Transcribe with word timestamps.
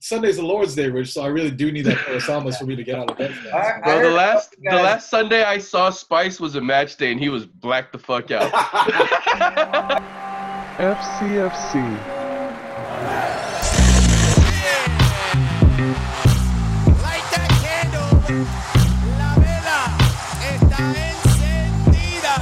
Sunday's 0.00 0.36
the 0.36 0.42
Lord's 0.42 0.74
Day, 0.74 0.88
Rich, 0.88 1.12
so 1.12 1.22
I 1.22 1.26
really 1.26 1.50
do 1.50 1.72
need 1.72 1.82
that 1.82 1.96
pair 1.98 2.16
of 2.16 2.22
sambas 2.22 2.56
for 2.56 2.66
me 2.66 2.76
to 2.76 2.84
get 2.84 2.98
out 2.98 3.10
of 3.10 3.16
bed. 3.18 3.34
for 3.34 3.44
that. 3.48 3.80
I- 3.86 4.02
the 4.02 4.10
last 4.10 4.54
you 4.60 4.70
the 4.70 4.76
last 4.76 5.10
Sunday 5.10 5.42
I 5.44 5.58
saw 5.58 5.90
Spice 5.90 6.38
was 6.40 6.54
a 6.54 6.60
match 6.60 6.96
day 6.96 7.10
and 7.12 7.20
he 7.20 7.28
was 7.28 7.46
blacked 7.46 7.92
the 7.92 7.98
fuck 7.98 8.30
out. 8.30 8.52
FCFC. 10.78 11.74
Light 17.02 17.26
that 17.32 17.50
candle. 17.62 18.10
La 19.18 19.34
vela 19.42 19.80
está 20.44 20.82
encendida. 21.08 22.34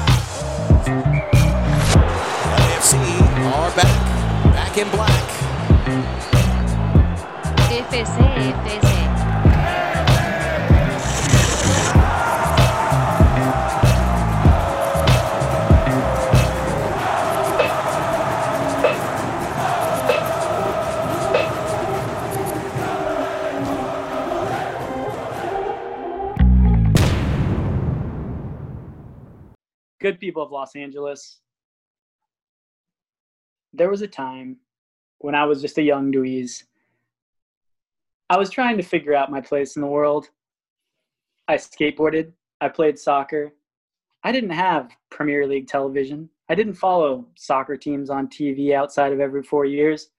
LAFC 2.58 2.92
are 3.54 3.70
back. 3.76 3.98
Back 4.52 4.78
in 4.78 4.88
black. 4.90 5.25
FC, 7.96 8.18
FC. 8.18 8.96
good 29.98 30.20
people 30.20 30.42
of 30.42 30.52
Los 30.52 30.76
Angeles. 30.76 31.40
There 33.72 33.88
was 33.88 34.02
a 34.02 34.06
time 34.06 34.58
when 35.18 35.34
I 35.34 35.46
was 35.46 35.62
just 35.62 35.78
a 35.78 35.82
young 35.82 36.12
Dweez. 36.12 36.64
I 38.28 38.36
was 38.36 38.50
trying 38.50 38.76
to 38.76 38.82
figure 38.82 39.14
out 39.14 39.30
my 39.30 39.40
place 39.40 39.76
in 39.76 39.82
the 39.82 39.88
world. 39.88 40.30
I 41.46 41.56
skateboarded, 41.56 42.32
I 42.60 42.68
played 42.68 42.98
soccer. 42.98 43.52
I 44.24 44.32
didn't 44.32 44.50
have 44.50 44.90
Premier 45.10 45.46
League 45.46 45.68
television. 45.68 46.28
I 46.48 46.56
didn't 46.56 46.74
follow 46.74 47.26
soccer 47.36 47.76
teams 47.76 48.10
on 48.10 48.26
TV 48.26 48.72
outside 48.72 49.12
of 49.12 49.20
every 49.20 49.44
four 49.44 49.64
years. 49.64 50.10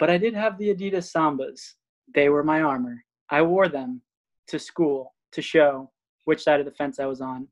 But 0.00 0.10
I 0.10 0.18
did 0.18 0.34
have 0.34 0.58
the 0.58 0.74
Adidas 0.74 1.12
Sambas. 1.12 1.74
They 2.12 2.28
were 2.28 2.42
my 2.42 2.62
armor. 2.62 3.04
I 3.30 3.42
wore 3.42 3.68
them 3.68 4.02
to 4.48 4.58
school 4.58 5.14
to 5.30 5.40
show 5.40 5.90
which 6.24 6.42
side 6.42 6.58
of 6.58 6.66
the 6.66 6.72
fence 6.72 6.98
I 6.98 7.06
was 7.06 7.20
on 7.20 7.46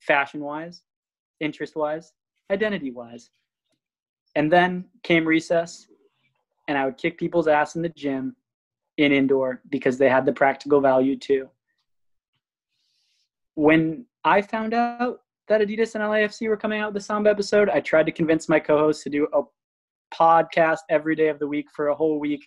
fashion 0.00 0.40
wise, 0.40 0.82
interest 1.38 1.76
wise, 1.76 2.14
identity 2.50 2.90
wise. 2.90 3.30
And 4.34 4.50
then 4.50 4.86
came 5.04 5.24
recess, 5.24 5.86
and 6.66 6.76
I 6.76 6.84
would 6.84 6.96
kick 6.96 7.16
people's 7.16 7.46
ass 7.46 7.76
in 7.76 7.82
the 7.82 7.88
gym 7.90 8.34
in 8.98 9.12
indoor 9.12 9.60
because 9.70 9.98
they 9.98 10.08
had 10.08 10.26
the 10.26 10.32
practical 10.32 10.80
value 10.80 11.16
too. 11.16 11.48
When 13.54 14.06
I 14.24 14.42
found 14.42 14.74
out 14.74 15.20
that 15.48 15.60
Adidas 15.60 15.94
and 15.94 16.04
LAFC 16.04 16.48
were 16.48 16.56
coming 16.56 16.80
out 16.80 16.92
with 16.92 17.02
the 17.02 17.06
Samba 17.06 17.30
episode, 17.30 17.68
I 17.68 17.80
tried 17.80 18.06
to 18.06 18.12
convince 18.12 18.48
my 18.48 18.60
co 18.60 18.78
host 18.78 19.02
to 19.02 19.10
do 19.10 19.26
a 19.32 19.42
podcast 20.14 20.80
every 20.90 21.16
day 21.16 21.28
of 21.28 21.38
the 21.38 21.48
week 21.48 21.66
for 21.74 21.88
a 21.88 21.94
whole 21.94 22.18
week 22.18 22.46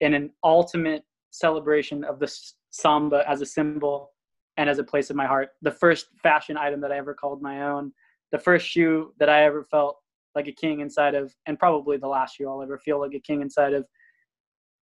in 0.00 0.14
an 0.14 0.30
ultimate 0.44 1.02
celebration 1.30 2.04
of 2.04 2.18
the 2.18 2.32
Samba 2.70 3.24
as 3.28 3.40
a 3.40 3.46
symbol 3.46 4.12
and 4.56 4.70
as 4.70 4.78
a 4.78 4.84
place 4.84 5.10
of 5.10 5.16
my 5.16 5.26
heart. 5.26 5.50
The 5.62 5.70
first 5.70 6.06
fashion 6.22 6.56
item 6.56 6.80
that 6.80 6.92
I 6.92 6.98
ever 6.98 7.14
called 7.14 7.42
my 7.42 7.62
own, 7.62 7.92
the 8.32 8.38
first 8.38 8.66
shoe 8.66 9.12
that 9.18 9.28
I 9.28 9.44
ever 9.44 9.64
felt 9.64 9.98
like 10.34 10.48
a 10.48 10.52
king 10.52 10.80
inside 10.80 11.14
of, 11.14 11.34
and 11.46 11.58
probably 11.58 11.96
the 11.96 12.08
last 12.08 12.36
shoe 12.36 12.48
I'll 12.48 12.62
ever 12.62 12.78
feel 12.78 13.00
like 13.00 13.14
a 13.14 13.20
king 13.20 13.40
inside 13.40 13.72
of. 13.72 13.86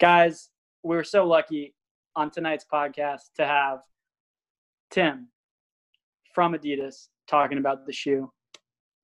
Guys, 0.00 0.50
we're 0.84 1.02
so 1.02 1.26
lucky 1.26 1.74
on 2.14 2.30
tonight's 2.30 2.66
podcast 2.70 3.32
to 3.36 3.46
have 3.46 3.80
Tim 4.90 5.28
from 6.34 6.52
Adidas 6.52 7.08
talking 7.26 7.58
about 7.58 7.86
the 7.86 7.92
shoe, 7.92 8.30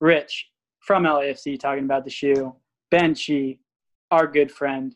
Rich 0.00 0.48
from 0.80 1.04
LAFC 1.04 1.58
talking 1.58 1.84
about 1.84 2.04
the 2.04 2.10
shoe, 2.10 2.54
Ben 2.91 3.14
Chi, 3.14 3.58
our 4.10 4.26
good 4.26 4.50
friend, 4.50 4.94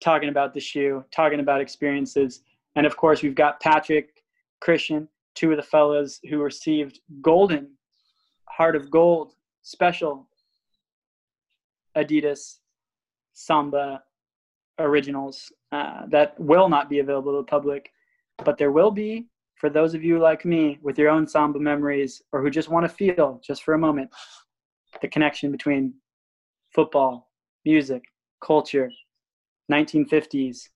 talking 0.00 0.28
about 0.28 0.52
the 0.52 0.60
shoe, 0.60 1.04
talking 1.12 1.40
about 1.40 1.60
experiences. 1.60 2.42
And 2.76 2.86
of 2.86 2.96
course, 2.96 3.22
we've 3.22 3.34
got 3.34 3.60
Patrick 3.60 4.22
Christian, 4.60 5.08
two 5.34 5.50
of 5.52 5.56
the 5.56 5.62
fellows 5.62 6.20
who 6.28 6.42
received 6.42 7.00
Golden 7.22 7.70
Heart 8.48 8.76
of 8.76 8.90
Gold 8.90 9.32
special 9.62 10.28
Adidas 11.96 12.58
Samba 13.32 14.02
originals 14.78 15.52
uh, 15.72 16.06
that 16.08 16.38
will 16.38 16.68
not 16.68 16.88
be 16.88 16.98
available 16.98 17.32
to 17.32 17.38
the 17.38 17.44
public, 17.44 17.90
but 18.44 18.58
there 18.58 18.72
will 18.72 18.90
be 18.90 19.26
for 19.60 19.68
those 19.68 19.92
of 19.92 20.02
you 20.02 20.18
like 20.18 20.46
me 20.46 20.78
with 20.82 20.98
your 20.98 21.10
own 21.10 21.26
Samba 21.26 21.60
memories 21.60 22.22
or 22.32 22.40
who 22.40 22.50
just 22.50 22.70
want 22.70 22.84
to 22.84 22.88
feel 22.88 23.40
just 23.44 23.62
for 23.62 23.74
a 23.74 23.78
moment 23.78 24.10
the 25.02 25.08
connection 25.08 25.52
between 25.52 25.94
football, 26.74 27.30
music, 27.64 28.02
culture, 28.42 28.90
1950s, 29.70 30.68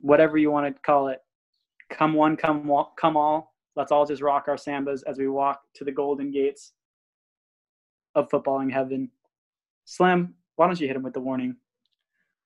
whatever 0.00 0.36
you 0.36 0.50
want 0.50 0.74
to 0.74 0.82
call 0.82 1.08
it. 1.08 1.20
Come 1.90 2.14
one, 2.14 2.36
come 2.36 2.66
wa- 2.66 2.90
come 2.98 3.16
all. 3.16 3.54
Let's 3.76 3.92
all 3.92 4.06
just 4.06 4.22
rock 4.22 4.44
our 4.48 4.56
sambas 4.56 5.02
as 5.06 5.18
we 5.18 5.28
walk 5.28 5.62
to 5.76 5.84
the 5.84 5.92
golden 5.92 6.30
gates 6.30 6.72
of 8.14 8.28
footballing 8.28 8.72
heaven. 8.72 9.10
Slim, 9.84 10.34
why 10.56 10.66
don't 10.66 10.80
you 10.80 10.86
hit 10.86 10.96
him 10.96 11.02
with 11.02 11.14
the 11.14 11.20
warning? 11.20 11.56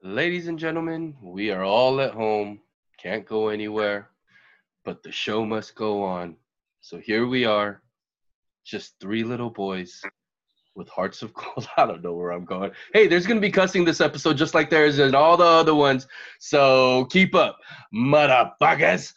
Ladies 0.03 0.47
and 0.47 0.61
gentlemen, 0.61 1.17
we 1.21 1.51
are 1.51 1.65
all 1.65 2.01
at 2.01 2.15
home, 2.15 2.61
can't 3.03 3.27
go 3.27 3.49
anywhere, 3.49 4.11
but 4.85 5.03
the 5.03 5.11
show 5.11 5.45
must 5.45 5.75
go 5.75 6.05
on. 6.05 6.37
So 6.81 6.99
here 6.99 7.27
we 7.27 7.45
are, 7.45 7.83
just 8.65 8.95
three 9.01 9.25
little 9.25 9.51
boys 9.51 10.01
with 10.77 10.89
hearts 10.89 11.23
of 11.23 11.35
gold. 11.35 11.69
I 11.77 11.85
don't 11.85 12.05
know 12.05 12.15
where 12.15 12.31
I'm 12.31 12.45
going. 12.45 12.71
Hey, 12.95 13.09
there's 13.09 13.27
going 13.27 13.39
to 13.39 13.47
be 13.47 13.51
cussing 13.51 13.85
this 13.85 14.01
episode 14.01 14.37
just 14.37 14.55
like 14.55 14.71
there 14.71 14.87
is 14.87 15.01
in 15.01 15.17
all 15.17 15.37
the 15.37 15.45
other 15.45 15.75
ones. 15.75 16.07
So 16.39 17.07
keep 17.07 17.35
up, 17.35 17.59
motherfuckers. 17.93 19.13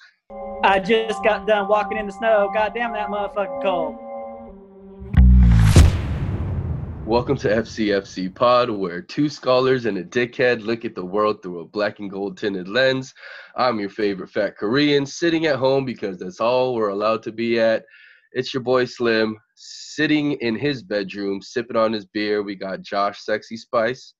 I 0.63 0.79
just 0.79 1.23
got 1.23 1.45
done 1.45 1.67
walking 1.67 1.99
in 1.99 2.07
the 2.07 2.13
snow. 2.13 2.49
God 2.55 2.73
damn 2.73 2.93
that 2.93 3.09
motherfucking 3.09 3.61
cold. 3.61 4.10
Welcome 7.11 7.35
to 7.39 7.49
FCFC 7.49 8.33
Pod, 8.33 8.69
where 8.69 9.01
two 9.01 9.27
scholars 9.27 9.85
and 9.85 9.97
a 9.97 10.03
dickhead 10.05 10.63
look 10.63 10.85
at 10.85 10.95
the 10.95 11.03
world 11.03 11.43
through 11.43 11.59
a 11.59 11.65
black 11.65 11.99
and 11.99 12.09
gold 12.09 12.37
tinted 12.37 12.69
lens. 12.69 13.13
I'm 13.57 13.81
your 13.81 13.89
favorite 13.89 14.29
fat 14.29 14.55
Korean, 14.57 15.05
sitting 15.05 15.45
at 15.45 15.57
home 15.57 15.83
because 15.83 16.19
that's 16.19 16.39
all 16.39 16.73
we're 16.73 16.87
allowed 16.87 17.21
to 17.23 17.33
be 17.33 17.59
at. 17.59 17.83
It's 18.31 18.53
your 18.53 18.63
boy 18.63 18.85
Slim, 18.85 19.37
sitting 19.55 20.37
in 20.39 20.55
his 20.55 20.83
bedroom, 20.83 21.41
sipping 21.41 21.75
on 21.75 21.91
his 21.91 22.05
beer. 22.05 22.43
We 22.43 22.55
got 22.55 22.81
Josh 22.81 23.25
Sexy 23.25 23.57
Spice, 23.57 24.13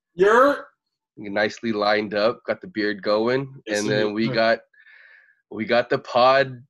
You're 1.16 1.32
nicely 1.32 1.72
lined 1.72 2.12
up, 2.12 2.40
got 2.46 2.60
the 2.60 2.68
beard 2.68 3.02
going, 3.02 3.54
Yes, 3.66 3.80
and 3.80 3.88
then 3.88 4.12
we 4.12 4.28
got 4.28 4.58
we 5.50 5.64
got 5.64 5.88
the 5.88 5.98
pod 5.98 6.62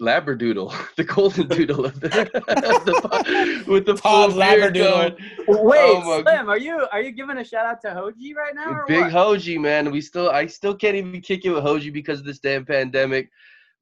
labradoodle, 0.00 0.72
the 0.96 1.04
golden 1.04 1.48
doodle 1.48 1.84
of 1.86 2.00
the, 2.00 2.08
the 2.08 3.64
with 3.70 3.86
the 3.86 3.94
Pod 3.94 4.30
full 4.32 4.40
beard 4.40 4.74
labradoodle. 4.74 5.18
Wait, 5.64 5.80
Oh 5.80 6.22
Slim, 6.22 6.48
are 6.48 6.58
you 6.58 6.86
are 6.92 7.00
you 7.02 7.12
giving 7.12 7.38
a 7.38 7.44
shout 7.44 7.66
out 7.66 7.80
to 7.82 7.88
Hoji 7.88 8.34
right 8.34 8.54
now 8.54 8.70
or 8.70 8.84
Big 8.86 9.00
what? 9.02 9.12
Hoji, 9.12 9.60
man. 9.60 9.90
We 9.90 10.00
still, 10.00 10.30
I 10.30 10.46
still 10.46 10.74
can't 10.74 10.96
even 10.96 11.20
kick 11.20 11.44
it 11.44 11.50
with 11.50 11.64
Hoji 11.64 11.92
because 11.92 12.20
of 12.20 12.26
this 12.26 12.38
damn 12.38 12.64
pandemic. 12.64 13.28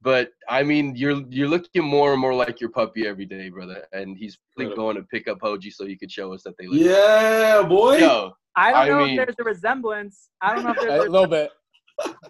But 0.03 0.31
I 0.49 0.63
mean, 0.63 0.97
you're 0.97 1.23
you're 1.29 1.49
looking 1.49 1.85
more 1.85 2.13
and 2.13 2.21
more 2.21 2.35
like 2.35 2.61
your 2.61 2.71
puppy 2.71 3.07
every 3.07 3.27
day, 3.27 3.51
brother. 3.51 3.85
And 3.93 4.17
he's 4.17 4.39
really 4.57 4.75
going 4.75 4.97
to 4.97 5.03
pick 5.05 5.29
up 5.29 5.39
Hoji 5.41 5.71
so 5.73 5.87
he 5.87 5.97
could 5.97 6.11
show 6.11 6.33
us 6.33 6.43
that 6.45 6.55
they 6.59 6.67
look. 6.67 6.81
yeah, 6.81 7.63
boy. 7.63 7.99
Yo, 7.99 8.33
I 8.57 8.71
don't 8.73 8.81
I 8.81 8.89
know 8.89 9.05
mean- 9.07 9.19
if 9.21 9.27
there's 9.27 9.37
a 9.39 9.45
resemblance. 9.45 10.31
I 10.41 10.55
don't 10.55 10.65
know 10.65 10.71
if 10.71 10.79
A 10.83 10.87
there's 10.87 11.05
a 11.05 11.11
little 11.11 11.27
bit. 11.27 11.51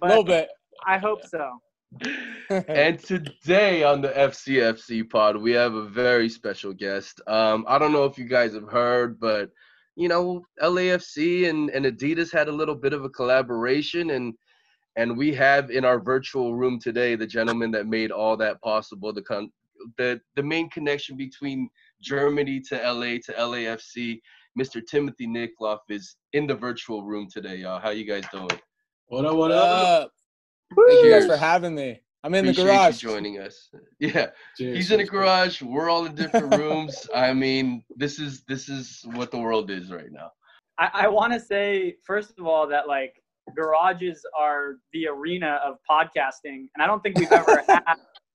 A 0.02 0.06
little 0.06 0.24
bit. 0.24 0.48
I 0.86 0.98
hope 0.98 1.24
so. 1.24 1.48
And 2.50 2.98
today 3.00 3.82
on 3.82 4.00
the 4.00 4.10
FCFC 4.10 5.08
pod, 5.08 5.36
we 5.36 5.52
have 5.52 5.74
a 5.74 5.88
very 5.88 6.28
special 6.28 6.72
guest. 6.72 7.20
Um, 7.26 7.64
I 7.68 7.78
don't 7.78 7.92
know 7.92 8.04
if 8.04 8.16
you 8.16 8.26
guys 8.26 8.54
have 8.54 8.68
heard, 8.68 9.18
but 9.18 9.50
you 9.96 10.08
know, 10.08 10.42
LAFC 10.62 11.48
and, 11.50 11.68
and 11.70 11.84
Adidas 11.84 12.32
had 12.32 12.48
a 12.48 12.52
little 12.52 12.74
bit 12.74 12.92
of 12.92 13.04
a 13.04 13.08
collaboration, 13.10 14.10
and 14.10 14.34
and 14.96 15.16
we 15.16 15.32
have 15.34 15.70
in 15.70 15.84
our 15.84 16.00
virtual 16.00 16.54
room 16.54 16.78
today 16.78 17.16
the 17.16 17.26
gentleman 17.26 17.70
that 17.72 17.86
made 17.86 18.10
all 18.10 18.36
that 18.36 18.60
possible. 18.62 19.12
The 19.12 19.22
con- 19.22 19.52
the 19.98 20.20
the 20.36 20.42
main 20.42 20.70
connection 20.70 21.16
between 21.16 21.68
Germany 22.00 22.60
to 22.68 22.76
LA 22.76 23.18
to 23.24 23.34
LAFC. 23.36 24.20
Mr. 24.58 24.84
Timothy 24.84 25.28
Nickloff 25.28 25.78
is 25.88 26.16
in 26.32 26.46
the 26.46 26.54
virtual 26.54 27.04
room 27.04 27.28
today, 27.30 27.56
y'all. 27.56 27.80
How 27.80 27.90
you 27.90 28.04
guys 28.04 28.24
doing? 28.32 28.48
What 29.06 29.24
up? 29.24 29.36
What 29.36 29.50
What 29.50 29.52
up? 29.52 30.12
Up? 30.72 30.84
Thank 30.88 31.04
you 31.04 31.10
guys 31.10 31.26
for 31.26 31.36
having 31.36 31.74
me. 31.74 32.00
I'm 32.22 32.34
in 32.34 32.44
Appreciate 32.44 32.64
the 32.64 32.70
garage. 32.70 33.02
you 33.02 33.08
joining 33.08 33.38
us. 33.38 33.70
Yeah. 33.98 34.26
Cheers, 34.56 34.76
He's 34.76 34.90
in 34.90 35.00
a 35.00 35.02
cheers, 35.04 35.10
garage. 35.10 35.62
We're 35.62 35.88
all 35.88 36.06
in 36.06 36.14
different 36.14 36.54
rooms. 36.58 37.06
I 37.14 37.32
mean, 37.32 37.82
this 37.96 38.18
is 38.18 38.42
this 38.48 38.68
is 38.68 39.02
what 39.14 39.30
the 39.30 39.38
world 39.38 39.70
is 39.70 39.90
right 39.90 40.10
now. 40.10 40.30
I, 40.78 40.90
I 40.94 41.08
want 41.08 41.32
to 41.32 41.40
say 41.40 41.96
first 42.06 42.38
of 42.38 42.46
all 42.46 42.66
that 42.68 42.88
like 42.88 43.14
garages 43.56 44.24
are 44.38 44.76
the 44.92 45.06
arena 45.08 45.60
of 45.64 45.76
podcasting, 45.90 46.68
and 46.74 46.82
I 46.82 46.86
don't 46.86 47.02
think 47.02 47.18
we've 47.18 47.32
ever 47.32 47.62
had 47.68 47.82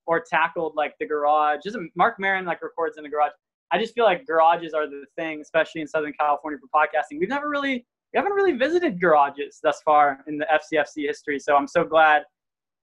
or 0.07 0.23
tackled 0.27 0.73
like 0.75 0.93
the 0.99 1.07
garage. 1.07 1.59
Just 1.63 1.77
Marc 1.95 2.19
Maron 2.19 2.45
like 2.45 2.61
records 2.61 2.97
in 2.97 3.03
the 3.03 3.09
garage. 3.09 3.31
I 3.71 3.79
just 3.79 3.93
feel 3.95 4.05
like 4.05 4.25
garages 4.27 4.73
are 4.73 4.87
the 4.87 5.05
thing, 5.17 5.41
especially 5.41 5.81
in 5.81 5.87
Southern 5.87 6.13
California 6.13 6.59
for 6.59 6.67
podcasting. 6.79 7.19
We've 7.19 7.29
never 7.29 7.49
really 7.49 7.85
we 8.15 8.19
haven't 8.19 8.31
really 8.31 8.53
visited 8.53 8.99
garages 8.99 9.59
thus 9.61 9.81
far 9.83 10.23
in 10.25 10.37
the 10.37 10.45
FCFC 10.45 11.05
history. 11.05 11.37
So 11.37 11.53
I'm 11.57 11.67
so 11.67 11.83
glad 11.83 12.23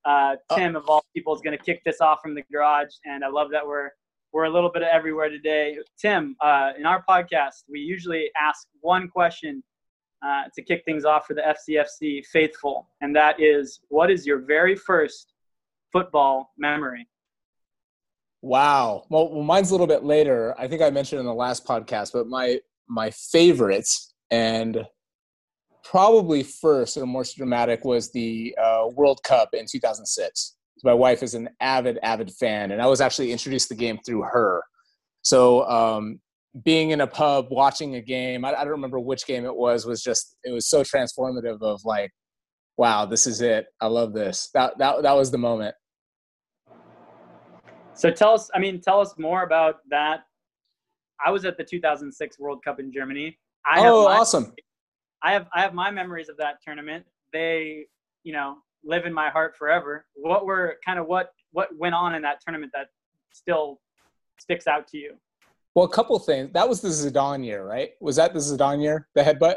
uh, 0.05 0.37
Tim 0.55 0.76
of 0.76 0.90
all 0.90 1.02
people 1.17 1.34
is 1.34 1.40
going 1.40 1.56
to 1.56 1.64
kick 1.64 1.81
this 1.87 2.02
off 2.02 2.20
from 2.20 2.34
the 2.34 2.43
garage, 2.52 2.93
and 3.06 3.25
I 3.25 3.29
love 3.29 3.49
that 3.52 3.67
we're 3.67 3.90
we're 4.32 4.44
a 4.44 4.50
little 4.50 4.70
bit 4.70 4.82
of 4.82 4.88
everywhere 4.88 5.31
today. 5.31 5.79
Tim, 5.99 6.37
uh, 6.40 6.73
in 6.79 6.84
our 6.84 7.02
podcast, 7.08 7.64
we 7.69 7.81
usually 7.81 8.31
ask 8.38 8.67
one 8.81 9.08
question 9.08 9.62
uh, 10.25 10.44
to 10.55 10.62
kick 10.62 10.82
things 10.84 11.05
off 11.06 11.26
for 11.26 11.34
the 11.34 11.43
FCFC 11.43 12.26
faithful, 12.26 12.88
and 13.00 13.17
that 13.17 13.40
is, 13.40 13.81
what 13.88 14.11
is 14.11 14.26
your 14.26 14.40
very 14.40 14.76
first 14.76 15.32
football 15.93 16.50
memory? 16.58 17.08
Wow. 18.43 19.05
Well, 19.08 19.32
well, 19.32 19.44
mine's 19.44 19.70
a 19.70 19.75
little 19.75 19.87
bit 19.87 20.05
later. 20.05 20.55
I 20.58 20.69
think 20.69 20.82
I 20.82 20.90
mentioned 20.90 21.20
in 21.20 21.26
the 21.26 21.34
last 21.34 21.67
podcast, 21.67 22.12
but 22.12 22.26
my 22.26 22.61
my 22.88 23.11
favorites 23.11 24.12
and 24.31 24.87
probably 25.84 26.43
first 26.43 26.96
or 26.96 27.06
most 27.06 27.37
dramatic 27.37 27.84
was 27.84 28.11
the 28.12 28.56
uh, 28.62 28.88
World 28.94 29.23
Cup 29.25 29.50
in 29.52 29.67
2006 29.70 30.56
my 30.84 30.94
wife 30.94 31.23
is 31.23 31.34
an 31.34 31.49
avid 31.61 31.99
avid 32.02 32.31
fan 32.32 32.73
and 32.73 32.82
i 32.82 32.87
was 32.87 33.00
actually 33.00 33.32
introduced 33.32 33.69
to 33.69 33.75
the 33.75 33.79
game 33.79 33.99
through 34.05 34.23
her. 34.23 34.62
So 35.25 35.69
um, 35.69 36.20
being 36.64 36.90
in 36.90 37.00
a 37.00 37.06
pub 37.06 37.46
watching 37.50 37.94
a 37.94 38.00
game 38.00 38.44
I, 38.44 38.52
I, 38.55 38.64
don't 38.64 38.73
remember 38.73 38.99
which 38.99 39.26
game 39.26 39.44
it 39.44 39.55
was 39.55 39.87
was 39.87 40.02
just 40.02 40.37
it 40.44 40.50
was 40.50 40.69
so 40.69 40.82
transformative 40.82 41.62
of 41.62 41.81
like 41.84 42.11
wow 42.76 43.06
this 43.06 43.26
is 43.26 43.40
it. 43.40 43.67
I 43.81 43.87
love 43.87 44.12
this. 44.12 44.50
That 44.55 44.76
that, 44.79 45.02
that 45.02 45.12
was 45.12 45.31
the 45.31 45.38
moment. 45.38 45.75
So 47.94 48.11
tell 48.11 48.34
us 48.34 48.50
i 48.55 48.58
mean 48.58 48.81
tell 48.81 49.00
us 49.00 49.14
more 49.19 49.44
about 49.44 49.76
that. 49.90 50.25
I 51.25 51.31
was 51.31 51.44
at 51.44 51.56
the 51.56 51.64
2006 51.64 52.38
world 52.38 52.64
cup 52.64 52.81
in 52.81 52.93
germany. 52.93 53.38
I 53.64 53.87
oh 53.87 54.08
awesome 54.08 54.52
i 55.23 55.33
have 55.33 55.47
i 55.55 55.61
have 55.61 55.75
my 55.75 55.91
memories 55.91 56.29
of 56.29 56.37
that 56.37 56.57
tournament 56.65 57.05
they 57.33 57.87
you 58.25 58.33
know 58.33 58.57
live 58.85 59.07
in 59.07 59.13
my 59.13 59.31
heart 59.31 59.57
forever. 59.57 60.07
What 60.15 60.47
were 60.47 60.79
kind 60.85 60.99
of 60.99 61.07
what 61.07 61.33
what 61.53 61.69
went 61.77 61.95
on 61.95 62.15
in 62.15 62.23
that 62.23 62.41
tournament 62.45 62.73
that 62.75 62.89
still 63.33 63.81
sticks 64.39 64.67
out 64.67 64.87
to 64.89 64.99
you? 64.99 65.15
Well, 65.75 65.87
a 65.87 65.89
couple 65.89 66.19
things. 66.19 66.51
That 66.53 66.69
was 66.69 66.81
the 66.81 66.89
Zidane 66.89 67.45
year, 67.45 67.65
right? 67.65 67.91
Was 68.01 68.17
that 68.17 68.35
the 68.35 68.41
Zidane 68.41 68.83
year? 68.83 69.09
The 69.15 69.23
headbutt. 69.23 69.57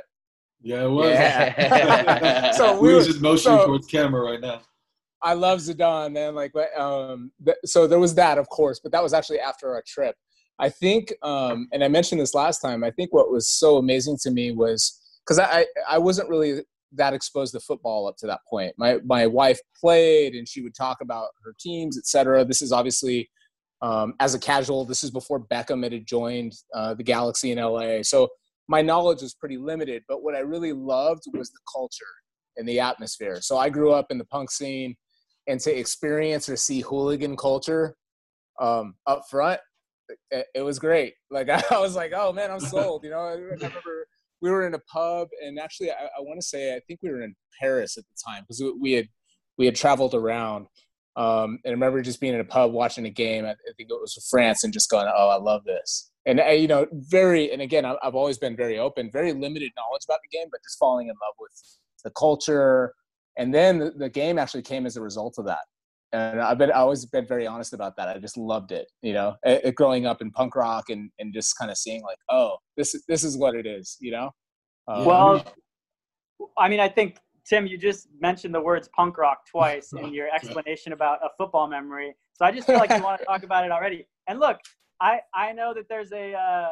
Yeah, 0.62 0.86
it 0.86 0.90
was. 0.90 1.12
Yeah. 1.12 2.52
so 2.52 2.74
we 2.80 2.88
we 2.88 2.94
were 2.94 3.00
were 3.00 3.06
just 3.06 3.22
motioning 3.22 3.60
so- 3.60 3.66
towards 3.68 3.88
camera 3.88 4.22
right 4.22 4.42
now. 4.42 4.62
I 5.22 5.34
love 5.34 5.60
Zidane, 5.60 6.12
man. 6.14 6.36
Like, 6.36 6.52
but, 6.54 6.78
um, 6.80 7.32
th- 7.44 7.58
so 7.66 7.88
there 7.88 7.98
was 7.98 8.14
that, 8.14 8.38
of 8.38 8.48
course, 8.50 8.80
but 8.80 8.92
that 8.92 9.02
was 9.02 9.12
actually 9.12 9.40
after 9.40 9.74
our 9.74 9.82
trip. 9.88 10.16
I 10.60 10.70
think, 10.70 11.12
um, 11.24 11.68
and 11.72 11.84
I 11.84 11.88
mentioned 11.88 12.22
this 12.22 12.36
last 12.36 12.60
time. 12.60 12.84
I 12.84 12.92
think 12.92 13.12
what 13.12 13.32
was 13.32 13.48
so 13.48 13.78
amazing 13.78 14.18
to 14.22 14.30
me 14.30 14.52
was 14.52 15.02
because 15.26 15.40
I, 15.40 15.66
I 15.90 15.98
wasn't 15.98 16.30
really 16.30 16.62
that 16.94 17.14
exposed 17.14 17.54
to 17.54 17.60
football 17.60 18.08
up 18.08 18.18
to 18.18 18.28
that 18.28 18.42
point. 18.50 18.74
My 18.78 19.00
my 19.06 19.28
wife 19.28 19.60
played, 19.80 20.34
and 20.34 20.48
she 20.48 20.62
would 20.62 20.76
talk 20.76 21.02
about 21.02 21.30
her 21.44 21.54
teams, 21.60 21.98
etc. 21.98 22.46
This 22.46 22.62
is 22.62 22.72
obviously 22.72 23.30
um, 23.82 24.14
as 24.20 24.34
a 24.36 24.40
casual. 24.40 24.86
This 24.86 25.04
is 25.04 25.12
before 25.12 25.40
Beckham 25.40 25.84
had 25.84 26.06
joined 26.06 26.54
uh, 26.74 26.94
the 26.94 27.04
Galaxy 27.04 27.52
in 27.52 27.60
LA, 27.60 28.02
so 28.04 28.30
my 28.68 28.82
knowledge 28.82 29.22
was 29.22 29.34
pretty 29.34 29.58
limited. 29.58 30.04
But 30.08 30.24
what 30.24 30.36
I 30.36 30.40
really 30.40 30.74
loved 30.74 31.24
was 31.34 31.52
the 31.52 31.60
culture 31.74 32.06
and 32.58 32.68
the 32.68 32.80
atmosphere. 32.80 33.40
So 33.42 33.58
I 33.58 33.70
grew 33.70 33.92
up 33.92 34.08
in 34.10 34.18
the 34.18 34.26
punk 34.26 34.52
scene, 34.52 34.96
and 35.48 35.60
to 35.62 35.78
experience 35.78 36.50
or 36.50 36.56
see 36.56 36.82
hooligan 36.82 37.36
culture 37.36 37.96
um, 38.60 38.96
up 39.06 39.24
front, 39.30 39.60
it, 40.32 40.48
it 40.56 40.62
was 40.62 40.80
great. 40.80 41.16
Like 41.30 41.50
I 41.72 41.80
was 41.80 41.96
like, 41.96 42.14
oh 42.16 42.32
man, 42.32 42.52
I'm 42.52 42.60
sold. 42.60 43.04
You 43.04 43.12
know, 43.12 43.20
I 43.20 43.34
remember 43.34 44.08
we 44.46 44.52
were 44.52 44.68
in 44.68 44.76
a 44.76 44.80
pub 44.80 45.28
and 45.44 45.58
actually 45.60 45.90
I, 45.90 46.06
I 46.18 46.22
want 46.22 46.40
to 46.40 46.46
say 46.46 46.76
I 46.76 46.80
think 46.88 47.00
we 47.02 47.10
were 47.10 47.24
in 47.24 47.34
Paris 47.60 47.98
at 47.98 48.04
the 48.04 48.32
time 48.32 48.44
because 48.44 48.64
we 48.80 48.92
had 48.92 49.08
we 49.58 49.66
had 49.66 49.76
traveled 49.76 50.14
around. 50.14 50.68
Um, 51.16 51.60
and 51.64 51.68
I 51.68 51.72
remember 51.72 52.02
just 52.02 52.20
being 52.20 52.34
in 52.34 52.42
a 52.42 52.46
pub 52.46 52.74
watching 52.74 53.06
a 53.06 53.10
game. 53.10 53.46
I, 53.46 53.52
I 53.52 53.72
think 53.78 53.90
it 53.90 53.94
was 53.94 54.28
France, 54.30 54.64
and 54.66 54.74
just 54.74 54.90
going, 54.90 55.08
"Oh, 55.08 55.30
I 55.30 55.38
love 55.38 55.64
this." 55.64 56.12
And 56.26 56.40
uh, 56.42 56.48
you 56.48 56.68
know, 56.68 56.86
very 56.92 57.52
and 57.52 57.62
again, 57.62 57.86
I- 57.86 57.96
I've 58.04 58.16
always 58.16 58.38
been 58.38 58.56
very 58.56 58.78
open, 58.78 59.10
very 59.12 59.32
limited 59.32 59.72
knowledge 59.78 60.04
about 60.06 60.20
the 60.22 60.38
game, 60.38 60.48
but 60.52 60.62
just 60.64 60.78
falling 60.78 61.08
in 61.08 61.16
love 61.26 61.36
with 61.40 61.52
the 62.04 62.12
culture. 62.12 62.94
And 63.38 63.54
then 63.54 63.80
the, 63.80 63.92
the 63.92 64.10
game 64.10 64.38
actually 64.38 64.62
came 64.64 64.86
as 64.86 64.98
a 64.98 65.02
result 65.02 65.36
of 65.38 65.46
that. 65.46 65.66
And 66.12 66.42
I've 66.42 66.58
been 66.58 66.72
I 66.72 66.76
always 66.80 67.06
been 67.06 67.26
very 67.28 67.48
honest 67.48 67.74
about 67.74 67.96
that. 67.98 68.10
I 68.10 68.20
just 68.20 68.38
loved 68.38 68.72
it, 68.74 68.88
you 69.02 69.14
know, 69.14 69.36
it, 69.44 69.62
it 69.66 69.76
growing 69.76 70.06
up 70.06 70.22
in 70.22 70.32
punk 70.32 70.56
rock 70.56 70.90
and 70.90 71.10
and 71.20 71.34
just 71.34 71.58
kind 71.58 71.72
of 71.72 71.78
seeing 71.78 72.04
like, 72.04 72.20
oh, 72.30 72.58
this 72.78 72.94
is 72.96 73.04
this 73.08 73.24
is 73.24 73.38
what 73.38 73.56
it 73.56 73.66
is, 73.66 73.98
you 74.00 74.12
know. 74.12 74.32
Um, 74.88 75.06
Well, 75.06 75.46
I 76.58 76.68
mean, 76.70 76.80
I 76.80 76.90
think 76.90 77.18
Tim, 77.48 77.68
you 77.68 77.78
just 77.78 78.08
mentioned 78.20 78.54
the 78.54 78.62
words 78.62 78.90
punk 78.96 79.18
rock 79.18 79.40
twice 79.50 79.94
in 79.94 80.14
your 80.14 80.28
explanation 80.36 80.94
about 80.94 81.20
a 81.24 81.30
football 81.38 81.68
memory. 81.68 82.16
So 82.34 82.46
I 82.46 82.52
just 82.52 82.68
feel 82.68 82.78
like 82.78 82.90
you 82.92 83.02
want 83.04 83.20
to 83.20 83.26
talk 83.26 83.44
about 83.44 83.66
it 83.66 83.72
already. 83.72 84.08
And 84.28 84.40
look, 84.40 84.58
I 85.02 85.20
I 85.34 85.52
know 85.54 85.74
that 85.74 85.86
there's 85.90 86.12
a 86.12 86.34
uh, 86.34 86.70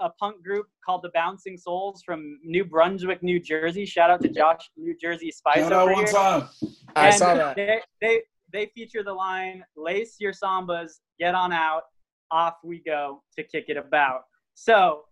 a 0.00 0.10
punk 0.18 0.42
group 0.42 0.66
called 0.84 1.02
the 1.02 1.10
Bouncing 1.14 1.56
Souls 1.56 2.02
from 2.04 2.38
New 2.42 2.64
Brunswick, 2.64 3.22
New 3.22 3.38
Jersey. 3.38 3.84
Shout 3.86 4.10
out 4.10 4.20
to 4.22 4.28
Josh, 4.28 4.68
New 4.76 4.96
Jersey 5.00 5.30
Spice 5.30 5.58
Shout 5.58 5.72
out 5.72 5.82
over 5.82 5.92
one 5.92 6.04
here. 6.04 6.12
time. 6.12 6.48
I 6.96 7.06
And 7.08 7.14
saw 7.16 7.34
that. 7.34 7.56
They, 7.56 7.80
they 8.00 8.22
they 8.52 8.66
feature 8.74 9.02
the 9.04 9.12
line 9.14 9.62
"Lace 9.76 10.16
your 10.18 10.32
sambas, 10.32 11.00
get 11.20 11.34
on 11.34 11.52
out, 11.52 11.82
off 12.30 12.54
we 12.64 12.82
go 12.84 13.22
to 13.38 13.44
kick 13.44 13.66
it 13.68 13.76
about." 13.76 14.22
So, 14.54 15.04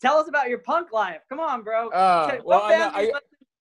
tell 0.00 0.16
us 0.18 0.28
about 0.28 0.48
your 0.48 0.58
punk 0.58 0.92
life. 0.92 1.20
Come 1.28 1.40
on, 1.40 1.62
bro. 1.62 1.88
Uh, 1.90 2.38
well, 2.44 2.60
what 2.60 2.72
I'm 2.72 2.78
not- 2.78 3.02
you 3.02 3.12
I- 3.14 3.20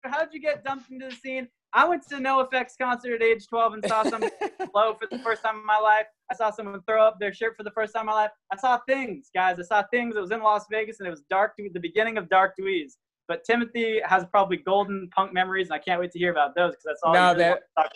How'd 0.09 0.33
you 0.33 0.41
get 0.41 0.65
dumped 0.65 0.91
into 0.91 1.11
the 1.11 1.15
scene? 1.15 1.47
I 1.75 1.87
went 1.87 2.03
to 2.09 2.15
NOFX 2.17 2.71
concert 2.81 3.17
at 3.17 3.23
age 3.23 3.47
12 3.49 3.75
and 3.75 3.85
saw 3.87 4.03
someone 4.03 4.31
blow 4.73 4.95
for 5.01 5.07
the 5.11 5.19
first 5.19 5.43
time 5.43 5.57
in 5.57 5.67
my 5.67 5.77
life. 5.79 6.07
I 6.33 6.35
saw 6.35 6.51
someone 6.51 6.81
throw 6.89 7.05
up 7.05 7.21
their 7.21 7.35
shirt 7.35 7.55
for 7.55 7.65
the 7.65 7.71
first 7.73 7.93
time 7.93 8.01
in 8.03 8.07
my 8.07 8.15
life. 8.15 8.31
I 8.51 8.57
saw 8.57 8.79
things, 8.89 9.29
guys. 9.35 9.61
I 9.61 9.63
saw 9.63 9.83
things. 9.93 10.17
It 10.17 10.21
was 10.21 10.31
in 10.31 10.41
Las 10.41 10.65
Vegas 10.71 11.01
and 11.01 11.07
it 11.07 11.11
was 11.11 11.21
dark, 11.29 11.55
to 11.59 11.69
the 11.75 11.81
beginning 11.81 12.17
of 12.17 12.31
Dark 12.31 12.55
Dweez. 12.59 12.93
But 13.29 13.45
Timothy 13.45 14.01
has 14.05 14.25
probably 14.31 14.57
golden 14.57 15.09
punk 15.15 15.35
memories, 15.35 15.67
and 15.69 15.75
I 15.75 15.79
can't 15.79 16.01
wait 16.01 16.11
to 16.13 16.19
hear 16.19 16.31
about 16.33 16.55
those 16.57 16.71
because 16.73 16.85
that's 16.85 17.01
all. 17.05 17.13
No, 17.13 17.33
you 17.33 17.37
really 17.37 17.59
that- 17.77 17.93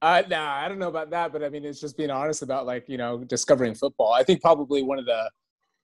Uh, 0.00 0.22
nah, 0.28 0.54
I 0.54 0.68
don't 0.68 0.78
know 0.78 0.88
about 0.88 1.10
that, 1.10 1.32
but 1.32 1.42
I 1.42 1.48
mean, 1.48 1.64
it's 1.64 1.80
just 1.80 1.96
being 1.96 2.10
honest 2.10 2.42
about 2.42 2.64
like 2.64 2.88
you 2.88 2.96
know 2.96 3.18
discovering 3.24 3.74
football. 3.74 4.12
I 4.12 4.22
think 4.22 4.40
probably 4.40 4.82
one 4.84 4.98
of 5.00 5.04
the, 5.04 5.28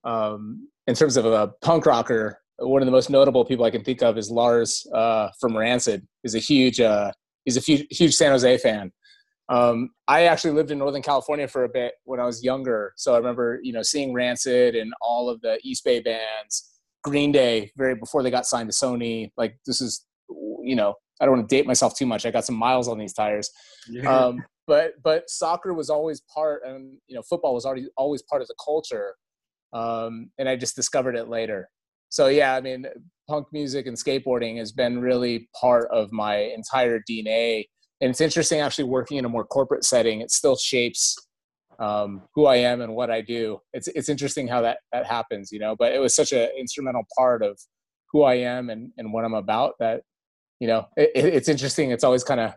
um, 0.04 0.68
in 0.86 0.94
terms 0.94 1.16
of 1.16 1.24
a 1.26 1.48
punk 1.62 1.86
rocker, 1.86 2.38
one 2.58 2.82
of 2.82 2.86
the 2.86 2.92
most 2.92 3.10
notable 3.10 3.44
people 3.44 3.64
I 3.64 3.70
can 3.70 3.82
think 3.82 4.02
of 4.02 4.16
is 4.18 4.30
Lars 4.30 4.86
uh, 4.94 5.28
from 5.40 5.56
Rancid. 5.56 6.06
He's 6.22 6.34
a 6.34 6.38
huge, 6.38 6.80
uh, 6.80 7.10
he's 7.44 7.56
a 7.56 7.60
huge, 7.60 7.86
huge 7.90 8.14
San 8.14 8.30
Jose 8.30 8.58
fan. 8.58 8.92
Um, 9.48 9.90
I 10.08 10.24
actually 10.24 10.52
lived 10.52 10.70
in 10.70 10.78
Northern 10.78 11.02
California 11.02 11.46
for 11.48 11.64
a 11.64 11.68
bit 11.68 11.94
when 12.04 12.18
I 12.20 12.24
was 12.24 12.42
younger, 12.42 12.92
so 12.96 13.14
I 13.14 13.18
remember 13.18 13.60
you 13.62 13.72
know 13.72 13.82
seeing 13.82 14.14
Rancid 14.14 14.74
and 14.74 14.94
all 15.02 15.28
of 15.28 15.40
the 15.42 15.58
East 15.62 15.84
Bay 15.84 16.00
bands, 16.00 16.80
Green 17.02 17.30
Day, 17.32 17.70
very 17.76 17.94
before 17.94 18.22
they 18.22 18.30
got 18.30 18.46
signed 18.46 18.70
to 18.70 18.74
Sony. 18.74 19.30
Like 19.36 19.58
this 19.66 19.82
is, 19.82 20.06
you 20.62 20.74
know, 20.74 20.94
I 21.20 21.26
don't 21.26 21.36
want 21.36 21.48
to 21.48 21.54
date 21.54 21.66
myself 21.66 21.94
too 21.96 22.06
much. 22.06 22.24
I 22.24 22.30
got 22.30 22.46
some 22.46 22.56
miles 22.56 22.88
on 22.88 22.98
these 22.98 23.12
tires 23.12 23.50
Yeah. 23.88 24.08
um, 24.10 24.42
but 24.66 24.94
but 25.02 25.28
soccer 25.28 25.74
was 25.74 25.90
always 25.90 26.22
part 26.22 26.62
and 26.64 26.96
you 27.06 27.14
know 27.14 27.22
football 27.22 27.54
was 27.54 27.66
already 27.66 27.86
always 27.96 28.22
part 28.22 28.40
of 28.42 28.48
the 28.48 28.54
culture 28.64 29.14
um, 29.74 30.30
and 30.38 30.48
i 30.48 30.56
just 30.56 30.76
discovered 30.76 31.16
it 31.16 31.28
later. 31.28 31.68
So 32.08 32.28
yeah 32.28 32.54
i 32.54 32.60
mean 32.60 32.86
punk 33.28 33.46
music 33.52 33.86
and 33.86 33.96
skateboarding 33.96 34.58
has 34.58 34.70
been 34.72 35.00
really 35.00 35.48
part 35.60 35.88
of 35.90 36.12
my 36.12 36.36
entire 36.36 37.00
dna 37.10 37.64
and 38.00 38.10
it's 38.10 38.20
interesting 38.20 38.60
actually 38.60 38.84
working 38.84 39.16
in 39.16 39.24
a 39.24 39.28
more 39.28 39.44
corporate 39.46 39.84
setting. 39.84 40.20
It 40.20 40.30
still 40.30 40.56
shapes 40.56 41.16
um, 41.78 42.22
who 42.34 42.46
i 42.46 42.56
am 42.56 42.80
and 42.82 42.94
what 42.94 43.10
i 43.10 43.20
do. 43.20 43.58
It's 43.72 43.88
it's 43.88 44.08
interesting 44.08 44.46
how 44.48 44.60
that 44.62 44.78
that 44.92 45.06
happens 45.06 45.50
you 45.52 45.58
know 45.58 45.74
but 45.76 45.92
it 45.92 45.98
was 46.00 46.14
such 46.14 46.32
an 46.32 46.48
instrumental 46.58 47.02
part 47.18 47.42
of 47.42 47.58
who 48.12 48.22
i 48.22 48.34
am 48.34 48.70
and 48.70 48.92
and 48.98 49.12
what 49.12 49.24
i'm 49.24 49.34
about 49.34 49.74
that 49.80 50.02
you 50.60 50.68
know 50.68 50.86
it, 50.96 51.10
it- 51.16 51.34
it's 51.34 51.48
interesting. 51.48 51.90
It's 51.90 52.04
always 52.04 52.22
kind 52.24 52.40
of 52.40 52.52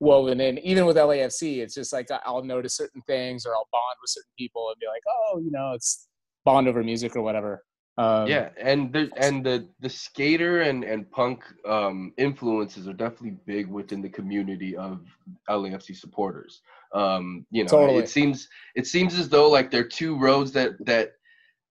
woven 0.00 0.40
in. 0.40 0.58
Even 0.58 0.84
with 0.86 0.96
LAFC, 0.96 1.58
it's 1.58 1.74
just 1.74 1.92
like 1.92 2.08
I'll 2.24 2.42
notice 2.42 2.74
certain 2.76 3.02
things 3.06 3.46
or 3.46 3.54
I'll 3.54 3.68
bond 3.72 3.96
with 4.02 4.10
certain 4.10 4.32
people 4.38 4.68
and 4.70 4.78
be 4.80 4.86
like, 4.86 5.02
oh, 5.08 5.38
you 5.38 5.50
know, 5.50 5.72
it's 5.74 6.08
bond 6.46 6.68
over 6.68 6.82
music 6.82 7.16
or 7.16 7.22
whatever. 7.22 7.62
Um, 7.98 8.26
yeah, 8.26 8.50
and 8.60 8.92
the 8.92 9.10
and 9.16 9.44
the 9.44 9.68
the 9.80 9.88
skater 9.88 10.62
and 10.62 10.84
and 10.84 11.10
punk 11.10 11.42
um, 11.66 12.12
influences 12.18 12.86
are 12.86 12.92
definitely 12.92 13.38
big 13.46 13.68
within 13.68 14.02
the 14.02 14.08
community 14.08 14.76
of 14.76 15.00
LAFC 15.48 15.96
supporters. 15.96 16.60
Um, 16.94 17.46
you 17.50 17.64
know, 17.64 17.68
Totally. 17.68 17.98
it 17.98 18.08
seems 18.08 18.48
it 18.74 18.86
seems 18.86 19.18
as 19.18 19.28
though 19.28 19.50
like 19.50 19.70
they're 19.70 19.88
two 19.88 20.18
roads 20.18 20.52
that 20.52 20.72
that 20.84 21.12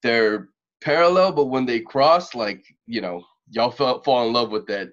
they're 0.02 0.50
parallel, 0.82 1.32
but 1.32 1.46
when 1.46 1.66
they 1.66 1.80
cross, 1.80 2.34
like 2.34 2.66
you 2.88 3.02
know, 3.02 3.24
y'all 3.52 3.72
fell, 3.72 4.02
fall 4.02 4.26
in 4.26 4.34
love 4.34 4.50
with 4.50 4.66
that 4.68 4.90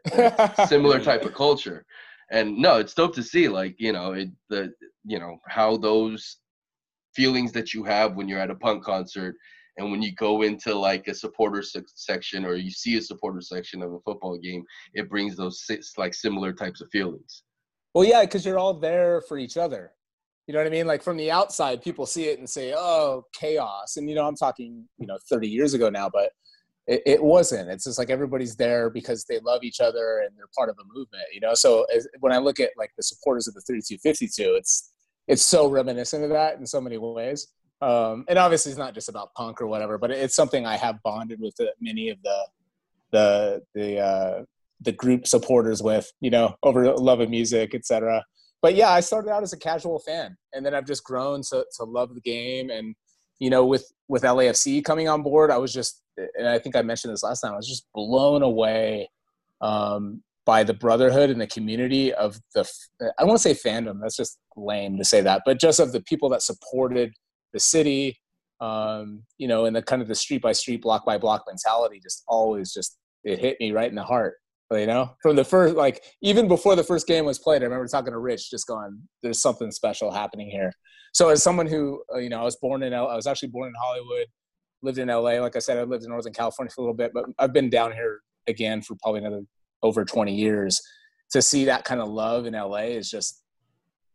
similar 0.68 1.00
type 1.00 1.24
of 1.24 1.34
culture. 1.34 1.84
And 2.30 2.56
no, 2.58 2.78
it's 2.78 2.94
dope 2.94 3.14
to 3.14 3.22
see 3.22 3.48
like, 3.48 3.76
you 3.78 3.92
know, 3.92 4.12
it 4.12 4.28
the 4.50 4.72
you 5.04 5.18
know, 5.18 5.38
how 5.46 5.78
those 5.78 6.38
feelings 7.14 7.52
that 7.52 7.74
you 7.74 7.84
have 7.84 8.16
when 8.16 8.28
you're 8.28 8.38
at 8.38 8.50
a 8.50 8.54
punk 8.54 8.84
concert 8.84 9.34
and 9.78 9.90
when 9.90 10.02
you 10.02 10.12
go 10.14 10.42
into 10.42 10.74
like 10.74 11.08
a 11.08 11.14
supporter 11.14 11.62
section 11.62 12.44
or 12.44 12.54
you 12.54 12.70
see 12.70 12.96
a 12.98 13.02
supporter 13.02 13.40
section 13.40 13.82
of 13.82 13.92
a 13.92 14.00
football 14.00 14.36
game, 14.36 14.64
it 14.94 15.08
brings 15.08 15.36
those 15.36 15.64
like 15.96 16.14
similar 16.14 16.52
types 16.52 16.80
of 16.80 16.90
feelings. 16.90 17.44
Well, 17.94 18.04
yeah, 18.04 18.22
because 18.22 18.44
you're 18.44 18.58
all 18.58 18.74
there 18.74 19.22
for 19.28 19.38
each 19.38 19.56
other. 19.56 19.92
You 20.46 20.54
know 20.54 20.60
what 20.60 20.66
I 20.66 20.70
mean? 20.70 20.86
Like 20.86 21.02
from 21.02 21.16
the 21.16 21.30
outside, 21.30 21.82
people 21.82 22.04
see 22.04 22.24
it 22.24 22.38
and 22.38 22.48
say, 22.48 22.74
"Oh, 22.76 23.24
chaos." 23.32 23.96
And 23.96 24.08
you 24.08 24.14
know, 24.14 24.26
I'm 24.26 24.36
talking, 24.36 24.88
you 24.98 25.06
know, 25.06 25.18
30 25.30 25.48
years 25.48 25.72
ago 25.72 25.88
now, 25.88 26.10
but 26.12 26.32
it, 26.86 27.02
it 27.06 27.22
wasn't. 27.22 27.70
It's 27.70 27.84
just 27.84 27.98
like 27.98 28.10
everybody's 28.10 28.56
there 28.56 28.90
because 28.90 29.24
they 29.24 29.38
love 29.40 29.62
each 29.62 29.80
other 29.80 30.18
and 30.20 30.36
they're 30.36 30.48
part 30.56 30.68
of 30.68 30.76
a 30.80 30.84
movement. 30.92 31.24
You 31.32 31.40
know, 31.40 31.54
so 31.54 31.86
as, 31.94 32.08
when 32.20 32.32
I 32.32 32.38
look 32.38 32.60
at 32.60 32.70
like 32.76 32.90
the 32.96 33.02
supporters 33.04 33.46
of 33.46 33.54
the 33.54 33.60
3252, 33.60 34.56
it's 34.56 34.90
it's 35.28 35.42
so 35.42 35.68
reminiscent 35.68 36.24
of 36.24 36.30
that 36.30 36.58
in 36.58 36.66
so 36.66 36.80
many 36.80 36.98
ways. 36.98 37.48
Um, 37.82 38.24
and 38.28 38.38
obviously, 38.38 38.70
it's 38.70 38.78
not 38.78 38.94
just 38.94 39.08
about 39.08 39.34
punk 39.34 39.60
or 39.60 39.66
whatever, 39.66 39.98
but 39.98 40.12
it's 40.12 40.36
something 40.36 40.64
I 40.64 40.76
have 40.76 41.02
bonded 41.02 41.40
with 41.40 41.56
the, 41.56 41.72
many 41.80 42.10
of 42.10 42.18
the 42.22 42.46
the 43.10 43.62
the 43.74 43.98
uh, 43.98 44.44
the 44.80 44.92
group 44.92 45.26
supporters 45.26 45.82
with, 45.82 46.10
you 46.20 46.30
know, 46.30 46.54
over 46.62 46.94
love 46.96 47.20
of 47.20 47.28
music, 47.28 47.74
etc. 47.74 48.24
But 48.60 48.76
yeah, 48.76 48.90
I 48.90 49.00
started 49.00 49.30
out 49.30 49.42
as 49.42 49.52
a 49.52 49.58
casual 49.58 49.98
fan, 49.98 50.36
and 50.52 50.64
then 50.64 50.74
I've 50.74 50.86
just 50.86 51.02
grown 51.02 51.42
to 51.50 51.66
to 51.76 51.84
love 51.84 52.14
the 52.14 52.20
game. 52.20 52.70
And 52.70 52.94
you 53.40 53.50
know, 53.50 53.66
with 53.66 53.90
with 54.06 54.22
LAFC 54.22 54.84
coming 54.84 55.08
on 55.08 55.22
board, 55.22 55.50
I 55.50 55.58
was 55.58 55.72
just, 55.72 56.02
and 56.16 56.48
I 56.48 56.60
think 56.60 56.76
I 56.76 56.82
mentioned 56.82 57.12
this 57.12 57.24
last 57.24 57.40
time, 57.40 57.52
I 57.52 57.56
was 57.56 57.68
just 57.68 57.86
blown 57.92 58.42
away 58.42 59.10
um, 59.60 60.22
by 60.46 60.62
the 60.62 60.74
brotherhood 60.74 61.30
and 61.30 61.40
the 61.40 61.48
community 61.48 62.14
of 62.14 62.38
the. 62.54 62.60
I 63.00 63.10
don't 63.18 63.28
want 63.28 63.40
to 63.40 63.54
say 63.54 63.54
fandom. 63.54 64.00
That's 64.00 64.16
just 64.16 64.38
lame 64.56 64.96
to 64.98 65.04
say 65.04 65.20
that, 65.22 65.42
but 65.44 65.58
just 65.58 65.80
of 65.80 65.90
the 65.90 66.02
people 66.02 66.28
that 66.28 66.42
supported 66.42 67.12
the 67.52 67.60
city. 67.60 68.18
Um, 68.60 69.24
you 69.38 69.48
know, 69.48 69.64
and 69.64 69.74
the 69.74 69.82
kind 69.82 70.02
of 70.02 70.06
the 70.06 70.14
street 70.14 70.40
by 70.40 70.52
street, 70.52 70.82
block 70.82 71.04
by 71.04 71.18
block 71.18 71.42
mentality, 71.48 71.98
just 72.00 72.22
always 72.28 72.72
just 72.72 72.96
it 73.24 73.40
hit 73.40 73.56
me 73.60 73.72
right 73.72 73.88
in 73.88 73.96
the 73.96 74.04
heart 74.04 74.34
you 74.78 74.86
know? 74.86 75.10
From 75.22 75.36
the 75.36 75.44
first 75.44 75.74
like 75.76 76.02
even 76.22 76.48
before 76.48 76.76
the 76.76 76.84
first 76.84 77.06
game 77.06 77.26
was 77.26 77.38
played 77.38 77.60
i 77.60 77.64
remember 77.64 77.86
talking 77.86 78.12
to 78.12 78.18
rich 78.18 78.50
just 78.50 78.66
going 78.66 79.02
there's 79.22 79.42
something 79.42 79.70
special 79.70 80.10
happening 80.10 80.48
here. 80.50 80.72
So 81.12 81.28
as 81.28 81.42
someone 81.42 81.66
who 81.66 82.02
uh, 82.14 82.18
you 82.18 82.30
know 82.30 82.40
i 82.40 82.44
was 82.44 82.56
born 82.56 82.82
in 82.82 82.94
L- 82.94 83.08
i 83.08 83.16
was 83.16 83.26
actually 83.26 83.50
born 83.50 83.68
in 83.68 83.74
hollywood 83.78 84.26
lived 84.82 84.96
in 84.96 85.08
la 85.08 85.18
like 85.18 85.56
i 85.56 85.58
said 85.58 85.76
i 85.76 85.82
lived 85.82 86.04
in 86.04 86.10
northern 86.10 86.32
california 86.32 86.70
for 86.74 86.80
a 86.80 86.84
little 86.84 86.96
bit 86.96 87.12
but 87.12 87.26
i've 87.38 87.52
been 87.52 87.68
down 87.68 87.92
here 87.92 88.20
again 88.46 88.82
for 88.82 88.96
probably 89.02 89.20
another 89.20 89.42
over 89.82 90.04
20 90.04 90.34
years. 90.34 90.80
To 91.32 91.42
see 91.42 91.64
that 91.64 91.84
kind 91.84 92.00
of 92.00 92.08
love 92.08 92.46
in 92.46 92.54
la 92.54 92.76
is 92.76 93.10
just 93.10 93.42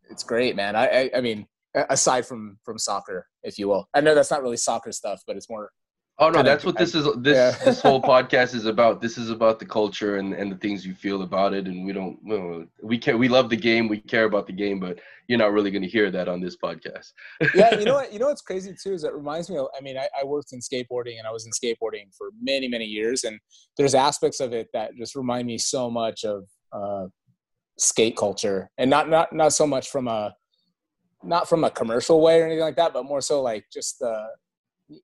it's 0.09 0.23
great 0.23 0.55
man. 0.55 0.75
I 0.75 0.87
i, 0.87 1.11
I 1.17 1.21
mean 1.21 1.47
aside 1.89 2.25
from 2.25 2.57
from 2.63 2.77
soccer 2.77 3.27
if 3.43 3.57
you 3.59 3.67
will 3.67 3.87
i 3.93 4.01
know 4.01 4.13
that's 4.15 4.31
not 4.31 4.41
really 4.41 4.57
soccer 4.57 4.91
stuff 4.91 5.21
but 5.27 5.35
it's 5.35 5.49
more 5.49 5.69
Oh 6.19 6.29
no, 6.31 6.41
that's 6.41 6.65
what 6.65 6.75
this 6.75 6.95
is. 6.95 7.07
This 7.19 7.35
Yeah. 7.35 7.63
this 7.63 7.79
whole 7.79 8.01
podcast 8.13 8.55
is 8.55 8.65
about. 8.65 9.01
This 9.01 9.19
is 9.19 9.29
about 9.29 9.59
the 9.59 9.67
culture 9.67 10.17
and, 10.17 10.33
and 10.33 10.51
the 10.51 10.55
things 10.55 10.83
you 10.83 10.95
feel 10.95 11.21
about 11.21 11.53
it. 11.53 11.67
And 11.67 11.85
we 11.85 11.93
don't. 11.93 12.17
We, 12.23 12.35
don't- 12.35 12.69
we 12.81 12.97
care. 12.97 13.15
We 13.19 13.27
love 13.27 13.51
the 13.51 13.55
game. 13.55 13.87
We 13.87 13.99
care 13.99 14.23
about 14.23 14.47
the 14.47 14.53
game. 14.53 14.79
But 14.79 14.97
you're 15.27 15.37
not 15.37 15.51
really 15.51 15.69
going 15.69 15.83
to 15.83 15.87
hear 15.87 16.09
that 16.09 16.27
on 16.27 16.41
this 16.41 16.57
podcast. 16.57 17.11
yeah, 17.53 17.77
you 17.77 17.85
know 17.85 17.93
what? 17.99 18.11
You 18.11 18.17
know 18.17 18.29
what's 18.29 18.41
crazy 18.41 18.73
too 18.83 18.93
is 18.93 19.03
it 19.03 19.13
reminds 19.13 19.47
me 19.47 19.57
of. 19.59 19.67
I 19.77 19.81
mean, 19.81 19.95
I, 19.95 20.07
I 20.19 20.25
worked 20.25 20.53
in 20.53 20.59
skateboarding 20.59 21.19
and 21.19 21.27
I 21.27 21.31
was 21.31 21.45
in 21.45 21.51
skateboarding 21.51 22.07
for 22.17 22.31
many, 22.41 22.67
many 22.67 22.85
years, 22.85 23.23
and 23.23 23.39
there's 23.77 23.93
aspects 23.93 24.39
of 24.39 24.53
it 24.53 24.69
that 24.73 24.95
just 24.97 25.15
remind 25.15 25.45
me 25.45 25.59
so 25.59 25.87
much 25.91 26.23
of 26.25 26.45
uh, 26.73 27.05
skate 27.77 28.17
culture, 28.17 28.71
and 28.79 28.89
not 28.89 29.07
not 29.07 29.31
not 29.33 29.53
so 29.53 29.67
much 29.67 29.89
from 29.89 30.07
a 30.07 30.33
not 31.23 31.49
from 31.49 31.63
a 31.63 31.69
commercial 31.71 32.21
way 32.21 32.41
or 32.41 32.45
anything 32.45 32.61
like 32.63 32.75
that, 32.75 32.93
but 32.93 33.05
more 33.05 33.21
so 33.21 33.41
like 33.41 33.65
just 33.71 33.99
the 33.99 34.27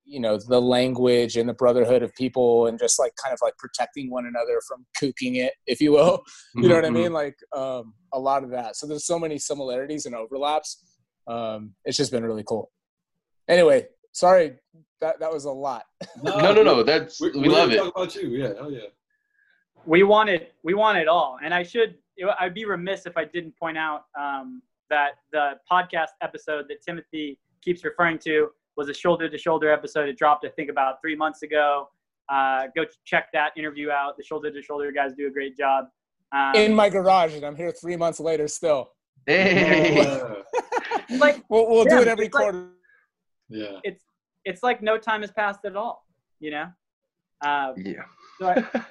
you 0.05 0.19
know 0.19 0.37
the 0.47 0.61
language 0.61 1.35
and 1.35 1.49
the 1.49 1.53
brotherhood 1.53 2.03
of 2.03 2.15
people 2.15 2.67
and 2.67 2.79
just 2.79 2.97
like 2.97 3.11
kind 3.21 3.33
of 3.33 3.39
like 3.41 3.53
protecting 3.57 4.09
one 4.09 4.25
another 4.25 4.61
from 4.65 4.85
kooking 4.97 5.35
it 5.43 5.51
if 5.67 5.81
you 5.81 5.91
will 5.91 6.23
you 6.55 6.69
know 6.69 6.75
what 6.75 6.85
i 6.85 6.87
Mhm. 6.87 6.93
mean 6.93 7.11
like 7.11 7.35
um, 7.53 7.93
a 8.13 8.17
lot 8.19 8.45
of 8.45 8.49
that 8.51 8.77
so 8.77 8.87
there's 8.87 9.05
so 9.05 9.19
many 9.19 9.37
similarities 9.37 10.05
and 10.05 10.15
overlaps 10.15 10.81
um, 11.27 11.73
it's 11.83 11.97
just 11.97 12.11
been 12.13 12.23
really 12.23 12.45
cool 12.47 12.71
anyway 13.49 13.85
sorry 14.13 14.53
that 15.01 15.19
that 15.19 15.29
was 15.33 15.43
a 15.43 15.51
lot 15.51 15.83
No, 16.23 16.53
no, 16.53 16.63
no. 16.63 16.83
That's 16.83 17.19
we, 17.19 17.31
we 17.31 17.49
love 17.49 17.69
it. 17.71 17.75
Talk 17.79 17.93
about 17.93 18.15
you, 18.15 18.29
yeah, 18.29 18.53
hell 18.57 18.71
yeah. 18.71 18.87
we 19.85 20.03
want 20.03 20.29
it 20.29 20.53
we 20.63 20.73
want 20.75 20.97
it 20.97 21.09
all 21.09 21.39
and 21.43 21.53
i 21.53 21.61
should 21.61 21.95
i'd 22.39 22.53
be 22.53 22.63
remiss 22.63 23.05
if 23.05 23.17
i 23.17 23.25
didn't 23.25 23.53
point 23.59 23.77
out 23.77 24.05
um, 24.17 24.61
that 24.93 25.11
the 25.31 25.45
podcast 25.71 26.13
episode 26.21 26.65
that 26.69 26.81
timothy 26.87 27.39
keeps 27.61 27.83
referring 27.83 28.19
to 28.19 28.49
was 28.75 28.89
a 28.89 28.93
shoulder 28.93 29.29
to 29.29 29.37
shoulder 29.37 29.71
episode. 29.71 30.09
It 30.09 30.17
dropped 30.17 30.45
i 30.45 30.49
think 30.49 30.69
about 30.69 31.01
three 31.01 31.15
months 31.15 31.43
ago. 31.43 31.89
Uh, 32.29 32.63
go 32.75 32.83
check 33.05 33.25
that 33.33 33.51
interview 33.57 33.91
out. 33.91 34.17
The 34.17 34.23
shoulder 34.23 34.49
to 34.51 34.61
shoulder 34.61 34.91
guys 34.91 35.11
do 35.17 35.27
a 35.27 35.31
great 35.31 35.57
job. 35.57 35.85
Um, 36.31 36.55
in 36.55 36.73
my 36.73 36.89
garage 36.89 37.35
and 37.35 37.43
i'm 37.45 37.55
here 37.55 37.71
three 37.71 37.97
months 37.97 38.19
later 38.19 38.47
still. 38.47 38.91
Hey. 39.25 40.03
Like 41.23 41.43
we'll, 41.49 41.69
we'll 41.69 41.85
do 41.85 41.99
it 42.01 42.07
every 42.07 42.25
it's 42.27 42.33
like- 42.33 42.43
quarter. 42.43 42.69
Yeah. 43.49 43.77
it's 43.83 44.03
it's 44.45 44.63
like 44.63 44.81
no 44.81 44.97
time 44.97 45.21
has 45.21 45.31
passed 45.31 45.63
at 45.65 45.75
all 45.75 46.05
you 46.39 46.51
know? 46.51 46.67
Uh, 47.41 47.73
yeah. 47.77 48.03
so 48.39 48.47
I, 48.47 48.85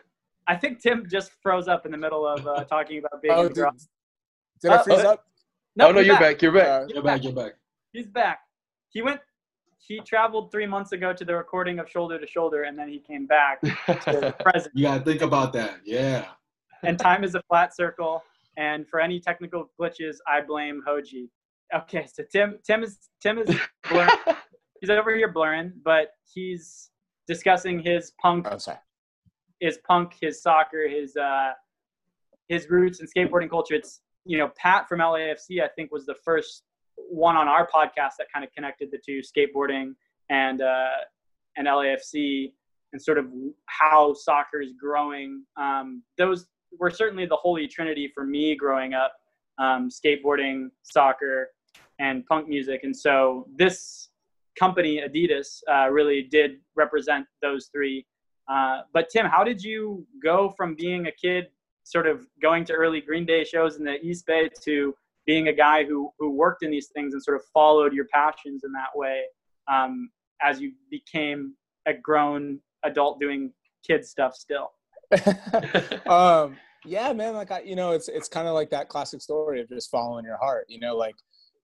I 0.47 0.57
think 0.57 0.81
tim 0.81 1.07
just 1.09 1.33
froze 1.43 1.69
up 1.69 1.87
in 1.87 1.93
the 1.93 1.99
middle 1.99 2.27
of 2.27 2.47
uh, 2.47 2.65
talking 2.65 2.99
about 2.99 3.23
being 3.23 3.35
oh, 3.35 3.43
in 3.43 3.49
the 3.49 3.55
did, 3.55 3.61
garage. 3.61 3.83
did 4.61 4.71
i 4.71 4.75
Uh, 4.77 4.83
freeze 4.83 5.05
up 5.13 5.25
oh 5.81 5.93
no, 5.93 6.01
you're 6.01 6.19
back. 6.19 6.43
You're 6.43 6.53
back. 6.53 6.67
Uh, 6.67 6.87
Get 6.87 7.05
back, 7.05 7.25
You're 7.25 7.33
back. 7.33 7.53
He's 7.93 8.07
back. 8.07 8.41
He 8.91 9.03
went. 9.03 9.21
He 9.79 10.01
traveled 10.01 10.53
three 10.53 10.67
months 10.67 10.93
ago 10.93 11.13
to 11.13 11.25
the 11.25 11.35
recording 11.35 11.79
of 11.79 11.89
Shoulder 11.89 12.19
to 12.19 12.27
Shoulder, 12.27 12.65
and 12.65 12.79
then 12.79 12.89
he 12.89 12.99
came 12.99 13.27
back 13.27 13.61
to 13.61 13.69
the 13.87 14.35
present. 14.41 14.73
You 14.75 14.85
gotta 14.85 15.05
think 15.05 15.23
about 15.23 15.53
that. 15.55 15.81
Yeah. 15.85 16.27
And 16.85 16.99
time 16.99 17.25
is 17.25 17.35
a 17.35 17.43
flat 17.49 17.75
circle. 17.75 18.23
And 18.57 18.87
for 18.89 19.01
any 19.01 19.19
technical 19.19 19.71
glitches, 19.81 20.17
I 20.29 20.41
blame 20.43 20.83
Hoji. 20.87 21.29
Okay, 21.75 22.07
so 22.13 22.23
Tim, 22.31 22.59
Tim 22.65 22.83
is 22.83 22.99
Tim 23.21 23.39
is 23.39 23.57
blurring. 23.89 24.11
he's 24.81 24.91
over 24.91 25.15
here 25.15 25.33
blurring, 25.33 25.73
but 25.85 26.11
he's 26.33 26.91
discussing 27.27 27.81
his 27.81 28.13
punk, 28.21 28.47
oh 28.51 28.59
sorry 28.59 28.79
his 29.63 29.79
punk, 29.87 30.15
his 30.21 30.43
soccer, 30.43 30.89
his 30.89 31.17
uh, 31.17 31.53
his 32.49 32.69
roots 32.69 33.01
and 33.01 33.09
skateboarding 33.09 33.49
culture. 33.49 33.75
It's 33.75 34.01
you 34.25 34.39
know 34.39 34.51
Pat 34.57 34.89
from 34.89 35.01
LAFC, 35.01 35.63
I 35.63 35.69
think, 35.69 35.93
was 35.93 36.07
the 36.07 36.17
first 36.25 36.65
one 36.97 37.37
on 37.37 37.49
our 37.49 37.67
podcast 37.67 38.17
that 38.19 38.27
kind 38.33 38.45
of 38.45 38.53
connected 38.53 38.91
the 38.91 38.99
two 39.05 39.21
skateboarding 39.21 39.95
and 40.31 40.63
uh, 40.63 40.91
and 41.57 41.67
LAFC 41.67 42.53
and 42.93 43.01
sort 43.01 43.19
of 43.19 43.27
how 43.67 44.15
soccer 44.15 44.61
is 44.61 44.73
growing. 44.79 45.45
Um, 45.57 46.03
those 46.19 46.47
were 46.79 46.91
certainly 46.91 47.27
the 47.27 47.37
holy 47.37 47.67
trinity 47.67 48.11
for 48.15 48.25
me 48.25 48.55
growing 48.55 48.95
up: 48.95 49.15
um, 49.59 49.89
skateboarding, 49.89 50.69
soccer, 50.83 51.49
and 51.99 52.25
punk 52.27 52.49
music. 52.49 52.81
And 52.85 52.97
so 52.97 53.47
this 53.57 54.09
company, 54.59 55.03
Adidas, 55.07 55.61
uh, 55.71 55.91
really 55.91 56.23
did 56.23 56.59
represent 56.77 57.27
those 57.41 57.69
three. 57.73 58.07
Uh, 58.49 58.81
but 58.93 59.09
Tim, 59.09 59.27
how 59.27 59.45
did 59.45 59.63
you 59.63 60.07
go 60.23 60.53
from 60.57 60.75
being 60.75 61.07
a 61.07 61.13
kid, 61.13 61.47
sort 61.85 62.07
of 62.07 62.27
going 62.41 62.65
to 62.67 62.73
early 62.73 63.01
Green 63.01 63.27
Day 63.27 63.45
shows 63.45 63.77
in 63.77 63.85
the 63.85 64.01
East 64.01 64.27
Bay, 64.27 64.49
to 64.65 64.95
being 65.27 65.49
a 65.49 65.53
guy 65.53 65.85
who 65.85 66.11
who 66.19 66.31
worked 66.31 66.63
in 66.63 66.71
these 66.71 66.89
things 66.95 67.13
and 67.13 67.23
sort 67.23 67.37
of 67.37 67.43
followed 67.53 67.93
your 67.93 68.07
passions 68.13 68.63
in 68.65 68.73
that 68.73 68.89
way 68.95 69.23
um, 69.73 70.11
as 70.43 70.61
you 70.61 70.73
became 70.91 71.55
a 71.87 71.95
grown 71.95 72.59
adult 72.85 73.21
doing 73.21 73.53
kid 73.87 74.05
stuff 74.05 74.35
still? 74.35 74.71
um 76.07 76.57
yeah 76.87 77.13
man 77.13 77.35
like 77.35 77.51
i 77.51 77.61
you 77.61 77.77
know 77.77 77.93
it's 77.93 78.09
it's 78.09 78.29
kind 78.29 78.49
of 78.49 78.55
like 78.55 78.71
that 78.71 78.89
classic 78.89 79.21
story 79.21 79.61
of 79.61 79.69
just 79.69 79.91
following 79.91 80.25
your 80.25 80.39
heart 80.39 80.65
you 80.69 80.81
know 80.81 80.97
like 80.97 81.15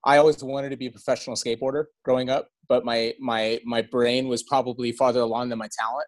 i 0.05 0.19
always 0.19 0.43
wanted 0.45 0.69
to 0.69 0.77
be 0.77 0.87
a 0.87 0.91
professional 0.91 1.35
skateboarder 1.35 1.85
growing 2.05 2.29
up 2.29 2.49
but 2.69 2.85
my 2.85 3.15
my 3.19 3.59
my 3.65 3.81
brain 3.81 4.29
was 4.29 4.43
probably 4.43 4.93
farther 4.93 5.21
along 5.21 5.49
than 5.49 5.59
my 5.59 5.69
talent 5.79 6.07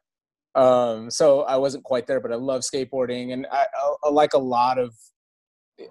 um 0.55 1.11
so 1.11 1.43
i 1.43 1.57
wasn't 1.57 1.85
quite 1.85 2.07
there 2.07 2.21
but 2.21 2.33
i 2.33 2.35
love 2.35 2.63
skateboarding 2.63 3.33
and 3.33 3.47
i, 3.53 3.65
I, 3.75 3.95
I 4.05 4.11
like 4.11 4.33
a 4.33 4.39
lot 4.39 4.79
of 4.79 4.95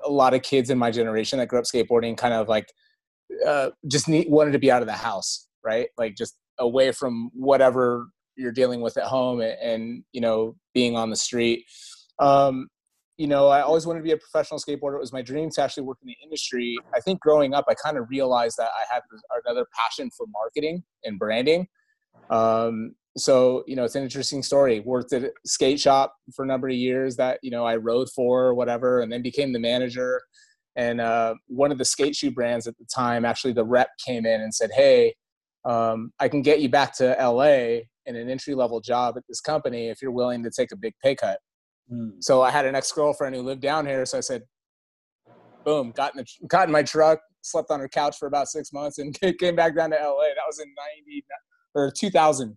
a 0.06 0.10
lot 0.10 0.34
of 0.34 0.42
kids 0.42 0.70
in 0.70 0.78
my 0.78 0.92
generation 0.92 1.40
that 1.40 1.48
grew 1.48 1.60
up 1.60 1.66
skateboarding 1.66 2.18
kind 2.18 2.34
of 2.34 2.48
like 2.48 2.72
uh, 3.48 3.70
just 3.88 4.08
need, 4.08 4.30
wanted 4.30 4.52
to 4.52 4.60
be 4.60 4.72
out 4.72 4.82
of 4.82 4.88
the 4.88 4.94
house 4.94 5.48
right? 5.64 5.90
Like 5.98 6.16
just 6.16 6.36
away 6.58 6.92
from 6.92 7.30
whatever 7.34 8.08
you're 8.36 8.52
dealing 8.52 8.82
with 8.82 8.98
at 8.98 9.06
home 9.06 9.42
and, 9.42 9.58
and 9.62 10.04
you 10.12 10.22
know 10.22 10.56
being 10.74 10.96
on 10.96 11.10
the 11.10 11.16
street. 11.16 11.66
Um, 12.20 12.68
you 13.18 13.28
know 13.28 13.50
i 13.50 13.60
always 13.60 13.86
wanted 13.86 14.00
to 14.00 14.04
be 14.04 14.14
a 14.14 14.18
professional 14.18 14.60
skateboarder. 14.62 14.96
It 14.96 15.02
was 15.02 15.12
my 15.12 15.22
dream 15.22 15.50
to 15.50 15.62
actually 15.62 15.84
work 15.84 15.98
in 16.02 16.08
the 16.08 16.16
industry. 16.24 16.78
I 16.96 17.02
think 17.02 17.20
growing 17.20 17.54
up 17.54 17.66
i 17.68 17.74
kind 17.74 17.98
of 17.98 18.10
realized 18.10 18.56
that 18.58 18.70
i 18.80 18.94
had 18.94 19.02
another 19.46 19.66
passion 19.78 20.10
for 20.16 20.26
marketing 20.32 20.84
and 21.04 21.20
branding. 21.20 21.68
Um, 22.30 22.96
so 23.18 23.64
you 23.68 23.76
know 23.76 23.84
it's 23.84 23.96
an 23.96 24.04
interesting 24.04 24.44
story. 24.44 24.80
Worked 24.82 25.14
at 25.14 25.24
a 25.24 25.32
skate 25.46 25.80
shop 25.80 26.16
for 26.36 26.44
a 26.44 26.48
number 26.48 26.68
of 26.68 26.76
years 26.76 27.16
that 27.18 27.40
you 27.42 27.52
know 27.52 27.66
i 27.66 27.76
rode 27.76 28.10
for 28.10 28.46
or 28.46 28.54
whatever 28.54 29.02
and 29.02 29.12
then 29.12 29.22
became 29.22 29.54
the 29.54 29.60
manager. 29.60 30.22
And 30.76 31.02
uh, 31.02 31.34
one 31.48 31.72
of 31.72 31.78
the 31.78 31.84
skate 31.84 32.16
shoe 32.16 32.32
brands 32.32 32.66
at 32.68 32.78
the 32.78 32.86
time 32.86 33.26
actually 33.26 33.54
the 33.54 33.66
rep 33.66 33.90
came 34.06 34.26
in 34.26 34.42
and 34.42 34.54
said 34.54 34.70
hey 34.74 35.16
um, 35.66 36.12
i 36.20 36.28
can 36.28 36.42
get 36.42 36.62
you 36.62 36.70
back 36.70 36.96
to 36.98 37.16
la 37.20 37.44
in 37.44 38.16
an 38.16 38.30
entry 38.30 38.56
level 38.56 38.80
job 38.80 39.18
at 39.18 39.24
this 39.28 39.42
company 39.42 39.90
if 39.90 40.02
you're 40.02 40.12
willing 40.12 40.44
to 40.44 40.50
take 40.50 40.72
a 40.72 40.78
big 40.78 40.94
pay 41.04 41.16
cut. 41.16 41.40
Hmm. 41.90 42.12
so 42.20 42.42
i 42.42 42.52
had 42.52 42.66
an 42.66 42.76
ex-girlfriend 42.76 43.36
who 43.36 43.42
lived 43.42 43.62
down 43.62 43.86
here 43.86 44.06
so 44.06 44.20
i 44.20 44.22
said 44.22 44.44
boom 45.66 45.92
got 45.92 46.16
in, 46.16 46.24
the, 46.24 46.48
got 46.48 46.68
in 46.68 46.72
my 46.72 46.84
truck 46.84 47.20
slept 47.42 47.72
on 47.72 47.80
her 47.80 47.90
couch 47.90 48.18
for 48.18 48.28
about 48.28 48.48
six 48.48 48.72
months 48.72 49.00
and 49.00 49.20
came 49.40 49.56
back 49.56 49.76
down 49.76 49.90
to 49.90 49.96
la 49.96 50.22
that 50.22 50.48
was 50.48 50.60
in 50.60 50.74
90 51.08 51.26
or 51.76 51.92
2000 51.92 52.56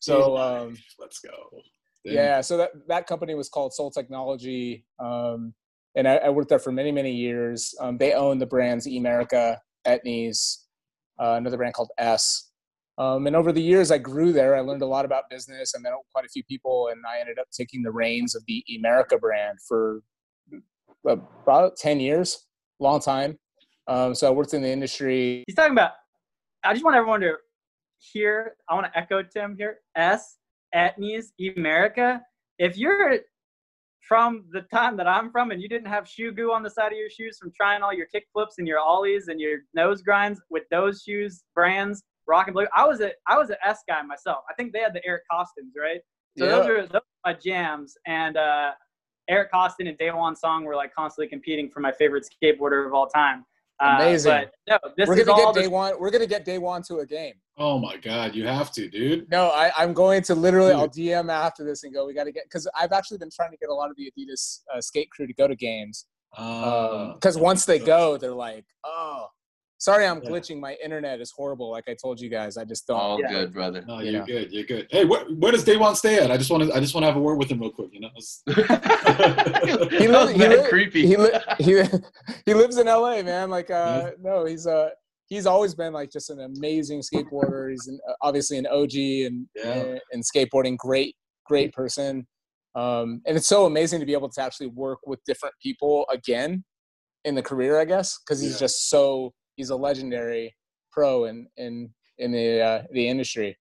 so 0.00 0.36
um, 0.36 0.76
let's 0.98 1.20
go. 1.20 1.30
Damn. 2.04 2.14
yeah, 2.14 2.40
so 2.40 2.56
that 2.56 2.70
that 2.88 3.06
company 3.06 3.34
was 3.34 3.48
called 3.48 3.74
Sole 3.74 3.90
Technology, 3.90 4.86
um, 4.98 5.54
and 5.94 6.08
I, 6.08 6.16
I 6.16 6.28
worked 6.30 6.48
there 6.48 6.58
for 6.58 6.72
many 6.72 6.90
many 6.90 7.12
years. 7.12 7.74
Um, 7.80 7.98
they 7.98 8.14
own 8.14 8.38
the 8.38 8.46
brands 8.46 8.86
Emerica, 8.86 9.58
Etnies, 9.86 10.64
uh, 11.20 11.34
another 11.34 11.56
brand 11.56 11.74
called 11.74 11.90
S. 11.98 12.46
Um, 12.98 13.26
and 13.26 13.34
over 13.34 13.50
the 13.50 13.62
years, 13.62 13.90
I 13.90 13.98
grew 13.98 14.32
there. 14.32 14.54
I 14.54 14.60
learned 14.60 14.82
a 14.82 14.86
lot 14.86 15.06
about 15.06 15.24
business. 15.30 15.72
I 15.74 15.80
met 15.80 15.92
quite 16.12 16.26
a 16.26 16.28
few 16.28 16.44
people, 16.44 16.88
and 16.90 17.00
I 17.06 17.20
ended 17.20 17.38
up 17.38 17.46
taking 17.50 17.82
the 17.82 17.90
reins 17.90 18.34
of 18.34 18.42
the 18.46 18.64
Emerica 18.70 19.18
brand 19.18 19.58
for 19.66 20.02
about 21.04 21.76
ten 21.76 22.00
years, 22.00 22.46
long 22.78 23.00
time. 23.00 23.38
Um, 23.86 24.14
so 24.14 24.26
I 24.26 24.30
worked 24.30 24.54
in 24.54 24.62
the 24.62 24.70
industry. 24.70 25.44
He's 25.46 25.56
talking 25.56 25.72
about. 25.72 25.92
I 26.62 26.72
just 26.72 26.84
want 26.84 26.96
everyone 26.96 27.20
to 27.22 27.36
hear. 28.00 28.56
I 28.68 28.74
want 28.74 28.86
to 28.92 28.98
echo 28.98 29.22
Tim 29.22 29.56
here. 29.56 29.78
S 29.96 30.38
Etnies 30.74 31.26
Emerica. 31.40 32.20
If 32.58 32.76
you're 32.76 33.18
from 34.00 34.44
the 34.52 34.62
time 34.62 34.96
that 34.96 35.06
I'm 35.06 35.30
from 35.30 35.50
and 35.50 35.62
you 35.62 35.68
didn't 35.68 35.88
have 35.88 36.08
shoe 36.08 36.32
goo 36.32 36.52
on 36.52 36.62
the 36.62 36.70
side 36.70 36.92
of 36.92 36.98
your 36.98 37.10
shoes 37.10 37.38
from 37.38 37.52
trying 37.56 37.82
all 37.82 37.92
your 37.92 38.06
kick 38.06 38.26
flips 38.32 38.56
and 38.58 38.66
your 38.66 38.78
ollies 38.80 39.28
and 39.28 39.38
your 39.40 39.58
nose 39.74 40.02
grinds 40.02 40.40
with 40.50 40.64
those 40.70 41.02
shoes 41.06 41.44
brands, 41.54 42.02
rock 42.26 42.46
and 42.48 42.54
blue. 42.54 42.66
I 42.74 42.86
was 42.86 43.00
a 43.00 43.12
I 43.28 43.38
was 43.38 43.50
an 43.50 43.56
S 43.64 43.82
guy 43.88 44.02
myself. 44.02 44.44
I 44.50 44.54
think 44.54 44.72
they 44.72 44.80
had 44.80 44.94
the 44.94 45.04
Eric 45.06 45.22
Kostons, 45.30 45.72
right? 45.78 46.00
So 46.38 46.46
those 46.46 46.66
Yeah. 46.66 46.72
are 46.72 46.82
those 46.86 46.94
are 46.94 47.32
my 47.32 47.32
jams. 47.34 47.96
And 48.06 48.36
uh, 48.36 48.72
Eric 49.28 49.52
Koston 49.52 49.88
and 49.88 49.98
Daewon 49.98 50.36
Song 50.36 50.64
were 50.64 50.74
like 50.76 50.94
constantly 50.94 51.28
competing 51.28 51.70
for 51.70 51.80
my 51.80 51.92
favorite 51.92 52.26
skateboarder 52.42 52.86
of 52.86 52.94
all 52.94 53.06
time. 53.06 53.44
Uh, 53.80 53.96
Amazing. 53.96 54.44
But 54.68 54.82
no, 54.84 54.90
this 54.96 55.08
we're 55.08 55.16
gonna 55.16 55.32
all 55.32 55.52
get 55.52 55.54
the 55.54 55.60
day 55.62 55.68
one. 55.68 55.94
We're 55.98 56.10
gonna 56.10 56.26
get 56.26 56.44
Daewon 56.44 56.86
to 56.88 56.98
a 56.98 57.06
game. 57.06 57.34
Oh 57.56 57.78
my 57.78 57.96
god, 57.96 58.34
you 58.34 58.46
have 58.46 58.70
to, 58.72 58.88
dude. 58.88 59.30
No, 59.30 59.48
I, 59.48 59.70
I'm 59.76 59.92
going 59.94 60.22
to 60.24 60.34
literally. 60.34 60.72
Dude. 60.72 60.80
I'll 60.80 60.88
DM 60.88 61.32
after 61.32 61.64
this 61.64 61.82
and 61.84 61.92
go. 61.94 62.06
We 62.06 62.14
got 62.14 62.24
to 62.24 62.32
get 62.32 62.44
because 62.44 62.68
I've 62.78 62.92
actually 62.92 63.18
been 63.18 63.30
trying 63.30 63.50
to 63.52 63.56
get 63.56 63.68
a 63.70 63.74
lot 63.74 63.90
of 63.90 63.96
the 63.96 64.10
Adidas 64.10 64.60
uh, 64.74 64.80
skate 64.80 65.10
crew 65.10 65.26
to 65.26 65.32
go 65.34 65.48
to 65.48 65.56
games. 65.56 66.06
Uh, 66.36 67.14
Because 67.14 67.36
once 67.38 67.64
they 67.64 67.78
go, 67.78 68.16
they're 68.16 68.32
like, 68.34 68.64
"Oh, 68.84 69.26
sorry, 69.80 70.06
I'm 70.06 70.22
Yeah. 70.22 70.30
glitching. 70.30 70.60
My 70.60 70.76
internet 70.84 71.20
is 71.20 71.32
horrible. 71.32 71.68
Like 71.72 71.88
I 71.88 71.94
told 71.94 72.20
you 72.20 72.28
guys, 72.30 72.56
I 72.56 72.64
just 72.64 72.86
don't." 72.86 72.96
All 73.00 73.20
Yeah. 73.20 73.28
good, 73.30 73.52
brother. 73.52 73.82
no, 73.88 73.98
you 73.98 74.12
you're 74.12 74.20
know. 74.20 74.26
good. 74.26 74.52
You're 74.52 74.64
good. 74.64 74.86
Hey, 74.90 75.04
where, 75.04 75.24
where 75.24 75.50
does 75.50 75.64
Daewon 75.64 75.96
stay 75.96 76.18
at? 76.22 76.30
I 76.30 76.36
just 76.36 76.50
want 76.50 76.62
to. 76.62 76.72
I 76.72 76.78
just 76.78 76.94
want 76.94 77.02
to 77.02 77.08
have 77.08 77.16
a 77.16 77.20
word 77.20 77.36
with 77.38 77.48
him 77.50 77.58
real 77.60 77.72
quick. 77.72 77.90
You 77.92 78.00
know. 78.02 78.10
He 79.98 80.08
was 80.08 80.28
li- 80.32 80.38
he 80.38 80.48
li- 80.48 80.68
creepy. 80.68 81.06
He 81.06 81.16
li- 81.16 81.30
he 81.58 81.82
he 82.46 82.54
lives 82.54 82.76
in 82.78 82.86
LA, 82.86 83.22
man. 83.22 83.50
Like, 83.50 83.70
uh, 83.70 84.12
no, 84.20 84.44
he's 84.44 84.66
uh 84.66 84.90
he's 85.28 85.46
always 85.46 85.74
been 85.74 85.92
like 85.92 86.10
just 86.10 86.30
an 86.30 86.40
amazing 86.40 87.00
skateboarder. 87.00 87.70
He's 87.70 87.86
an, 87.86 87.98
uh, 88.08 88.14
obviously 88.22 88.58
an 88.58 88.66
OG 88.66 88.94
and 89.26 89.46
Yeah. 89.56 89.98
and 90.12 90.22
skateboarding. 90.24 90.76
Great, 90.76 91.14
great 91.46 91.72
person. 91.72 92.26
Um, 92.74 93.20
and 93.26 93.36
it's 93.36 93.48
so 93.48 93.66
amazing 93.66 94.00
to 94.00 94.06
be 94.06 94.12
able 94.12 94.28
to 94.30 94.40
actually 94.42 94.68
work 94.68 95.00
with 95.06 95.20
different 95.26 95.54
people 95.62 96.06
again 96.10 96.64
in 97.24 97.34
the 97.34 97.42
career, 97.42 97.80
I 97.80 97.84
guess, 97.84 98.18
because 98.18 98.40
he's 98.40 98.52
Yeah. 98.52 98.58
just 98.66 98.88
so 98.88 99.32
he's 99.60 99.70
a 99.70 99.76
legendary 99.76 100.56
pro 100.90 101.24
in 101.26 101.46
in 101.56 101.90
in 102.18 102.32
the 102.32 102.60
uh, 102.60 102.82
the 102.92 103.06
industry. 103.06 103.56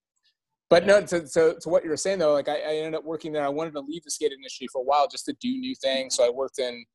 But 0.69 0.85
no, 0.85 1.01
to, 1.01 1.27
to, 1.27 1.57
to 1.61 1.69
what 1.69 1.83
you 1.83 1.89
were 1.89 1.97
saying 1.97 2.19
though, 2.19 2.33
like 2.33 2.47
I, 2.47 2.57
I 2.57 2.75
ended 2.77 2.95
up 2.95 3.03
working 3.03 3.33
there. 3.33 3.43
I 3.43 3.49
wanted 3.49 3.73
to 3.73 3.79
leave 3.79 4.03
the 4.03 4.11
skate 4.11 4.31
industry 4.31 4.67
for 4.71 4.81
a 4.81 4.85
while 4.85 5.07
just 5.07 5.25
to 5.25 5.33
do 5.41 5.49
new 5.49 5.75
things. 5.75 6.15
So 6.15 6.25
I 6.25 6.29
worked 6.29 6.59
in 6.59 6.85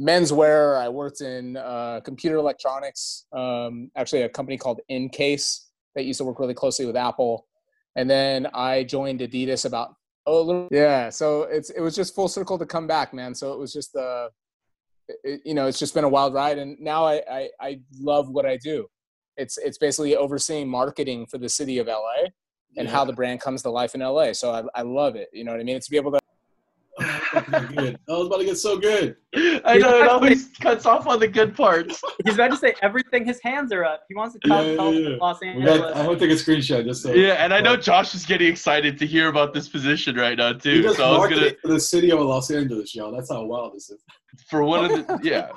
menswear. 0.00 0.76
I 0.78 0.88
worked 0.88 1.20
in 1.20 1.56
uh, 1.56 2.00
computer 2.04 2.36
electronics. 2.36 3.26
Um, 3.32 3.90
actually, 3.96 4.22
a 4.22 4.28
company 4.28 4.58
called 4.58 4.80
Incase 4.90 5.68
that 5.94 6.04
used 6.04 6.18
to 6.18 6.24
work 6.24 6.40
really 6.40 6.54
closely 6.54 6.86
with 6.86 6.96
Apple. 6.96 7.46
And 7.96 8.10
then 8.10 8.48
I 8.52 8.84
joined 8.84 9.20
Adidas 9.20 9.64
about 9.64 9.94
oh, 10.26 10.68
yeah. 10.70 11.08
So 11.08 11.42
it's 11.42 11.70
it 11.70 11.80
was 11.80 11.94
just 11.94 12.14
full 12.14 12.28
circle 12.28 12.58
to 12.58 12.66
come 12.66 12.86
back, 12.86 13.14
man. 13.14 13.34
So 13.34 13.52
it 13.52 13.58
was 13.58 13.72
just 13.72 13.94
uh, 13.94 14.28
it, 15.24 15.40
you 15.44 15.54
know, 15.54 15.66
it's 15.66 15.78
just 15.78 15.94
been 15.94 16.04
a 16.04 16.08
wild 16.08 16.34
ride, 16.34 16.58
and 16.58 16.78
now 16.80 17.04
I, 17.04 17.22
I 17.30 17.48
I 17.60 17.80
love 17.98 18.28
what 18.30 18.46
I 18.46 18.56
do. 18.56 18.86
It's 19.36 19.58
it's 19.58 19.78
basically 19.78 20.16
overseeing 20.16 20.68
marketing 20.68 21.26
for 21.26 21.38
the 21.38 21.48
city 21.48 21.78
of 21.78 21.86
LA 21.86 22.28
and 22.76 22.86
Yeah. 22.86 22.92
how 22.92 23.04
the 23.04 23.12
brand 23.12 23.40
comes 23.40 23.62
to 23.62 23.70
life 23.70 23.94
in 23.94 24.00
LA. 24.00 24.32
So 24.32 24.50
I, 24.52 24.62
I 24.80 24.82
love 24.82 25.16
it. 25.16 25.28
You 25.32 25.44
know 25.44 25.52
what 25.52 25.60
I 25.60 25.64
mean? 25.64 25.76
It's 25.76 25.86
to 25.86 25.90
be 25.90 25.96
able 25.96 26.12
to. 26.12 26.19
Oh, 27.02 28.14
I 28.14 28.18
was 28.18 28.26
about 28.26 28.38
to 28.38 28.44
get 28.44 28.56
so 28.58 28.76
good. 28.78 29.16
I 29.34 29.78
know 29.78 30.00
it 30.02 30.08
always 30.08 30.48
cuts 30.60 30.86
off 30.86 31.06
on 31.06 31.20
the 31.20 31.28
good 31.28 31.54
parts. 31.56 32.02
He's 32.24 32.34
about 32.34 32.50
to 32.50 32.56
say 32.56 32.74
everything. 32.82 33.24
His 33.24 33.40
hands 33.42 33.72
are 33.72 33.84
up. 33.84 34.02
He 34.08 34.14
wants 34.14 34.34
to 34.34 34.40
tell, 34.46 34.66
Yeah, 34.66 34.74
tell 34.76 34.92
yeah, 34.94 35.08
yeah. 35.10 35.16
Los 35.20 35.42
Angeles. 35.42 35.78
got, 35.80 35.96
I'm 35.96 36.06
gonna 36.06 36.18
take 36.18 36.30
a 36.30 36.34
screenshot 36.34 36.84
just 36.84 37.02
so. 37.02 37.12
Yeah, 37.12 37.34
and 37.34 37.54
I 37.54 37.60
know 37.60 37.76
Josh 37.76 38.14
is 38.14 38.24
getting 38.26 38.48
excited 38.50 38.98
to 38.98 39.06
hear 39.06 39.28
about 39.28 39.54
this 39.54 39.68
position 39.68 40.16
right 40.16 40.36
now 40.36 40.52
too. 40.52 40.82
does 40.82 40.96
So 40.96 41.04
I 41.04 41.18
was 41.18 41.30
gonna 41.30 41.52
the 41.64 41.80
city 41.80 42.10
of 42.10 42.20
Los 42.20 42.50
Angeles, 42.50 42.94
y'all. 42.94 43.12
That's 43.12 43.30
how 43.30 43.44
wild 43.44 43.74
this 43.74 43.90
is. 43.90 44.02
for 44.48 44.64
one 44.64 44.84
of 44.84 44.90
the 45.06 45.20
yeah. 45.22 45.50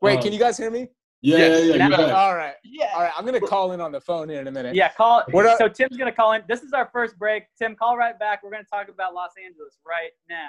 wait. 0.00 0.18
Uh, 0.18 0.22
Can 0.22 0.32
you 0.32 0.38
guys 0.38 0.56
hear 0.58 0.70
me? 0.70 0.88
Yeah, 1.22 1.38
Yes. 1.38 1.64
yeah, 1.64 1.74
yeah. 1.76 1.88
Yeah. 1.88 2.12
All 2.12 2.36
right, 2.36 2.52
yeah. 2.64 2.92
all 2.94 3.00
right. 3.00 3.12
I'm 3.16 3.24
gonna 3.24 3.40
call 3.40 3.72
in 3.72 3.80
on 3.80 3.92
the 3.92 4.00
phone 4.00 4.28
here 4.28 4.40
in 4.40 4.46
a 4.46 4.50
minute. 4.52 4.74
Yeah, 4.74 4.90
call. 4.92 5.22
What 5.30 5.46
up- 5.46 5.56
So 5.56 5.68
Tim's 5.68 5.96
gonna 5.96 6.12
call 6.12 6.32
in. 6.34 6.42
This 6.48 6.62
is 6.62 6.74
our 6.74 6.90
first 6.92 7.18
break. 7.18 7.44
Tim, 7.58 7.74
call 7.76 7.96
right 7.96 8.18
back. 8.18 8.42
We're 8.42 8.50
gonna 8.50 8.64
talk 8.70 8.88
about 8.90 9.14
Los 9.14 9.30
Angeles 9.42 9.78
right 9.86 10.10
now. 10.28 10.48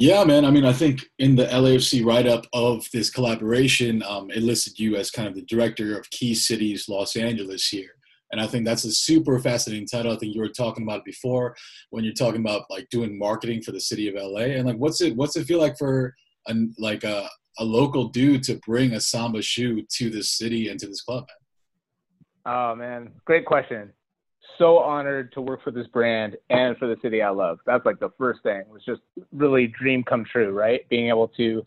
Yeah, 0.00 0.22
man. 0.22 0.44
I 0.44 0.50
mean, 0.50 0.64
I 0.64 0.72
think 0.72 1.06
in 1.18 1.34
the 1.34 1.46
LAFC 1.46 2.04
write 2.04 2.28
up 2.28 2.46
of 2.52 2.88
this 2.92 3.10
collaboration, 3.10 4.02
um, 4.04 4.30
it 4.30 4.44
listed 4.44 4.78
you 4.78 4.94
as 4.94 5.10
kind 5.10 5.26
of 5.26 5.34
the 5.34 5.42
director 5.42 5.98
of 5.98 6.08
Key 6.10 6.34
Cities 6.36 6.88
Los 6.88 7.16
Angeles 7.16 7.66
here. 7.66 7.97
And 8.30 8.40
I 8.40 8.46
think 8.46 8.64
that's 8.64 8.84
a 8.84 8.92
super 8.92 9.38
fascinating 9.38 9.86
title. 9.86 10.12
I 10.12 10.16
think 10.16 10.34
you 10.34 10.40
were 10.40 10.48
talking 10.48 10.82
about 10.82 11.04
before 11.04 11.56
when 11.90 12.04
you're 12.04 12.12
talking 12.12 12.40
about 12.40 12.64
like 12.68 12.88
doing 12.90 13.18
marketing 13.18 13.62
for 13.62 13.72
the 13.72 13.80
city 13.80 14.08
of 14.08 14.14
LA. 14.14 14.54
And 14.56 14.66
like, 14.66 14.76
what's 14.76 15.00
it 15.00 15.16
what's 15.16 15.36
it 15.36 15.46
feel 15.46 15.58
like 15.58 15.78
for 15.78 16.14
an 16.46 16.74
like 16.78 17.04
a, 17.04 17.28
a 17.58 17.64
local 17.64 18.08
dude 18.08 18.42
to 18.44 18.60
bring 18.66 18.92
a 18.92 19.00
samba 19.00 19.42
shoe 19.42 19.82
to 19.96 20.10
this 20.10 20.30
city 20.30 20.68
and 20.68 20.78
to 20.80 20.86
this 20.86 21.02
club? 21.02 21.26
Oh 22.44 22.74
man, 22.74 23.12
great 23.24 23.46
question. 23.46 23.92
So 24.58 24.78
honored 24.78 25.32
to 25.32 25.40
work 25.40 25.62
for 25.62 25.70
this 25.70 25.86
brand 25.86 26.36
and 26.50 26.76
for 26.78 26.88
the 26.88 26.96
city 27.00 27.22
I 27.22 27.30
love. 27.30 27.58
That's 27.64 27.86
like 27.86 28.00
the 28.00 28.10
first 28.18 28.42
thing. 28.42 28.60
It 28.60 28.68
was 28.68 28.84
just 28.84 29.00
really 29.32 29.68
dream 29.68 30.02
come 30.02 30.24
true, 30.24 30.50
right? 30.50 30.88
Being 30.88 31.08
able 31.08 31.28
to 31.28 31.64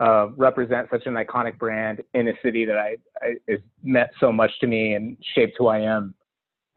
uh, 0.00 0.28
represent 0.36 0.88
such 0.90 1.06
an 1.06 1.14
iconic 1.14 1.58
brand 1.58 2.02
in 2.14 2.28
a 2.28 2.32
city 2.42 2.64
that 2.64 2.76
I, 2.76 2.96
I 3.22 3.34
has 3.48 3.60
meant 3.82 4.10
so 4.20 4.32
much 4.32 4.50
to 4.60 4.66
me 4.66 4.94
and 4.94 5.16
shaped 5.34 5.54
who 5.58 5.68
I 5.68 5.80
am. 5.80 6.14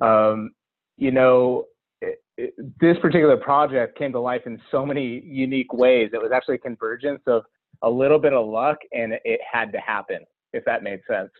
Um, 0.01 0.51
you 0.97 1.11
know, 1.11 1.65
it, 2.01 2.21
it, 2.37 2.53
this 2.79 2.97
particular 3.01 3.37
project 3.37 3.97
came 3.97 4.11
to 4.11 4.19
life 4.19 4.41
in 4.45 4.59
so 4.71 4.85
many 4.85 5.21
unique 5.25 5.73
ways. 5.73 6.11
It 6.13 6.21
was 6.21 6.31
actually 6.33 6.55
a 6.55 6.59
convergence 6.59 7.21
of 7.27 7.43
a 7.81 7.89
little 7.89 8.19
bit 8.19 8.33
of 8.33 8.47
luck, 8.47 8.77
and 8.91 9.13
it 9.23 9.39
had 9.51 9.71
to 9.71 9.79
happen, 9.79 10.19
if 10.53 10.63
that 10.65 10.83
made 10.83 11.01
sense 11.09 11.31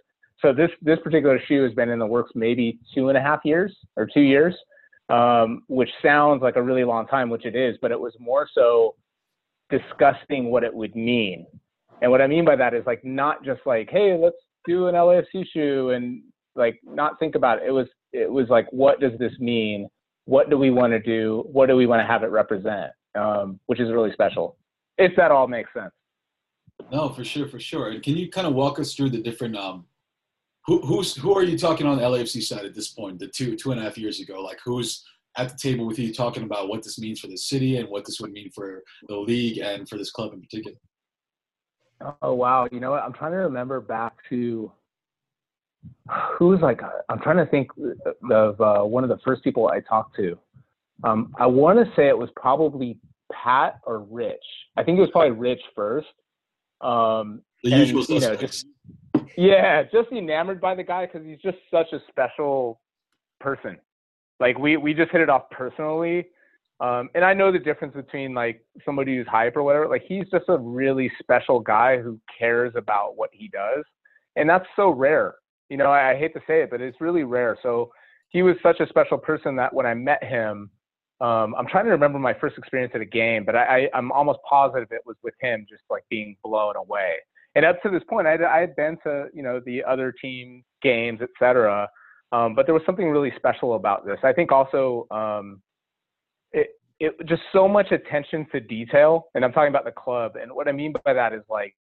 so 0.42 0.54
this 0.54 0.70
this 0.82 1.00
particular 1.04 1.40
shoe 1.48 1.64
has 1.64 1.74
been 1.74 1.90
in 1.90 2.00
the 2.00 2.06
works 2.06 2.32
maybe 2.36 2.80
two 2.94 3.10
and 3.10 3.18
a 3.18 3.22
half 3.22 3.40
years 3.44 3.76
or 3.96 4.06
two 4.06 4.22
years, 4.22 4.56
um, 5.10 5.64
which 5.68 5.90
sounds 6.02 6.42
like 6.42 6.56
a 6.56 6.62
really 6.62 6.84
long 6.84 7.08
time, 7.08 7.30
which 7.30 7.46
it 7.46 7.56
is, 7.56 7.76
but 7.82 7.92
it 7.92 8.00
was 8.00 8.14
more 8.20 8.48
so 8.54 8.96
discussing 9.70 10.52
what 10.52 10.64
it 10.64 10.74
would 10.74 10.96
mean. 10.96 11.46
And 12.02 12.12
what 12.12 12.22
I 12.22 12.28
mean 12.28 12.46
by 12.46 12.56
that 12.56 12.74
is 12.74 12.86
like 12.86 13.04
not 13.04 13.44
just 13.44 13.62
like, 13.66 13.90
hey, 13.92 14.18
let's 14.18 14.36
do 14.66 14.88
an 14.88 14.96
LAFC 14.96 15.46
shoe 15.52 15.92
and 15.92 16.22
like 16.56 16.80
not 16.84 17.20
think 17.20 17.36
about 17.36 17.60
it. 17.60 17.68
It 17.68 17.72
was 17.72 17.88
it 18.14 18.32
was 18.32 18.48
like, 18.50 18.68
what 18.72 19.00
does 19.00 19.18
this 19.20 19.34
mean? 19.40 19.88
What 20.26 20.50
do 20.50 20.58
we 20.58 20.72
want 20.72 20.94
to 20.94 21.00
do? 21.00 21.44
What 21.52 21.68
do 21.68 21.76
we 21.76 21.86
want 21.86 22.02
to 22.02 22.06
have 22.06 22.24
it 22.24 22.28
represent? 22.28 22.92
Um, 23.16 23.60
which 23.66 23.80
is 23.80 23.92
really 23.92 24.12
special. 24.12 24.58
If 24.98 25.16
that 25.16 25.32
all 25.32 25.48
makes 25.48 25.72
sense. 25.74 25.92
No, 26.92 27.10
for 27.10 27.24
sure, 27.24 27.48
for 27.48 27.60
sure. 27.60 27.90
And 27.90 28.04
can 28.04 28.16
you 28.16 28.30
kind 28.30 28.46
of 28.46 28.54
walk 28.54 28.80
us 28.80 28.94
through 28.94 29.10
the 29.10 29.22
different 29.22 29.56
um, 29.56 29.86
who 30.66 30.82
who's 30.82 31.16
who 31.16 31.36
are 31.36 31.44
you 31.44 31.58
talking 31.58 31.88
on 31.88 31.98
the 31.98 32.04
LAFC 32.04 32.44
side 32.44 32.66
at 32.66 32.76
this 32.76 32.90
point? 32.90 33.20
The 33.20 33.28
two 33.28 33.56
two 33.56 33.72
and 33.72 33.80
a 33.80 33.84
half 33.84 33.98
years 33.98 34.20
ago, 34.20 34.42
like 34.42 34.60
who's 34.64 35.04
at 35.38 35.50
the 35.50 35.58
table 35.58 35.86
with 35.86 36.00
you 36.00 36.14
talking 36.14 36.44
about 36.44 36.68
what 36.68 36.84
this 36.84 37.00
means 37.00 37.20
for 37.20 37.28
the 37.28 37.38
city 37.38 37.78
and 37.78 37.88
what 37.90 38.06
this 38.06 38.20
would 38.20 38.32
mean 38.32 38.50
for 38.52 38.84
the 39.08 39.16
league 39.16 39.60
and 39.60 39.88
for 39.88 39.98
this 39.98 40.12
club 40.12 40.34
in 40.34 40.42
particular. 40.42 40.76
Oh 42.22 42.34
wow, 42.34 42.68
you 42.72 42.80
know 42.80 42.92
what? 42.92 43.04
I'm 43.04 43.14
trying 43.14 43.32
to 43.32 43.38
remember 43.38 43.82
back 43.82 44.14
to 44.30 44.72
who's 46.38 46.62
like 46.62 46.82
I'm 47.10 47.20
trying 47.20 47.38
to 47.38 47.46
think 47.46 47.70
of 48.32 48.62
uh, 48.62 48.84
one 48.84 49.04
of 49.04 49.10
the 49.10 49.18
first 49.26 49.44
people 49.44 49.68
I 49.68 49.80
talked 49.80 50.16
to. 50.18 50.38
Um, 51.04 51.34
I 51.40 51.46
want 51.46 51.80
to 51.80 51.86
say 51.96 52.08
it 52.08 52.18
was 52.18 52.30
probably 52.36 52.98
Pat 53.32 53.80
or 53.86 54.00
Rich. 54.00 54.44
I 54.78 54.84
think 54.84 54.98
it 54.98 55.02
was 55.02 55.12
probably 55.12 55.32
Rich 55.32 55.62
first. 55.76 56.08
Um, 56.82 57.42
The 57.64 57.72
and, 57.74 57.88
usual 57.88 58.04
you 58.08 58.20
know, 58.20 58.36
just 58.36 58.68
yeah, 59.36 59.84
just 59.84 60.12
enamored 60.12 60.62
by 60.62 60.76
the 60.76 60.84
guy 60.84 61.06
because 61.06 61.26
he's 61.26 61.40
just 61.40 61.58
such 61.72 61.92
a 61.94 62.00
special 62.10 62.80
person. 63.40 63.78
Like 64.40 64.58
we 64.58 64.78
we 64.78 64.94
just 64.94 65.12
hit 65.12 65.22
it 65.22 65.30
off 65.30 65.50
personally. 65.50 66.28
Um, 66.80 67.10
and 67.16 67.26
I 67.26 67.34
know 67.34 67.52
the 67.52 67.60
difference 67.60 67.96
between 67.96 68.34
like 68.34 68.62
somebody 68.86 69.16
who's 69.16 69.28
hype 69.28 69.58
or 69.58 69.64
whatever. 69.64 69.88
Like 69.88 70.04
he's 70.08 70.30
just 70.32 70.46
a 70.48 70.58
really 70.58 71.12
special 71.20 71.60
guy 71.60 72.00
who 72.00 72.20
cares 72.38 72.74
about 72.76 73.18
what 73.18 73.32
he 73.34 73.48
does, 73.48 73.84
and 74.36 74.50
that's 74.50 74.66
so 74.76 74.90
rare. 74.90 75.36
You 75.70 75.78
know, 75.78 75.92
I, 75.92 76.12
I 76.12 76.18
hate 76.18 76.34
to 76.34 76.42
say 76.48 76.62
it, 76.62 76.70
but 76.70 76.82
it's 76.82 77.02
really 77.02 77.24
rare. 77.24 77.58
So 77.64 77.92
he 78.30 78.44
was 78.44 78.56
such 78.62 78.80
a 78.80 78.88
special 78.88 79.18
person 79.18 79.56
that 79.56 79.74
when 79.74 79.86
I 79.86 79.94
met 79.96 80.24
him, 80.24 80.70
um, 81.20 81.56
I'm 81.58 81.68
trying 81.68 81.86
to 81.86 81.92
remember 81.92 82.20
my 82.20 82.34
first 82.34 82.58
experience 82.58 82.92
at 82.94 83.02
a 83.02 83.06
game, 83.06 83.44
but 83.44 83.56
I, 83.56 83.64
I, 83.64 83.90
I'm 83.96 84.12
almost 84.12 84.40
positive 84.48 84.90
it 84.92 85.02
was 85.06 85.16
with 85.24 85.34
him, 85.42 85.66
just 85.68 85.84
like 85.90 86.04
being 86.10 86.38
blown 86.44 86.76
away. 86.76 87.16
And 87.56 87.66
up 87.66 87.82
to 87.82 87.90
this 87.90 88.04
point, 88.08 88.28
I 88.28 88.36
I 88.46 88.60
had 88.60 88.76
been 88.76 88.98
to 89.04 89.30
you 89.34 89.42
know 89.42 89.60
the 89.66 89.84
other 89.84 90.12
team 90.12 90.64
games, 90.84 91.22
et 91.24 91.30
cetera, 91.40 91.90
um, 92.32 92.54
but 92.54 92.68
there 92.68 92.76
was 92.76 92.84
something 92.86 93.10
really 93.10 93.34
special 93.36 93.74
about 93.76 94.06
this. 94.06 94.20
I 94.24 94.32
think 94.32 94.52
also 94.52 95.08
um, 95.10 95.62
it 96.54 96.68
it 97.00 97.14
just 97.28 97.44
so 97.54 97.68
much 97.68 97.92
attention 97.92 98.48
to 98.52 98.60
detail, 98.60 99.28
and 99.36 99.46
I'm 99.46 99.52
talking 99.52 99.70
about 99.70 99.86
the 99.86 99.92
club. 99.92 100.36
And 100.42 100.52
what 100.52 100.68
I 100.68 100.72
mean 100.72 100.94
by 101.06 101.14
that 101.14 101.34
is 101.34 101.44
like, 101.50 101.76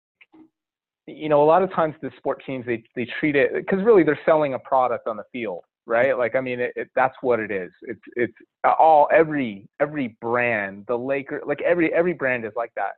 you 1.07 1.29
know, 1.29 1.43
a 1.43 1.45
lot 1.45 1.63
of 1.63 1.73
times 1.73 1.95
the 2.01 2.11
sport 2.17 2.43
teams 2.45 2.65
they 2.65 2.83
they 2.95 3.07
treat 3.19 3.35
it 3.35 3.53
because 3.53 3.83
really 3.83 4.03
they're 4.03 4.19
selling 4.25 4.53
a 4.53 4.59
product 4.59 5.07
on 5.07 5.17
the 5.17 5.23
field, 5.31 5.63
right? 5.85 6.17
Like 6.17 6.35
I 6.35 6.41
mean, 6.41 6.59
it, 6.59 6.73
it, 6.75 6.89
that's 6.95 7.15
what 7.21 7.39
it 7.39 7.51
is. 7.51 7.71
It's 7.83 8.01
it's 8.15 8.33
all 8.63 9.07
every 9.11 9.67
every 9.79 10.17
brand, 10.21 10.85
the 10.87 10.97
Laker, 10.97 11.41
like 11.45 11.61
every 11.61 11.93
every 11.93 12.13
brand 12.13 12.45
is 12.45 12.53
like 12.55 12.71
that. 12.75 12.93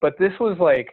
But 0.00 0.14
this 0.18 0.32
was 0.38 0.56
like, 0.60 0.88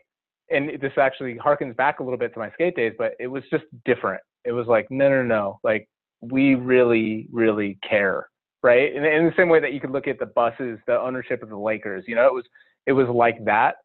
and 0.49 0.69
this 0.81 0.93
actually 0.97 1.35
harkens 1.35 1.75
back 1.77 1.99
a 1.99 2.03
little 2.03 2.17
bit 2.19 2.33
to 2.33 2.39
my 2.39 2.51
skate 2.51 2.75
days, 2.75 2.93
but 2.97 3.13
it 3.19 3.27
was 3.27 3.43
just 3.51 3.65
different. 3.85 4.21
It 4.45 4.51
was 4.51 4.67
like, 4.67 4.87
no, 4.89 5.09
no, 5.09 5.23
no, 5.23 5.59
like 5.63 5.87
we 6.21 6.55
really, 6.55 7.27
really 7.31 7.77
care, 7.87 8.27
right? 8.65 8.95
And 8.95 9.05
in 9.05 9.25
the 9.27 9.33
same 9.37 9.47
way 9.47 9.59
that 9.59 9.73
you 9.73 9.79
could 9.79 9.91
look 9.91 10.07
at 10.07 10.17
the 10.17 10.25
Busses, 10.25 10.79
the 10.87 10.99
ownership 10.99 11.43
of 11.43 11.49
the 11.49 11.57
Lakers, 11.57 12.03
you 12.07 12.15
know, 12.15 12.25
it 12.25 12.33
was 12.33 12.43
it 12.87 12.93
was 12.93 13.07
like 13.07 13.37
that, 13.45 13.75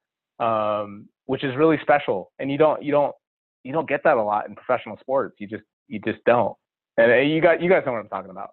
um, 0.43 1.07
which 1.27 1.45
is 1.45 1.55
really 1.55 1.79
special. 1.83 2.33
And 2.39 2.51
you 2.51 2.57
don't 2.57 2.83
you 2.83 2.91
don't 2.91 3.15
you 3.63 3.75
don't 3.75 3.89
get 3.89 4.01
that 4.05 4.17
a 4.17 4.23
lot 4.23 4.49
in 4.49 4.55
professional 4.55 4.97
sports. 4.99 5.37
You 5.39 5.49
just 5.49 5.65
you 5.87 6.01
just 6.01 6.25
don't. 6.25 6.57
And 6.97 7.31
you 7.31 7.43
got 7.43 7.63
you 7.63 7.69
guys 7.69 7.83
know 7.85 7.93
what 7.93 7.99
I'm 7.99 8.09
talking 8.09 8.31
about. 8.31 8.51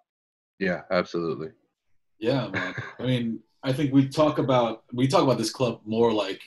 Yeah, 0.59 0.81
absolutely. 0.91 1.51
Yeah, 2.19 2.49
man. 2.49 2.75
I 2.99 3.03
mean, 3.03 3.39
I 3.63 3.71
think 3.71 3.93
we 3.93 4.09
talk 4.09 4.37
about 4.37 4.83
we 4.91 5.07
talk 5.07 5.23
about 5.23 5.37
this 5.37 5.51
club 5.51 5.79
more 5.85 6.11
like, 6.11 6.41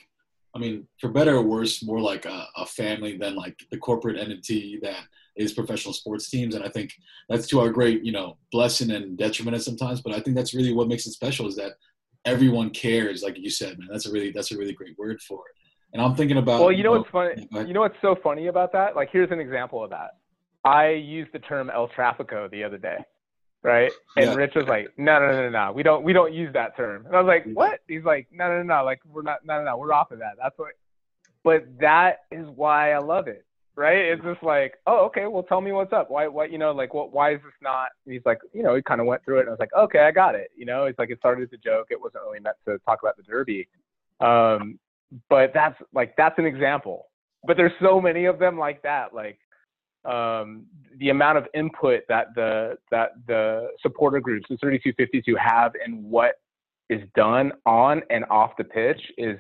I 0.54 0.58
mean, 0.58 0.86
for 1.00 1.08
better 1.08 1.36
or 1.36 1.42
worse, 1.42 1.82
more 1.82 2.00
like 2.00 2.26
a, 2.26 2.46
a 2.56 2.66
family 2.66 3.16
than 3.16 3.34
like 3.34 3.58
the 3.70 3.78
corporate 3.78 4.18
entity 4.18 4.78
that 4.82 5.04
is 5.40 5.52
professional 5.52 5.94
sports 5.94 6.28
teams. 6.28 6.54
And 6.54 6.64
I 6.64 6.68
think 6.68 6.92
that's 7.28 7.46
to 7.48 7.60
our 7.60 7.70
great, 7.70 8.04
you 8.04 8.12
know, 8.12 8.36
blessing 8.52 8.90
and 8.90 9.16
detriment 9.16 9.56
at 9.56 9.62
sometimes. 9.62 10.00
But 10.02 10.14
I 10.14 10.20
think 10.20 10.36
that's 10.36 10.54
really 10.54 10.72
what 10.72 10.88
makes 10.88 11.06
it 11.06 11.12
special 11.12 11.48
is 11.48 11.56
that 11.56 11.72
everyone 12.24 12.70
cares, 12.70 13.22
like 13.22 13.38
you 13.38 13.50
said, 13.50 13.78
man. 13.78 13.88
That's 13.90 14.06
a 14.06 14.12
really 14.12 14.30
that's 14.30 14.52
a 14.52 14.58
really 14.58 14.74
great 14.74 14.96
word 14.98 15.20
for 15.22 15.40
it. 15.48 15.54
And 15.92 16.02
I'm 16.02 16.14
thinking 16.14 16.36
about. 16.36 16.60
Well, 16.60 16.72
you 16.72 16.84
know 16.84 16.94
oh, 16.94 16.98
what's 16.98 17.10
funny? 17.10 17.48
ahead. 17.52 17.68
You 17.68 17.74
know 17.74 17.80
what's 17.80 18.00
so 18.00 18.16
funny 18.22 18.46
about 18.46 18.72
that? 18.72 18.94
Like, 18.94 19.08
here's 19.10 19.30
an 19.30 19.40
example 19.40 19.82
of 19.82 19.90
that. 19.90 20.10
I 20.64 20.90
used 20.90 21.32
the 21.32 21.38
term 21.38 21.70
El 21.70 21.88
Trafico 21.88 22.50
the 22.50 22.62
other 22.62 22.78
day, 22.78 22.98
right? 23.62 23.90
And 24.16 24.26
Yeah. 24.26 24.34
Rich 24.34 24.54
was 24.54 24.66
like, 24.66 24.88
"No, 24.98 25.18
no, 25.18 25.32
no, 25.32 25.48
no, 25.48 25.50
no, 25.50 25.72
we 25.72 25.82
don't, 25.82 26.04
we 26.04 26.12
don't 26.12 26.34
use 26.34 26.52
that 26.52 26.76
term." 26.76 27.06
And 27.06 27.16
I 27.16 27.20
was 27.20 27.26
like, 27.26 27.44
"What?" 27.54 27.80
He's 27.88 28.04
like, 28.04 28.28
"No, 28.30 28.48
no, 28.48 28.62
no, 28.62 28.76
no, 28.76 28.84
like 28.84 29.00
we're 29.06 29.22
not, 29.22 29.44
no, 29.44 29.58
no, 29.58 29.64
no, 29.64 29.78
we're 29.78 29.92
off 29.92 30.10
of 30.10 30.18
that. 30.18 30.34
That's 30.40 30.56
what." 30.58 30.72
But 31.42 31.78
that 31.80 32.18
is 32.30 32.46
why 32.54 32.92
I 32.92 32.98
love 32.98 33.26
it, 33.26 33.46
right? 33.76 33.96
It's 33.96 34.22
just 34.22 34.42
like, 34.42 34.74
oh, 34.86 35.04
okay, 35.06 35.26
well, 35.26 35.42
tell 35.42 35.60
me 35.60 35.72
what's 35.72 35.92
up. 35.92 36.10
Why, 36.10 36.28
what, 36.28 36.50
you 36.50 36.58
know, 36.58 36.72
like, 36.72 36.94
what, 36.94 37.12
why 37.12 37.34
is 37.34 37.40
this 37.44 37.52
not? 37.62 37.88
And 38.04 38.12
he's 38.12 38.22
like, 38.24 38.38
you 38.52 38.62
know, 38.62 38.74
he 38.74 38.82
kind 38.82 39.00
of 39.00 39.06
went 39.06 39.24
through 39.24 39.38
it, 39.38 39.40
and 39.40 39.48
I 39.48 39.52
was 39.52 39.60
like, 39.60 39.74
okay, 39.76 40.00
I 40.00 40.10
got 40.10 40.34
it. 40.34 40.50
You 40.56 40.66
know, 40.66 40.84
it's 40.84 40.98
like 40.98 41.10
it 41.10 41.18
started 41.18 41.44
as 41.44 41.52
a 41.52 41.56
joke. 41.56 41.88
It 41.90 42.00
wasn't 42.00 42.24
really 42.24 42.40
meant 42.40 42.56
to 42.66 42.78
talk 42.86 43.00
about 43.02 43.16
the 43.16 43.22
derby. 43.22 43.68
Um, 44.20 44.78
but 45.28 45.52
that's 45.54 45.76
like 45.92 46.14
that's 46.16 46.38
an 46.38 46.46
example. 46.46 47.06
But 47.44 47.56
there's 47.56 47.72
so 47.82 48.00
many 48.00 48.26
of 48.26 48.38
them 48.38 48.58
like 48.58 48.82
that. 48.82 49.14
Like 49.14 49.38
um, 50.04 50.66
the 50.98 51.10
amount 51.10 51.38
of 51.38 51.46
input 51.54 52.02
that 52.08 52.34
the 52.34 52.76
that 52.90 53.10
the 53.26 53.68
supporter 53.80 54.20
groups, 54.20 54.46
the 54.48 54.56
3252, 54.58 55.36
have 55.36 55.72
in 55.84 56.08
what 56.08 56.36
is 56.88 57.00
done 57.14 57.52
on 57.66 58.02
and 58.10 58.24
off 58.30 58.52
the 58.58 58.64
pitch 58.64 59.00
is 59.16 59.38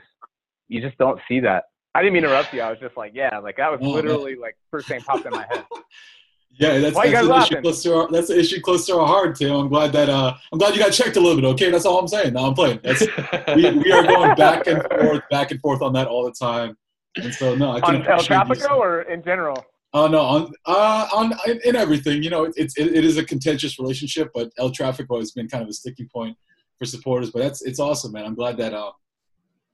you 0.68 0.80
just 0.80 0.96
don't 0.98 1.20
see 1.28 1.40
that. 1.40 1.64
I 1.94 2.02
didn't 2.02 2.14
mean 2.14 2.22
to 2.22 2.28
interrupt 2.28 2.54
you. 2.54 2.60
I 2.62 2.70
was 2.70 2.78
just 2.78 2.96
like, 2.96 3.12
yeah, 3.14 3.38
like 3.38 3.56
that 3.56 3.70
was 3.70 3.80
Oh, 3.82 3.86
man. 3.86 3.94
literally 3.94 4.36
like 4.36 4.56
first 4.70 4.88
thing 4.88 5.00
popped 5.00 5.26
in 5.26 5.32
my 5.32 5.46
head. 5.50 5.64
Yeah, 6.58 6.78
that's, 6.78 6.94
Why 6.94 7.04
you 7.04 7.12
that's 7.12 7.26
guys 7.26 7.50
an 7.50 7.56
issue 7.56 7.62
close 7.62 7.82
to 7.84 7.96
our 7.96 8.08
that's 8.10 8.28
an 8.28 8.38
issue 8.38 8.60
close 8.60 8.84
to 8.86 8.98
our 8.98 9.06
heart, 9.06 9.36
Tim. 9.36 9.52
I'm 9.52 9.68
glad 9.68 9.92
that 9.92 10.10
uh 10.10 10.34
I'm 10.52 10.58
glad 10.58 10.74
you 10.74 10.80
got 10.80 10.92
checked 10.92 11.16
a 11.16 11.20
little 11.20 11.40
bit. 11.40 11.46
Okay, 11.52 11.70
that's 11.70 11.86
all 11.86 11.98
I'm 11.98 12.08
saying. 12.08 12.34
No, 12.34 12.44
I'm 12.44 12.54
playing. 12.54 12.80
That's, 12.82 13.00
we, 13.56 13.70
we 13.78 13.90
are 13.92 14.02
going 14.02 14.34
back 14.34 14.66
and 14.66 14.82
forth, 14.82 15.22
back 15.30 15.52
and 15.52 15.60
forth 15.60 15.80
on 15.80 15.94
that 15.94 16.06
all 16.06 16.24
the 16.24 16.32
time. 16.32 16.76
And 17.16 17.32
so 17.32 17.54
no, 17.54 17.70
I 17.72 17.80
can 17.80 17.96
on 17.96 18.06
El 18.06 18.18
Trafico 18.18 18.76
or 18.76 19.02
in 19.02 19.22
general? 19.22 19.64
Oh 19.94 20.06
no, 20.06 20.20
on 20.20 20.52
uh, 20.66 21.08
on 21.14 21.32
in, 21.46 21.60
in 21.64 21.76
everything. 21.76 22.22
You 22.22 22.28
know, 22.30 22.44
it, 22.44 22.52
it's 22.56 22.76
it, 22.76 22.94
it 22.94 23.04
is 23.04 23.16
a 23.16 23.24
contentious 23.24 23.78
relationship, 23.78 24.30
but 24.34 24.52
El 24.58 24.70
Trafico 24.70 25.18
has 25.18 25.30
been 25.30 25.48
kind 25.48 25.62
of 25.62 25.70
a 25.70 25.72
sticking 25.72 26.08
point 26.12 26.36
for 26.78 26.84
supporters. 26.84 27.30
But 27.30 27.42
that's 27.42 27.62
it's 27.62 27.78
awesome, 27.80 28.12
man. 28.12 28.26
I'm 28.26 28.34
glad 28.34 28.58
that 28.58 28.74
um 28.74 28.92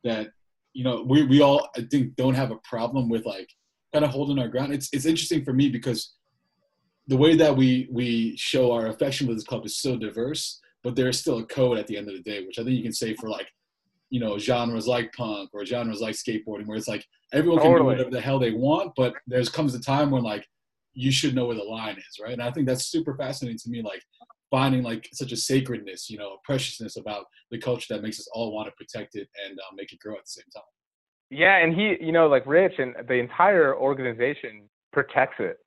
that 0.05 0.29
you 0.77 0.85
know 0.85 1.03
we 1.03 1.25
we 1.25 1.41
all 1.41 1.71
I 1.75 1.81
think 1.91 2.17
don't 2.17 2.35
have 2.35 2.51
a 2.51 2.57
problem 2.57 3.09
with 3.09 3.25
like 3.25 3.49
kind 3.95 4.05
of 4.05 4.11
holding 4.11 4.39
our 4.39 4.49
ground. 4.49 4.75
It's 4.75 4.91
it's 4.93 5.07
interesting 5.07 5.43
for 5.43 5.55
me 5.55 5.71
because 5.71 6.13
the 7.09 7.17
way 7.17 7.35
that 7.35 7.57
we 7.57 7.89
we 7.91 8.37
show 8.37 8.73
our 8.73 8.89
affection 8.89 9.27
for 9.27 9.33
this 9.33 9.45
club 9.45 9.65
is 9.65 9.79
so 9.79 9.97
diverse, 9.97 10.61
but 10.85 10.95
there's 10.95 11.19
still 11.19 11.39
a 11.39 11.47
code 11.47 11.79
at 11.79 11.87
the 11.87 11.97
end 11.97 12.09
of 12.09 12.15
the 12.15 12.23
day, 12.23 12.45
which 12.45 12.59
I 12.59 12.63
think 12.63 12.77
you 12.77 12.83
can 12.83 12.93
say 12.93 13.15
for 13.15 13.31
like 13.31 13.49
you 14.11 14.21
know 14.21 14.37
genres 14.39 14.87
like 14.87 15.15
punk 15.15 15.49
or 15.55 15.65
genres 15.65 16.03
like 16.03 16.15
skateboarding, 16.15 16.67
where 16.67 16.77
it's 16.77 16.89
like 16.89 17.07
everyone 17.33 17.61
can 17.61 17.75
do 17.75 17.85
whatever 17.85 18.11
the 18.11 18.21
hell 18.21 18.39
they 18.39 18.53
want, 18.53 18.93
but 18.97 19.15
there's 19.27 19.49
comes 19.49 19.75
a 19.75 19.81
time 19.81 20.11
when 20.11 20.23
like 20.23 20.47
you 20.93 21.11
should 21.11 21.35
know 21.35 21.47
where 21.47 21.57
the 21.57 21.63
line 21.63 21.97
is, 21.97 22.21
right? 22.23 22.35
And 22.35 22.43
I 22.43 22.51
think 22.51 22.67
that's 22.67 22.87
super 22.87 23.15
fascinating 23.17 23.59
to 23.61 23.71
me, 23.71 23.81
like 23.81 24.03
finding 24.51 24.83
like 24.83 25.09
such 25.13 25.33
a 25.33 25.37
sacredness, 25.37 26.09
you 26.09 26.19
know, 26.19 26.35
a 26.35 26.37
preciousness 26.45 26.97
about 26.97 27.27
the 27.51 27.59
culture 27.59 27.95
that 27.95 28.03
makes 28.03 28.19
us 28.19 28.29
all 28.33 28.53
want 28.53 28.69
to 28.69 28.73
protect 28.73 29.15
it 29.17 29.29
and 29.45 29.59
uh, 29.59 29.75
make 29.75 29.93
it 29.93 29.99
grow 29.99 30.15
at 30.15 30.25
the 30.25 30.31
same 30.31 30.45
time. 30.55 30.63
Yeah, 31.31 31.57
and 31.57 31.75
he, 31.75 31.97
you 32.01 32.13
know, 32.13 32.29
like 32.29 32.47
Rich 32.47 32.75
and 32.79 32.95
the 33.09 33.15
entire 33.15 33.75
organization 33.77 34.69
protects 34.93 35.37
it, 35.41 35.59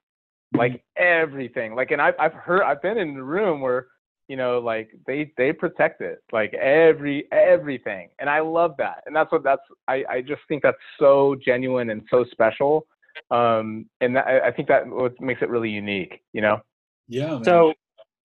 like 0.55 0.81
everything. 0.97 1.75
Like, 1.75 1.91
and 1.91 2.01
I've 2.01 2.15
I've 2.19 2.33
heard 2.33 2.63
I've 2.63 2.81
been 2.81 2.97
in 2.97 3.13
the 3.13 3.23
room 3.23 3.59
where, 3.59 3.87
you 4.29 4.37
know, 4.37 4.59
like 4.59 4.89
they 5.05 5.33
they 5.37 5.51
protect 5.51 5.99
it, 6.01 6.19
like 6.31 6.53
every 6.53 7.25
everything, 7.33 8.09
and 8.19 8.29
I 8.29 8.39
love 8.39 8.75
that. 8.77 9.03
And 9.05 9.13
that's 9.13 9.31
what 9.33 9.43
that's 9.43 9.61
I 9.89 10.05
I 10.09 10.21
just 10.21 10.41
think 10.47 10.63
that's 10.63 10.77
so 10.97 11.35
genuine 11.45 11.89
and 11.89 12.03
so 12.09 12.25
special. 12.31 12.87
Um, 13.29 13.87
and 13.99 14.15
that, 14.15 14.27
I 14.27 14.47
I 14.47 14.51
think 14.51 14.69
that 14.69 14.87
what 14.87 15.19
makes 15.19 15.41
it 15.41 15.49
really 15.49 15.69
unique. 15.69 16.21
You 16.31 16.41
know. 16.41 16.61
Yeah. 17.09 17.31
Man. 17.31 17.43
So, 17.43 17.73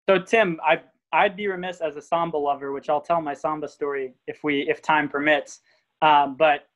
so 0.10 0.20
Tim, 0.20 0.60
I 0.66 0.82
I'd 1.14 1.38
be 1.38 1.48
remiss 1.48 1.80
as 1.80 1.96
a 1.96 2.02
samba 2.02 2.38
lover, 2.38 2.72
which 2.74 2.90
I'll 2.90 3.02
tell 3.02 3.22
my 3.22 3.34
samba 3.34 3.68
story 3.68 4.14
if 4.28 4.44
we 4.44 4.62
if 4.70 4.82
time 4.82 5.08
permits. 5.10 5.62
Um, 6.02 6.36
but 6.38 6.68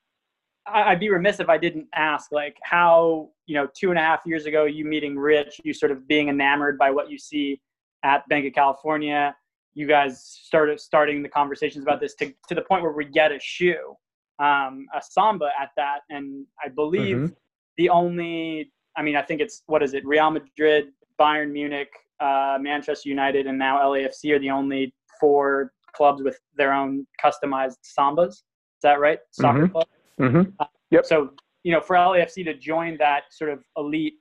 I, 0.67 0.83
I'd 0.91 0.99
be 0.99 1.09
remiss 1.09 1.39
if 1.39 1.49
I 1.49 1.57
didn't 1.57 1.87
ask, 1.93 2.31
like, 2.31 2.57
how 2.63 3.29
you 3.45 3.55
know, 3.55 3.67
two 3.75 3.89
and 3.89 3.99
a 3.99 4.01
half 4.01 4.21
years 4.25 4.45
ago, 4.45 4.65
you 4.65 4.85
meeting 4.85 5.17
Rich, 5.17 5.59
you 5.63 5.73
sort 5.73 5.91
of 5.91 6.07
being 6.07 6.29
enamored 6.29 6.77
by 6.77 6.91
what 6.91 7.09
you 7.09 7.17
see 7.17 7.59
at 8.03 8.27
Banc 8.29 8.45
of 8.45 8.53
California. 8.53 9.35
You 9.73 9.87
guys 9.87 10.23
started 10.25 10.79
starting 10.79 11.23
the 11.23 11.29
conversations 11.29 11.83
about 11.83 11.99
this 11.99 12.15
to 12.15 12.33
to 12.49 12.55
the 12.55 12.61
point 12.61 12.83
where 12.83 12.91
we 12.91 13.05
get 13.05 13.31
a 13.31 13.39
shoe, 13.39 13.95
um, 14.39 14.85
a 14.93 15.01
samba 15.01 15.49
at 15.59 15.69
that, 15.77 15.99
and 16.09 16.45
I 16.63 16.69
believe 16.69 17.17
Mhm. 17.17 17.35
the 17.77 17.89
only 17.89 18.71
I 18.97 19.01
mean, 19.03 19.15
I 19.15 19.21
think 19.21 19.39
it's 19.39 19.63
what 19.67 19.81
is 19.83 19.93
it? 19.93 20.05
Real 20.05 20.29
Madrid, 20.31 20.91
Bayern 21.19 21.51
Munich, 21.51 21.91
uh, 22.21 22.57
Manchester 22.61 23.09
United, 23.09 23.47
and 23.47 23.57
now 23.57 23.79
LAFC 23.79 24.31
are 24.31 24.39
the 24.39 24.49
only 24.49 24.93
four 25.19 25.73
clubs 25.93 26.21
with 26.23 26.39
their 26.55 26.73
own 26.73 27.05
customized 27.23 27.75
sambas. 27.97 28.29
Is 28.29 28.43
that 28.83 28.99
right? 28.99 29.19
Soccer 29.31 29.67
Mhm. 29.67 29.71
club. 29.71 29.87
Mm-hmm. 30.19 30.63
Yep. 30.91 31.05
So 31.05 31.33
you 31.63 31.71
know, 31.71 31.81
for 31.81 31.95
LAFC 31.95 32.43
to 32.45 32.53
join 32.55 32.97
that 32.97 33.23
sort 33.31 33.51
of 33.51 33.63
elite 33.77 34.15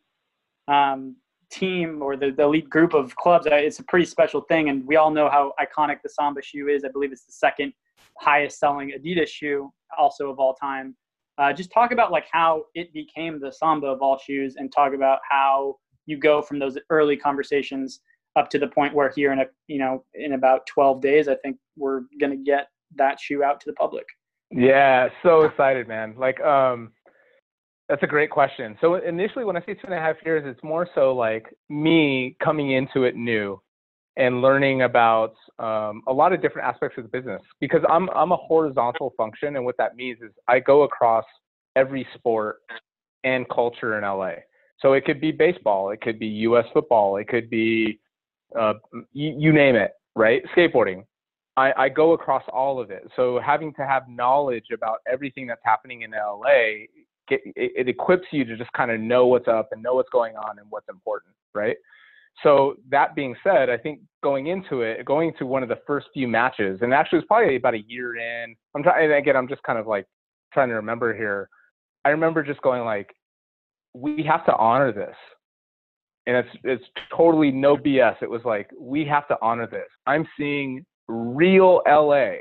um, 0.69 1.17
team 1.51 2.03
or 2.03 2.17
the, 2.17 2.31
the 2.31 2.43
elite 2.43 2.69
group 2.69 2.93
of 2.95 3.15
clubs, 3.17 3.47
uh, 3.47 3.55
it's 3.55 3.79
a 3.79 3.85
pretty 3.85 4.05
special 4.05 4.43
thing. 4.43 4.69
And 4.69 4.87
we 4.87 4.97
all 4.97 5.11
know 5.11 5.29
how 5.31 5.53
iconic 5.59 5.97
the 6.03 6.11
Samba 6.11 6.43
shoe 6.43 6.69
is. 6.69 6.85
I 6.85 6.89
believe 6.89 7.13
it's 7.13 7.25
the 7.25 7.33
second 7.33 7.73
highest 8.19 8.59
selling 8.59 8.93
Adidas 8.99 9.29
shoe, 9.29 9.73
also 9.99 10.31
of 10.31 10.39
all 10.39 10.55
time. 10.55 10.95
Uh, 11.39 11.53
just 11.53 11.73
talk 11.73 11.93
about 11.93 12.13
like 12.13 12.27
how 12.31 12.65
it 12.75 12.93
became 12.93 13.41
the 13.41 13.51
Samba 13.51 13.87
of 13.87 14.03
all 14.03 14.19
shoes, 14.19 14.57
and 14.57 14.71
talk 14.71 14.93
about 14.93 15.21
how 15.29 15.77
you 16.11 16.19
go 16.19 16.43
from 16.43 16.59
those 16.59 16.77
early 16.91 17.17
conversations 17.17 18.01
up 18.37 18.51
to 18.51 18.59
the 18.59 18.67
point 18.67 18.95
where 18.95 19.11
here 19.15 19.33
in 19.33 19.41
a 19.41 19.47
you 19.67 19.79
know 19.79 20.05
in 20.15 20.33
about 20.33 20.67
12 20.67 21.01
days, 21.01 21.29
I 21.29 21.37
think 21.37 21.57
we're 21.77 22.03
gonna 22.21 22.37
get 22.37 22.69
that 22.97 23.21
shoe 23.21 23.43
out 23.43 23.61
to 23.61 23.67
the 23.67 23.75
public. 23.75 24.07
Yeah, 24.51 25.09
so 25.23 25.43
excited, 25.43 25.87
man. 25.87 26.15
Like, 26.19 26.41
um, 26.41 26.93
that's 27.89 28.03
a 28.03 28.07
great 28.07 28.31
question. 28.31 28.77
So 28.81 28.97
initially, 28.97 29.45
when 29.45 29.57
I 29.57 29.61
say 29.61 29.75
two 29.75 29.85
and 29.85 29.95
a 29.95 29.99
half 29.99 30.17
years, 30.25 30.45
it's 30.47 30.63
more 30.65 30.89
so 30.95 31.15
like 31.15 31.47
me 31.69 32.37
coming 32.43 32.73
into 32.73 33.05
it 33.05 33.17
new 33.17 33.61
and 34.17 34.43
learning 34.43 34.83
about 34.83 35.35
um, 35.59 36.03
a 36.09 36.13
lot 36.13 36.33
of 36.33 36.43
different 36.43 36.69
aspects 36.69 36.99
of 36.99 37.05
the 37.05 37.11
business 37.11 37.43
because 37.61 37.81
I'm 37.89 38.09
I'm 38.11 38.33
a 38.33 38.37
horizontal 38.37 39.13
function, 39.17 39.57
and 39.57 39.65
what 39.65 39.77
that 39.79 39.97
means 39.97 40.19
is 40.21 40.31
I 40.49 40.61
go 40.61 40.83
across 40.83 41.25
every 41.77 42.07
sport 42.15 42.59
and 43.25 43.49
culture 43.49 43.97
in 43.99 44.05
LA. 44.05 44.33
So 44.81 44.95
it 44.95 45.05
could 45.05 45.21
be 45.21 45.31
baseball, 45.31 45.91
it 45.91 46.01
could 46.01 46.19
be 46.19 46.27
U.S. 46.27 46.65
football, 46.73 47.17
it 47.17 47.29
could 47.29 47.51
be 47.51 48.01
uh, 48.59 48.75
you, 49.13 49.35
you 49.39 49.53
name 49.53 49.77
it, 49.77 49.93
right? 50.17 50.43
Skateboarding. 50.57 51.05
I, 51.57 51.73
I 51.77 51.89
go 51.89 52.13
across 52.13 52.43
all 52.53 52.81
of 52.81 52.91
it. 52.91 53.09
So 53.17 53.39
having 53.45 53.75
to 53.75 53.87
have 53.87 54.09
knowledge 54.09 54.67
about 54.73 54.99
everything 55.11 55.47
that's 55.47 55.61
happening 55.65 56.03
in 56.03 56.13
LA, 56.13 56.87
get, 57.29 57.41
it, 57.45 57.73
it 57.77 57.89
equips 57.89 58.27
you 58.33 58.45
to 58.45 58.57
just 58.57 58.73
kind 58.73 58.91
of 58.91 59.01
know 59.01 59.27
what's 59.27 59.49
up 59.49 59.69
and 59.73 59.83
know 59.83 59.95
what's 59.95 60.09
going 60.11 60.37
on 60.37 60.59
and 60.59 60.67
what's 60.71 60.89
important, 60.89 61.35
right? 61.55 61.77
So 62.43 62.77
that 62.91 63.15
being 63.15 63.35
said, 63.45 63.69
I 63.69 63.77
think 63.77 64.01
going 64.23 64.47
into 64.47 64.81
it, 64.81 65.05
going 65.05 65.33
to 65.39 65.47
one 65.47 65.63
of 65.63 65.69
the 65.69 65.81
first 65.87 66.07
few 66.15 66.27
matches, 66.27 66.81
and 66.81 66.95
actually 66.95 67.19
was 67.19 67.27
probably 67.27 67.57
about 67.57 67.75
a 67.75 67.83
year 67.87 68.17
in. 68.17 68.57
I'm 68.75 68.83
trying 68.83 69.13
again. 69.13 69.37
I'm 69.37 69.49
just 69.49 69.63
kind 69.63 69.79
of 69.79 69.87
like 69.87 70.07
trying 70.53 70.69
to 70.69 70.75
remember 70.75 71.15
here. 71.15 71.49
I 72.05 72.11
remember 72.11 72.43
just 72.43 72.63
going 72.63 72.85
like, 72.85 73.15
we 73.95 74.23
have 74.29 74.45
to 74.47 74.57
honor 74.57 74.93
this, 74.93 75.17
and 76.27 76.37
it's 76.37 76.49
it's 76.65 76.85
totally 77.17 77.51
no 77.51 77.77
BS. 77.77 78.17
It 78.23 78.31
was 78.31 78.43
like 78.45 78.71
we 78.79 79.05
have 79.07 79.27
to 79.29 79.37
honor 79.43 79.67
this. 79.67 79.89
I'm 80.07 80.27
seeing 80.37 80.85
real 81.09 81.83
LA 81.87 82.33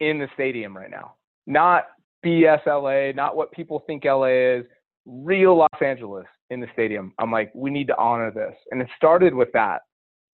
in 0.00 0.18
the 0.18 0.28
stadium 0.34 0.76
right 0.76 0.90
now, 0.90 1.14
not 1.46 1.86
BS 2.24 2.66
LA, 2.66 3.12
not 3.12 3.36
what 3.36 3.52
people 3.52 3.82
think 3.86 4.04
LA 4.04 4.58
is. 4.58 4.64
Real 5.06 5.56
Los 5.56 5.82
Angeles 5.82 6.26
in 6.50 6.60
the 6.60 6.66
stadium. 6.72 7.12
I'm 7.18 7.32
like, 7.32 7.50
we 7.54 7.70
need 7.70 7.86
to 7.88 7.96
honor 7.96 8.30
this. 8.30 8.54
And 8.70 8.80
it 8.80 8.88
started 8.96 9.34
with 9.34 9.48
that. 9.52 9.82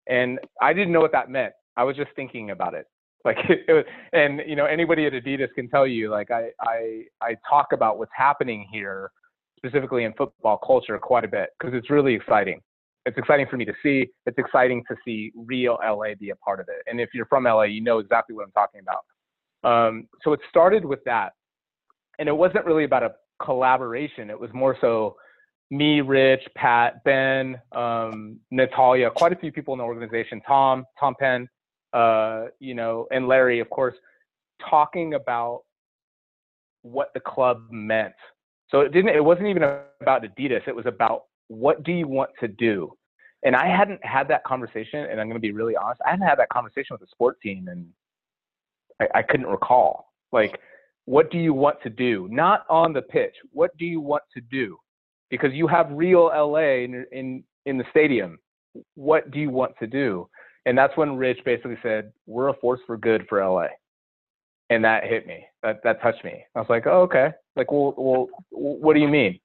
And 0.07 0.39
I 0.61 0.73
didn't 0.73 0.91
know 0.91 1.01
what 1.01 1.11
that 1.11 1.29
meant. 1.29 1.53
I 1.77 1.83
was 1.83 1.95
just 1.95 2.11
thinking 2.15 2.51
about 2.51 2.73
it. 2.73 2.87
Like 3.23 3.37
it 3.49 3.71
was, 3.71 3.85
and 4.13 4.41
you 4.47 4.55
know, 4.55 4.65
anybody 4.65 5.05
at 5.05 5.13
Adidas 5.13 5.53
can 5.55 5.69
tell 5.69 5.85
you, 5.87 6.09
like 6.09 6.31
I, 6.31 6.49
I, 6.61 7.03
I 7.21 7.35
talk 7.49 7.67
about 7.73 7.97
what's 7.97 8.11
happening 8.15 8.67
here, 8.71 9.11
specifically 9.57 10.03
in 10.03 10.13
football 10.13 10.57
culture 10.57 10.97
quite 10.97 11.23
a 11.23 11.27
bit 11.27 11.49
because 11.59 11.73
it's 11.73 11.89
really 11.89 12.13
exciting. 12.13 12.61
It's 13.05 13.17
exciting 13.17 13.45
for 13.49 13.57
me 13.57 13.65
to 13.65 13.73
see. 13.83 14.07
It's 14.25 14.37
exciting 14.37 14.83
to 14.89 14.95
see 15.05 15.31
real 15.35 15.77
LA 15.83 16.15
be 16.19 16.31
a 16.31 16.35
part 16.37 16.59
of 16.59 16.67
it. 16.69 16.89
And 16.89 16.99
if 16.99 17.09
you're 17.13 17.27
from 17.27 17.43
LA, 17.43 17.63
you 17.63 17.81
know 17.81 17.99
exactly 17.99 18.35
what 18.35 18.45
I'm 18.45 18.51
talking 18.51 18.81
about. 18.81 19.03
Um, 19.63 20.07
so 20.23 20.33
it 20.33 20.39
started 20.49 20.83
with 20.83 21.03
that. 21.05 21.33
And 22.17 22.29
it 22.29 22.35
wasn't 22.35 22.65
really 22.65 22.85
about 22.85 23.03
a 23.03 23.11
collaboration. 23.43 24.29
It 24.29 24.39
was 24.39 24.49
more 24.53 24.77
so 24.81 25.17
me, 25.71 26.01
Rich, 26.01 26.43
Pat, 26.55 27.03
Ben, 27.03 27.59
um, 27.71 28.39
Natalia, 28.51 29.09
quite 29.09 29.33
a 29.33 29.35
few 29.35 29.51
people 29.51 29.73
in 29.73 29.79
the 29.79 29.83
organization, 29.83 30.41
Tom, 30.47 30.85
Tom 30.99 31.15
Penn, 31.19 31.47
uh, 31.93 32.45
you 32.59 32.75
know, 32.75 33.07
and 33.11 33.27
Larry, 33.27 33.59
of 33.59 33.69
course, 33.69 33.95
talking 34.69 35.15
about 35.15 35.61
what 36.83 37.09
the 37.13 37.19
club 37.19 37.63
meant. 37.71 38.13
So 38.69 38.81
it 38.81 38.91
didn't. 38.91 39.15
It 39.15 39.23
wasn't 39.23 39.47
even 39.47 39.63
about 39.63 40.23
Adidas. 40.23 40.67
It 40.67 40.75
was 40.75 40.85
about 40.85 41.23
what 41.47 41.83
do 41.83 41.91
you 41.91 42.07
want 42.07 42.31
to 42.39 42.47
do. 42.47 42.91
And 43.43 43.55
I 43.55 43.67
hadn't 43.67 44.03
had 44.03 44.27
that 44.29 44.43
conversation, 44.43 45.01
and 45.01 45.21
I'm 45.21 45.27
going 45.27 45.35
to 45.35 45.39
be 45.39 45.51
really 45.51 45.75
honest. 45.75 46.01
I 46.05 46.11
hadn't 46.11 46.27
had 46.27 46.39
that 46.39 46.49
conversation 46.49 46.93
with 46.95 47.01
the 47.01 47.07
sport 47.11 47.39
team, 47.41 47.67
and 47.67 47.87
I, 48.99 49.19
I 49.19 49.21
couldn't 49.21 49.45
recall. 49.45 50.11
Like, 50.31 50.59
what 51.05 51.29
do 51.29 51.37
you 51.37 51.53
want 51.53 51.81
to 51.83 51.89
do? 51.91 52.27
Not 52.31 52.65
on 52.69 52.91
the 52.91 53.03
pitch. 53.03 53.35
What 53.51 53.77
do 53.77 53.85
you 53.85 54.01
want 54.01 54.23
to 54.33 54.41
do? 54.41 54.79
because 55.29 55.53
you 55.53 55.67
have 55.67 55.87
real 55.91 56.25
LA 56.25 56.83
in, 56.83 57.05
in 57.11 57.43
in 57.65 57.77
the 57.77 57.85
stadium. 57.89 58.37
What 58.95 59.31
do 59.31 59.39
you 59.39 59.49
want 59.49 59.73
to 59.79 59.87
do? 59.87 60.29
And 60.65 60.77
that's 60.77 60.95
when 60.97 61.15
Rich 61.15 61.39
basically 61.45 61.77
said, 61.81 62.11
"We're 62.25 62.49
a 62.49 62.53
force 62.53 62.79
for 62.85 62.97
good 62.97 63.25
for 63.27 63.43
LA," 63.43 63.67
and 64.69 64.83
that 64.83 65.03
hit 65.03 65.27
me. 65.27 65.45
That 65.63 65.81
that 65.83 66.01
touched 66.01 66.23
me. 66.23 66.43
I 66.55 66.59
was 66.59 66.69
like, 66.69 66.87
"Oh, 66.87 67.01
okay." 67.01 67.31
Like, 67.55 67.71
well, 67.71 67.93
well, 67.97 68.27
what 68.51 68.93
do 68.93 68.99
you 68.99 69.07
mean? 69.07 69.39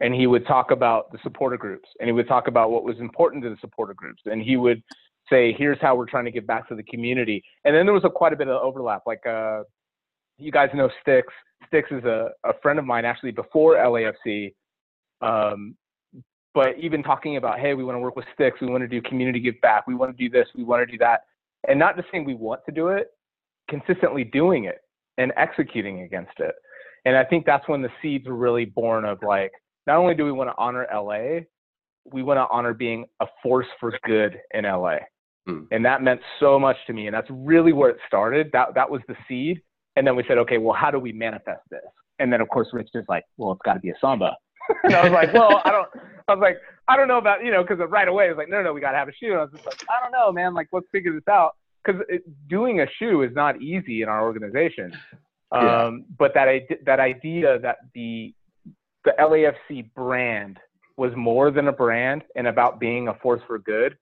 And 0.00 0.14
he 0.14 0.26
would 0.26 0.46
talk 0.46 0.70
about 0.70 1.12
the 1.12 1.18
supporter 1.22 1.56
groups, 1.56 1.88
and 2.00 2.08
he 2.08 2.12
would 2.12 2.28
talk 2.28 2.48
about 2.48 2.70
what 2.70 2.84
was 2.84 2.98
important 2.98 3.42
to 3.44 3.50
the 3.50 3.56
supporter 3.60 3.94
groups, 3.94 4.22
and 4.26 4.42
he 4.42 4.56
would 4.56 4.82
say, 5.28 5.52
"Here's 5.52 5.78
how 5.80 5.94
we're 5.94 6.06
trying 6.06 6.24
to 6.24 6.30
give 6.30 6.46
back 6.46 6.68
to 6.68 6.74
the 6.74 6.82
community." 6.84 7.42
And 7.64 7.74
then 7.74 7.86
there 7.86 7.94
was 7.94 8.04
a 8.04 8.10
quite 8.10 8.32
a 8.32 8.36
bit 8.36 8.48
of 8.48 8.60
overlap. 8.62 9.02
Like, 9.06 9.24
uh, 9.26 9.62
you 10.38 10.50
guys 10.50 10.70
know 10.74 10.90
Sticks. 11.02 11.32
Sticks 11.66 11.90
is 11.90 12.04
a, 12.04 12.30
a 12.44 12.52
friend 12.62 12.78
of 12.78 12.84
mine 12.84 13.04
actually 13.04 13.32
before 13.32 13.74
LAFC 13.76 14.52
um, 15.20 15.76
but 16.54 16.78
even 16.78 17.02
talking 17.02 17.36
about, 17.36 17.60
hey, 17.60 17.74
we 17.74 17.84
want 17.84 17.96
to 17.96 18.00
work 18.00 18.16
with 18.16 18.24
sticks, 18.34 18.60
we 18.60 18.66
want 18.66 18.82
to 18.82 18.88
do 18.88 19.00
community 19.02 19.40
give 19.40 19.60
back, 19.60 19.86
we 19.86 19.94
want 19.94 20.16
to 20.16 20.28
do 20.28 20.30
this, 20.30 20.48
we 20.56 20.64
want 20.64 20.86
to 20.86 20.90
do 20.90 20.98
that, 20.98 21.20
and 21.68 21.78
not 21.78 21.96
just 21.96 22.08
saying 22.10 22.24
we 22.24 22.34
want 22.34 22.60
to 22.66 22.72
do 22.72 22.88
it, 22.88 23.08
consistently 23.70 24.24
doing 24.24 24.64
it 24.64 24.78
and 25.18 25.32
executing 25.36 26.02
against 26.02 26.38
it. 26.38 26.54
And 27.04 27.16
I 27.16 27.24
think 27.24 27.46
that's 27.46 27.66
when 27.68 27.80
the 27.80 27.88
seeds 28.02 28.26
were 28.26 28.36
really 28.36 28.66
born 28.66 29.04
of 29.04 29.18
like, 29.22 29.52
not 29.86 29.96
only 29.96 30.14
do 30.14 30.24
we 30.24 30.32
want 30.32 30.50
to 30.50 30.54
honor 30.58 30.86
LA, 30.92 31.40
we 32.12 32.22
want 32.22 32.38
to 32.38 32.46
honor 32.50 32.74
being 32.74 33.06
a 33.20 33.26
force 33.42 33.66
for 33.78 33.96
good 34.04 34.38
in 34.52 34.64
LA. 34.64 34.96
Hmm. 35.46 35.62
And 35.70 35.84
that 35.84 36.02
meant 36.02 36.20
so 36.38 36.58
much 36.58 36.76
to 36.86 36.92
me. 36.92 37.06
And 37.06 37.14
that's 37.14 37.28
really 37.30 37.72
where 37.72 37.90
it 37.90 37.98
started. 38.06 38.50
That 38.52 38.74
that 38.74 38.90
was 38.90 39.00
the 39.08 39.16
seed. 39.26 39.60
And 39.96 40.06
then 40.06 40.16
we 40.16 40.24
said, 40.28 40.38
okay, 40.38 40.58
well, 40.58 40.76
how 40.78 40.90
do 40.90 40.98
we 40.98 41.12
manifest 41.12 41.62
this? 41.70 41.80
And 42.18 42.30
then 42.30 42.42
of 42.42 42.48
course 42.48 42.68
Rich 42.72 42.90
is 42.94 43.04
like, 43.08 43.24
well, 43.38 43.52
it's 43.52 43.62
got 43.64 43.74
to 43.74 43.80
be 43.80 43.90
a 43.90 43.94
samba 44.00 44.36
and 44.84 44.94
I 44.94 45.02
was 45.02 45.12
like, 45.12 45.32
well, 45.32 45.62
I 45.64 45.70
don't. 45.70 45.88
I 46.28 46.34
was 46.34 46.40
like, 46.40 46.58
I 46.88 46.96
don't 46.96 47.08
know 47.08 47.18
about 47.18 47.44
you 47.44 47.50
know, 47.50 47.62
because 47.62 47.78
right 47.88 48.08
away 48.08 48.26
it 48.26 48.30
was 48.30 48.38
like, 48.38 48.48
no, 48.48 48.62
no, 48.62 48.72
we 48.72 48.80
got 48.80 48.92
to 48.92 48.98
have 48.98 49.08
a 49.08 49.12
shoe. 49.12 49.32
And 49.32 49.38
I 49.38 49.42
was 49.42 49.50
just 49.52 49.66
like, 49.66 49.82
I 49.88 50.02
don't 50.02 50.12
know, 50.12 50.32
man. 50.32 50.54
Like, 50.54 50.68
let's 50.72 50.86
figure 50.92 51.12
this 51.12 51.26
out. 51.28 51.56
Because 51.84 52.02
doing 52.48 52.80
a 52.80 52.86
shoe 52.98 53.22
is 53.22 53.34
not 53.34 53.60
easy 53.62 54.02
in 54.02 54.08
our 54.08 54.22
organization. 54.22 54.92
Yeah. 55.52 55.86
Um, 55.86 56.04
but 56.16 56.32
that 56.34 56.46
that 56.86 57.00
idea 57.00 57.58
that 57.58 57.78
the 57.92 58.32
the 59.04 59.12
LAFC 59.18 59.92
brand 59.96 60.60
was 60.96 61.12
more 61.16 61.50
than 61.50 61.66
a 61.66 61.72
brand 61.72 62.22
and 62.36 62.46
about 62.46 62.78
being 62.78 63.08
a 63.08 63.14
force 63.14 63.40
for 63.46 63.58
good, 63.58 63.96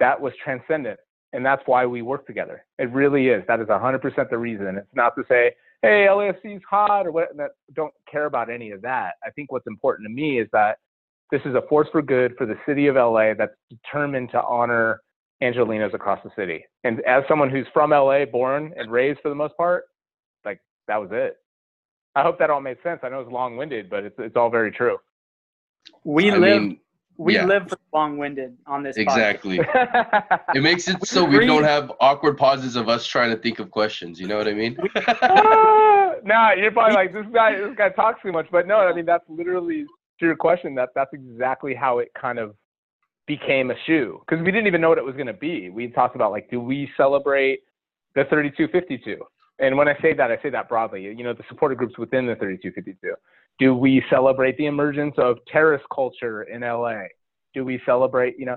that 0.00 0.20
was 0.20 0.32
transcendent. 0.42 0.98
And 1.34 1.44
that's 1.44 1.62
why 1.66 1.86
we 1.86 2.02
work 2.02 2.26
together. 2.26 2.64
It 2.78 2.90
really 2.90 3.28
is. 3.28 3.44
That 3.48 3.60
is 3.60 3.66
100% 3.66 4.30
the 4.30 4.38
reason. 4.38 4.76
It's 4.76 4.88
not 4.94 5.14
to 5.16 5.24
say, 5.28 5.52
hey, 5.82 6.06
LAFC's 6.08 6.62
hot 6.68 7.06
or 7.06 7.12
what. 7.12 7.36
That 7.36 7.50
don't 7.74 7.92
care 8.10 8.26
about 8.26 8.50
any 8.50 8.70
of 8.70 8.82
that. 8.82 9.12
I 9.24 9.30
think 9.30 9.52
what's 9.52 9.66
important 9.66 10.08
to 10.08 10.12
me 10.12 10.40
is 10.40 10.48
that 10.52 10.78
this 11.30 11.40
is 11.44 11.54
a 11.54 11.62
force 11.68 11.88
for 11.92 12.02
good 12.02 12.34
for 12.36 12.44
the 12.46 12.56
city 12.66 12.86
of 12.86 12.96
LA 12.96 13.34
that's 13.34 13.54
determined 13.70 14.30
to 14.32 14.42
honor 14.42 15.00
Angelenos 15.42 15.92
across 15.92 16.20
the 16.22 16.30
city. 16.36 16.64
And 16.84 17.00
as 17.00 17.24
someone 17.28 17.50
who's 17.50 17.66
from 17.72 17.90
LA, 17.90 18.24
born 18.24 18.72
and 18.76 18.90
raised 18.90 19.20
for 19.20 19.28
the 19.28 19.34
most 19.34 19.56
part, 19.56 19.84
like 20.44 20.60
that 20.88 21.00
was 21.00 21.10
it. 21.12 21.36
I 22.14 22.22
hope 22.22 22.38
that 22.38 22.50
all 22.50 22.60
made 22.60 22.76
sense. 22.82 23.00
I 23.02 23.08
know 23.08 23.20
it's 23.20 23.30
long-winded, 23.30 23.90
but 23.90 24.04
it's 24.04 24.16
it's 24.18 24.36
all 24.36 24.50
very 24.50 24.70
true. 24.70 24.98
We 26.04 26.30
I 26.30 26.36
live 26.36 26.62
mean, 26.62 26.78
we 27.16 27.34
yeah. 27.34 27.44
live 27.44 27.68
for 27.68 27.78
long-winded 27.92 28.56
on 28.66 28.82
this. 28.82 28.96
Exactly. 28.96 29.60
it 30.54 30.62
makes 30.62 30.88
it 30.88 31.04
so 31.06 31.24
we 31.24 31.46
don't 31.46 31.64
have 31.64 31.92
awkward 32.00 32.36
pauses 32.36 32.76
of 32.76 32.88
us 32.88 33.06
trying 33.06 33.30
to 33.30 33.36
think 33.36 33.58
of 33.58 33.70
questions. 33.70 34.20
You 34.20 34.28
know 34.28 34.36
what 34.36 34.46
I 34.46 34.54
mean? 34.54 34.76
nah, 36.24 36.52
you're 36.52 36.70
probably 36.70 36.94
like 36.94 37.12
this 37.12 37.26
guy. 37.32 37.56
This 37.58 37.74
guy 37.76 37.88
talks 37.90 38.20
too 38.22 38.32
much, 38.32 38.46
but 38.52 38.66
no, 38.66 38.76
I 38.76 38.92
mean 38.92 39.06
that's 39.06 39.24
literally 39.28 39.86
to 40.20 40.26
your 40.26 40.36
question. 40.36 40.74
That 40.74 40.90
that's 40.94 41.12
exactly 41.12 41.74
how 41.74 41.98
it 41.98 42.12
kind 42.14 42.38
of 42.38 42.54
became 43.36 43.70
a 43.70 43.74
shoe 43.86 44.20
because 44.26 44.44
we 44.44 44.50
didn't 44.50 44.66
even 44.66 44.80
know 44.80 44.88
what 44.88 44.98
it 44.98 45.04
was 45.04 45.14
going 45.14 45.26
to 45.26 45.32
be. 45.50 45.70
We 45.70 45.88
talked 45.88 46.16
about 46.16 46.30
like, 46.32 46.50
do 46.50 46.60
we 46.60 46.90
celebrate 46.96 47.60
the 48.14 48.24
3252? 48.24 49.16
And 49.58 49.76
when 49.76 49.88
I 49.88 49.96
say 50.02 50.12
that, 50.14 50.30
I 50.30 50.38
say 50.42 50.50
that 50.50 50.68
broadly. 50.68 51.02
You 51.02 51.24
know, 51.24 51.32
the 51.32 51.44
supporter 51.48 51.74
groups 51.74 51.96
within 51.98 52.26
the 52.26 52.34
3252. 52.36 53.14
Do 53.58 53.74
we 53.74 54.02
celebrate 54.10 54.56
the 54.56 54.66
emergence 54.66 55.14
of 55.18 55.38
terrace 55.50 55.82
culture 55.94 56.42
in 56.42 56.62
LA? 56.62 57.04
Do 57.54 57.64
we 57.64 57.80
celebrate, 57.86 58.38
you 58.38 58.46
know, 58.46 58.56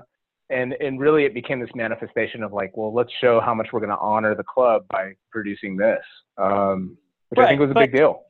and 0.50 0.74
and 0.80 1.00
really 1.00 1.24
it 1.24 1.34
became 1.34 1.60
this 1.60 1.70
manifestation 1.74 2.42
of 2.42 2.52
like, 2.52 2.76
well, 2.76 2.92
let's 2.94 3.12
show 3.20 3.40
how 3.40 3.54
much 3.54 3.68
we're 3.72 3.80
going 3.80 3.90
to 3.90 3.98
honor 3.98 4.34
the 4.34 4.44
club 4.44 4.84
by 4.90 5.12
producing 5.30 5.76
this, 5.76 6.04
um, 6.38 6.96
which 7.28 7.38
right, 7.38 7.46
I 7.46 7.48
think 7.50 7.60
was 7.60 7.70
a 7.70 7.74
big 7.74 7.92
deal. 7.92 8.22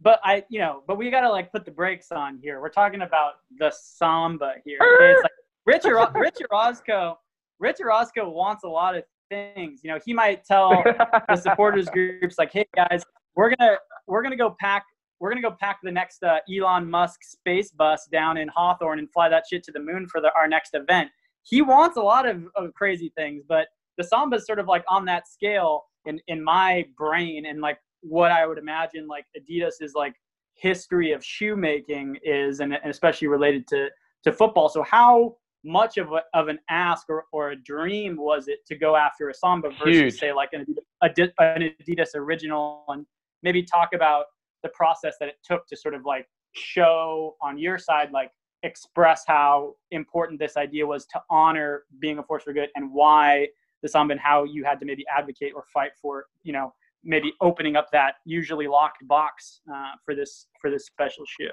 but 0.00 0.20
I, 0.24 0.44
you 0.48 0.58
know, 0.58 0.82
but 0.86 0.96
we 0.96 1.10
gotta 1.10 1.30
like 1.30 1.52
put 1.52 1.64
the 1.64 1.70
brakes 1.70 2.12
on 2.12 2.38
here. 2.38 2.60
We're 2.60 2.70
talking 2.70 3.02
about 3.02 3.32
the 3.58 3.72
samba 3.74 4.54
here. 4.64 4.78
Okay? 5.00 5.28
Richard 5.66 5.96
Richard 6.14 6.46
Orozco. 6.50 7.18
Richard 7.58 7.86
Orozco 7.86 8.28
wants 8.28 8.64
a 8.64 8.68
lot 8.68 8.96
of 8.96 9.04
things. 9.30 9.80
You 9.82 9.90
know, 9.92 9.98
he 10.04 10.12
might 10.12 10.44
tell 10.44 10.82
the 11.28 11.36
supporters 11.36 11.88
groups 11.92 12.36
like, 12.38 12.52
"Hey 12.52 12.66
guys, 12.74 13.04
we're 13.36 13.54
gonna 13.54 13.76
we're 14.06 14.22
gonna 14.22 14.36
go 14.36 14.56
pack 14.60 14.84
we're 15.20 15.30
gonna 15.30 15.42
go 15.42 15.56
pack 15.60 15.78
the 15.82 15.92
next 15.92 16.22
uh, 16.24 16.38
Elon 16.52 16.90
Musk 16.90 17.22
space 17.22 17.70
bus 17.70 18.08
down 18.10 18.36
in 18.36 18.48
Hawthorne 18.48 18.98
and 18.98 19.10
fly 19.12 19.28
that 19.28 19.44
shit 19.48 19.62
to 19.64 19.72
the 19.72 19.80
moon 19.80 20.06
for 20.08 20.20
the, 20.20 20.30
our 20.36 20.48
next 20.48 20.74
event." 20.74 21.10
He 21.44 21.60
wants 21.60 21.96
a 21.96 22.02
lot 22.02 22.28
of, 22.28 22.44
of 22.54 22.72
crazy 22.74 23.12
things, 23.16 23.42
but 23.48 23.66
the 23.98 24.04
samba 24.04 24.36
is 24.36 24.46
sort 24.46 24.60
of 24.60 24.66
like 24.66 24.84
on 24.88 25.04
that 25.06 25.28
scale 25.28 25.84
in 26.06 26.20
in 26.28 26.42
my 26.42 26.84
brain 26.96 27.46
and 27.46 27.60
like 27.60 27.78
what 28.00 28.32
I 28.32 28.46
would 28.46 28.58
imagine 28.58 29.06
like 29.06 29.24
Adidas 29.36 29.74
is 29.80 29.94
like 29.94 30.14
history 30.54 31.12
of 31.12 31.24
shoemaking 31.24 32.18
is, 32.22 32.60
and, 32.60 32.74
and 32.74 32.90
especially 32.90 33.28
related 33.28 33.66
to 33.68 33.88
to 34.24 34.32
football. 34.32 34.68
So 34.68 34.82
how 34.82 35.36
much 35.64 35.96
of 35.96 36.12
a, 36.12 36.22
of 36.34 36.48
an 36.48 36.58
ask 36.68 37.08
or, 37.08 37.24
or 37.32 37.50
a 37.50 37.56
dream 37.56 38.16
was 38.16 38.48
it 38.48 38.64
to 38.66 38.74
go 38.74 38.96
after 38.96 39.28
a 39.28 39.34
samba 39.34 39.68
versus 39.70 39.96
Huge. 39.96 40.18
say 40.18 40.32
like 40.32 40.50
an 40.52 40.66
Adidas, 41.02 41.30
an 41.38 41.70
Adidas 41.80 42.14
original 42.14 42.84
and 42.88 43.06
maybe 43.42 43.62
talk 43.62 43.90
about 43.94 44.26
the 44.62 44.68
process 44.70 45.14
that 45.20 45.28
it 45.28 45.36
took 45.44 45.66
to 45.68 45.76
sort 45.76 45.94
of 45.94 46.04
like 46.04 46.26
show 46.54 47.36
on 47.40 47.58
your 47.58 47.78
side 47.78 48.10
like 48.12 48.30
express 48.62 49.24
how 49.26 49.74
important 49.90 50.38
this 50.38 50.56
idea 50.56 50.86
was 50.86 51.06
to 51.06 51.20
honor 51.30 51.84
being 52.00 52.18
a 52.18 52.22
force 52.22 52.44
for 52.44 52.52
good 52.52 52.68
and 52.76 52.92
why 52.92 53.46
the 53.82 53.88
samba 53.88 54.12
and 54.12 54.20
how 54.20 54.44
you 54.44 54.64
had 54.64 54.78
to 54.78 54.86
maybe 54.86 55.04
advocate 55.16 55.52
or 55.54 55.64
fight 55.72 55.90
for 56.00 56.26
you 56.42 56.52
know 56.52 56.72
maybe 57.04 57.32
opening 57.40 57.74
up 57.76 57.88
that 57.92 58.14
usually 58.24 58.68
locked 58.68 59.06
box 59.08 59.60
uh, 59.72 59.92
for 60.04 60.14
this 60.14 60.46
for 60.60 60.70
this 60.70 60.86
special 60.86 61.24
shoe 61.26 61.50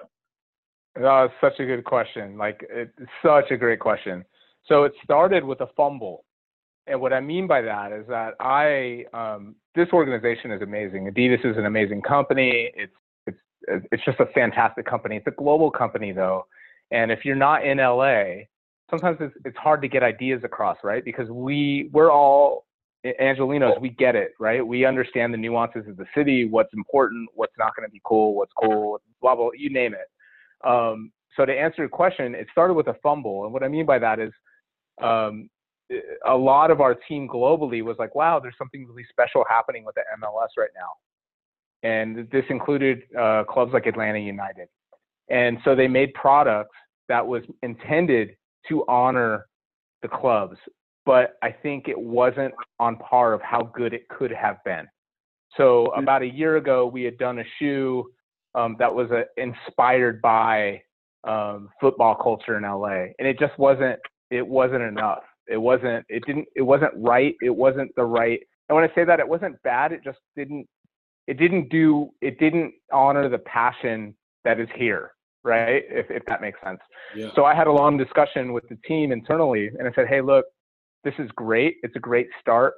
Oh, 1.00 1.30
such 1.40 1.60
a 1.60 1.66
good 1.66 1.86
question. 1.86 2.38
Like, 2.38 2.66
it's 2.70 2.92
such 3.24 3.52
a 3.52 3.58
great 3.58 3.80
question. 3.80 4.26
So 4.66 4.84
it 4.84 4.94
started 5.04 5.44
with 5.44 5.62
a 5.62 5.68
fumble. 5.78 6.26
And 6.88 7.00
what 7.00 7.14
I 7.14 7.22
mean 7.22 7.48
by 7.48 7.62
that 7.62 7.92
is 7.92 8.06
that 8.08 8.34
I, 8.40 9.06
um, 9.14 9.56
this 9.76 9.88
organization 9.94 10.52
is 10.52 10.62
amazing. 10.62 11.10
Adidas 11.10 11.46
is 11.46 11.58
an 11.58 11.66
amazing 11.66 12.02
company. 12.02 12.72
It's, 12.76 12.94
it's, 13.28 13.38
it's 13.92 14.04
just 14.04 14.20
a 14.20 14.26
fantastic 14.28 14.86
company. 14.86 15.16
It's 15.16 15.28
a 15.28 15.32
global 15.32 15.72
company 15.72 16.12
though. 16.12 16.46
And 16.92 17.12
if 17.12 17.24
you're 17.24 17.36
not 17.36 17.66
in 17.66 17.78
LA, 17.78 18.46
sometimes 18.90 19.18
it's, 19.22 19.36
it's 19.46 19.58
hard 19.58 19.82
to 19.84 19.88
get 19.88 20.02
ideas 20.04 20.42
across, 20.44 20.78
right? 20.84 21.06
Because 21.06 21.30
we, 21.30 21.90
we're 21.94 22.12
all 22.12 22.66
Angelenos, 23.06 23.80
we 23.80 23.90
get 23.90 24.16
it, 24.16 24.32
right? 24.40 24.66
We 24.66 24.84
understand 24.86 25.34
the 25.34 25.38
nuances 25.38 25.88
of 25.88 25.96
the 25.96 26.06
city, 26.16 26.46
what's 26.46 26.74
important, 26.74 27.30
what's 27.34 27.54
not 27.58 27.76
going 27.76 27.88
to 27.88 27.92
be 27.92 28.02
cool, 28.04 28.36
what's 28.36 28.52
cool, 28.62 29.00
blah, 29.22 29.36
blah, 29.36 29.50
you 29.56 29.70
name 29.70 29.94
it. 29.94 30.08
Um, 30.66 31.12
so 31.36 31.46
to 31.46 31.54
answer 31.54 31.82
your 31.84 31.90
question, 31.90 32.36
it 32.36 32.48
started 32.52 32.74
with 32.74 32.88
a 32.88 32.96
fumble, 33.02 33.46
and 33.46 33.54
what 33.54 33.64
I 33.64 33.68
mean 33.68 33.86
by 33.86 34.00
that 34.00 34.20
is, 34.20 34.32
um, 35.02 35.50
a 36.26 36.36
lot 36.36 36.70
of 36.70 36.82
our 36.82 36.94
team 36.94 37.28
globally 37.28 37.82
was 37.82 37.98
like, 37.98 38.14
"Wow, 38.14 38.40
there's 38.40 38.58
something 38.58 38.86
really 38.86 39.06
special 39.10 39.46
happening 39.50 39.86
with 39.86 39.96
the 39.96 40.04
MLS 40.20 40.50
right 40.58 40.70
now," 40.76 40.92
and 41.84 42.30
this 42.30 42.46
included 42.50 43.04
uh, 43.18 43.44
clubs 43.46 43.74
like 43.74 43.86
Atlanta 43.86 44.20
United, 44.20 44.68
and 45.30 45.58
so 45.64 45.76
they 45.76 45.88
made 45.88 46.14
products 46.14 46.76
that 47.08 47.26
was 47.26 47.44
intended 47.64 48.36
to 48.68 48.86
honor 48.88 49.48
the 50.02 50.08
clubs, 50.08 50.58
but 51.06 51.38
I 51.42 51.52
think 51.52 51.88
it 51.88 52.00
wasn't 52.00 52.54
on 52.80 52.98
par 52.98 53.34
of 53.34 53.42
how 53.42 53.64
good 53.64 53.94
it 53.94 54.08
could 54.10 54.32
have 54.32 54.64
been. 54.64 54.88
So 55.58 55.86
about 55.88 56.22
a 56.22 56.28
year 56.28 56.58
ago, 56.58 56.86
we 56.86 57.04
had 57.04 57.18
done 57.18 57.40
a 57.40 57.44
shoe 57.58 58.06
um, 58.56 58.76
that 58.80 58.94
was 58.94 59.10
uh, 59.12 59.24
inspired 59.38 60.22
by 60.22 60.82
um, 61.28 61.70
football 61.80 62.16
culture 62.16 62.58
in 62.58 62.64
LA, 62.64 63.12
and 63.20 63.28
it 63.28 63.40
just 63.40 63.58
wasn't. 63.58 64.00
It 64.32 64.46
wasn't 64.48 64.84
enough. 64.84 65.24
It 65.48 65.58
wasn't. 65.58 66.06
It 66.10 66.24
didn't. 66.26 66.48
It 66.56 66.62
wasn't 66.62 66.92
right. 66.96 67.36
It 67.42 67.56
wasn't 67.56 67.92
the 67.96 68.06
right. 68.06 68.40
And 68.68 68.76
when 68.76 68.84
I 68.84 68.94
say 68.94 69.04
that, 69.06 69.20
it 69.20 69.28
wasn't 69.28 69.62
bad. 69.64 69.92
It 69.92 70.02
just 70.04 70.20
didn't. 70.36 70.68
It 71.28 71.38
didn't 71.38 71.70
do. 71.70 72.10
It 72.22 72.40
didn't 72.40 72.74
honor 72.92 73.30
the 73.30 73.40
passion 73.40 74.16
that 74.44 74.60
is 74.60 74.70
here. 74.76 75.12
Right. 75.44 75.84
If 75.90 76.10
if 76.10 76.26
that 76.26 76.42
makes 76.42 76.60
sense. 76.64 76.80
Yeah. 77.16 77.30
So 77.36 77.46
I 77.46 77.56
had 77.56 77.68
a 77.68 77.72
long 77.72 77.98
discussion 77.98 78.54
with 78.54 78.68
the 78.70 78.78
team 78.88 79.12
internally, 79.12 79.70
and 79.78 79.88
I 79.88 79.92
said, 79.94 80.08
"Hey, 80.08 80.22
look, 80.22 80.46
this 81.04 81.14
is 81.20 81.30
great. 81.36 81.78
It's 81.84 81.96
a 81.96 82.00
great 82.00 82.28
start, 82.40 82.76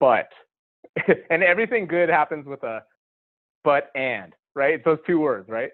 but." 0.00 0.26
and 1.30 1.42
everything 1.42 1.86
good 1.86 2.10
happens 2.10 2.44
with 2.44 2.62
a 2.64 2.82
but 3.64 3.90
and 3.94 4.34
right? 4.54 4.74
It's 4.74 4.84
those 4.84 4.98
two 5.06 5.18
words, 5.20 5.48
right? 5.48 5.70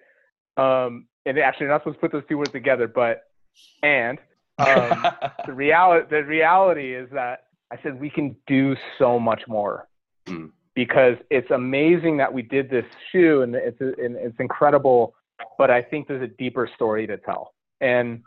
Um, 0.57 1.07
and 1.27 1.39
actually, 1.39 1.65
you're 1.65 1.73
not 1.73 1.83
supposed 1.83 1.97
to 1.97 2.01
put 2.01 2.13
those 2.13 2.25
two 2.29 2.39
words 2.39 2.53
together, 2.53 2.89
but 2.89 3.25
and 3.83 4.19
um, 4.59 5.07
the 5.47 5.53
reality 5.53 6.07
the 6.11 6.25
reality 6.25 6.95
is 6.95 7.09
that 7.13 7.45
I 7.73 7.79
said 7.83 8.01
we 8.01 8.11
can 8.11 8.37
do 8.47 8.77
so 8.99 9.19
much 9.19 9.43
more 9.47 9.89
Mm. 10.29 10.51
because 10.75 11.17
it's 11.31 11.51
amazing 11.51 12.19
that 12.19 12.33
we 12.33 12.43
did 12.43 12.69
this 12.69 12.85
shoe 13.11 13.43
and 13.43 13.55
it's 13.55 13.81
and 13.81 14.17
it's 14.17 14.37
incredible, 14.39 15.15
but 15.57 15.71
I 15.71 15.83
think 15.83 16.07
there's 16.07 16.23
a 16.23 16.35
deeper 16.39 16.69
story 16.75 17.07
to 17.07 17.17
tell. 17.17 17.55
And 17.81 18.23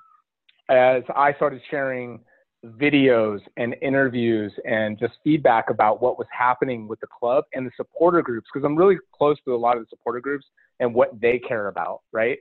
as 0.69 1.03
I 1.15 1.33
started 1.33 1.61
sharing 1.69 2.19
videos 2.65 3.39
and 3.58 3.76
interviews 3.82 4.54
and 4.65 5.00
just 5.00 5.13
feedback 5.24 5.69
about 5.69 6.02
what 6.02 6.17
was 6.17 6.28
happening 6.32 6.88
with 6.88 7.00
the 7.00 7.08
club 7.08 7.43
and 7.54 7.65
the 7.65 7.71
supporter 7.76 8.21
groups 8.21 8.47
because 8.54 8.65
I'm 8.65 8.76
really 8.76 8.97
close 9.13 9.38
to 9.45 9.56
a 9.56 9.58
lot 9.58 9.78
of 9.78 9.84
the 9.84 9.88
supporter 9.89 10.19
groups 10.19 10.45
and 10.80 10.93
what 10.93 11.19
they 11.19 11.39
care 11.39 11.69
about, 11.69 12.02
right? 12.12 12.38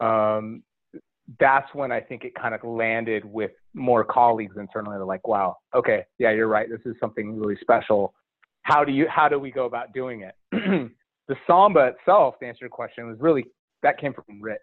Um, 0.00 0.62
that's 1.38 1.72
when 1.74 1.92
I 1.92 2.00
think 2.00 2.24
it 2.24 2.34
kind 2.34 2.54
of 2.54 2.64
landed 2.64 3.24
with 3.24 3.52
more 3.74 4.02
colleagues 4.02 4.56
internally. 4.56 4.96
They're 4.96 5.04
like, 5.04 5.28
"Wow, 5.28 5.58
okay, 5.74 6.04
yeah, 6.18 6.32
you're 6.32 6.48
right. 6.48 6.68
This 6.68 6.80
is 6.84 6.96
something 6.98 7.38
really 7.38 7.56
special. 7.60 8.14
How 8.62 8.84
do 8.84 8.90
you? 8.90 9.06
How 9.08 9.28
do 9.28 9.38
we 9.38 9.52
go 9.52 9.66
about 9.66 9.92
doing 9.92 10.22
it?" 10.22 10.34
the 11.28 11.36
samba 11.46 11.92
itself, 11.98 12.40
to 12.40 12.46
answer 12.46 12.64
your 12.64 12.70
question, 12.70 13.06
was 13.06 13.20
really 13.20 13.44
that 13.82 13.98
came 13.98 14.12
from 14.12 14.40
Rich. 14.42 14.58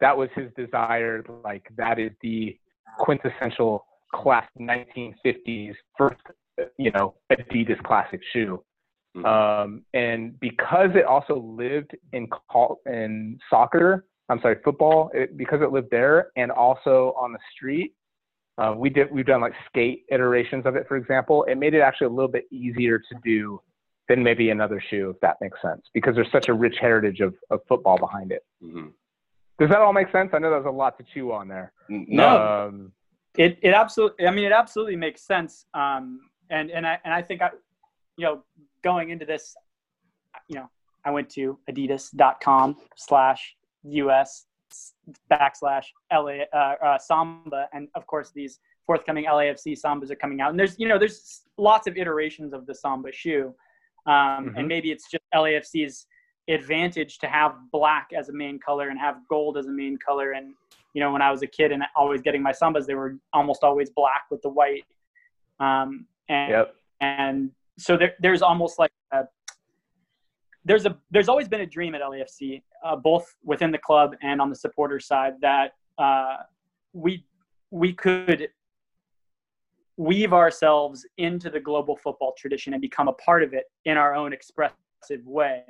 That 0.00 0.14
was 0.14 0.28
his 0.34 0.50
desire. 0.54 1.24
Like 1.42 1.66
that 1.78 1.98
is 1.98 2.10
the 2.20 2.58
quintessential 2.98 3.86
class 4.22 4.46
1950s 4.58 5.74
first, 5.96 6.20
you 6.78 6.90
know, 6.92 7.14
Adidas 7.32 7.82
classic 7.84 8.20
shoe. 8.32 8.62
Mhm. 9.16 9.24
Um, 9.24 9.84
and 9.94 10.38
because 10.40 10.90
it 10.94 11.04
also 11.04 11.36
lived 11.36 11.96
in 12.12 12.28
col- 12.28 12.80
in 12.86 13.38
soccer, 13.48 14.06
I'm 14.28 14.40
sorry, 14.40 14.56
football, 14.64 15.10
it, 15.14 15.36
because 15.36 15.62
it 15.62 15.70
lived 15.70 15.90
there 15.90 16.30
and 16.36 16.50
also 16.50 17.14
on 17.18 17.32
the 17.32 17.38
street, 17.54 17.94
uh, 18.58 18.74
we 18.76 18.90
did 18.90 19.10
we've 19.10 19.26
done 19.26 19.40
like 19.40 19.54
skate 19.66 20.04
iterations 20.10 20.66
of 20.66 20.76
it, 20.76 20.88
for 20.88 20.96
example. 20.96 21.44
It 21.44 21.56
made 21.56 21.74
it 21.74 21.80
actually 21.80 22.08
a 22.08 22.10
little 22.10 22.30
bit 22.30 22.46
easier 22.50 22.98
to 22.98 23.14
do 23.22 23.60
than 24.08 24.22
maybe 24.22 24.50
another 24.50 24.80
shoe, 24.88 25.10
if 25.10 25.20
that 25.20 25.36
makes 25.40 25.60
sense, 25.60 25.82
because 25.92 26.14
there's 26.14 26.30
such 26.30 26.48
a 26.48 26.54
rich 26.54 26.76
heritage 26.80 27.20
of, 27.20 27.34
of 27.50 27.60
football 27.68 27.98
behind 27.98 28.32
it. 28.32 28.44
Mhm. 28.62 28.92
Does 29.58 29.70
that 29.70 29.78
all 29.78 29.92
make 29.92 30.10
sense? 30.12 30.30
I 30.34 30.38
know 30.38 30.50
there's 30.50 30.66
a 30.66 30.70
lot 30.70 30.98
to 30.98 31.04
chew 31.14 31.32
on 31.32 31.48
there. 31.48 31.72
No. 31.88 32.66
Um, 32.68 32.92
it 33.38 33.58
it 33.62 33.74
absolutely 33.74 34.26
i 34.26 34.30
mean 34.30 34.44
it 34.44 34.52
absolutely 34.52 34.96
makes 34.96 35.22
sense 35.22 35.66
um 35.74 36.20
and 36.50 36.70
and 36.70 36.86
i 36.86 36.98
and 37.04 37.12
i 37.12 37.22
think 37.22 37.42
i 37.42 37.50
you 38.16 38.24
know 38.24 38.42
going 38.82 39.10
into 39.10 39.24
this 39.24 39.54
you 40.48 40.56
know 40.56 40.68
i 41.04 41.10
went 41.10 41.28
to 41.28 41.58
adidas.com 41.70 42.76
slash 42.96 43.56
us 43.84 44.46
backslash 45.30 45.86
la 46.12 46.18
uh, 46.52 46.56
uh, 46.84 46.98
samba 46.98 47.68
and 47.72 47.88
of 47.94 48.06
course 48.06 48.30
these 48.34 48.58
forthcoming 48.86 49.24
lafc 49.26 49.66
sambas 49.80 50.10
are 50.10 50.16
coming 50.16 50.40
out 50.40 50.50
and 50.50 50.58
there's 50.58 50.78
you 50.78 50.88
know 50.88 50.98
there's 50.98 51.42
lots 51.56 51.86
of 51.86 51.96
iterations 51.96 52.52
of 52.52 52.66
the 52.66 52.74
samba 52.74 53.12
shoe 53.12 53.54
um, 54.06 54.14
Mhm. 54.50 54.58
and 54.58 54.68
maybe 54.68 54.90
it's 54.92 55.08
just 55.10 55.22
lafc's 55.34 56.06
advantage 56.48 57.18
to 57.18 57.26
have 57.26 57.56
black 57.72 58.10
as 58.16 58.28
a 58.28 58.32
main 58.32 58.58
color 58.58 58.88
and 58.88 58.98
have 59.00 59.16
gold 59.28 59.56
as 59.58 59.66
a 59.66 59.72
main 59.72 59.96
color 59.98 60.32
and 60.32 60.54
you 60.96 61.00
know, 61.00 61.12
when 61.12 61.20
I 61.20 61.30
was 61.30 61.42
a 61.42 61.46
kid 61.46 61.72
and 61.72 61.82
always 61.94 62.22
getting 62.22 62.42
my 62.42 62.52
sambas, 62.52 62.86
they 62.86 62.94
were 62.94 63.18
almost 63.34 63.62
always 63.62 63.90
black 63.90 64.22
with 64.30 64.40
the 64.40 64.48
white. 64.48 64.84
Um, 65.60 66.06
and 66.30 66.50
yep. 66.50 66.74
and 67.02 67.50
so 67.78 67.98
there, 67.98 68.14
there's 68.18 68.40
almost 68.40 68.78
like 68.78 68.90
a, 69.12 69.24
there's 70.64 70.86
a 70.86 70.96
there's 71.10 71.28
always 71.28 71.48
been 71.48 71.60
a 71.60 71.66
dream 71.66 71.94
at 71.94 72.00
LAFC, 72.00 72.62
uh, 72.82 72.96
both 72.96 73.26
within 73.44 73.70
the 73.70 73.78
club 73.78 74.14
and 74.22 74.40
on 74.40 74.48
the 74.48 74.56
supporter 74.56 74.98
side, 74.98 75.34
that 75.42 75.72
uh, 75.98 76.38
we 76.94 77.26
we 77.70 77.92
could 77.92 78.48
weave 79.98 80.32
ourselves 80.32 81.06
into 81.18 81.50
the 81.50 81.60
global 81.60 81.94
football 81.94 82.32
tradition 82.38 82.72
and 82.72 82.80
become 82.80 83.08
a 83.08 83.12
part 83.14 83.42
of 83.42 83.52
it 83.52 83.64
in 83.84 83.98
our 83.98 84.14
own 84.14 84.32
expressive 84.32 85.26
way, 85.26 85.62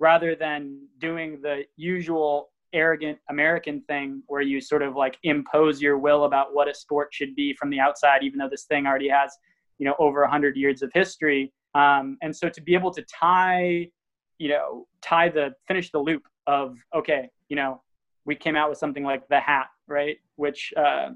rather 0.00 0.34
than 0.34 0.88
doing 0.98 1.40
the 1.40 1.62
usual 1.76 2.50
arrogant 2.76 3.18
American 3.30 3.80
thing 3.82 4.22
where 4.26 4.42
you 4.42 4.60
sort 4.60 4.82
of 4.82 4.94
like 4.94 5.18
impose 5.22 5.80
your 5.80 5.98
will 5.98 6.24
about 6.24 6.54
what 6.54 6.68
a 6.68 6.74
sport 6.74 7.08
should 7.12 7.34
be 7.34 7.54
from 7.54 7.70
the 7.70 7.80
outside, 7.80 8.22
even 8.22 8.38
though 8.38 8.48
this 8.48 8.64
thing 8.64 8.86
already 8.86 9.08
has, 9.08 9.32
you 9.78 9.86
know, 9.86 9.94
over 9.98 10.22
a 10.22 10.30
hundred 10.30 10.56
years 10.56 10.82
of 10.82 10.90
history. 10.94 11.52
Um, 11.74 12.16
and 12.22 12.34
so 12.34 12.48
to 12.48 12.60
be 12.60 12.74
able 12.74 12.92
to 12.92 13.02
tie 13.02 13.88
you 14.38 14.48
know, 14.48 14.86
tie 15.02 15.28
the 15.28 15.54
finish 15.66 15.90
the 15.90 15.98
loop 15.98 16.22
of 16.46 16.76
okay, 16.94 17.28
you 17.48 17.56
know, 17.56 17.82
we 18.24 18.34
came 18.34 18.56
out 18.56 18.68
with 18.68 18.78
something 18.78 19.04
like 19.04 19.26
the 19.28 19.40
hat, 19.40 19.66
right? 19.86 20.16
Which 20.36 20.72
uh, 20.76 21.10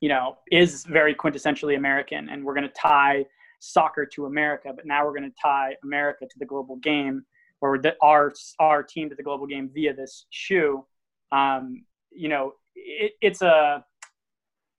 you 0.00 0.08
know 0.08 0.36
is 0.50 0.84
very 0.84 1.14
quintessentially 1.14 1.76
American, 1.76 2.28
and 2.28 2.44
we're 2.44 2.54
going 2.54 2.68
to 2.68 2.74
tie 2.74 3.24
soccer 3.60 4.04
to 4.04 4.26
America, 4.26 4.72
but 4.74 4.86
now 4.86 5.04
we're 5.04 5.16
going 5.16 5.30
to 5.30 5.36
tie 5.40 5.74
America 5.82 6.26
to 6.26 6.38
the 6.38 6.44
global 6.44 6.76
game, 6.76 7.24
or 7.60 7.78
the, 7.78 7.94
our 8.02 8.32
our 8.60 8.82
team 8.82 9.08
to 9.08 9.14
the 9.14 9.22
global 9.22 9.46
game 9.46 9.70
via 9.72 9.94
this 9.94 10.26
shoe. 10.30 10.84
Um, 11.32 11.84
you 12.10 12.28
know, 12.28 12.52
it, 12.74 13.12
it's 13.20 13.42
a 13.42 13.84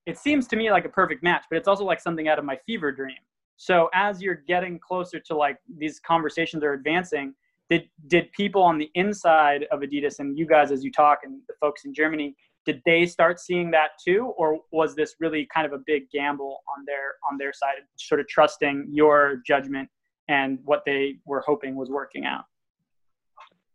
it 0.06 0.18
seems 0.18 0.48
to 0.48 0.56
me 0.56 0.72
like 0.72 0.86
a 0.86 0.90
perfect 0.90 1.24
match, 1.24 1.44
but 1.50 1.58
it's 1.58 1.68
also 1.68 1.84
like 1.84 2.00
something 2.00 2.28
out 2.28 2.40
of 2.40 2.46
my 2.46 2.58
fever 2.66 2.92
dream. 2.92 3.18
So 3.58 3.90
as 3.94 4.22
you're 4.22 4.44
getting 4.48 4.80
closer 4.80 5.20
to 5.20 5.36
like 5.36 5.58
these 5.78 6.00
conversations 6.00 6.64
are 6.64 6.74
advancing, 6.74 7.34
did 7.70 7.90
did 8.08 8.32
people 8.32 8.62
on 8.62 8.78
the 8.78 8.90
inside 8.96 9.66
of 9.72 9.82
Adidas 9.82 10.20
and 10.20 10.38
you 10.38 10.46
guys 10.46 10.72
as 10.72 10.84
you 10.84 10.92
talk 10.92 11.20
and 11.24 11.42
the 11.48 11.54
folks 11.60 11.86
in 11.86 11.94
Germany 11.94 12.36
did 12.66 12.82
they 12.86 13.06
start 13.06 13.40
seeing 13.40 13.72
that 13.72 13.92
too 14.04 14.34
or 14.38 14.60
was 14.72 14.96
this 14.96 15.16
really 15.20 15.48
kind 15.54 15.66
of 15.66 15.74
a 15.74 15.82
big 15.86 16.10
gamble 16.12 16.64
on 16.78 16.86
their 16.86 17.16
on 17.30 17.38
their 17.38 17.54
side 17.54 17.76
sort 17.96 18.20
of 18.20 18.28
trusting 18.28 18.88
your 18.92 19.42
judgment 19.46 19.90
and 20.28 20.60
what 20.66 20.84
they 20.86 21.16
were 21.26 21.44
hoping 21.46 21.76
was 21.76 21.90
working 21.90 22.26
out 22.26 22.44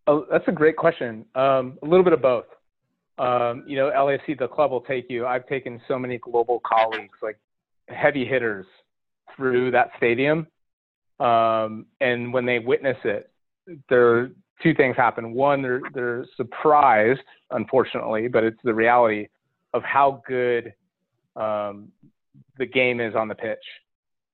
oh, 0.07 0.27
that's 0.31 0.47
a 0.49 0.53
great 0.53 0.77
question. 0.77 1.25
Um, 1.35 1.79
a 1.83 1.87
little 1.87 2.05
bit 2.05 2.13
of 2.13 2.23
both. 2.23 2.47
Um, 3.19 3.65
you 3.67 3.77
know 3.77 3.91
LAFC 3.91 4.39
the 4.39 4.49
club 4.49 4.71
will 4.71 4.81
take 4.81 5.07
you. 5.11 5.27
I've 5.27 5.47
taken 5.47 5.81
so 5.87 5.99
many 5.99 6.19
global 6.19 6.61
colleagues 6.65 7.19
like 7.23 7.39
heavy 7.89 8.25
hitters 8.25 8.67
through 9.37 9.71
that 9.73 9.91
stadium 9.97 10.47
um, 11.21 11.87
and 12.01 12.33
when 12.33 12.47
they 12.47 12.59
witness 12.59 12.97
it 13.05 13.31
there 13.89 14.31
two 14.63 14.75
things 14.75 14.97
happen. 14.97 15.33
One, 15.33 15.63
they're 15.63 15.81
they're 15.93 16.25
surprised, 16.37 17.21
unfortunately, 17.51 18.29
but 18.29 18.45
it's 18.45 18.61
the 18.65 18.75
reality 18.75 19.29
of 19.75 19.83
how 19.83 20.23
good 20.27 20.73
um, 21.37 21.89
the 22.59 22.67
game 22.67 23.01
is 23.01 23.15
on 23.15 23.29
the 23.29 23.35
pitch, 23.35 23.65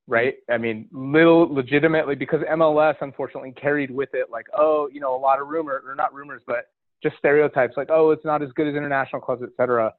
right? 0.09 0.37
I 0.51 0.57
mean, 0.57 0.89
little 0.91 1.55
legitimately 1.55 2.15
because 2.17 2.41
MLS 2.51 2.97
unfortunately 3.03 3.53
carried 3.53 3.91
with 3.91 4.09
it 4.15 4.31
like, 4.33 4.47
oh, 4.57 4.89
you 4.91 5.01
know, 5.01 5.15
a 5.15 5.21
lot 5.21 5.41
of 5.41 5.49
rumor 5.49 5.83
or 5.87 5.95
not 5.95 6.15
rumors, 6.15 6.41
but 6.47 6.71
just 7.03 7.17
stereotypes 7.19 7.75
like, 7.77 7.91
oh, 7.91 8.11
it's 8.11 8.25
not 8.25 8.43
as 8.43 8.49
good 8.53 8.67
as 8.67 8.75
international 8.75 9.21
clubs, 9.21 9.43
etc. 9.43 9.93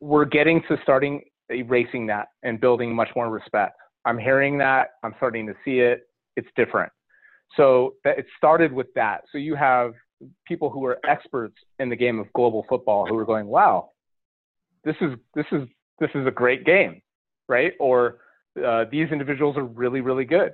We're 0.00 0.26
getting 0.26 0.62
to 0.68 0.76
starting 0.82 1.22
erasing 1.48 2.06
that 2.08 2.28
and 2.42 2.60
building 2.60 2.94
much 2.94 3.08
more 3.16 3.30
respect. 3.30 3.76
I'm 4.04 4.18
hearing 4.18 4.58
that. 4.58 4.90
I'm 5.02 5.14
starting 5.16 5.46
to 5.46 5.54
see 5.64 5.80
it. 5.80 6.02
It's 6.36 6.48
different. 6.54 6.92
So 7.56 7.94
it 8.04 8.26
started 8.36 8.70
with 8.70 8.86
that. 8.94 9.22
So 9.32 9.38
you 9.38 9.56
have 9.56 9.94
people 10.46 10.70
who 10.70 10.84
are 10.84 10.98
experts 11.08 11.56
in 11.78 11.88
the 11.88 11.96
game 11.96 12.18
of 12.18 12.32
global 12.34 12.66
football 12.68 13.06
who 13.06 13.16
are 13.16 13.24
going, 13.24 13.46
"Wow, 13.46 13.90
this 14.84 14.94
is 15.00 15.18
this 15.34 15.46
is 15.50 15.66
this 15.98 16.10
is 16.14 16.26
a 16.26 16.30
great 16.30 16.64
game," 16.64 17.02
right? 17.48 17.72
Or 17.80 18.18
uh, 18.64 18.84
these 18.90 19.08
individuals 19.10 19.56
are 19.56 19.64
really 19.64 20.00
really 20.00 20.24
good. 20.24 20.52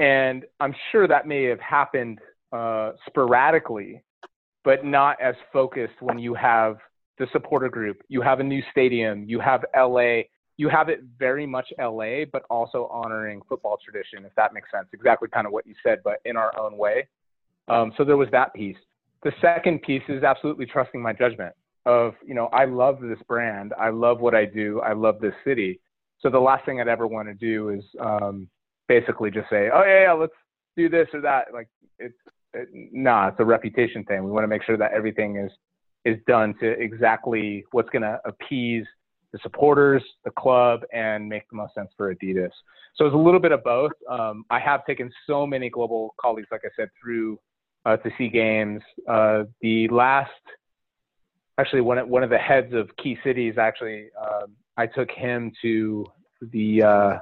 And 0.00 0.44
I'm 0.60 0.74
sure 0.92 1.08
that 1.08 1.26
may 1.26 1.44
have 1.44 1.60
happened 1.60 2.20
uh, 2.52 2.92
sporadically, 3.06 4.02
but 4.64 4.84
not 4.84 5.20
as 5.20 5.34
focused 5.52 6.00
when 6.00 6.18
you 6.18 6.34
have 6.34 6.78
the 7.18 7.26
supporter 7.32 7.68
group, 7.68 8.00
you 8.08 8.20
have 8.20 8.40
a 8.40 8.44
new 8.44 8.62
stadium, 8.70 9.24
you 9.24 9.40
have 9.40 9.64
LA, 9.76 10.20
you 10.56 10.68
have 10.68 10.88
it 10.88 11.00
very 11.18 11.46
much 11.46 11.72
LA, 11.78 12.24
but 12.32 12.42
also 12.48 12.88
honoring 12.92 13.40
football 13.48 13.78
tradition, 13.84 14.24
if 14.24 14.34
that 14.36 14.54
makes 14.54 14.70
sense. 14.70 14.86
Exactly 14.92 15.28
kind 15.28 15.46
of 15.46 15.52
what 15.52 15.66
you 15.66 15.74
said, 15.82 15.98
but 16.04 16.20
in 16.24 16.36
our 16.36 16.52
own 16.58 16.76
way. 16.76 17.06
Um, 17.68 17.92
so 17.96 18.04
there 18.04 18.16
was 18.16 18.28
that 18.32 18.54
piece. 18.54 18.76
The 19.22 19.32
second 19.40 19.82
piece 19.82 20.02
is 20.08 20.22
absolutely 20.22 20.66
trusting 20.66 21.02
my 21.02 21.12
judgment 21.12 21.54
of, 21.86 22.14
you 22.24 22.34
know, 22.34 22.46
I 22.46 22.64
love 22.64 23.00
this 23.00 23.18
brand. 23.26 23.72
I 23.78 23.90
love 23.90 24.20
what 24.20 24.34
I 24.34 24.44
do. 24.44 24.80
I 24.80 24.92
love 24.92 25.20
this 25.20 25.34
city. 25.44 25.80
So 26.20 26.30
the 26.30 26.38
last 26.38 26.64
thing 26.64 26.80
I'd 26.80 26.88
ever 26.88 27.06
want 27.06 27.28
to 27.28 27.34
do 27.34 27.70
is 27.70 27.84
um, 28.00 28.48
basically 28.88 29.30
just 29.30 29.48
say, 29.48 29.70
oh, 29.72 29.84
yeah, 29.84 30.02
yeah, 30.02 30.12
let's 30.12 30.32
do 30.76 30.88
this 30.88 31.08
or 31.12 31.20
that. 31.20 31.46
Like, 31.52 31.68
it's, 31.98 32.16
it, 32.54 32.68
nah, 32.92 33.28
it's 33.28 33.40
a 33.40 33.44
reputation 33.44 34.04
thing. 34.04 34.24
We 34.24 34.30
want 34.30 34.44
to 34.44 34.48
make 34.48 34.64
sure 34.64 34.76
that 34.76 34.92
everything 34.92 35.36
is, 35.36 35.52
is 36.04 36.18
done 36.26 36.54
to 36.60 36.70
exactly 36.80 37.64
what's 37.72 37.90
going 37.90 38.02
to 38.02 38.20
appease 38.24 38.86
the 39.32 39.38
supporters, 39.42 40.02
the 40.24 40.30
club, 40.30 40.80
and 40.92 41.28
make 41.28 41.48
the 41.50 41.56
most 41.56 41.74
sense 41.74 41.90
for 41.96 42.14
Adidas. 42.14 42.50
So 42.96 43.06
it's 43.06 43.14
a 43.14 43.18
little 43.18 43.40
bit 43.40 43.52
of 43.52 43.62
both. 43.62 43.92
Um, 44.10 44.44
I 44.50 44.58
have 44.58 44.84
taken 44.86 45.10
so 45.26 45.46
many 45.46 45.68
global 45.68 46.14
colleagues, 46.20 46.48
like 46.50 46.62
I 46.64 46.70
said, 46.74 46.88
through 47.00 47.38
uh, 47.84 47.98
to 47.98 48.10
see 48.16 48.28
games. 48.28 48.80
Uh, 49.08 49.44
the 49.60 49.86
last, 49.88 50.30
actually, 51.58 51.82
one 51.82 51.98
of, 51.98 52.08
one 52.08 52.22
of 52.22 52.30
the 52.30 52.38
heads 52.38 52.72
of 52.72 52.88
key 52.96 53.18
cities, 53.22 53.54
actually, 53.58 54.08
um, 54.20 54.52
I 54.78 54.86
took 54.86 55.10
him 55.10 55.52
to 55.60 56.06
the, 56.40 56.82
uh, 56.82 57.18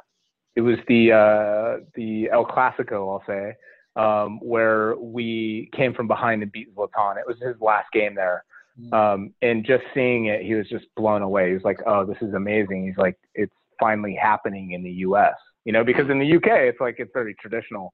it 0.54 0.60
was 0.60 0.76
the 0.88 1.12
uh, 1.12 1.84
the 1.94 2.30
El 2.30 2.46
Clasico, 2.46 3.10
I'll 3.10 3.22
say, 3.26 3.54
um, 3.96 4.38
where 4.40 4.96
we 4.96 5.70
came 5.74 5.94
from 5.94 6.06
behind 6.06 6.42
and 6.42 6.52
beat 6.52 6.74
Zlatan. 6.74 7.18
It 7.18 7.26
was 7.26 7.36
his 7.40 7.56
last 7.60 7.90
game 7.92 8.14
there. 8.14 8.44
Mm. 8.80 8.92
Um, 8.92 9.34
and 9.42 9.64
just 9.64 9.84
seeing 9.94 10.26
it, 10.26 10.42
he 10.42 10.54
was 10.54 10.68
just 10.68 10.86
blown 10.96 11.22
away. 11.22 11.48
He 11.48 11.54
was 11.54 11.64
like, 11.64 11.80
"Oh, 11.86 12.04
this 12.04 12.16
is 12.20 12.34
amazing." 12.34 12.86
He's 12.86 12.96
like, 12.98 13.18
"It's 13.34 13.52
finally 13.80 14.14
happening 14.14 14.72
in 14.72 14.82
the 14.82 14.90
U.S." 14.90 15.34
You 15.64 15.72
know, 15.72 15.84
because 15.84 16.08
in 16.10 16.18
the 16.18 16.36
UK, 16.36 16.48
it's 16.68 16.80
like 16.80 16.96
it's 16.98 17.10
very 17.12 17.34
traditional, 17.34 17.92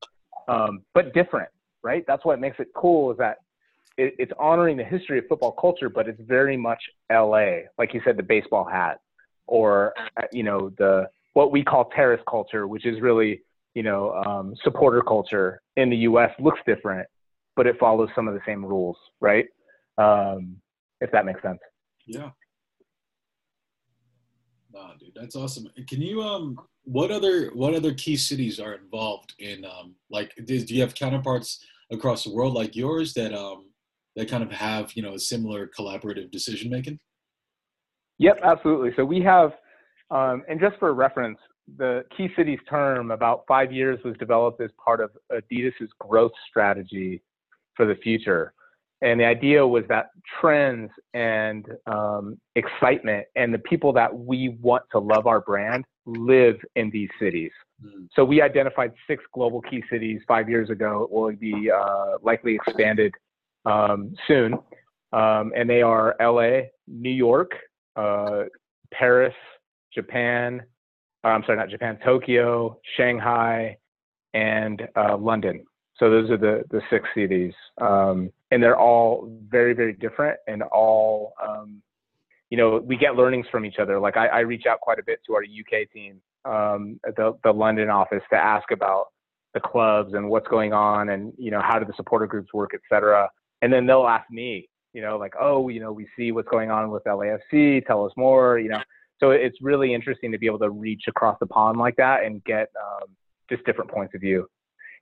um, 0.49 0.83
but 0.95 1.15
different, 1.15 1.49
right? 1.83 2.05
That's 2.07 2.25
what 2.25 2.41
makes 2.41 2.59
it 2.59 2.69
cool 2.75 3.13
is 3.13 3.19
that 3.19 3.39
it, 3.97 4.15
it's 4.19 4.33
honoring 4.39 4.77
the 4.77 4.85
history 4.85 5.19
of 5.19 5.25
football 5.29 5.53
culture, 5.53 5.89
but 5.89 6.09
it's 6.09 6.21
very 6.21 6.57
much 6.57 6.83
LA, 7.11 7.63
like 7.79 7.95
you 7.95 8.01
said, 8.05 8.17
the 8.17 8.23
baseball 8.23 8.65
hat, 8.65 9.01
or 9.53 9.93
uh, 10.17 10.23
you 10.33 10.43
know, 10.43 10.71
the 10.79 11.07
what 11.35 11.53
we 11.53 11.63
call 11.63 11.91
terrace 11.95 12.23
culture, 12.29 12.67
which 12.67 12.87
is 12.87 13.03
really 13.03 13.43
you 13.75 13.83
know 13.83 14.13
um, 14.25 14.55
supporter 14.65 15.03
culture 15.03 15.61
in 15.77 15.91
the 15.91 15.97
U.S. 16.09 16.31
looks 16.41 16.61
different, 16.67 17.07
but 17.55 17.67
it 17.67 17.79
follows 17.79 18.09
some 18.15 18.27
of 18.29 18.35
the 18.35 18.41
same 18.47 18.65
rules, 18.65 18.97
right? 19.21 19.45
Um, 19.99 20.57
if 21.03 21.13
that 21.13 21.27
makes 21.27 21.43
sense. 21.43 21.59
Yeah. 22.07 22.31
Nah, 24.73 24.95
dude, 24.99 25.13
that's 25.15 25.37
awesome. 25.37 25.69
Can 25.87 26.01
you 26.01 26.23
um, 26.23 26.59
what 26.85 27.11
other 27.11 27.51
what 27.51 27.75
other 27.75 27.93
key 27.93 28.17
cities 28.17 28.59
are 28.59 28.73
involved 28.73 29.35
in 29.39 29.67
um, 29.67 29.95
like 30.11 30.33
do 30.47 30.55
you 30.55 30.81
have 30.81 30.95
counterparts 30.95 31.63
across 31.91 32.25
the 32.25 32.33
world 32.33 32.55
like 32.55 32.75
yours 32.75 33.13
that 33.13 33.35
um 33.35 33.67
that 34.17 34.31
kind 34.31 34.43
of 34.43 34.51
have 34.51 34.93
you 34.95 35.03
know 35.03 35.13
a 35.13 35.19
similar 35.19 35.69
collaborative 35.79 36.31
decision 36.31 36.71
making? 36.71 36.99
Yep, 38.23 38.39
absolutely. 38.45 38.91
So 38.95 39.05
we 39.05 39.21
have, 39.23 39.51
um, 40.13 40.45
and 40.49 40.61
just 40.61 40.79
for 40.79 40.95
reference, 40.95 41.39
the 41.77 42.05
key 42.17 42.29
cities 42.37 42.61
term 42.71 43.11
about 43.11 43.43
five 43.49 43.73
years 43.73 43.99
was 44.05 44.17
developed 44.17 44.61
as 44.61 44.71
part 44.83 45.01
of 45.01 45.11
Adidas's 45.33 45.91
growth 45.99 46.31
strategy 46.49 47.21
for 47.75 47.85
the 47.85 47.97
future. 47.97 48.53
And 49.01 49.19
the 49.19 49.25
idea 49.25 49.67
was 49.67 49.83
that 49.89 50.11
trends 50.41 50.93
and 51.15 51.67
um, 51.89 52.39
excitement 52.55 53.27
and 53.35 53.53
the 53.53 53.59
people 53.59 53.93
that 53.95 54.17
we 54.17 54.57
want 54.61 54.85
to 54.93 55.01
love 55.01 55.27
our 55.27 55.41
brand 55.41 55.85
live 56.07 56.61
in 56.77 56.91
these 56.91 57.09
cities. 57.19 57.51
Mm. 57.85 58.07
So 58.15 58.25
we 58.25 58.41
identified 58.41 58.93
six 59.09 59.25
global 59.35 59.61
key 59.63 59.83
cities 59.91 60.21
five 60.29 60.49
years 60.49 60.71
ago. 60.71 61.03
It 61.03 61.11
will 61.11 61.33
be 61.33 61.73
uh, 61.73 62.19
likely 62.23 62.55
expanded 62.55 63.13
um, 63.67 64.15
soon. 64.29 64.55
Um, 65.13 65.53
and 65.57 65.69
they 65.69 65.83
are 65.83 66.15
LA, 66.21 66.69
New 66.87 67.11
York, 67.11 67.51
uh, 67.97 68.45
Paris, 68.93 69.35
Japan, 69.95 70.63
uh, 71.25 71.29
I'm 71.29 71.43
sorry, 71.45 71.59
not 71.59 71.69
Japan, 71.69 71.99
Tokyo, 72.05 72.79
Shanghai, 72.97 73.77
and 74.35 74.83
uh, 74.97 75.17
London. 75.17 75.65
So 75.99 76.11
those 76.11 76.31
are 76.31 76.39
the 76.39 76.65
the 76.71 76.81
six 76.91 77.09
cities, 77.15 77.53
um, 77.81 78.33
and 78.51 78.63
they're 78.63 78.79
all 78.79 79.31
very 79.49 79.75
very 79.75 79.93
different 79.93 80.39
and 80.47 80.63
all. 80.63 81.35
Um, 81.47 81.83
you 82.51 82.59
know, 82.59 82.83
we 82.85 82.97
get 82.97 83.15
learnings 83.17 83.47
from 83.51 83.65
each 83.65 83.79
other. 83.79 83.99
Like 83.99 84.17
I, 84.17 84.27
I 84.27 84.41
reach 84.41 84.67
out 84.69 84.81
quite 84.81 84.99
a 84.99 85.03
bit 85.03 85.21
to 85.27 85.35
our 85.35 85.43
UK 85.43 85.91
team 85.91 86.21
um, 86.45 87.01
at 87.07 87.17
the, 87.17 87.35
the 87.45 87.51
London 87.51 87.89
office 87.89 88.23
to 88.31 88.37
ask 88.37 88.71
about 88.71 89.07
the 89.55 89.61
clubs 89.61 90.13
and 90.13 90.29
what's 90.29 90.49
going 90.49 90.73
on, 90.73 91.11
and 91.11 91.33
you 91.39 91.51
know 91.51 91.63
how 91.63 91.79
do 91.79 91.85
the 91.85 91.95
supporter 91.97 92.27
groups 92.27 92.53
work, 92.53 92.71
et 92.75 92.81
cetera. 92.89 93.29
And 93.61 93.73
then 93.73 93.87
they'll 93.87 94.09
ask 94.09 94.29
me, 94.31 94.69
you 94.93 95.03
know, 95.03 95.17
like, 95.17 95.35
oh, 95.41 95.69
you 95.69 95.81
know, 95.81 95.93
we 95.93 96.07
see 96.17 96.33
what's 96.33 96.49
going 96.49 96.71
on 96.71 96.91
with 96.91 97.05
LAFC. 97.05 97.87
Tell 97.87 98.05
us 98.05 98.13
more. 98.17 98.59
You 98.59 98.71
know, 98.71 98.81
so 99.19 99.31
it's 99.31 99.57
really 99.61 99.95
interesting 99.95 100.33
to 100.33 100.39
be 100.39 100.47
able 100.47 100.59
to 100.61 100.71
reach 100.71 101.05
across 101.09 101.37
the 101.41 101.47
pond 101.47 101.79
like 101.79 101.97
that 101.97 102.25
and 102.25 102.43
get 102.45 102.69
um, 102.81 103.09
just 103.49 103.65
different 103.65 103.91
points 103.91 104.15
of 104.15 104.21
view 104.21 104.49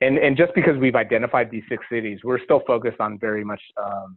and 0.01 0.19
and 0.19 0.37
just 0.37 0.55
because 0.55 0.77
we've 0.79 0.95
identified 0.95 1.51
these 1.51 1.63
six 1.69 1.85
cities, 1.91 2.21
we're 2.25 2.43
still 2.43 2.63
focused 2.67 3.01
on 3.01 3.19
very 3.19 3.45
much 3.45 3.61
um, 3.77 4.17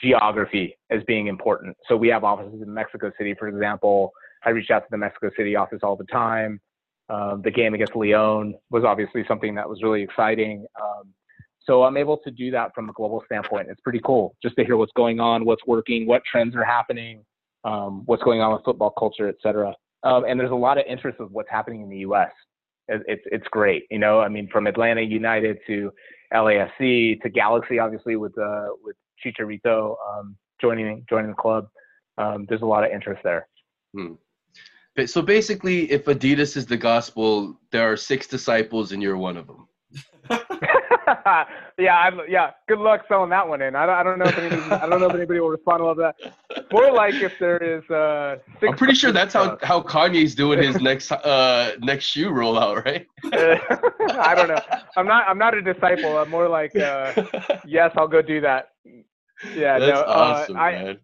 geography 0.00 0.76
as 0.90 1.02
being 1.06 1.28
important. 1.28 1.76
So 1.88 1.96
we 1.96 2.08
have 2.08 2.24
offices 2.24 2.62
in 2.62 2.72
Mexico 2.72 3.12
City, 3.18 3.34
for 3.38 3.48
example. 3.48 4.12
I 4.44 4.50
reach 4.50 4.70
out 4.70 4.80
to 4.80 4.88
the 4.90 4.98
Mexico 4.98 5.30
City 5.36 5.54
office 5.54 5.80
all 5.82 5.96
the 5.96 6.04
time. 6.04 6.60
Um, 7.08 7.42
the 7.44 7.50
game 7.50 7.74
against 7.74 7.94
Leon 7.94 8.54
was 8.70 8.84
obviously 8.84 9.24
something 9.28 9.54
that 9.54 9.68
was 9.68 9.82
really 9.82 10.02
exciting. 10.02 10.66
Um, 10.80 11.08
So 11.64 11.84
I'm 11.84 11.96
able 11.96 12.16
to 12.18 12.30
do 12.30 12.50
that 12.50 12.74
from 12.74 12.88
a 12.88 12.92
global 12.92 13.22
standpoint. 13.26 13.68
It's 13.70 13.80
pretty 13.80 14.00
cool 14.04 14.34
just 14.42 14.56
to 14.56 14.64
hear 14.64 14.76
what's 14.76 14.92
going 14.96 15.20
on, 15.20 15.44
what's 15.44 15.64
working, 15.66 16.06
what 16.06 16.22
trends 16.24 16.56
are 16.56 16.64
happening, 16.64 17.24
um, 17.64 18.02
what's 18.06 18.22
going 18.22 18.40
on 18.40 18.52
with 18.52 18.64
football 18.64 18.90
culture, 18.90 19.28
et 19.28 19.36
cetera. 19.42 19.74
Um, 20.02 20.24
and 20.24 20.38
there's 20.38 20.50
a 20.50 20.54
lot 20.54 20.78
of 20.78 20.84
interest 20.88 21.20
of 21.20 21.30
what's 21.30 21.50
happening 21.50 21.82
in 21.82 21.88
the 21.88 21.98
U.S. 21.98 22.32
It's 22.88 23.22
it's 23.26 23.46
great, 23.48 23.84
you 23.90 23.98
know. 24.00 24.20
I 24.20 24.28
mean, 24.28 24.48
from 24.52 24.66
Atlanta 24.66 25.00
United 25.00 25.58
to 25.68 25.92
LAFC 26.34 27.20
to 27.22 27.28
Galaxy, 27.28 27.78
obviously 27.78 28.16
with 28.16 28.36
uh, 28.36 28.70
with 28.82 28.96
Chicharito 29.24 29.94
um, 30.10 30.36
joining 30.60 31.04
joining 31.08 31.30
the 31.30 31.36
club. 31.36 31.68
Um, 32.18 32.44
there's 32.48 32.62
a 32.62 32.66
lot 32.66 32.84
of 32.84 32.90
interest 32.90 33.22
there. 33.22 33.48
Hmm. 33.94 34.14
So 35.06 35.22
basically, 35.22 35.90
if 35.90 36.04
Adidas 36.04 36.56
is 36.56 36.66
the 36.66 36.76
gospel, 36.76 37.58
there 37.70 37.90
are 37.90 37.96
six 37.96 38.26
disciples, 38.26 38.92
and 38.92 39.00
you're 39.00 39.16
one 39.16 39.36
of 39.36 39.46
them. 39.46 39.68
yeah, 41.78 41.96
I, 41.96 42.10
yeah. 42.28 42.50
Good 42.68 42.78
luck 42.78 43.02
selling 43.08 43.30
that 43.30 43.46
one 43.46 43.62
in. 43.62 43.74
I 43.74 43.86
don't, 43.86 43.94
I 43.94 44.02
don't 44.02 44.18
know 44.18 44.26
if 44.26 44.38
anybody, 44.38 44.62
I 44.72 44.88
don't 44.88 45.00
know 45.00 45.06
if 45.06 45.14
anybody 45.14 45.40
will 45.40 45.50
respond 45.50 45.80
to 45.80 45.94
that. 46.02 46.72
More 46.72 46.92
like 46.92 47.14
if 47.14 47.32
there 47.38 47.58
is. 47.58 47.88
Uh, 47.90 48.36
I'm 48.62 48.76
pretty 48.76 48.94
sure 48.94 49.12
that's 49.12 49.34
how, 49.34 49.58
how 49.62 49.82
Kanye's 49.82 50.34
doing 50.34 50.62
his 50.62 50.80
next 50.80 51.12
uh 51.12 51.72
next 51.80 52.06
shoe 52.06 52.30
rollout, 52.30 52.84
right? 52.84 53.06
I 53.32 54.34
don't 54.34 54.48
know. 54.48 54.60
I'm 54.96 55.06
not. 55.06 55.28
I'm 55.28 55.38
not 55.38 55.54
a 55.54 55.62
disciple. 55.62 56.18
I'm 56.18 56.30
more 56.30 56.48
like, 56.48 56.74
uh, 56.76 57.12
yes, 57.66 57.90
I'll 57.96 58.08
go 58.08 58.22
do 58.22 58.40
that. 58.40 58.70
Yeah, 59.54 59.78
That's 59.78 60.00
no. 60.00 60.04
awesome, 60.06 60.56
uh, 60.56 60.60
I, 60.60 60.72
man. 60.72 60.98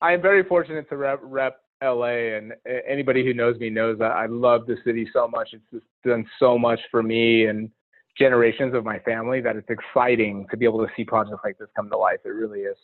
I 0.00 0.12
am 0.12 0.22
very 0.22 0.42
fortunate 0.42 0.88
to 0.90 0.96
rep, 0.96 1.20
rep 1.22 1.60
LA, 1.82 2.36
and 2.36 2.52
anybody 2.88 3.24
who 3.24 3.34
knows 3.34 3.58
me 3.58 3.70
knows 3.70 3.98
that 3.98 4.12
I 4.12 4.26
love 4.26 4.66
the 4.66 4.76
city 4.84 5.08
so 5.12 5.28
much. 5.28 5.50
It's 5.52 5.64
just 5.72 5.86
done 6.04 6.26
so 6.38 6.58
much 6.58 6.80
for 6.90 7.02
me 7.02 7.46
and 7.46 7.70
generations 8.16 8.74
of 8.74 8.84
my 8.84 8.98
family 9.00 9.40
that 9.40 9.56
it's 9.56 9.70
exciting 9.70 10.46
to 10.50 10.56
be 10.56 10.64
able 10.64 10.84
to 10.86 10.92
see 10.96 11.04
projects 11.04 11.40
like 11.44 11.58
this 11.58 11.68
come 11.76 11.90
to 11.90 11.96
life. 11.96 12.18
It 12.24 12.30
really 12.30 12.60
is. 12.60 12.76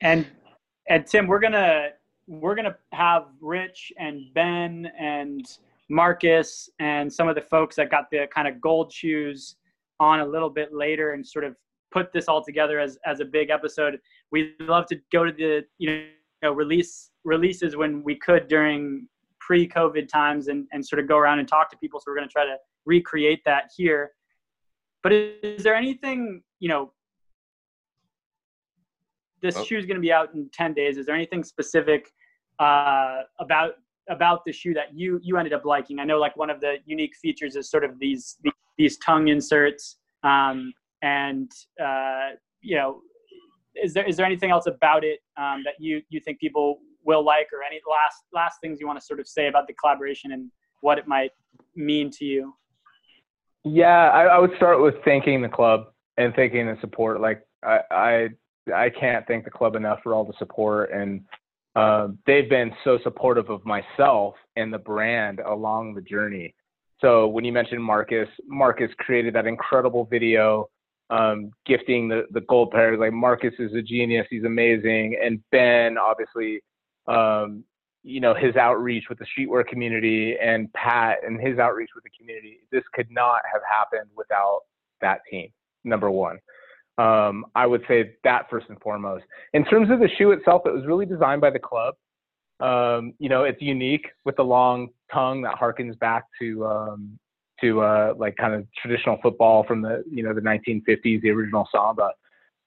And 0.00 0.26
and 0.88 1.06
Tim, 1.06 1.26
we're 1.26 1.40
gonna 1.40 1.88
we're 2.26 2.54
gonna 2.54 2.76
have 2.92 3.26
Rich 3.40 3.92
and 3.98 4.22
Ben 4.34 4.90
and 4.98 5.44
Marcus 5.90 6.68
and 6.78 7.12
some 7.12 7.28
of 7.28 7.34
the 7.34 7.42
folks 7.42 7.76
that 7.76 7.90
got 7.90 8.10
the 8.10 8.26
kind 8.34 8.48
of 8.48 8.60
gold 8.60 8.92
shoes 8.92 9.56
on 10.00 10.20
a 10.20 10.26
little 10.26 10.50
bit 10.50 10.72
later 10.72 11.12
and 11.12 11.26
sort 11.26 11.44
of 11.44 11.56
put 11.90 12.12
this 12.12 12.26
all 12.28 12.44
together 12.44 12.78
as 12.78 12.98
as 13.04 13.20
a 13.20 13.24
big 13.24 13.50
episode. 13.50 13.98
We'd 14.30 14.54
love 14.60 14.86
to 14.86 15.00
go 15.12 15.24
to 15.24 15.32
the 15.32 15.64
you 15.78 16.06
know 16.42 16.52
release 16.52 17.10
releases 17.24 17.76
when 17.76 18.02
we 18.02 18.14
could 18.14 18.48
during 18.48 19.08
pre-COVID 19.40 20.08
times 20.08 20.48
and 20.48 20.66
and 20.72 20.84
sort 20.86 21.00
of 21.00 21.08
go 21.08 21.16
around 21.16 21.38
and 21.38 21.48
talk 21.48 21.70
to 21.70 21.76
people. 21.78 22.00
So 22.00 22.04
we're 22.08 22.16
gonna 22.16 22.28
try 22.28 22.44
to 22.44 22.56
recreate 22.86 23.42
that 23.44 23.70
here. 23.76 24.12
But 25.08 25.14
is 25.42 25.62
there 25.62 25.74
anything 25.74 26.42
you 26.58 26.68
know 26.68 26.92
this 29.40 29.56
Oh. 29.56 29.64
shoe 29.64 29.78
is 29.78 29.86
going 29.86 29.94
to 29.94 30.02
be 30.02 30.12
out 30.12 30.34
in 30.34 30.50
10 30.52 30.74
days. 30.74 30.98
Is 30.98 31.06
there 31.06 31.14
anything 31.14 31.42
specific 31.44 32.12
uh, 32.58 33.22
about 33.38 33.74
about 34.10 34.44
the 34.44 34.52
shoe 34.52 34.74
that 34.74 34.88
you 34.92 35.18
you 35.22 35.38
ended 35.38 35.54
up 35.54 35.64
liking? 35.64 35.98
I 35.98 36.04
know 36.04 36.18
like 36.18 36.36
one 36.36 36.50
of 36.50 36.60
the 36.60 36.74
unique 36.84 37.14
features 37.22 37.56
is 37.56 37.70
sort 37.70 37.84
of 37.84 37.98
these 37.98 38.36
these, 38.42 38.52
these 38.76 38.98
tongue 38.98 39.28
inserts 39.28 39.96
um, 40.24 40.74
and 41.00 41.50
uh, 41.82 42.30
you 42.60 42.76
know 42.76 43.00
is 43.82 43.94
there 43.94 44.06
is 44.06 44.14
there 44.18 44.26
anything 44.26 44.50
else 44.50 44.66
about 44.66 45.04
it 45.04 45.20
um, 45.38 45.62
that 45.64 45.76
you 45.78 46.02
you 46.10 46.20
think 46.20 46.38
people 46.38 46.80
will 47.02 47.24
like 47.24 47.48
or 47.54 47.62
any 47.62 47.80
last 47.88 48.24
last 48.34 48.60
things 48.60 48.78
you 48.78 48.86
want 48.86 49.00
to 49.00 49.06
sort 49.06 49.20
of 49.20 49.26
say 49.26 49.46
about 49.48 49.66
the 49.68 49.72
collaboration 49.80 50.32
and 50.32 50.50
what 50.82 50.98
it 50.98 51.08
might 51.08 51.30
mean 51.74 52.10
to 52.10 52.26
you 52.26 52.52
Yeah, 53.68 54.10
I, 54.10 54.24
I 54.24 54.38
would 54.38 54.52
start 54.56 54.80
with 54.80 54.94
thanking 55.04 55.42
the 55.42 55.48
club 55.48 55.92
and 56.16 56.34
thanking 56.34 56.66
the 56.66 56.76
support. 56.80 57.20
Like 57.20 57.42
I, 57.62 57.78
I, 57.90 58.28
I 58.74 58.90
can't 58.90 59.26
thank 59.26 59.44
the 59.44 59.50
club 59.50 59.76
enough 59.76 60.00
for 60.02 60.14
all 60.14 60.24
the 60.24 60.32
support, 60.38 60.90
and 60.90 61.22
uh, 61.76 62.08
they've 62.26 62.48
been 62.48 62.72
so 62.84 62.98
supportive 63.02 63.50
of 63.50 63.64
myself 63.64 64.34
and 64.56 64.72
the 64.72 64.78
brand 64.78 65.40
along 65.40 65.94
the 65.94 66.00
journey. 66.00 66.54
So 67.00 67.28
when 67.28 67.44
you 67.44 67.52
mentioned 67.52 67.82
Marcus, 67.82 68.28
Marcus 68.46 68.90
created 68.98 69.34
that 69.34 69.46
incredible 69.46 70.06
video, 70.10 70.68
um, 71.10 71.50
gifting 71.66 72.08
the 72.08 72.22
the 72.32 72.40
gold 72.42 72.70
pairs. 72.70 72.98
Like 72.98 73.12
Marcus 73.12 73.54
is 73.58 73.74
a 73.74 73.82
genius; 73.82 74.26
he's 74.30 74.44
amazing, 74.44 75.18
and 75.22 75.42
Ben 75.52 75.96
obviously. 75.98 76.60
Um, 77.06 77.64
you 78.02 78.20
know 78.20 78.34
his 78.34 78.56
outreach 78.56 79.04
with 79.08 79.18
the 79.18 79.26
streetwear 79.26 79.66
community 79.66 80.36
and 80.40 80.72
Pat 80.72 81.18
and 81.26 81.40
his 81.40 81.58
outreach 81.58 81.90
with 81.94 82.04
the 82.04 82.10
community. 82.18 82.60
This 82.70 82.84
could 82.94 83.10
not 83.10 83.40
have 83.52 83.62
happened 83.68 84.10
without 84.16 84.60
that 85.00 85.20
team. 85.30 85.50
Number 85.84 86.10
one, 86.10 86.38
um, 86.98 87.46
I 87.54 87.66
would 87.66 87.82
say 87.88 88.14
that 88.24 88.50
first 88.50 88.66
and 88.68 88.80
foremost. 88.80 89.24
In 89.52 89.64
terms 89.64 89.90
of 89.90 90.00
the 90.00 90.08
shoe 90.18 90.32
itself, 90.32 90.62
it 90.66 90.72
was 90.72 90.86
really 90.86 91.06
designed 91.06 91.40
by 91.40 91.50
the 91.50 91.58
club. 91.58 91.94
Um, 92.60 93.14
you 93.18 93.28
know, 93.28 93.44
it's 93.44 93.62
unique 93.62 94.06
with 94.24 94.36
the 94.36 94.42
long 94.42 94.88
tongue 95.12 95.42
that 95.42 95.54
harkens 95.54 95.98
back 95.98 96.24
to 96.40 96.66
um, 96.66 97.18
to 97.60 97.80
uh, 97.80 98.14
like 98.16 98.36
kind 98.36 98.54
of 98.54 98.66
traditional 98.80 99.18
football 99.22 99.64
from 99.64 99.82
the 99.82 100.02
you 100.10 100.22
know 100.22 100.34
the 100.34 100.40
1950s, 100.40 101.20
the 101.22 101.30
original 101.30 101.68
samba. 101.72 102.10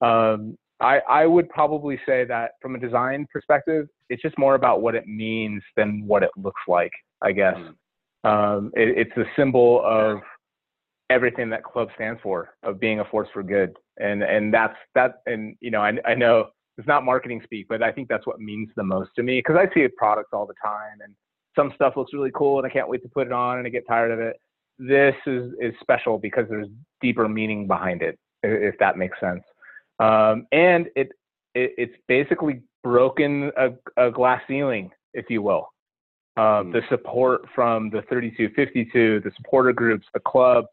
Um, 0.01 0.57
I, 0.81 0.99
I 1.07 1.25
would 1.27 1.47
probably 1.49 1.99
say 2.05 2.25
that 2.25 2.53
from 2.61 2.75
a 2.75 2.79
design 2.79 3.27
perspective, 3.31 3.87
it's 4.09 4.21
just 4.21 4.37
more 4.37 4.55
about 4.55 4.81
what 4.81 4.95
it 4.95 5.07
means 5.07 5.61
than 5.77 6.03
what 6.07 6.23
it 6.23 6.31
looks 6.35 6.61
like, 6.67 6.91
I 7.21 7.31
guess. 7.31 7.55
Um, 8.23 8.71
it, 8.73 8.97
it's 8.97 9.17
a 9.17 9.23
symbol 9.35 9.81
of 9.85 10.19
everything 11.09 11.49
that 11.51 11.63
club 11.63 11.89
stands 11.95 12.19
for, 12.23 12.55
of 12.63 12.79
being 12.79 12.99
a 12.99 13.05
force 13.05 13.29
for 13.31 13.43
good. 13.43 13.75
And, 13.99 14.23
and 14.23 14.53
that's 14.53 14.75
that. 14.95 15.21
And, 15.27 15.55
you 15.59 15.69
know, 15.69 15.81
I, 15.81 15.93
I 16.05 16.15
know 16.15 16.49
it's 16.77 16.87
not 16.87 17.05
marketing 17.05 17.41
speak, 17.43 17.67
but 17.69 17.83
I 17.83 17.91
think 17.91 18.07
that's 18.07 18.25
what 18.25 18.39
means 18.39 18.69
the 18.75 18.83
most 18.83 19.11
to 19.17 19.23
me 19.23 19.39
because 19.39 19.57
I 19.57 19.71
see 19.73 19.87
products 19.95 20.29
all 20.33 20.47
the 20.47 20.55
time 20.63 20.99
and 21.03 21.13
some 21.55 21.71
stuff 21.75 21.93
looks 21.95 22.13
really 22.13 22.31
cool 22.33 22.57
and 22.57 22.65
I 22.65 22.69
can't 22.69 22.89
wait 22.89 23.03
to 23.03 23.09
put 23.09 23.27
it 23.27 23.33
on 23.33 23.59
and 23.59 23.67
I 23.67 23.69
get 23.69 23.87
tired 23.87 24.11
of 24.11 24.19
it. 24.19 24.37
This 24.79 25.15
is, 25.27 25.51
is 25.59 25.73
special 25.79 26.17
because 26.17 26.45
there's 26.49 26.69
deeper 27.01 27.27
meaning 27.27 27.67
behind 27.67 28.01
it, 28.01 28.17
if 28.41 28.75
that 28.79 28.97
makes 28.97 29.19
sense 29.19 29.43
um, 30.01 30.47
and 30.51 30.87
it, 30.95 31.11
it 31.53 31.73
it's 31.77 31.95
basically 32.07 32.61
broken 32.83 33.51
a, 33.57 33.69
a 33.97 34.11
glass 34.11 34.41
ceiling, 34.47 34.89
if 35.13 35.25
you 35.29 35.41
will. 35.41 35.67
Um, 36.37 36.71
The 36.71 36.81
support 36.89 37.41
from 37.53 37.89
the 37.89 38.01
3252, 38.09 39.19
the 39.19 39.31
supporter 39.35 39.73
groups, 39.73 40.07
the 40.13 40.21
club, 40.21 40.65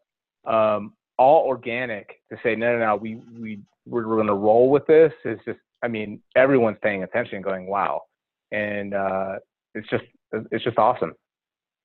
um, 0.45 0.93
all 1.17 1.45
organic 1.45 2.21
to 2.31 2.37
say 2.41 2.55
no, 2.55 2.77
no, 2.77 2.85
no, 2.85 2.95
we 2.95 3.21
we 3.39 3.59
we're 3.85 4.03
going 4.03 4.27
to 4.27 4.33
roll 4.33 4.69
with 4.69 4.85
this. 4.87 5.11
Is 5.25 5.39
just, 5.45 5.59
I 5.83 5.87
mean, 5.89 6.21
everyone's 6.35 6.77
paying 6.81 7.03
attention, 7.03 7.41
going 7.41 7.67
wow, 7.67 8.03
and 8.51 8.93
uh, 8.93 9.35
it's 9.75 9.87
just 9.89 10.05
it's 10.31 10.63
just 10.63 10.77
awesome. 10.77 11.13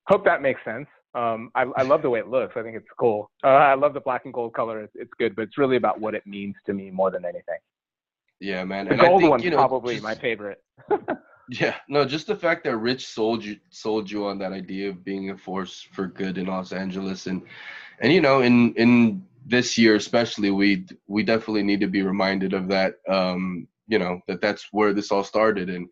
Hope 0.07 0.23
that 0.25 0.41
makes 0.41 0.61
sense. 0.63 0.87
Um, 1.15 1.49
I, 1.55 1.63
I 1.77 1.83
love 1.83 2.01
the 2.01 2.09
way 2.09 2.19
it 2.19 2.27
looks. 2.27 2.55
I 2.57 2.61
think 2.61 2.75
it's 2.75 2.87
cool. 2.99 3.31
Uh, 3.43 3.47
I 3.47 3.73
love 3.75 3.93
the 3.93 4.01
black 4.01 4.25
and 4.25 4.33
gold 4.33 4.53
color. 4.53 4.81
It's, 4.81 4.93
it's 4.95 5.11
good, 5.17 5.35
but 5.35 5.43
it's 5.43 5.57
really 5.57 5.77
about 5.77 5.99
what 6.01 6.13
it 6.13 6.27
means 6.27 6.55
to 6.65 6.73
me 6.73 6.91
more 6.91 7.09
than 7.09 7.23
anything. 7.23 7.59
Yeah, 8.41 8.65
man. 8.65 8.85
The 8.85 8.91
and 8.91 9.01
I 9.01 9.07
gold 9.07 9.21
think, 9.21 9.31
one's 9.31 9.43
you 9.45 9.49
know, 9.51 9.57
probably 9.57 9.95
just- 9.95 10.03
my 10.03 10.15
favorite. 10.15 10.61
Yeah, 11.47 11.75
no, 11.87 12.05
just 12.05 12.25
the 12.25 12.35
fact 12.35 12.63
that 12.63 12.75
Rich 12.77 13.05
sold 13.05 13.43
you 13.45 13.57
sold 13.69 14.09
you 14.09 14.25
on 14.25 14.39
that 14.39 14.51
idea 14.51 14.89
of 14.89 15.05
being 15.05 15.29
a 15.29 15.37
force 15.37 15.87
for 15.93 16.07
good 16.07 16.39
in 16.39 16.47
Los 16.47 16.71
Angeles, 16.71 17.27
and 17.27 17.43
and 17.99 18.11
you 18.11 18.19
know, 18.19 18.41
in 18.41 18.73
in 18.73 19.23
this 19.45 19.77
year 19.77 19.95
especially, 19.95 20.49
we 20.49 20.87
we 21.05 21.21
definitely 21.21 21.61
need 21.61 21.81
to 21.81 21.87
be 21.87 22.01
reminded 22.01 22.53
of 22.53 22.67
that. 22.69 22.95
Um, 23.07 23.67
you 23.87 23.99
know, 23.99 24.21
that 24.27 24.41
that's 24.41 24.69
where 24.71 24.91
this 24.91 25.11
all 25.11 25.23
started, 25.23 25.69
and 25.69 25.87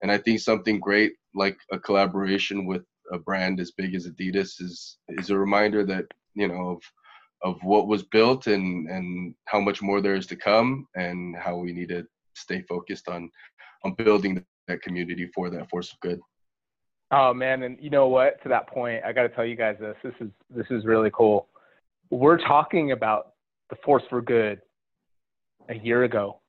and 0.00 0.10
I 0.10 0.16
think 0.16 0.40
something 0.40 0.80
great 0.80 1.12
like 1.34 1.58
a 1.70 1.78
collaboration 1.78 2.64
with 2.64 2.82
a 3.12 3.18
brand 3.18 3.60
as 3.60 3.70
big 3.72 3.94
as 3.94 4.06
Adidas 4.06 4.60
is 4.60 4.98
is 5.08 5.30
a 5.30 5.38
reminder 5.38 5.84
that 5.84 6.06
you 6.34 6.48
know 6.48 6.70
of 6.70 6.82
of 7.42 7.62
what 7.62 7.88
was 7.88 8.02
built 8.02 8.46
and 8.46 8.88
and 8.88 9.34
how 9.46 9.60
much 9.60 9.82
more 9.82 10.00
there 10.00 10.14
is 10.14 10.26
to 10.28 10.36
come, 10.36 10.86
and 10.94 11.36
how 11.36 11.56
we 11.56 11.72
need 11.72 11.90
to 11.90 12.06
stay 12.34 12.62
focused 12.62 13.08
on 13.08 13.30
on 13.84 13.94
building 13.94 14.44
that 14.68 14.82
community 14.82 15.30
for 15.34 15.50
that 15.50 15.68
force 15.68 15.92
of 15.92 16.00
good. 16.00 16.20
Oh 17.10 17.34
man, 17.34 17.62
and 17.62 17.78
you 17.80 17.90
know 17.90 18.08
what? 18.08 18.42
To 18.42 18.48
that 18.48 18.68
point, 18.68 19.04
I 19.04 19.12
got 19.12 19.22
to 19.22 19.28
tell 19.28 19.44
you 19.44 19.56
guys 19.56 19.76
this. 19.78 19.96
This 20.02 20.14
is 20.20 20.30
this 20.50 20.66
is 20.70 20.84
really 20.84 21.10
cool. 21.12 21.48
We're 22.10 22.38
talking 22.38 22.92
about 22.92 23.32
the 23.70 23.76
force 23.84 24.02
for 24.08 24.20
good 24.20 24.60
a 25.68 25.74
year 25.74 26.04
ago, 26.04 26.40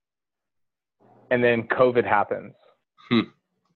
and 1.29 1.43
then 1.43 1.67
COVID 1.67 2.05
happens. 2.05 2.53
Hmm. 3.09 3.21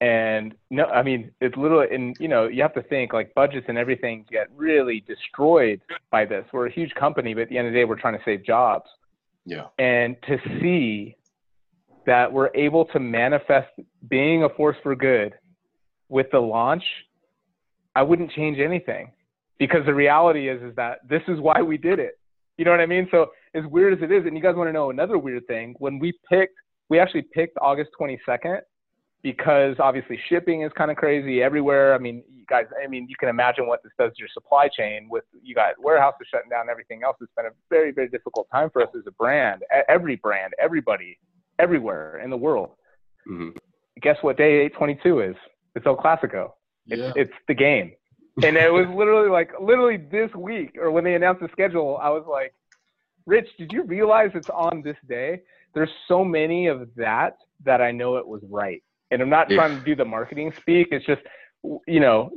And 0.02 0.56
no, 0.70 0.86
I 0.86 1.04
mean 1.04 1.32
it's 1.42 1.58
little, 1.58 1.82
and 1.82 2.16
you 2.20 2.30
know 2.30 2.48
you 2.48 2.62
have 2.62 2.74
to 2.76 2.84
think 2.84 3.12
like 3.12 3.34
budgets 3.36 3.66
and 3.68 3.78
everything 3.78 4.26
get 4.32 4.48
really 4.56 5.04
destroyed 5.06 5.82
by 6.10 6.26
this. 6.26 6.46
We're 6.54 6.68
a 6.68 6.72
huge 6.72 6.94
company, 6.96 7.34
but 7.34 7.42
at 7.42 7.50
the 7.50 7.58
end 7.58 7.68
of 7.68 7.74
the 7.74 7.80
day, 7.80 7.86
we're 7.86 8.00
trying 8.00 8.18
to 8.18 8.24
save 8.24 8.46
jobs. 8.46 8.90
Yeah. 9.46 9.66
and 9.80 10.16
to 10.28 10.38
see 10.62 11.16
that 12.06 12.32
we're 12.32 12.50
able 12.54 12.86
to 12.86 13.00
manifest 13.00 13.70
being 14.08 14.44
a 14.44 14.50
force 14.50 14.78
for 14.84 14.96
good 14.96 15.34
with 16.08 16.28
the 16.32 16.40
launch, 16.40 16.84
I 17.96 18.04
wouldn't 18.04 18.32
change 18.32 18.60
anything 18.60 19.12
because 19.58 19.86
the 19.86 19.94
reality 19.94 20.50
is 20.50 20.62
is 20.62 20.76
that 20.76 21.00
this 21.08 21.22
is 21.28 21.40
why 21.40 21.62
we 21.62 21.78
did 21.78 22.00
it. 22.00 22.20
You 22.58 22.66
know 22.66 22.72
what 22.72 22.80
I 22.80 22.86
mean? 22.86 23.08
So 23.12 23.28
as 23.54 23.64
weird 23.66 23.94
as 23.94 24.04
it 24.04 24.12
is, 24.12 24.26
and 24.26 24.36
you 24.36 24.44
guys 24.44 24.56
want 24.56 24.68
to 24.68 24.74
know 24.74 24.90
another 24.90 25.18
weird 25.18 25.48
thing, 25.48 25.76
when 25.80 26.00
we 26.00 26.14
picked, 26.30 26.56
we 26.90 27.00
actually 27.00 27.24
picked 27.34 27.58
August 27.62 27.92
22nd 28.00 28.60
because 29.22 29.76
obviously 29.80 30.18
shipping 30.30 30.62
is 30.62 30.72
kind 30.78 30.90
of 30.90 30.98
crazy 30.98 31.44
everywhere. 31.44 31.94
I 31.94 31.98
mean, 31.98 32.24
you 32.34 32.46
guys, 32.48 32.66
I 32.82 32.88
mean, 32.88 33.08
you 33.10 33.16
can 33.20 33.28
imagine 33.30 33.68
what 33.68 33.84
this 33.84 33.92
does 34.00 34.12
to 34.14 34.20
your 34.20 34.30
supply 34.34 34.70
chain 34.70 35.08
with 35.10 35.26
you 35.44 35.54
guys 35.54 35.74
warehouses 35.78 36.28
shutting 36.32 36.50
down, 36.50 36.70
everything 36.70 37.02
else. 37.04 37.18
It's 37.22 37.32
been 37.36 37.46
a 37.46 37.50
very, 37.70 37.92
very 37.92 38.08
difficult 38.08 38.48
time 38.52 38.70
for 38.70 38.82
us 38.82 38.90
as 38.96 39.04
a 39.08 39.12
brand. 39.12 39.64
Every 39.90 40.16
brand, 40.16 40.54
everybody, 40.60 41.20
everywhere 41.60 42.20
in 42.24 42.30
the 42.30 42.38
world. 42.38 42.72
Mhm. 43.28 43.56
Guess 44.02 44.18
what 44.22 44.38
day 44.38 44.62
822 44.62 45.20
is? 45.20 45.36
It's 45.76 45.86
El 45.86 45.98
Clasico. 45.98 46.54
It's, 46.88 47.00
Yeah. 47.02 47.12
it's 47.16 47.34
the 47.48 47.54
game. 47.54 47.94
And 48.42 48.56
it 48.56 48.72
was 48.72 48.88
literally 48.88 49.28
like, 49.30 49.52
literally 49.60 49.98
this 49.98 50.34
week, 50.34 50.78
or 50.78 50.92
when 50.92 51.04
they 51.04 51.16
announced 51.16 51.42
the 51.42 51.50
schedule, 51.50 51.98
I 52.02 52.10
was 52.10 52.26
like, 52.26 52.54
Rich, 53.26 53.50
did 53.58 53.74
you 53.74 53.84
realize 53.84 54.32
it's 54.34 54.50
on 54.50 54.82
this 54.82 54.96
day? 55.10 55.42
There's 55.74 55.92
so 56.08 56.24
many 56.24 56.68
of 56.68 56.96
that 56.96 57.38
that 57.66 57.82
I 57.82 57.92
know 57.92 58.16
it 58.16 58.26
was 58.26 58.42
right. 58.50 58.82
And 59.12 59.22
I'm 59.22 59.30
not 59.30 59.50
Yeah. 59.50 59.58
trying 59.58 59.78
to 59.80 59.84
do 59.84 59.96
the 59.96 60.06
marketing 60.06 60.54
speak. 60.60 60.90
It's 60.92 61.06
just, 61.06 61.22
you 61.88 62.00
know, 62.00 62.32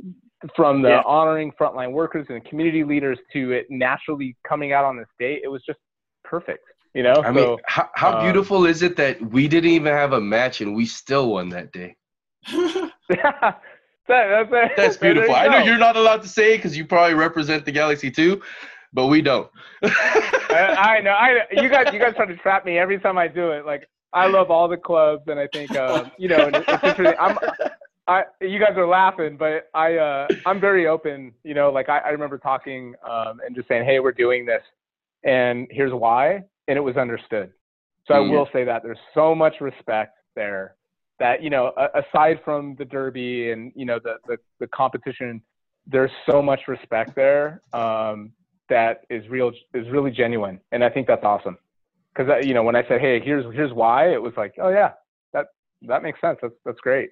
from 0.55 0.81
the 0.81 0.89
Yeah. 0.89 1.01
honoring 1.05 1.51
frontline 1.59 1.91
workers 1.91 2.27
and 2.29 2.43
community 2.45 2.83
leaders 2.83 3.19
to 3.33 3.51
it 3.51 3.67
naturally 3.69 4.35
coming 4.47 4.73
out 4.73 4.83
on 4.85 4.97
this 4.97 5.07
date, 5.19 5.41
it 5.43 5.47
was 5.47 5.63
just 5.65 5.79
perfect. 6.23 6.63
You 6.93 7.01
know, 7.03 7.23
I 7.23 7.31
mean, 7.31 7.57
how, 7.65 7.89
how 7.95 8.13
um, 8.13 8.19
beautiful 8.19 8.65
is 8.65 8.83
it 8.83 8.95
that 8.97 9.19
we 9.31 9.47
didn't 9.47 9.71
even 9.71 9.91
have 9.91 10.13
a 10.13 10.21
match 10.21 10.61
and 10.61 10.75
we 10.75 10.85
still 10.85 11.31
won 11.31 11.49
that 11.49 11.71
day? 11.71 11.95
that, 13.09 13.61
that's, 14.07 14.51
That's 14.77 14.97
beautiful. 14.97 15.33
I 15.33 15.47
know 15.47 15.57
you're 15.57 15.77
not 15.77 15.95
allowed 15.95 16.21
to 16.21 16.27
say 16.27 16.55
because 16.55 16.77
you 16.77 16.85
probably 16.85 17.15
represent 17.15 17.65
the 17.65 17.71
Galaxy 17.71 18.11
too, 18.11 18.41
but 18.91 19.07
we 19.07 19.21
don't. 19.21 19.49
I, 19.83 20.97
I 20.97 21.01
know. 21.01 21.11
I 21.11 21.39
you 21.51 21.69
guys 21.69 21.87
you 21.91 21.99
guys 21.99 22.13
try 22.15 22.25
to 22.25 22.35
trap 22.37 22.65
me 22.65 22.77
every 22.77 22.99
time 22.99 23.17
I 23.17 23.27
do 23.27 23.51
it. 23.51 23.65
Like 23.65 23.87
I 24.13 24.27
love 24.27 24.51
all 24.51 24.67
the 24.67 24.77
clubs, 24.77 25.23
and 25.27 25.39
I 25.39 25.47
think 25.47 25.75
um, 25.75 26.11
you 26.17 26.27
know 26.27 26.45
it's 26.45 26.83
interesting. 26.83 27.15
I'm 27.19 27.37
I 28.07 28.23
you 28.41 28.59
guys 28.59 28.77
are 28.77 28.87
laughing, 28.87 29.37
but 29.37 29.69
I 29.73 29.95
uh, 29.97 30.29
I'm 30.45 30.59
very 30.59 30.87
open. 30.87 31.33
You 31.43 31.53
know, 31.53 31.71
like 31.71 31.89
I, 31.89 31.99
I 31.99 32.09
remember 32.09 32.37
talking 32.37 32.95
um, 33.09 33.39
and 33.45 33.55
just 33.55 33.67
saying, 33.67 33.85
hey, 33.85 33.99
we're 33.99 34.11
doing 34.11 34.45
this, 34.45 34.61
and 35.23 35.67
here's 35.71 35.93
why, 35.93 36.43
and 36.67 36.77
it 36.77 36.81
was 36.81 36.97
understood. 36.97 37.51
So 38.07 38.13
I 38.13 38.19
Mhm. 38.19 38.31
will 38.31 38.49
say 38.53 38.63
that 38.65 38.83
there's 38.83 38.99
so 39.13 39.33
much 39.33 39.61
respect 39.61 40.17
there 40.35 40.75
that 41.19 41.41
you 41.43 41.49
know 41.49 41.71
aside 41.95 42.39
from 42.43 42.75
the 42.75 42.85
derby 42.85 43.51
and 43.51 43.71
you 43.75 43.85
know 43.85 43.99
the 44.03 44.15
the, 44.27 44.37
the 44.59 44.67
competition 44.67 45.41
there's 45.87 46.11
so 46.29 46.41
much 46.41 46.61
respect 46.67 47.15
there 47.15 47.61
um, 47.73 48.31
that 48.69 49.05
is 49.09 49.27
real 49.29 49.51
is 49.73 49.87
really 49.89 50.11
genuine 50.11 50.59
and 50.71 50.83
i 50.83 50.89
think 50.89 51.05
that's 51.07 51.23
awesome 51.23 51.57
because 52.15 52.45
you 52.45 52.53
know 52.53 52.63
when 52.63 52.75
i 52.75 52.87
said 52.87 53.01
hey 53.01 53.19
here's 53.19 53.45
here's 53.53 53.73
why 53.73 54.11
it 54.11 54.21
was 54.21 54.33
like 54.37 54.53
oh 54.61 54.69
yeah 54.69 54.91
that 55.33 55.47
that 55.81 56.03
makes 56.03 56.19
sense 56.21 56.37
that's 56.41 56.53
that's 56.65 56.79
great 56.79 57.09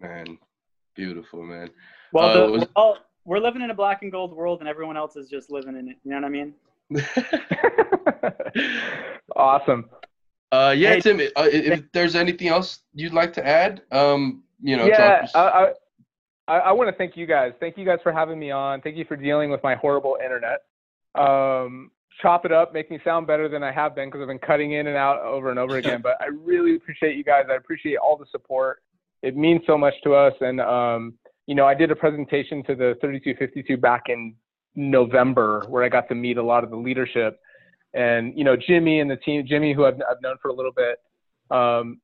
man, 0.00 0.38
beautiful, 0.94 1.42
man. 1.42 1.70
Well, 2.12 2.26
Uh, 2.26 2.46
the, 2.46 2.52
was- 2.52 2.66
well, 2.76 2.98
we're 3.24 3.38
living 3.38 3.62
in 3.62 3.70
a 3.70 3.74
black 3.74 4.02
and 4.02 4.12
gold 4.12 4.34
world, 4.34 4.60
and 4.60 4.68
everyone 4.68 4.96
else 4.96 5.16
is 5.16 5.28
just 5.28 5.50
living 5.50 5.76
in 5.76 5.88
it. 5.88 5.96
You 6.04 6.10
know 6.10 6.16
what 6.16 6.24
I 6.24 6.28
mean? 6.28 6.54
awesome 9.36 9.88
uh, 10.52 10.72
yeah, 10.76 10.90
Hey- 10.90 11.00
Tim. 11.00 11.20
Uh, 11.34 11.48
if 11.52 11.82
there's 11.92 12.14
anything 12.14 12.48
else 12.48 12.80
you'd 12.94 13.12
like 13.12 13.32
to 13.32 13.44
add, 13.44 13.82
um, 13.90 14.44
you 14.62 14.76
know, 14.76 14.86
yeah 14.86 15.26
talk- 15.26 15.30
i 15.34 16.54
i, 16.54 16.58
I 16.58 16.72
want 16.72 16.88
to 16.88 16.96
thank 16.96 17.16
you 17.16 17.26
guys 17.26 17.52
thank 17.58 17.76
you 17.76 17.84
guys 17.84 17.98
for 18.02 18.12
having 18.12 18.38
me 18.38 18.52
on 18.52 18.80
thank 18.80 18.96
you 18.96 19.04
for 19.04 19.16
dealing 19.16 19.50
with 19.50 19.62
my 19.64 19.74
horrible 19.74 20.16
internet 20.22 20.60
um, 21.16 21.90
chop 22.20 22.44
it 22.44 22.52
up 22.52 22.72
make 22.72 22.90
me 22.90 22.98
sound 23.04 23.26
better 23.26 23.48
than 23.48 23.62
i 23.62 23.70
have 23.70 23.94
been 23.94 24.08
because 24.08 24.20
i've 24.20 24.28
been 24.28 24.38
cutting 24.38 24.72
in 24.72 24.86
and 24.86 24.96
out 24.96 25.20
over 25.20 25.50
and 25.50 25.58
over 25.58 25.76
again. 25.82 26.00
But 26.02 26.16
i 26.20 26.26
really 26.26 26.76
appreciate 26.76 27.16
you 27.16 27.24
guys. 27.24 27.44
I 27.50 27.54
appreciate 27.54 27.96
all 27.96 28.16
the 28.16 28.26
support. 28.30 28.82
It 29.22 29.36
means 29.36 29.62
so 29.66 29.76
much 29.76 29.94
to 30.04 30.14
us. 30.14 30.34
And 30.40 30.60
um, 30.60 31.14
you 31.46 31.54
know 31.54 31.66
i 31.66 31.74
did 31.74 31.90
a 31.90 31.96
presentation 31.96 32.62
to 32.64 32.74
the 32.74 32.96
3252 33.00 33.76
back 33.76 34.04
in 34.08 34.34
november 34.74 35.64
where 35.68 35.84
i 35.84 35.88
got 35.88 36.08
to 36.08 36.14
meet 36.14 36.36
a 36.36 36.42
lot 36.42 36.64
of 36.64 36.70
the 36.70 36.76
leadership. 36.76 37.38
And 37.94 38.36
you 38.36 38.44
know 38.44 38.56
jimmy 38.56 39.00
and 39.00 39.10
the 39.10 39.16
team 39.16 39.44
jimmy 39.46 39.72
who 39.72 39.84
i've, 39.84 40.00
I've 40.10 40.20
known 40.22 40.36
for 40.40 40.48
a 40.48 40.54
little 40.54 40.72
bit 40.72 40.98
um, 41.50 42.00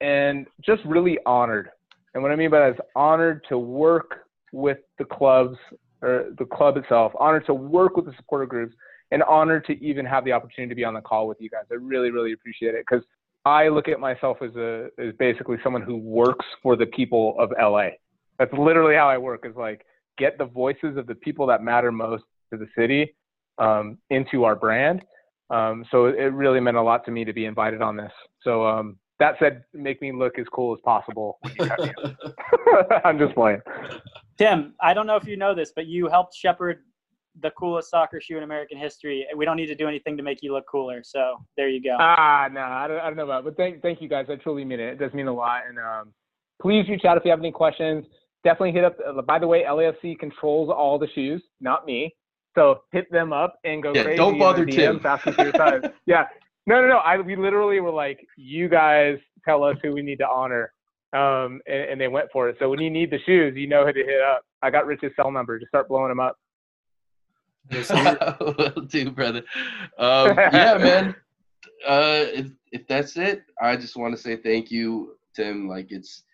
and 0.00 0.46
just 0.60 0.84
really 0.84 1.18
honored. 1.26 1.70
And 2.14 2.22
what 2.22 2.32
i 2.32 2.36
mean 2.36 2.50
by 2.50 2.60
that 2.60 2.70
is 2.70 2.80
honored 2.96 3.44
to 3.48 3.58
work 3.58 4.26
with 4.52 4.78
the 4.98 5.04
clubs 5.04 5.56
or 6.02 6.26
the 6.38 6.44
club 6.44 6.76
itself 6.76 7.12
honored 7.18 7.46
to 7.46 7.54
work 7.54 7.96
with 7.96 8.06
the 8.06 8.12
supporter 8.16 8.46
groups 8.46 8.74
and 9.14 9.22
honor 9.22 9.60
to 9.60 9.72
even 9.82 10.04
have 10.04 10.24
the 10.24 10.32
opportunity 10.32 10.68
to 10.68 10.74
be 10.74 10.84
on 10.84 10.92
the 10.92 11.00
call 11.00 11.26
with 11.26 11.40
you 11.40 11.48
guys. 11.48 11.62
I 11.70 11.74
really 11.76 12.10
really 12.10 12.32
appreciate 12.32 12.74
it 12.74 12.84
because 12.88 13.04
i 13.46 13.68
look 13.68 13.88
at 13.88 14.00
myself 14.00 14.38
as 14.42 14.54
a 14.56 14.88
as 14.98 15.12
basically 15.18 15.58
someone 15.62 15.82
who 15.82 15.96
works 15.96 16.46
for 16.62 16.76
the 16.76 16.86
people 16.86 17.36
of 17.38 17.50
la 17.60 17.88
that's 18.38 18.52
literally 18.54 18.94
how 18.94 19.06
i 19.08 19.18
work 19.18 19.44
is 19.44 19.54
like 19.54 19.84
get 20.16 20.38
the 20.38 20.44
voices 20.44 20.96
of 20.96 21.06
the 21.06 21.14
people 21.14 21.46
that 21.46 21.62
matter 21.62 21.92
most 21.92 22.24
to 22.50 22.56
the 22.58 22.66
city 22.76 23.14
um, 23.58 23.98
into 24.10 24.44
our 24.44 24.56
brand. 24.56 25.02
Um, 25.50 25.84
so 25.90 26.06
it 26.06 26.32
really 26.32 26.60
meant 26.60 26.76
a 26.76 26.82
lot 26.82 27.04
to 27.06 27.10
me 27.10 27.24
to 27.24 27.32
be 27.32 27.44
invited 27.44 27.82
on 27.82 27.96
this. 27.96 28.12
So 28.42 28.66
um, 28.66 28.96
that 29.18 29.36
said 29.38 29.64
make 29.72 30.00
me 30.00 30.12
look 30.12 30.38
as 30.38 30.46
cool 30.52 30.74
as 30.74 30.80
possible 30.84 31.38
when 31.42 31.54
you 31.58 31.66
cut 31.66 33.00
i'm 33.04 33.18
just 33.18 33.34
playing. 33.34 33.60
Tim, 34.38 34.74
I 34.80 34.94
don't 34.94 35.06
know 35.06 35.16
if 35.16 35.26
you 35.26 35.36
know 35.36 35.54
this, 35.54 35.72
but 35.74 35.86
you 35.86 36.08
helped 36.08 36.34
shepherd 36.34 36.82
the 37.40 37.50
coolest 37.52 37.90
soccer 37.90 38.20
shoe 38.20 38.36
in 38.36 38.42
American 38.44 38.78
history. 38.78 39.26
We 39.36 39.44
don't 39.44 39.56
need 39.56 39.66
to 39.66 39.74
do 39.74 39.88
anything 39.88 40.16
to 40.16 40.22
make 40.22 40.38
you 40.42 40.52
look 40.52 40.64
cooler. 40.70 41.02
So 41.04 41.36
there 41.56 41.68
you 41.68 41.82
go. 41.82 41.96
Ah, 41.98 42.48
no, 42.52 42.60
I 42.60 42.86
don't, 42.86 43.00
I 43.00 43.06
don't 43.06 43.16
know 43.16 43.24
about 43.24 43.40
it. 43.40 43.44
But 43.46 43.56
thank, 43.56 43.82
thank 43.82 44.00
you 44.00 44.08
guys. 44.08 44.26
I 44.28 44.36
truly 44.36 44.64
mean 44.64 44.80
it. 44.80 44.92
It 44.94 44.98
does 44.98 45.12
mean 45.14 45.26
a 45.26 45.32
lot. 45.34 45.62
And 45.68 45.78
um, 45.78 46.12
please 46.62 46.88
reach 46.88 47.04
out 47.04 47.16
if 47.16 47.24
you 47.24 47.30
have 47.30 47.40
any 47.40 47.50
questions. 47.52 48.04
Definitely 48.44 48.72
hit 48.72 48.84
up. 48.84 48.96
Uh, 49.06 49.22
by 49.22 49.38
the 49.38 49.46
way, 49.46 49.64
LAFC 49.64 50.18
controls 50.18 50.70
all 50.70 50.98
the 50.98 51.08
shoes, 51.14 51.42
not 51.60 51.86
me. 51.86 52.14
So 52.54 52.82
hit 52.92 53.10
them 53.10 53.32
up 53.32 53.56
and 53.64 53.82
go 53.82 53.92
Yeah, 53.92 54.04
crazy. 54.04 54.16
don't 54.16 54.38
bother 54.38 54.64
DMs 54.64 54.76
Tim. 55.02 55.06
asking 55.06 55.32
for 55.32 55.44
your 55.44 55.54
size. 55.56 55.82
yeah. 56.06 56.26
No, 56.66 56.80
no, 56.80 56.86
no. 56.88 56.96
I, 56.98 57.18
we 57.18 57.36
literally 57.36 57.80
were 57.80 57.90
like, 57.90 58.24
you 58.36 58.68
guys 58.68 59.18
tell 59.44 59.64
us 59.64 59.76
who 59.82 59.92
we 59.92 60.02
need 60.02 60.18
to 60.18 60.28
honor. 60.28 60.72
Um, 61.12 61.60
and, 61.66 61.90
and 61.90 62.00
they 62.00 62.08
went 62.08 62.28
for 62.32 62.48
it. 62.48 62.56
So 62.58 62.68
when 62.68 62.80
you 62.80 62.90
need 62.90 63.10
the 63.10 63.18
shoes, 63.26 63.54
you 63.56 63.66
know 63.68 63.84
who 63.86 63.92
to 63.92 64.04
hit 64.04 64.20
up. 64.20 64.42
I 64.62 64.70
got 64.70 64.86
Rich's 64.86 65.12
cell 65.16 65.30
number. 65.30 65.58
Just 65.58 65.68
start 65.68 65.88
blowing 65.88 66.08
them 66.08 66.20
up. 66.20 66.36
Will 67.70 68.82
do, 68.88 69.10
brother. 69.10 69.42
Um, 69.98 70.36
yeah, 70.52 70.76
man. 70.78 71.14
Uh, 71.86 72.26
if, 72.32 72.46
if 72.72 72.86
that's 72.86 73.16
it, 73.16 73.42
I 73.60 73.76
just 73.76 73.96
want 73.96 74.14
to 74.14 74.20
say 74.20 74.36
thank 74.36 74.70
you, 74.70 75.16
Tim. 75.34 75.68
Like 75.68 75.88
it's 75.90 76.24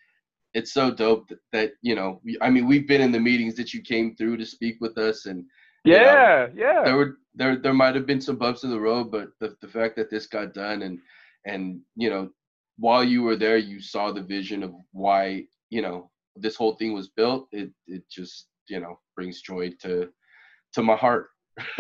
it's 0.55 0.73
so 0.73 0.91
dope 0.91 1.29
that, 1.29 1.39
that 1.53 1.73
you 1.83 1.95
know. 1.95 2.21
we- 2.25 2.39
I 2.41 2.51
mean, 2.51 2.67
we've 2.67 2.87
been 2.89 3.01
in 3.01 3.13
the 3.13 3.21
meetings 3.21 3.55
that 3.57 3.73
you 3.73 3.81
came 3.83 4.15
through 4.17 4.37
to 4.39 4.47
speak 4.47 4.77
with 4.81 4.99
us, 4.99 5.27
and 5.27 5.45
you 5.85 5.93
know, 5.95 6.01
Yeah, 6.03 6.49
yeah. 6.55 6.83
there 6.85 6.97
were 6.97 7.19
there 7.35 7.57
there 7.57 7.75
might 7.75 7.95
have 7.95 8.07
been 8.07 8.21
some 8.21 8.37
bumps 8.37 8.65
in 8.65 8.71
the 8.71 8.81
road, 8.81 9.11
but 9.11 9.29
the 9.41 9.57
the 9.61 9.69
fact 9.69 9.97
that 9.97 10.11
this 10.11 10.27
got 10.27 10.53
done 10.55 10.83
and 10.83 10.99
and 11.47 11.81
you 11.97 12.11
know 12.11 12.31
while 12.79 13.05
you 13.05 13.23
were 13.23 13.37
there, 13.37 13.59
you 13.59 13.81
saw 13.81 14.11
the 14.11 14.23
vision 14.23 14.63
of 14.63 14.73
why 14.93 15.45
you 15.71 15.83
know 15.83 16.11
this 16.37 16.57
whole 16.57 16.75
thing 16.77 16.93
was 16.93 17.09
built. 17.09 17.49
It 17.53 17.71
it 17.87 18.03
just 18.11 18.47
you 18.69 18.81
know 18.81 18.99
brings 19.17 19.43
joy 19.43 19.71
to 19.83 20.11
to 20.75 20.83
my 20.83 20.97
heart. 20.97 21.29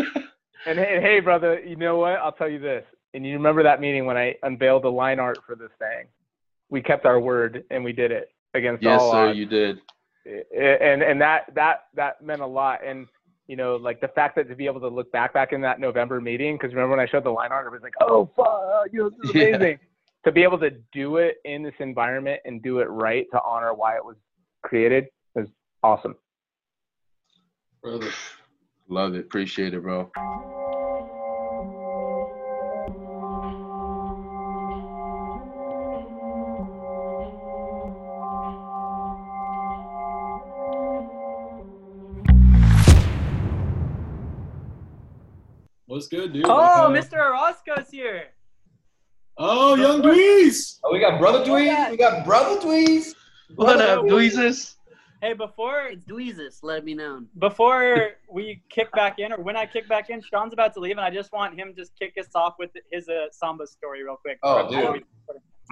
And 0.67 0.79
hey, 0.79 0.99
hey, 1.01 1.21
brother, 1.21 1.59
you 1.61 1.75
know 1.77 1.97
what? 1.97 2.19
I'll 2.19 2.33
tell 2.33 2.49
you 2.49 2.59
this. 2.59 2.85
And 3.15 3.25
you 3.27 3.33
remember 3.33 3.63
that 3.63 3.81
meeting 3.81 4.05
when 4.05 4.19
I 4.19 4.35
unveiled 4.43 4.85
the 4.85 4.91
line 4.91 5.19
art 5.19 5.39
for 5.47 5.55
this 5.57 5.71
thing? 5.79 6.07
We 6.69 6.83
kept 6.83 7.07
our 7.07 7.19
word 7.19 7.65
and 7.71 7.83
we 7.83 7.93
did 7.95 8.11
it 8.13 8.31
against 8.53 8.83
yes, 8.83 9.01
all 9.01 9.11
sir, 9.11 9.29
odds. 9.31 9.39
you 9.39 9.47
did. 9.47 9.79
and 10.27 11.03
and 11.03 11.19
that 11.21 11.47
that 11.55 11.87
that 11.95 12.23
meant 12.23 12.43
a 12.43 12.47
lot. 12.47 12.85
And 12.87 13.07
you 13.47 13.57
know, 13.57 13.77
like 13.77 14.03
the 14.03 14.09
fact 14.09 14.37
that 14.37 14.49
to 14.51 14.55
be 14.55 14.67
able 14.67 14.81
to 14.81 14.89
look 14.89 15.11
back 15.13 15.33
back 15.33 15.53
in 15.55 15.63
that 15.63 15.81
November 15.81 16.21
meeting, 16.21 16.57
because 16.57 16.75
remember 16.75 16.95
when 16.97 17.01
I 17.01 17.11
showed 17.11 17.25
the 17.25 17.31
line 17.31 17.53
art, 17.53 17.67
it 17.67 17.71
was 17.71 17.81
like, 17.83 17.95
oh 18.03 18.31
fuck, 18.37 18.93
you 18.93 19.01
know, 19.05 19.11
this 19.23 19.31
is 19.31 19.35
Yeah. 19.35 19.57
amazing. 19.57 19.79
To 20.27 20.31
be 20.31 20.43
able 20.43 20.59
to 20.59 20.71
do 20.93 21.17
it 21.17 21.37
in 21.47 21.63
this 21.63 21.75
environment 21.79 22.43
and 22.45 22.63
do 22.63 22.81
it 22.81 22.85
right 22.91 23.27
to 23.33 23.41
honor 23.43 23.73
why 23.73 23.97
it 23.97 24.05
was 24.05 24.17
created 24.63 25.07
is 25.37 25.49
awesome. 25.83 26.17
Brother. 27.83 28.11
Love 28.91 29.15
it. 29.15 29.21
Appreciate 29.21 29.73
it, 29.73 29.83
bro. 29.83 30.11
What's 45.87 46.09
good, 46.09 46.33
dude? 46.33 46.45
Oh, 46.47 46.51
Uh, 46.53 46.89
Mr. 46.89 47.19
Orozco's 47.19 47.91
here. 47.91 48.29
Oh, 49.39 49.75
young 49.75 50.03
Dweez. 50.03 50.79
Oh, 50.85 50.93
we 50.93 51.01
got 51.01 51.19
brother 51.19 51.45
Dweez. 51.45 51.91
We 51.91 51.97
got 51.97 52.25
brother 52.25 52.61
Dweez. 52.61 53.15
What 53.55 53.81
up, 53.81 54.05
Dweezes? 54.05 54.75
Hey, 55.23 55.35
before 55.35 55.83
It's 55.83 56.05
Dweezes, 56.07 56.61
let 56.63 56.79
it 56.79 56.85
be 56.87 56.95
known. 56.95 57.29
before 57.39 58.13
we 58.33 58.63
kick 58.71 58.91
back 58.93 59.19
in, 59.19 59.33
or 59.33 59.43
when 59.43 59.55
I 59.55 59.67
kick 59.67 59.87
back 59.87 60.09
in, 60.09 60.23
Sean's 60.23 60.55
about 60.55 60.73
to 60.75 60.81
leave, 60.81 60.93
and 60.93 61.01
I 61.01 61.11
just 61.11 61.31
want 61.31 61.59
him 61.59 61.69
to 61.69 61.75
just 61.75 61.93
kick 61.99 62.15
us 62.19 62.29
off 62.35 62.55
with 62.59 62.71
his 62.91 63.07
uh, 63.09 63.27
samba 63.31 63.67
story 63.67 64.03
real 64.03 64.17
quick. 64.17 64.39
Oh, 64.43 64.71
dude. 64.71 64.93
we- 64.93 65.05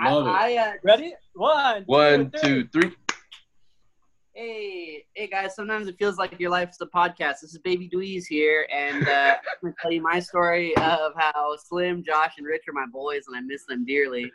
Love 0.04 0.26
it. 0.26 0.30
I, 0.30 0.54
I 0.54 0.68
uh, 0.68 0.72
Ready? 0.84 1.14
One, 1.34 1.82
One, 1.86 2.30
two, 2.30 2.64
two, 2.64 2.68
three. 2.68 2.92
Hey, 4.34 5.04
hey 5.14 5.26
guys, 5.26 5.56
sometimes 5.56 5.88
it 5.88 5.96
feels 5.98 6.18
like 6.18 6.38
your 6.38 6.50
life's 6.50 6.80
a 6.80 6.86
podcast. 6.86 7.40
This 7.40 7.54
is 7.54 7.58
Baby 7.58 7.88
Dweez 7.92 8.24
here, 8.28 8.68
and 8.72 9.08
uh, 9.08 9.34
I'm 9.34 9.60
going 9.62 9.72
to 9.74 9.82
tell 9.82 9.90
you 9.90 10.00
my 10.02 10.20
story 10.20 10.76
of 10.76 11.12
how 11.16 11.56
Slim, 11.56 12.04
Josh, 12.04 12.34
and 12.38 12.46
Rich 12.46 12.62
are 12.68 12.72
my 12.74 12.86
boys, 12.92 13.22
and 13.26 13.36
I 13.36 13.40
miss 13.40 13.64
them 13.64 13.84
dearly. 13.84 14.30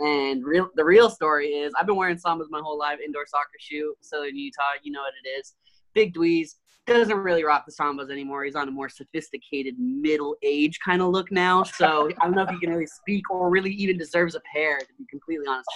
And 0.00 0.44
real, 0.44 0.68
the 0.74 0.84
real 0.84 1.08
story 1.08 1.48
is 1.48 1.72
I've 1.78 1.86
been 1.86 1.96
wearing 1.96 2.16
Sambas 2.16 2.46
my 2.50 2.60
whole 2.60 2.78
life, 2.78 2.98
indoor 3.04 3.26
soccer 3.26 3.58
shoe, 3.58 3.94
Southern 4.00 4.36
Utah, 4.36 4.62
you 4.82 4.92
know 4.92 5.00
what 5.00 5.14
it 5.24 5.28
is. 5.28 5.54
Big 5.94 6.14
Dweez 6.14 6.56
doesn't 6.86 7.16
really 7.16 7.44
rock 7.44 7.64
the 7.66 7.72
Sambas 7.72 8.10
anymore. 8.10 8.44
He's 8.44 8.54
on 8.54 8.68
a 8.68 8.70
more 8.70 8.88
sophisticated 8.88 9.74
middle 9.78 10.36
age 10.42 10.78
kind 10.84 11.02
of 11.02 11.08
look 11.08 11.32
now. 11.32 11.62
So 11.62 12.10
I 12.20 12.24
don't 12.24 12.36
know 12.36 12.42
if 12.42 12.50
he 12.50 12.60
can 12.60 12.70
really 12.70 12.86
speak 12.86 13.28
or 13.30 13.50
really 13.50 13.72
even 13.72 13.98
deserves 13.98 14.34
a 14.34 14.40
pair, 14.52 14.78
to 14.78 14.86
be 14.98 15.04
completely 15.10 15.46
honest. 15.48 15.68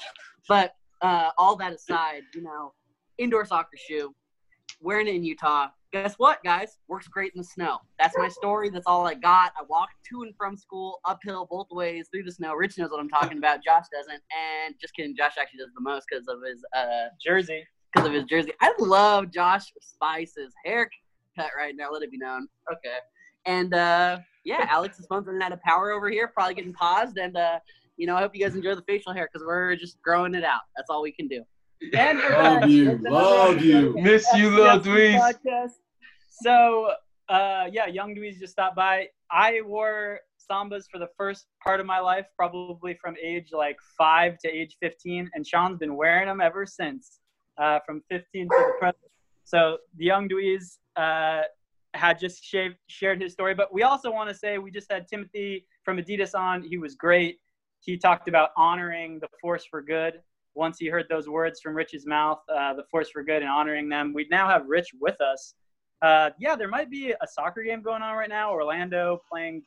But 0.49 0.75
uh, 1.03 1.31
all 1.37 1.57
that 1.57 1.73
aside, 1.73 2.23
you 2.35 2.43
know, 2.43 2.75
indoor 3.19 3.45
soccer 3.45 3.77
shoe, 3.77 4.15
wearing 4.81 5.07
it 5.09 5.15
in 5.15 5.25
Utah. 5.25 5.69
Guess 5.93 6.15
what, 6.19 6.43
guys? 6.45 6.79
Works 6.89 7.09
great 7.09 7.33
in 7.35 7.39
the 7.41 7.45
snow. 7.45 7.79
That's 7.99 8.17
my 8.17 8.29
story. 8.29 8.71
That's 8.71 8.87
all 8.87 9.07
I 9.07 9.15
got. 9.15 9.53
I 9.59 9.65
walked 9.69 9.95
to 10.11 10.23
and 10.23 10.33
from 10.37 10.57
school, 10.57 11.01
uphill 11.05 11.49
both 11.51 11.67
ways 11.73 12.09
through 12.13 12.23
the 12.23 12.33
snow. 12.33 12.55
Rich 12.55 12.79
knows 12.79 12.91
what 12.91 13.01
I'm 13.01 13.09
talking 13.09 13.39
about. 13.39 13.65
Josh 13.65 13.87
doesn't. 13.93 14.23
And 14.31 14.75
just 14.81 14.95
kidding, 14.95 15.17
Josh 15.17 15.33
actually 15.41 15.59
does 15.59 15.73
the 15.75 15.81
most 15.81 16.07
because 16.09 16.29
of 16.29 16.39
his 16.49 16.65
uh 16.77 17.09
Jersey. 17.25 17.65
because 17.93 18.07
of 18.07 18.15
his 18.15 18.25
jersey. 18.25 18.53
I 18.61 18.73
love 18.79 19.33
Josh 19.33 19.73
Spice's 19.81 20.53
haircut 20.65 21.51
right 21.57 21.75
now. 21.77 21.91
Let 21.91 22.03
it 22.03 22.13
be 22.13 22.19
known. 22.19 22.47
Okay. 22.73 22.99
And 23.47 23.75
uh 23.75 24.19
yeah, 24.45 24.67
Alex's 24.69 25.07
phone's 25.07 25.27
running 25.27 25.43
out 25.43 25.53
of 25.53 25.61
power 25.63 25.91
over 25.91 26.09
here, 26.09 26.29
probably 26.29 26.55
getting 26.55 26.73
paused. 26.73 27.19
And 27.19 27.37
uh, 27.37 27.59
you 27.97 28.07
know, 28.07 28.17
I 28.17 28.21
hope 28.21 28.35
you 28.35 28.43
guys 28.43 28.55
enjoy 28.55 28.75
the 28.75 28.83
facial 28.83 29.13
hair 29.13 29.29
because 29.31 29.47
we're 29.47 29.77
just 29.77 30.01
growing 30.03 30.35
it 30.35 30.45
out. 30.45 30.63
That's 30.77 30.89
all 30.89 31.03
we 31.03 31.13
can 31.13 31.29
do. 31.29 31.43
And 31.83 32.19
we're 32.19 32.43
Love 32.43 32.61
back. 32.61 32.71
you, 32.71 32.99
love 33.03 33.65
you. 33.65 33.95
Miss 33.99 34.27
you, 34.35 34.51
little 34.51 34.81
Dweez. 34.81 35.19
podcast. 35.19 35.73
So, 36.31 36.93
uh, 37.29 37.69
yeah, 37.73 37.87
Young 37.87 38.15
Dweez 38.15 38.39
just 38.39 38.53
stopped 38.53 38.77
by. 38.77 39.09
I 39.31 39.63
wore 39.65 40.21
Sambas 40.39 40.85
for 40.91 40.99
the 40.99 41.09
first 41.17 41.47
part 41.65 41.81
of 41.81 41.87
my 41.87 41.99
life, 41.99 42.27
probably 42.37 42.99
from 43.01 43.17
age 43.23 43.49
like 43.53 43.79
five 43.97 44.37
to 44.45 44.49
age 44.49 44.77
15, 44.81 45.31
and 45.35 45.47
Sean's 45.47 45.79
been 45.79 45.97
wearing 45.97 46.27
them 46.27 46.41
ever 46.43 46.67
since, 46.67 47.21
uh, 47.57 47.79
from 47.87 48.03
15 48.11 48.49
to 48.49 48.49
the 48.51 48.73
present. 48.79 48.99
So, 49.45 49.79
the 49.97 50.05
Young 50.05 50.29
Dweez 50.29 50.77
uh, 50.97 51.43
had 51.95 52.19
just 52.19 52.45
shaved, 52.45 52.77
shared 52.89 53.23
his 53.23 53.33
story, 53.33 53.55
but 53.55 53.73
we 53.73 53.85
also 53.85 54.11
want 54.11 54.29
to 54.29 54.35
say 54.35 54.59
we 54.59 54.71
just 54.71 54.93
had 54.93 55.09
Timothy 55.09 55.67
from 55.83 55.97
Adidas 55.97 56.39
on. 56.39 56.63
He 56.63 56.77
was 56.77 56.95
great. 56.95 57.39
He 57.81 57.97
talked 57.97 58.29
about 58.29 58.51
honoring 58.59 59.19
the 59.19 59.29
force 59.41 59.65
for 59.65 59.81
good 59.81 60.21
once 60.55 60.79
he 60.79 60.87
heard 60.89 61.07
those 61.09 61.29
words 61.29 61.61
from 61.61 61.75
Rich's 61.75 62.07
mouth, 62.07 62.41
uh, 62.55 62.75
the 62.75 62.85
force 62.91 63.11
for 63.11 63.23
good 63.23 63.43
and 63.43 63.51
honoring 63.51 63.89
them. 63.89 64.13
We 64.15 64.27
now 64.31 64.49
have 64.49 64.67
Rich 64.67 64.89
with 65.01 65.21
us. 65.21 65.55
Uh, 66.03 66.31
yeah, 66.39 66.57
there 66.57 66.69
might 66.69 66.91
be 66.91 67.13
a 67.13 67.27
soccer 67.27 67.63
game 67.63 67.83
going 67.83 68.03
on 68.03 68.17
right 68.17 68.29
now. 68.29 68.53
Orlando 68.53 69.21
playing 69.31 69.63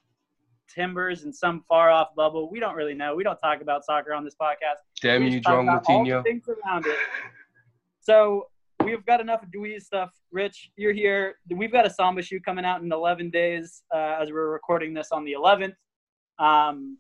Timbers 0.74 1.24
in 1.24 1.34
some 1.34 1.64
far 1.68 1.90
off 1.90 2.16
bubble. 2.16 2.50
We 2.50 2.60
don't 2.60 2.76
really 2.76 2.96
know. 2.96 3.16
We 3.16 3.24
don't 3.24 3.38
talk 3.38 3.62
about 3.62 3.86
soccer 3.86 4.14
on 4.14 4.24
this 4.24 4.36
podcast. 4.42 4.82
Damn 5.02 5.24
you, 5.24 5.40
John 5.40 5.66
Moutinho. 5.68 6.24
things 6.24 6.46
around 6.48 6.86
it. 6.88 6.98
So 8.00 8.48
we've 8.84 9.06
got 9.06 9.22
enough 9.22 9.44
Dewey 9.52 9.80
stuff. 9.80 10.12
Rich, 10.32 10.72
you're 10.76 10.94
here. 10.94 11.36
We've 11.50 11.72
got 11.72 11.86
a 11.86 11.90
Samba 11.90 12.22
shoe 12.22 12.40
coming 12.40 12.66
out 12.66 12.82
in 12.82 12.92
11 12.92 13.30
days 13.30 13.84
uh, 13.94 14.18
as 14.20 14.32
we're 14.32 14.50
recording 14.50 14.94
this 14.94 15.10
on 15.12 15.24
the 15.26 15.34
11th. 15.34 15.76
Um, 16.40 16.98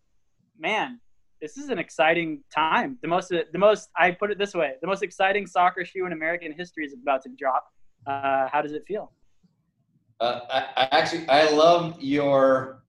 man, 0.58 1.00
this 1.44 1.58
is 1.58 1.68
an 1.68 1.78
exciting 1.78 2.42
time. 2.56 2.98
The 3.02 3.08
most, 3.10 3.28
the 3.28 3.60
most. 3.60 3.90
I 3.98 4.12
put 4.12 4.32
it 4.32 4.38
this 4.38 4.54
way: 4.54 4.76
the 4.80 4.88
most 4.88 5.04
exciting 5.04 5.46
soccer 5.46 5.84
shoe 5.84 6.06
in 6.06 6.14
American 6.14 6.54
history 6.54 6.86
is 6.86 6.94
about 6.94 7.22
to 7.24 7.30
drop. 7.38 7.66
Uh, 8.08 8.48
how 8.48 8.62
does 8.62 8.72
it 8.72 8.86
feel? 8.88 9.12
Uh, 10.22 10.40
I, 10.50 10.60
I 10.78 10.88
actually 10.92 11.28
I 11.28 11.50
love 11.50 12.02
your 12.02 12.84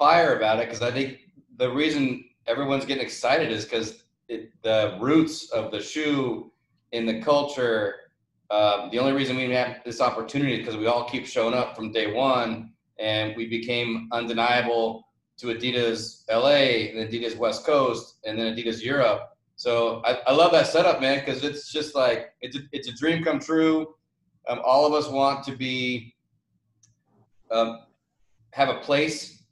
fire 0.00 0.36
about 0.36 0.58
it 0.58 0.66
because 0.66 0.82
I 0.82 0.90
think 0.90 1.20
the 1.58 1.70
reason 1.70 2.24
everyone's 2.48 2.84
getting 2.84 3.04
excited 3.04 3.52
is 3.52 3.64
because 3.64 4.02
the 4.28 4.98
roots 5.00 5.50
of 5.50 5.70
the 5.70 5.80
shoe 5.80 6.50
in 6.90 7.06
the 7.06 7.22
culture. 7.22 7.94
Um, 8.50 8.90
the 8.90 8.98
only 8.98 9.12
reason 9.12 9.36
we 9.36 9.48
have 9.52 9.76
this 9.84 10.00
opportunity 10.00 10.54
is 10.54 10.58
because 10.58 10.76
we 10.76 10.86
all 10.86 11.08
keep 11.08 11.24
showing 11.24 11.54
up 11.54 11.76
from 11.76 11.92
day 11.92 12.12
one, 12.12 12.72
and 12.98 13.36
we 13.36 13.46
became 13.46 14.08
undeniable 14.10 15.06
to 15.42 15.48
Adidas 15.48 16.22
LA 16.30 16.88
and 16.90 17.10
Adidas 17.10 17.36
West 17.36 17.66
Coast, 17.66 18.18
and 18.24 18.38
then 18.38 18.54
Adidas 18.54 18.82
Europe. 18.82 19.36
So 19.56 20.00
I, 20.04 20.18
I 20.26 20.32
love 20.32 20.52
that 20.52 20.68
setup, 20.68 21.00
man, 21.00 21.18
because 21.18 21.44
it's 21.44 21.72
just 21.72 21.94
like 21.94 22.32
it's 22.40 22.56
a, 22.56 22.60
it's 22.72 22.88
a 22.88 22.92
dream 22.92 23.22
come 23.22 23.40
true. 23.40 23.94
Um, 24.48 24.60
all 24.64 24.86
of 24.86 24.92
us 24.92 25.10
want 25.10 25.44
to 25.44 25.56
be 25.56 26.14
um, 27.50 27.80
have 28.52 28.68
a 28.68 28.78
place, 28.78 29.42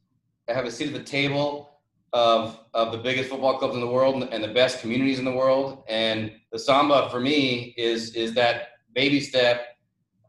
have 0.49 0.65
a 0.65 0.71
seat 0.71 0.89
at 0.89 0.95
the 0.95 1.03
table 1.03 1.81
of 2.13 2.59
of 2.73 2.93
the 2.93 2.99
biggest 2.99 3.29
football 3.31 3.59
clubs 3.59 3.75
in 3.75 3.81
the 3.81 3.87
world 3.87 4.29
and 4.31 4.43
the 4.43 4.49
best 4.49 4.81
communities 4.81 5.19
in 5.19 5.25
the 5.25 5.33
world. 5.33 5.83
And 5.89 6.33
the 6.53 6.59
samba 6.59 7.09
for 7.11 7.21
me 7.21 7.75
is 7.77 8.15
is 8.15 8.33
that 8.35 8.69
baby 8.95 9.21
step. 9.21 9.77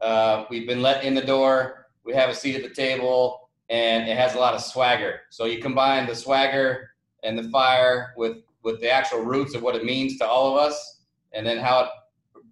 Uh, 0.00 0.44
we've 0.50 0.66
been 0.66 0.82
let 0.82 1.04
in 1.04 1.14
the 1.14 1.22
door. 1.22 1.86
We 2.04 2.14
have 2.14 2.30
a 2.30 2.34
seat 2.34 2.56
at 2.56 2.62
the 2.62 2.74
table, 2.74 3.41
and 3.72 4.06
it 4.06 4.18
has 4.18 4.34
a 4.34 4.38
lot 4.38 4.52
of 4.54 4.60
swagger. 4.60 5.20
So 5.30 5.46
you 5.46 5.58
combine 5.60 6.06
the 6.06 6.14
swagger 6.14 6.90
and 7.24 7.38
the 7.38 7.44
fire 7.44 8.12
with 8.16 8.36
with 8.62 8.80
the 8.80 8.90
actual 8.90 9.20
roots 9.24 9.56
of 9.56 9.62
what 9.62 9.74
it 9.74 9.84
means 9.84 10.18
to 10.18 10.26
all 10.26 10.52
of 10.52 10.64
us, 10.64 11.00
and 11.32 11.44
then 11.44 11.58
how 11.58 11.80
it 11.80 11.88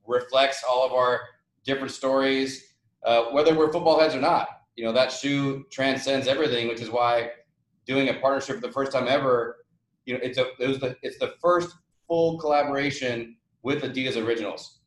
reflects 0.09 0.65
all 0.69 0.85
of 0.85 0.93
our 0.93 1.21
different 1.63 1.93
stories, 1.93 2.75
uh, 3.05 3.27
whether 3.27 3.55
we're 3.55 3.71
football 3.71 4.01
heads 4.01 4.15
or 4.15 4.21
not. 4.21 4.49
You 4.75 4.85
know, 4.85 4.93
that 4.93 5.13
shoe 5.13 5.65
transcends 5.71 6.27
everything, 6.27 6.67
which 6.67 6.81
is 6.81 6.91
why 6.91 7.31
doing 7.87 8.09
a 8.09 8.15
partnership 8.15 8.57
for 8.57 8.67
the 8.67 8.73
first 8.73 8.91
time 8.91 9.07
ever, 9.07 9.67
you 10.07 10.15
know, 10.15 10.21
it's 10.23 10.39
a 10.39 10.47
it 10.59 10.69
was 10.69 10.81
the 10.81 10.97
it's 11.03 11.19
the 11.19 11.35
first 11.41 11.77
full 12.09 12.39
collaboration 12.39 13.37
with 13.63 13.83
Adidas 13.83 14.17
Originals 14.17 14.81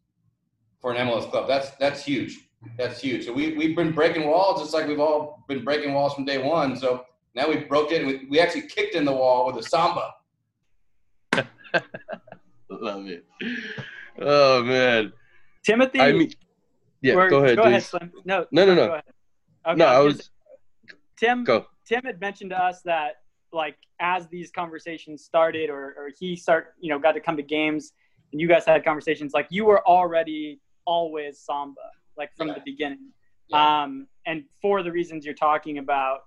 for 0.81 0.91
an 0.91 1.07
MLS 1.07 1.29
club. 1.29 1.47
That's 1.47 1.69
that's 1.77 2.03
huge. 2.03 2.49
That's 2.78 2.99
huge. 2.99 3.26
So 3.26 3.34
we 3.34 3.53
we've 3.55 3.76
been 3.76 3.91
breaking 3.91 4.28
walls 4.28 4.61
just 4.61 4.74
like 4.74 4.88
we've 4.88 4.99
all 4.99 5.43
been 5.47 5.64
breaking 5.64 5.93
walls 5.93 6.14
from 6.14 6.26
day 6.26 6.38
one. 6.38 6.76
So 6.76 7.05
now 7.36 7.47
we 7.49 7.57
broke 7.57 7.91
it. 7.91 8.05
We, 8.05 8.26
we 8.30 8.39
actually 8.39 8.68
kicked 8.68 8.95
in 8.95 9.05
the 9.05 9.11
wall 9.11 9.45
with 9.47 9.57
a 9.57 9.68
samba. 9.68 10.14
Love 12.70 13.07
it. 13.07 13.26
Oh 14.20 14.64
man. 14.64 15.14
Timothy, 15.64 15.99
I 15.99 16.11
mean, 16.11 16.32
yeah. 17.01 17.16
or- 17.16 17.30
Go 17.30 17.43
ahead, 17.43 17.57
Go 17.57 17.64
ahead, 17.64 17.84
Slim. 17.84 18.11
No, 18.26 18.45
No, 18.51 18.66
no, 18.66 18.74
no. 18.76 18.88
Go 18.88 18.91
ahead. 18.93 19.03
Okay, 19.66 19.78
No, 19.78 19.86
I 19.86 19.99
was 19.99 20.18
was 20.18 20.30
Tim. 21.18 21.43
go. 21.43 21.68
Tim 21.86 22.01
had 22.03 22.20
mentioned 22.20 22.49
to 22.51 22.61
us 22.61 22.82
that 22.84 23.22
like 23.51 23.78
as 23.99 24.28
these 24.28 24.51
conversations 24.51 25.24
started 25.24 25.70
or, 25.70 25.93
or 25.97 26.09
he 26.20 26.36
start 26.36 26.74
you 26.80 26.89
know 26.89 26.99
got 26.99 27.14
to 27.14 27.20
come 27.20 27.38
to 27.38 27.43
games 27.43 27.93
and 28.32 28.41
you 28.41 28.47
guys 28.47 28.66
had 28.66 28.84
conversations 28.84 29.34
like 29.34 29.47
you 29.49 29.64
were 29.64 29.86
already 29.88 30.59
always 30.86 31.39
samba 31.39 31.80
like 32.18 32.32
from 32.36 32.47
Yeah. 32.49 32.55
the 32.55 32.61
beginning 32.66 33.11
Yeah. 33.49 33.84
um, 33.84 34.07
and 34.26 34.45
for 34.61 34.84
the 34.84 34.91
reasons 34.91 35.26
you're 35.26 35.34
talking 35.36 35.78
about 35.80 36.20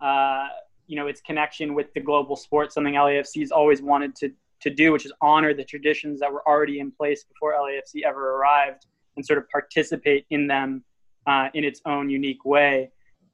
uh, 0.00 0.48
you 0.86 0.96
know 0.96 1.06
its 1.06 1.20
connection 1.20 1.74
with 1.74 1.92
the 1.94 2.00
global 2.00 2.36
sport 2.36 2.72
something 2.72 2.94
LAFC 2.94 3.40
has 3.40 3.50
always 3.50 3.82
wanted 3.82 4.14
to 4.16 4.30
to 4.60 4.70
do 4.70 4.92
which 4.92 5.04
is 5.06 5.12
honor 5.20 5.52
the 5.54 5.64
traditions 5.64 6.20
that 6.20 6.32
were 6.32 6.46
already 6.48 6.80
in 6.80 6.90
place 6.90 7.24
before 7.24 7.52
LAFC 7.54 8.02
ever 8.04 8.36
arrived 8.36 8.86
and 9.16 9.24
sort 9.24 9.38
of 9.38 9.48
participate 9.50 10.26
in 10.30 10.46
them 10.46 10.84
uh, 11.26 11.48
in 11.54 11.64
its 11.64 11.80
own 11.86 12.08
unique 12.10 12.44
way 12.44 12.90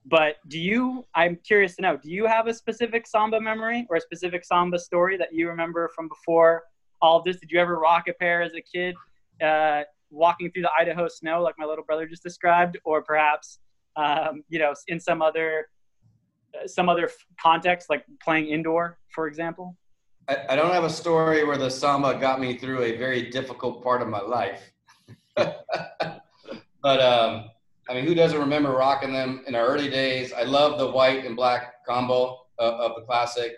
but 0.07 0.36
do 0.48 0.59
you 0.59 1.05
i'm 1.14 1.36
curious 1.44 1.76
to 1.76 1.82
know 1.82 1.96
do 1.96 2.11
you 2.11 2.26
have 2.26 2.46
a 2.48 2.55
specific 2.55 3.07
samba 3.07 3.40
memory 3.40 3.86
or 3.90 3.96
a 3.96 4.00
specific 4.00 4.44
samba 4.44 4.78
story 4.78 5.16
that 5.16 5.32
you 5.32 5.48
remember 5.48 5.88
from 5.94 6.09
before 6.09 6.62
all 7.00 7.18
of 7.18 7.24
this 7.24 7.36
did 7.38 7.50
you 7.53 7.61
ever 7.61 7.78
rock 7.78 8.09
a 8.09 8.12
pair 8.14 8.42
as 8.42 8.53
a 8.55 8.61
kid 8.62 8.96
uh, 9.44 9.82
walking 10.12 10.50
through 10.50 10.62
the 10.62 10.70
idaho 10.78 11.08
snow 11.08 11.42
like 11.42 11.54
my 11.58 11.64
little 11.64 11.84
brother 11.84 12.06
just 12.06 12.22
described 12.22 12.78
or 12.84 13.02
perhaps 13.02 13.58
um, 13.96 14.44
you 14.48 14.58
know 14.58 14.72
in 14.88 15.00
some 15.00 15.22
other 15.22 15.66
uh, 16.54 16.66
some 16.66 16.88
other 16.88 17.10
context 17.40 17.90
like 17.90 18.04
playing 18.22 18.46
indoor 18.46 18.98
for 19.14 19.26
example 19.26 19.76
I, 20.28 20.36
I 20.50 20.56
don't 20.56 20.72
have 20.72 20.84
a 20.84 20.90
story 20.90 21.44
where 21.44 21.56
the 21.56 21.70
samba 21.70 22.18
got 22.18 22.40
me 22.40 22.56
through 22.56 22.82
a 22.82 22.96
very 22.96 23.30
difficult 23.30 23.82
part 23.82 24.02
of 24.02 24.08
my 24.08 24.20
life. 24.20 24.72
but 25.36 25.56
um, 26.84 27.50
I 27.88 27.94
mean, 27.94 28.04
who 28.04 28.14
doesn't 28.14 28.38
remember 28.38 28.70
rocking 28.70 29.12
them 29.12 29.42
in 29.46 29.54
our 29.54 29.66
early 29.66 29.90
days? 29.90 30.32
I 30.32 30.42
love 30.42 30.78
the 30.78 30.90
white 30.90 31.24
and 31.24 31.34
black 31.34 31.84
combo 31.86 32.46
of, 32.58 32.74
of 32.74 32.92
the 32.96 33.02
classic. 33.02 33.52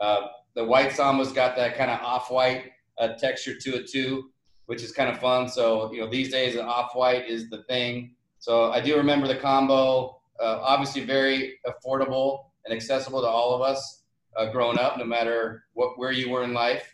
Uh, 0.00 0.28
the 0.54 0.64
white 0.64 0.92
samba's 0.92 1.32
got 1.32 1.56
that 1.56 1.76
kind 1.76 1.90
of 1.90 2.00
off-white 2.00 2.72
uh, 2.98 3.14
texture 3.14 3.54
to 3.56 3.76
it 3.76 3.90
too, 3.90 4.30
which 4.72 4.82
is 4.82 4.90
kind 4.90 5.10
of 5.10 5.18
fun. 5.18 5.50
So 5.50 5.92
you 5.92 6.00
know 6.00 6.08
these 6.08 6.30
days 6.30 6.56
off 6.56 6.94
white 6.94 7.28
is 7.28 7.50
the 7.50 7.62
thing. 7.64 8.14
So 8.38 8.72
I 8.72 8.80
do 8.80 8.96
remember 8.96 9.28
the 9.28 9.36
combo. 9.36 10.18
Uh, 10.40 10.60
obviously 10.62 11.04
very 11.04 11.58
affordable 11.66 12.46
and 12.64 12.72
accessible 12.72 13.20
to 13.20 13.26
all 13.26 13.54
of 13.54 13.60
us 13.60 14.04
uh, 14.34 14.50
growing 14.50 14.78
up, 14.78 14.96
no 14.96 15.04
matter 15.04 15.64
what 15.74 15.98
where 15.98 16.10
you 16.10 16.30
were 16.30 16.42
in 16.42 16.54
life. 16.54 16.86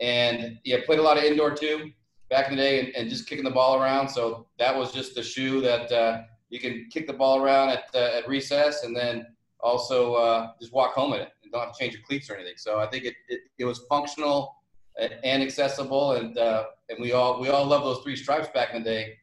And 0.00 0.58
yeah, 0.64 0.78
played 0.84 0.98
a 0.98 1.02
lot 1.02 1.16
of 1.16 1.22
indoor 1.22 1.52
too 1.52 1.92
back 2.28 2.50
in 2.50 2.56
the 2.56 2.60
day, 2.60 2.80
and, 2.80 2.88
and 2.96 3.08
just 3.08 3.28
kicking 3.28 3.44
the 3.44 3.56
ball 3.60 3.80
around. 3.80 4.08
So 4.08 4.48
that 4.58 4.76
was 4.76 4.90
just 4.90 5.14
the 5.14 5.22
shoe 5.22 5.60
that 5.60 5.92
uh, 5.92 6.22
you 6.50 6.58
can 6.58 6.88
kick 6.90 7.06
the 7.06 7.12
ball 7.12 7.40
around 7.40 7.68
at 7.68 7.84
uh, 7.94 8.18
at 8.18 8.26
recess, 8.26 8.82
and 8.82 8.96
then 8.96 9.26
also 9.60 10.14
uh, 10.14 10.50
just 10.60 10.72
walk 10.72 10.94
home 10.94 11.12
in 11.12 11.20
it 11.20 11.30
and 11.44 11.52
don't 11.52 11.62
have 11.62 11.72
to 11.72 11.78
change 11.78 11.94
your 11.94 12.02
cleats 12.02 12.28
or 12.28 12.34
anything. 12.34 12.56
So 12.56 12.80
I 12.80 12.88
think 12.88 13.04
it, 13.04 13.14
it, 13.28 13.42
it 13.58 13.64
was 13.64 13.78
functional 13.88 14.56
and 14.98 15.42
accessible, 15.42 16.12
and 16.12 16.36
uh, 16.38 16.64
and 16.88 16.98
we 17.00 17.12
all 17.12 17.40
we 17.40 17.48
all 17.48 17.64
love 17.64 17.82
those 17.82 18.02
three 18.02 18.16
stripes 18.16 18.48
back 18.48 18.74
in 18.74 18.82
the 18.82 18.88
day. 18.88 19.18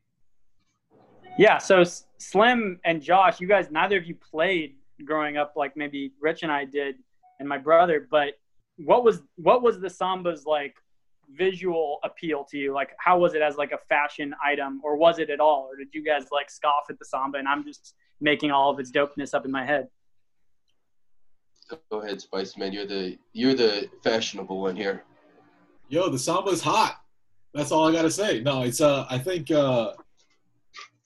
Yeah. 1.38 1.58
So 1.58 1.84
Slim 2.18 2.80
and 2.84 3.02
Josh, 3.02 3.40
you 3.40 3.48
guys, 3.48 3.72
neither 3.72 3.98
of 3.98 4.06
you 4.06 4.16
played 4.16 4.76
growing 5.06 5.38
up 5.38 5.54
like 5.56 5.78
maybe 5.78 6.12
Rich 6.20 6.44
and 6.44 6.52
I 6.52 6.66
did, 6.66 6.96
and 7.40 7.48
my 7.48 7.58
brother. 7.58 8.08
But 8.10 8.34
what 8.78 9.04
was 9.04 9.22
what 9.36 9.62
was 9.62 9.80
the 9.80 9.90
Samba's 9.90 10.46
like 10.46 10.76
visual 11.32 12.00
appeal 12.04 12.44
to 12.52 12.58
you? 12.58 12.74
Like, 12.74 12.92
how 13.00 13.20
was 13.20 13.36
it 13.36 13.42
as 13.42 13.58
like 13.58 13.72
a 13.72 13.80
fashion 13.90 14.34
item, 14.44 14.82
or 14.84 14.96
was 14.96 15.20
it 15.20 15.30
at 15.30 15.40
all, 15.40 15.70
or 15.72 15.78
did 15.78 15.90
you 15.94 16.04
guys 16.04 16.26
like 16.32 16.50
scoff 16.50 16.86
at 16.90 16.98
the 17.00 17.06
Samba 17.06 17.38
and 17.38 17.48
I'm 17.48 17.64
just 17.64 17.94
making 18.22 18.52
all 18.52 18.72
of 18.72 18.80
its 18.80 18.92
dopeness 18.92 19.34
up 19.34 19.46
in 19.46 19.52
my 19.52 19.66
head? 19.66 19.88
Go 21.92 22.02
ahead, 22.02 22.20
Spice 22.20 22.58
Man. 22.58 22.74
You're 22.74 22.88
the 22.88 23.18
you're 23.34 23.54
the 23.54 23.90
fashionable 24.04 24.60
one 24.60 24.76
here. 24.76 25.04
Yo, 25.90 26.08
the 26.08 26.20
Samba 26.20 26.42
Samba's 26.42 26.62
hot. 26.62 27.02
That's 27.54 27.72
all 27.72 27.88
I 27.88 27.92
gotta 27.92 28.12
say. 28.12 28.42
No, 28.42 28.62
it's 28.62 28.80
uh, 28.80 29.08
I 29.10 29.18
think 29.18 29.50
uh, 29.50 29.94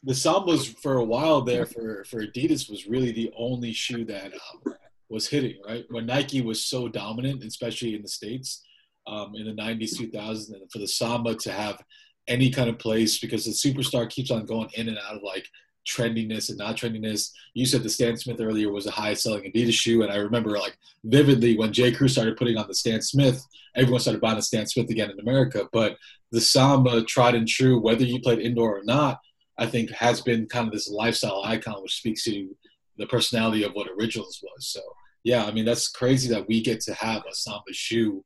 the 0.03 0.11
Sambas 0.11 0.77
for 0.79 0.97
a 0.97 1.03
while 1.03 1.41
there 1.41 1.65
for 1.65 2.03
for 2.03 2.21
Adidas 2.21 2.69
was 2.69 2.85
really 2.85 3.13
the 3.13 3.31
only 3.37 3.71
shoe 3.71 4.03
that 4.05 4.33
um, 4.33 4.75
was 5.09 5.27
hitting 5.27 5.55
right 5.65 5.85
when 5.89 6.05
Nike 6.05 6.41
was 6.41 6.65
so 6.65 6.89
dominant, 6.89 7.45
especially 7.45 7.95
in 7.95 8.01
the 8.01 8.09
states 8.09 8.61
um, 9.07 9.33
in 9.35 9.45
the 9.45 9.53
90s, 9.53 9.97
2000s, 9.97 10.53
and 10.53 10.69
for 10.69 10.79
the 10.79 10.87
Samba 10.87 11.35
to 11.35 11.51
have 11.53 11.81
any 12.27 12.49
kind 12.49 12.69
of 12.69 12.77
place 12.77 13.19
because 13.19 13.45
the 13.45 13.51
superstar 13.51 14.09
keeps 14.09 14.31
on 14.31 14.45
going 14.45 14.69
in 14.73 14.89
and 14.89 14.97
out 14.97 15.15
of 15.15 15.23
like 15.23 15.47
trendiness 15.87 16.49
and 16.49 16.57
not 16.57 16.77
trendiness. 16.77 17.31
You 17.53 17.65
said 17.65 17.83
the 17.83 17.89
Stan 17.89 18.17
Smith 18.17 18.39
earlier 18.39 18.71
was 18.71 18.85
the 18.85 18.91
highest 18.91 19.23
selling 19.23 19.43
Adidas 19.43 19.73
shoe, 19.73 20.03
and 20.03 20.11
I 20.11 20.17
remember 20.17 20.51
like 20.51 20.77
vividly 21.03 21.57
when 21.57 21.73
J. 21.73 21.91
Crew 21.91 22.07
started 22.07 22.37
putting 22.37 22.57
on 22.57 22.67
the 22.67 22.75
Stan 22.75 23.01
Smith, 23.01 23.45
everyone 23.75 24.01
started 24.01 24.21
buying 24.21 24.37
the 24.37 24.41
Stan 24.41 24.67
Smith 24.67 24.89
again 24.89 25.11
in 25.11 25.19
America. 25.19 25.67
But 25.71 25.97
the 26.31 26.41
Samba, 26.41 27.03
tried 27.03 27.35
and 27.35 27.47
true, 27.47 27.79
whether 27.79 28.03
you 28.03 28.19
played 28.21 28.39
indoor 28.39 28.79
or 28.79 28.83
not, 28.83 29.19
I 29.57 29.65
think 29.65 29.91
has 29.91 30.21
been 30.21 30.47
kind 30.47 30.67
of 30.67 30.73
this 30.73 30.89
lifestyle 30.89 31.43
icon, 31.43 31.81
which 31.81 31.97
speaks 31.97 32.23
to 32.23 32.55
the 32.97 33.07
personality 33.07 33.63
of 33.63 33.73
what 33.73 33.87
Originals 33.89 34.43
was. 34.43 34.67
So 34.67 34.81
yeah, 35.23 35.45
I 35.45 35.51
mean 35.51 35.65
that's 35.65 35.87
crazy 35.87 36.29
that 36.29 36.47
we 36.47 36.61
get 36.61 36.81
to 36.81 36.93
have 36.93 37.23
a 37.29 37.33
Samba 37.33 37.71
shoe 37.73 38.23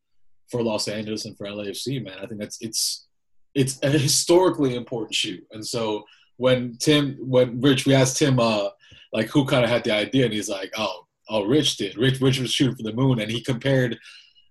for 0.50 0.64
Los 0.64 0.88
Angeles 0.88 1.26
and 1.26 1.38
for 1.38 1.48
LAFC, 1.48 2.04
man. 2.04 2.18
I 2.22 2.26
think 2.26 2.40
that's 2.40 2.58
it's 2.62 3.08
it's 3.54 3.82
a 3.84 3.90
historically 3.90 4.76
important 4.76 5.16
shoe. 5.16 5.40
And 5.52 5.66
so 5.66 6.06
when 6.38 6.78
Tim, 6.78 7.18
when 7.20 7.60
Rich, 7.62 7.86
we 7.86 7.94
asked 7.94 8.18
Tim, 8.18 8.40
uh, 8.40 8.70
like 9.14 9.28
who 9.28 9.46
kind 9.46 9.64
of 9.64 9.70
had 9.70 9.84
the 9.84 9.92
idea, 9.92 10.26
and 10.26 10.34
he's 10.34 10.50
like, 10.50 10.72
oh, 10.78 11.06
oh, 11.30 11.46
Rich 11.46 11.78
did. 11.78 11.98
Rich, 11.98 12.22
Rich 12.22 12.40
was 12.40 12.52
shooting 12.52 12.76
for 12.76 12.84
the 12.84 12.94
moon, 12.94 13.20
and 13.20 13.32
he 13.32 13.42
compared. 13.42 13.98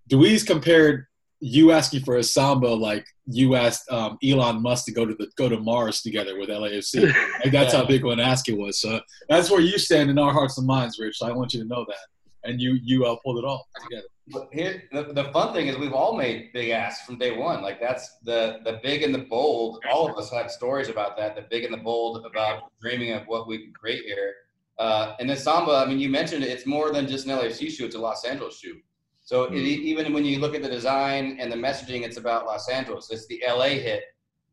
Dewey's 0.09 0.45
compared 0.45 1.07
you 1.41 1.70
asking 1.70 2.01
for 2.01 2.16
a 2.16 2.22
samba 2.22 2.68
like 2.68 3.07
you 3.26 3.57
asked 3.57 3.91
um, 3.91 4.16
Elon 4.24 4.62
Musk 4.62 4.87
to 4.87 4.93
go 4.93 5.05
to 5.05 5.14
the 5.14 5.28
go 5.37 5.49
to 5.49 5.59
Mars 5.61 6.01
together 6.01 6.39
with 6.39 6.49
LAFC. 6.49 7.03
and 7.45 7.53
that's 7.53 7.72
yeah. 7.72 7.80
how 7.80 7.87
big 7.87 8.05
of 8.05 8.11
an 8.11 8.20
ask 8.20 8.49
it 8.49 8.57
was. 8.57 8.80
So 8.80 9.01
that's 9.28 9.51
where 9.51 9.61
you 9.61 9.78
stand 9.78 10.11
in 10.11 10.18
our 10.18 10.32
hearts 10.32 10.59
and 10.59 10.66
minds, 10.66 10.99
Rich. 10.99 11.18
So 11.18 11.26
I 11.26 11.32
want 11.32 11.53
you 11.53 11.62
to 11.62 11.68
know 11.68 11.84
that, 11.89 12.49
and 12.49 12.61
you 12.61 12.78
you 12.82 13.05
uh, 13.05 13.16
pulled 13.24 13.39
it 13.39 13.45
all 13.45 13.66
together. 13.82 14.07
But 14.29 14.49
here, 14.53 14.83
the, 14.93 15.05
the 15.12 15.24
fun 15.33 15.53
thing 15.53 15.68
is 15.68 15.77
we've 15.77 15.93
all 15.93 16.16
made 16.16 16.53
big 16.53 16.70
asks 16.70 17.07
from 17.07 17.16
day 17.16 17.37
one. 17.37 17.62
Like 17.62 17.81
that's 17.81 18.18
the 18.24 18.59
the 18.64 18.81
big 18.83 19.03
and 19.03 19.14
the 19.14 19.20
bold. 19.20 19.85
All 19.91 20.11
of 20.11 20.16
us 20.18 20.33
have 20.33 20.51
stories 20.51 20.89
about 20.89 21.16
that. 21.16 21.37
The 21.37 21.43
big 21.43 21.64
and 21.64 21.72
the 21.72 21.79
bold 21.79 22.27
about 22.27 22.72
dreaming 22.81 23.12
of 23.12 23.22
what 23.27 23.47
we 23.47 23.59
can 23.59 23.72
create 23.72 24.05
here. 24.05 24.35
Uh, 24.79 25.14
and 25.20 25.31
then 25.31 25.37
Samba, 25.37 25.72
I 25.72 25.87
mean, 25.87 25.99
you 25.99 26.09
mentioned 26.09 26.43
it, 26.43 26.51
it's 26.51 26.66
more 26.66 26.93
than 26.93 27.07
just 27.07 27.27
an 27.27 27.39
LAFC 27.39 27.70
shoe. 27.70 27.87
It's 27.87 27.95
a 27.95 28.01
Los 28.01 28.24
Angeles 28.24 28.59
shoe. 28.59 28.77
So 29.22 29.45
it, 29.45 29.53
mm-hmm. 29.53 29.64
even 29.64 30.12
when 30.12 30.24
you 30.24 30.39
look 30.39 30.55
at 30.55 30.62
the 30.62 30.68
design 30.68 31.39
and 31.41 31.51
the 31.51 31.57
messaging, 31.57 32.03
it's 32.03 32.16
about 32.16 32.47
Los 32.47 32.68
Angeles. 32.68 33.11
It's 33.11 33.27
the 33.27 33.43
LA 33.47 33.81
hit 33.81 34.03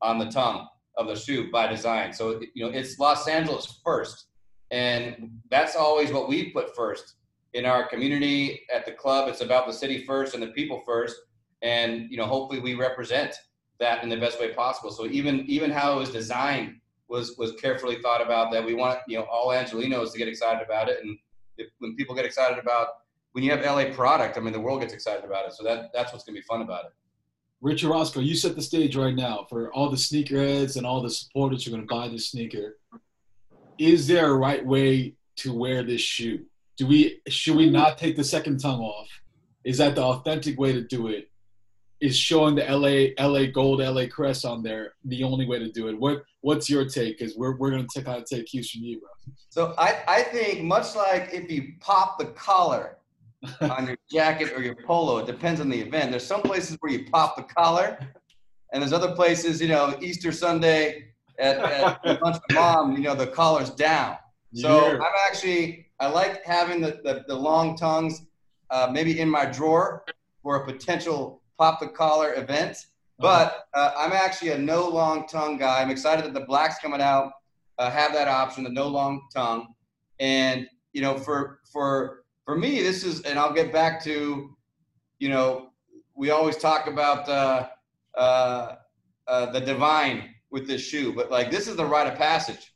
on 0.02 0.20
the 0.20 0.30
tongue 0.30 0.68
of 0.98 1.08
the 1.08 1.16
shoe 1.16 1.52
by 1.52 1.68
design. 1.68 2.14
So 2.14 2.42
you 2.54 2.64
know, 2.64 2.72
it's 2.72 3.00
Los 3.00 3.28
Angeles 3.28 3.82
first, 3.84 4.28
and 4.72 5.32
that's 5.50 5.76
always 5.76 6.12
what 6.12 6.30
we 6.30 6.52
put 6.52 6.76
first 6.76 7.16
in 7.54 7.66
our 7.66 7.88
community 7.88 8.62
at 8.74 8.86
the 8.86 8.92
club. 8.92 9.30
It's 9.30 9.42
about 9.42 9.68
the 9.68 9.74
city 9.74 10.04
first 10.06 10.34
and 10.34 10.42
the 10.42 10.48
people 10.48 10.82
first, 10.86 11.16
and 11.62 12.10
you 12.10 12.18
know, 12.18 12.26
hopefully, 12.26 12.60
we 12.60 12.74
represent 12.74 13.36
that 13.80 14.04
in 14.04 14.10
the 14.10 14.18
best 14.18 14.40
way 14.40 14.54
possible. 14.54 14.92
So 14.92 15.06
even 15.08 15.46
even 15.48 15.72
how 15.72 15.96
it 15.96 16.00
was 16.00 16.10
designed 16.10 16.76
was 17.08 17.36
was 17.38 17.54
carefully 17.54 18.02
thought 18.02 18.22
about. 18.22 18.52
That 18.52 18.66
we 18.66 18.74
want 18.74 19.00
you 19.08 19.18
know 19.18 19.26
all 19.26 19.50
Angelenos 19.50 20.12
to 20.12 20.18
get 20.18 20.28
excited 20.28 20.64
about 20.64 20.90
it, 20.90 21.04
and 21.04 21.18
if, 21.58 21.68
when 21.80 21.96
people 21.96 22.16
get 22.16 22.26
excited 22.26 22.58
about 22.58 22.88
when 23.34 23.44
you 23.44 23.52
have 23.52 23.66
LA 23.66 23.94
product, 23.94 24.38
I 24.38 24.42
mean, 24.42 24.54
the 24.54 24.60
world 24.60 24.82
gets 24.82 24.94
excited 24.94 25.26
about 25.26 25.48
it. 25.48 25.54
So 25.54 25.64
that 25.64 25.92
that's 25.94 26.12
what's 26.14 26.24
gonna 26.24 26.38
be 26.38 26.44
fun 26.44 26.62
about 26.62 26.86
it. 26.86 26.92
Rich 27.64 27.86
Orosco, 27.86 28.24
you 28.24 28.36
set 28.36 28.58
the 28.58 28.62
stage 28.62 28.98
right 28.98 29.16
now 29.16 29.46
for 29.50 29.72
all 29.72 29.90
the 29.90 29.96
sneakerheads 29.96 30.76
and 30.76 30.86
all 30.86 31.02
the 31.02 31.10
supporters 31.10 31.64
who 31.64 31.72
are 31.72 31.78
going 31.78 31.88
to 31.88 31.96
buy 31.96 32.10
this 32.10 32.28
sneaker. 32.28 32.78
Is 33.78 34.06
there 34.06 34.32
a 34.32 34.36
right 34.36 34.66
way 34.66 35.14
to 35.38 35.54
wear 35.54 35.82
this 35.82 36.02
shoe? 36.02 36.44
Do 36.78 36.88
we 36.88 37.22
should 37.28 37.56
we 37.56 37.66
mm-hmm. 37.66 37.74
not 37.74 37.98
take 37.98 38.16
the 38.16 38.24
second 38.24 38.60
tongue 38.60 38.82
off? 38.82 39.08
Is 39.64 39.78
that 39.78 39.96
the 39.96 40.04
authentic 40.04 40.60
way 40.60 40.74
to 40.74 40.82
do 40.82 41.08
it? 41.08 41.30
Is 42.02 42.18
showing 42.18 42.56
the 42.56 42.64
LA 42.64 43.26
LA 43.26 43.46
gold 43.46 43.80
LA 43.80 44.08
crest 44.08 44.44
on 44.44 44.62
there 44.62 44.94
the 45.06 45.24
only 45.24 45.46
way 45.46 45.60
to 45.60 45.72
do 45.72 45.88
it? 45.88 45.98
What 45.98 46.24
what's 46.42 46.70
your 46.70 46.86
take? 46.86 47.18
Because 47.18 47.38
we're 47.38 47.56
we're 47.58 47.72
gonna 47.72 47.88
take 47.94 48.06
kind 48.06 48.22
of 48.22 48.26
take 48.26 48.48
cues 48.48 48.72
from 48.72 48.82
you, 48.82 49.00
bro. 49.00 49.10
So 49.50 49.74
I 49.78 50.04
I 50.08 50.24
think 50.24 50.64
much 50.64 50.96
like 50.96 51.30
if 51.32 51.50
you 51.50 51.74
pop 51.80 52.20
the 52.20 52.26
collar 52.26 52.98
on 53.62 53.88
your 53.88 53.98
jacket 54.12 54.52
or 54.54 54.62
your 54.62 54.76
polo, 54.76 55.20
it 55.20 55.28
depends 55.28 55.62
on 55.62 55.70
the 55.70 55.80
event. 55.80 56.12
There's 56.12 56.26
some 56.26 56.42
places 56.42 56.78
where 56.82 56.92
you 56.92 57.06
pop 57.10 57.38
the 57.38 57.44
collar, 57.44 57.98
and 58.74 58.82
there's 58.82 58.94
other 58.94 59.16
places, 59.16 59.62
you 59.62 59.70
know, 59.70 59.98
Easter 60.02 60.32
Sunday 60.32 61.14
at, 61.40 61.58
at 62.06 62.22
lunch 62.22 62.38
with 62.48 62.56
mom, 62.56 62.94
you 62.94 63.04
know, 63.04 63.16
the 63.16 63.28
collar's 63.28 63.70
down. 63.70 64.18
So 64.54 64.88
yeah. 64.88 64.98
I'm 64.98 65.14
actually 65.28 65.83
I 66.00 66.08
like 66.08 66.44
having 66.44 66.82
the, 66.82 67.00
the, 67.04 67.24
the 67.28 67.36
long 67.36 67.76
tongues 67.76 68.26
uh, 68.70 68.90
maybe 68.92 69.20
in 69.20 69.30
my 69.30 69.46
drawer 69.46 70.04
for 70.42 70.58
a 70.58 70.66
potential 70.66 71.42
pop 71.58 71.80
the 71.80 71.88
collar 71.88 72.34
event. 72.36 72.78
Uh-huh. 73.20 73.50
But 73.74 73.80
uh, 73.80 73.94
I'm 73.98 74.12
actually 74.12 74.50
a 74.50 74.58
no 74.58 74.88
long 74.88 75.28
tongue 75.28 75.58
guy. 75.58 75.82
I'm 75.82 75.90
excited 75.90 76.26
that 76.26 76.34
the 76.34 76.46
blacks 76.46 76.80
coming 76.80 77.02
out 77.02 77.32
uh, 77.78 77.90
have 77.90 78.14
that 78.14 78.28
option, 78.28 78.64
the 78.64 78.70
no 78.70 78.88
long 78.88 79.22
tongue. 79.34 79.74
And 80.20 80.68
you 80.94 81.02
know, 81.02 81.18
for 81.18 81.60
for 81.72 82.24
for 82.46 82.58
me, 82.58 82.82
this 82.82 83.04
is, 83.04 83.22
and 83.22 83.40
I'll 83.40 83.54
get 83.54 83.72
back 83.72 84.04
to, 84.04 84.56
you 85.20 85.30
know, 85.30 85.70
we 86.16 86.30
always 86.30 86.58
talk 86.58 86.88
about 86.88 87.28
uh, 87.30 87.68
uh, 88.18 88.76
uh, 89.28 89.46
the 89.52 89.62
divine 89.62 90.30
with 90.52 90.68
this 90.68 90.82
shoe, 90.82 91.14
but 91.14 91.32
like 91.32 91.50
this 91.50 91.68
is 91.68 91.76
the 91.76 91.86
rite 91.86 92.08
of 92.08 92.16
passage 92.16 92.73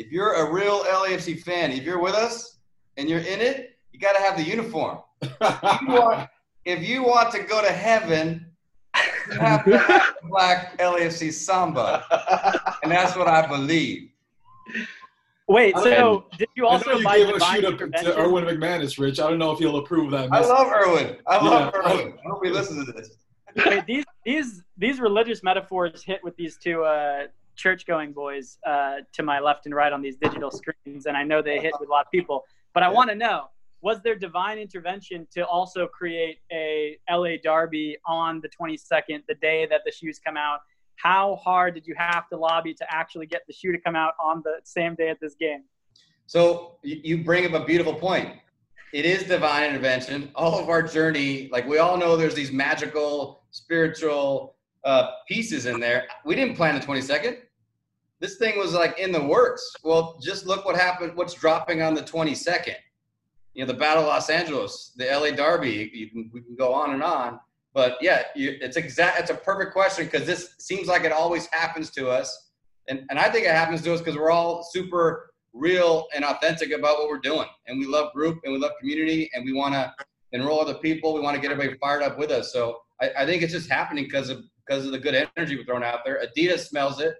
if 0.00 0.10
you're 0.10 0.32
a 0.32 0.50
real 0.50 0.82
LAFC 0.84 1.42
fan, 1.42 1.70
if 1.70 1.84
you're 1.84 2.00
with 2.00 2.14
us 2.14 2.58
and 2.96 3.08
you're 3.08 3.20
in 3.20 3.40
it, 3.40 3.76
you 3.92 4.00
got 4.00 4.14
to 4.14 4.22
have 4.22 4.36
the 4.36 4.42
uniform. 4.42 4.98
if, 5.22 5.82
you 5.82 5.88
want, 5.88 6.28
if 6.64 6.88
you 6.88 7.02
want 7.02 7.30
to 7.32 7.42
go 7.42 7.60
to 7.60 7.70
heaven, 7.70 8.46
you 9.30 9.38
have 9.38 9.64
to 9.66 9.76
have 9.78 10.14
black 10.30 10.78
LAFC 10.78 11.30
samba, 11.32 12.04
and 12.82 12.90
that's 12.90 13.14
what 13.14 13.28
I 13.28 13.46
believe. 13.46 14.10
Wait, 15.46 15.76
so 15.76 16.24
did 16.38 16.48
you 16.54 16.66
also 16.66 16.96
you 16.96 17.04
buy 17.04 17.18
gave 17.18 17.28
a 17.28 17.40
shoot 17.40 17.64
up 17.64 17.78
to 17.78 18.18
Erwin 18.18 18.44
McManus, 18.44 18.98
Rich? 18.98 19.20
I 19.20 19.28
don't 19.28 19.38
know 19.38 19.50
if 19.50 19.58
he'll 19.58 19.76
approve 19.76 20.12
of 20.12 20.30
that. 20.30 20.32
I 20.32 20.40
love 20.40 20.68
Erwin. 20.68 21.16
I 21.26 21.44
love 21.44 21.72
yeah. 21.74 21.92
Erwin. 21.92 22.14
I 22.24 22.28
hope 22.30 22.44
he 22.44 22.50
listens 22.50 22.86
to 22.86 22.92
this. 22.92 23.10
Wait, 23.66 23.84
these 23.84 24.04
these 24.24 24.62
these 24.78 25.00
religious 25.00 25.42
metaphors 25.42 26.02
hit 26.02 26.22
with 26.22 26.36
these 26.36 26.56
two 26.56 26.84
uh, 26.84 27.26
church 27.60 27.86
going 27.86 28.12
boys 28.12 28.58
uh, 28.66 28.96
to 29.12 29.22
my 29.22 29.38
left 29.38 29.66
and 29.66 29.74
right 29.74 29.92
on 29.92 30.02
these 30.02 30.16
digital 30.16 30.50
screens, 30.50 31.06
and 31.06 31.16
I 31.16 31.22
know 31.22 31.42
they 31.42 31.58
hit 31.58 31.74
with 31.78 31.88
a 31.88 31.92
lot 31.92 32.06
of 32.06 32.10
people. 32.10 32.44
But 32.74 32.82
I 32.82 32.88
want 32.88 33.10
to 33.10 33.16
know 33.16 33.50
was 33.82 34.02
there 34.02 34.14
divine 34.14 34.58
intervention 34.58 35.26
to 35.32 35.46
also 35.46 35.86
create 35.86 36.38
a 36.52 36.98
LA 37.10 37.36
Derby 37.42 37.96
on 38.06 38.40
the 38.42 38.48
22nd, 38.48 39.22
the 39.26 39.34
day 39.40 39.66
that 39.70 39.80
the 39.86 39.92
shoes 39.92 40.20
come 40.24 40.36
out? 40.36 40.60
How 40.96 41.36
hard 41.36 41.74
did 41.74 41.86
you 41.86 41.94
have 41.96 42.28
to 42.28 42.36
lobby 42.36 42.74
to 42.74 42.94
actually 42.94 43.26
get 43.26 43.42
the 43.46 43.54
shoe 43.54 43.72
to 43.72 43.78
come 43.78 43.96
out 43.96 44.12
on 44.22 44.42
the 44.44 44.60
same 44.64 44.94
day 44.94 45.08
at 45.08 45.18
this 45.20 45.34
game? 45.34 45.64
So 46.26 46.76
you 46.82 47.24
bring 47.24 47.46
up 47.46 47.60
a 47.60 47.64
beautiful 47.64 47.94
point. 47.94 48.36
It 48.92 49.04
is 49.04 49.22
divine 49.22 49.70
intervention. 49.70 50.30
All 50.34 50.58
of 50.58 50.68
our 50.68 50.82
journey, 50.82 51.48
like 51.50 51.66
we 51.66 51.78
all 51.78 51.96
know, 51.96 52.16
there's 52.16 52.34
these 52.34 52.52
magical, 52.52 53.44
spiritual 53.50 54.56
uh, 54.84 55.12
pieces 55.26 55.66
in 55.66 55.80
there. 55.80 56.06
We 56.24 56.34
didn't 56.34 56.56
plan 56.56 56.78
the 56.78 56.84
22nd. 56.86 57.38
This 58.20 58.36
thing 58.36 58.58
was 58.58 58.74
like 58.74 58.98
in 58.98 59.12
the 59.12 59.22
works. 59.22 59.74
Well, 59.82 60.18
just 60.22 60.46
look 60.46 60.64
what 60.64 60.76
happened. 60.76 61.16
What's 61.16 61.34
dropping 61.34 61.80
on 61.82 61.94
the 61.94 62.02
22nd? 62.02 62.74
You 63.54 63.64
know, 63.64 63.72
the 63.72 63.78
Battle 63.78 64.02
of 64.02 64.08
Los 64.08 64.28
Angeles, 64.30 64.92
the 64.96 65.06
LA 65.06 65.30
Derby. 65.30 65.90
You 65.92 66.10
can 66.10 66.30
we 66.32 66.42
can 66.42 66.54
go 66.54 66.72
on 66.72 66.92
and 66.92 67.02
on. 67.02 67.40
But 67.72 67.96
yeah, 68.00 68.24
you, 68.36 68.58
it's 68.60 68.76
exact. 68.76 69.20
It's 69.20 69.30
a 69.30 69.34
perfect 69.34 69.72
question 69.72 70.04
because 70.04 70.26
this 70.26 70.54
seems 70.58 70.86
like 70.86 71.04
it 71.04 71.12
always 71.12 71.46
happens 71.46 71.90
to 71.92 72.10
us, 72.10 72.50
and 72.88 73.04
and 73.10 73.18
I 73.18 73.30
think 73.30 73.46
it 73.46 73.52
happens 73.52 73.82
to 73.82 73.94
us 73.94 74.00
because 74.00 74.16
we're 74.16 74.30
all 74.30 74.62
super 74.62 75.32
real 75.52 76.06
and 76.14 76.24
authentic 76.24 76.72
about 76.72 76.98
what 76.98 77.08
we're 77.08 77.18
doing, 77.18 77.46
and 77.66 77.78
we 77.78 77.86
love 77.86 78.12
group 78.12 78.40
and 78.44 78.52
we 78.52 78.58
love 78.58 78.72
community, 78.78 79.30
and 79.34 79.44
we 79.44 79.52
want 79.52 79.74
to 79.74 79.92
enroll 80.32 80.60
other 80.60 80.74
people. 80.74 81.14
We 81.14 81.20
want 81.20 81.36
to 81.36 81.40
get 81.40 81.50
everybody 81.50 81.76
fired 81.78 82.02
up 82.02 82.18
with 82.18 82.30
us. 82.30 82.52
So 82.52 82.80
I, 83.00 83.10
I 83.18 83.26
think 83.26 83.42
it's 83.42 83.52
just 83.52 83.70
happening 83.70 84.04
because 84.04 84.28
of 84.28 84.42
because 84.66 84.84
of 84.84 84.92
the 84.92 84.98
good 84.98 85.14
energy 85.36 85.56
we're 85.56 85.64
throwing 85.64 85.82
out 85.82 86.04
there. 86.04 86.22
Adidas 86.24 86.68
smells 86.68 87.00
it. 87.00 87.16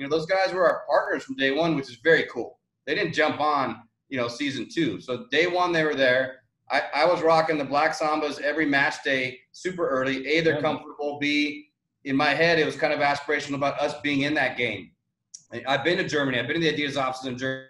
You 0.00 0.08
know, 0.08 0.16
those 0.16 0.24
guys 0.24 0.54
were 0.54 0.66
our 0.66 0.82
partners 0.88 1.24
from 1.24 1.36
day 1.36 1.50
one, 1.50 1.76
which 1.76 1.90
is 1.90 1.96
very 1.96 2.24
cool. 2.32 2.58
They 2.86 2.94
didn't 2.94 3.12
jump 3.12 3.38
on, 3.38 3.82
you 4.08 4.16
know, 4.16 4.28
season 4.28 4.66
two. 4.72 4.98
So 4.98 5.26
day 5.30 5.46
one 5.46 5.72
they 5.72 5.84
were 5.84 5.94
there. 5.94 6.36
I, 6.70 6.84
I 6.94 7.04
was 7.04 7.20
rocking 7.20 7.58
the 7.58 7.66
black 7.66 7.92
sambas 7.92 8.40
every 8.40 8.64
match 8.64 9.04
day, 9.04 9.40
super 9.52 9.86
early. 9.86 10.26
A, 10.26 10.40
they're 10.40 10.62
comfortable. 10.62 11.18
B, 11.20 11.66
in 12.04 12.16
my 12.16 12.30
head, 12.30 12.58
it 12.58 12.64
was 12.64 12.76
kind 12.76 12.94
of 12.94 13.00
aspirational 13.00 13.56
about 13.56 13.78
us 13.78 14.00
being 14.00 14.22
in 14.22 14.32
that 14.34 14.56
game. 14.56 14.92
I've 15.66 15.84
been 15.84 15.98
to 15.98 16.08
Germany. 16.08 16.38
I've 16.38 16.46
been 16.46 16.62
to 16.62 16.72
the 16.72 16.72
Adidas 16.72 16.96
offices 16.96 17.26
in 17.26 17.36
Germany. 17.36 17.68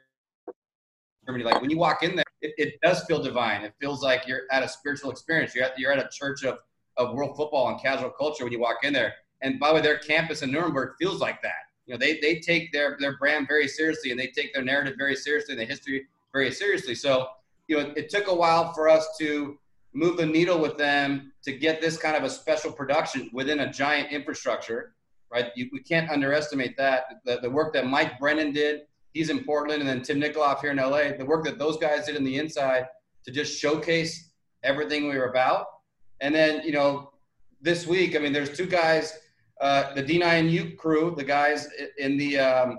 Like 1.43 1.61
when 1.61 1.71
you 1.71 1.79
walk 1.79 2.05
in 2.05 2.15
there, 2.15 2.25
it, 2.43 2.55
it 2.59 2.75
does 2.81 3.03
feel 3.07 3.21
divine. 3.21 3.63
It 3.63 3.75
feels 3.81 4.05
like 4.05 4.29
you're 4.29 4.43
at 4.53 4.63
a 4.63 4.69
spiritual 4.69 5.11
experience. 5.11 5.53
You're 5.53 5.65
at 5.65 5.77
you're 5.77 5.91
at 5.91 5.99
a 5.99 6.09
church 6.13 6.45
of 6.45 6.59
of 6.97 7.13
world 7.13 7.37
football 7.37 7.71
and 7.71 7.81
casual 7.81 8.11
culture 8.11 8.45
when 8.45 8.53
you 8.53 8.61
walk 8.61 8.85
in 8.85 8.93
there. 8.93 9.15
And 9.41 9.59
by 9.59 9.71
the 9.71 9.75
way, 9.75 9.81
their 9.81 9.99
campus 9.99 10.43
in 10.43 10.53
Nuremberg 10.53 10.91
feels 11.01 11.21
like 11.21 11.43
that. 11.43 11.70
Know, 11.91 11.97
they 11.97 12.19
they 12.21 12.41
take 12.41 12.73
their 12.73 12.97
their 13.01 13.17
brand 13.19 13.49
very 13.49 13.69
seriously 13.69 14.11
and 14.11 14.19
they 14.19 14.29
take 14.29 14.55
their 14.55 14.63
narrative 14.63 14.95
very 14.97 15.17
seriously 15.17 15.55
and 15.55 15.61
the 15.61 15.67
history 15.67 16.07
very 16.33 16.51
seriously. 16.51 16.95
So, 16.95 17.29
you 17.69 17.79
know, 17.79 17.93
it 17.97 18.09
took 18.09 18.29
a 18.29 18.35
while 18.35 18.73
for 18.73 18.89
us 18.89 19.17
to 19.19 19.59
move 19.93 20.17
the 20.17 20.27
needle 20.27 20.59
with 20.59 20.77
them 20.77 21.33
to 21.43 21.53
get 21.53 21.81
this 21.81 21.97
kind 21.97 22.17
of 22.17 22.25
a 22.25 22.31
special 22.31 22.71
production 22.73 23.31
within 23.33 23.61
a 23.61 23.73
giant 23.73 24.13
infrastructure, 24.13 24.95
right? 25.33 25.51
You, 25.57 25.69
we 25.73 25.81
can't 25.81 26.11
underestimate 26.11 26.77
that. 26.77 27.21
The, 27.25 27.41
the 27.41 27.51
work 27.51 27.73
that 27.75 27.87
Mike 27.87 28.19
Brennan 28.19 28.53
did, 28.53 28.83
he's 29.13 29.31
in 29.31 29.45
Portland, 29.45 29.81
and 29.81 29.89
then 29.89 30.03
Tim 30.03 30.21
Nikoloff 30.21 30.61
here 30.61 30.71
in 30.71 30.77
LA, 30.77 31.17
the 31.19 31.25
work 31.25 31.45
that 31.45 31.59
those 31.59 31.77
guys 31.77 32.07
did 32.07 32.17
in 32.17 32.25
the 32.25 32.37
inside 32.37 32.87
to 33.25 33.33
just 33.33 33.59
showcase 33.59 34.31
everything 34.63 35.09
we 35.09 35.17
were 35.17 35.31
about. 35.31 35.67
And 36.21 36.35
then, 36.35 36.63
you 36.65 36.73
know, 36.73 37.13
this 37.61 37.87
week, 37.87 38.15
I 38.15 38.19
mean, 38.19 38.33
there's 38.33 38.57
two 38.57 38.67
guys, 38.67 39.19
uh, 39.61 39.93
the 39.95 40.03
D9U 40.03 40.77
crew, 40.77 41.15
the 41.17 41.25
guys 41.25 41.69
in 41.99 42.17
the 42.17 42.39
um, 42.39 42.79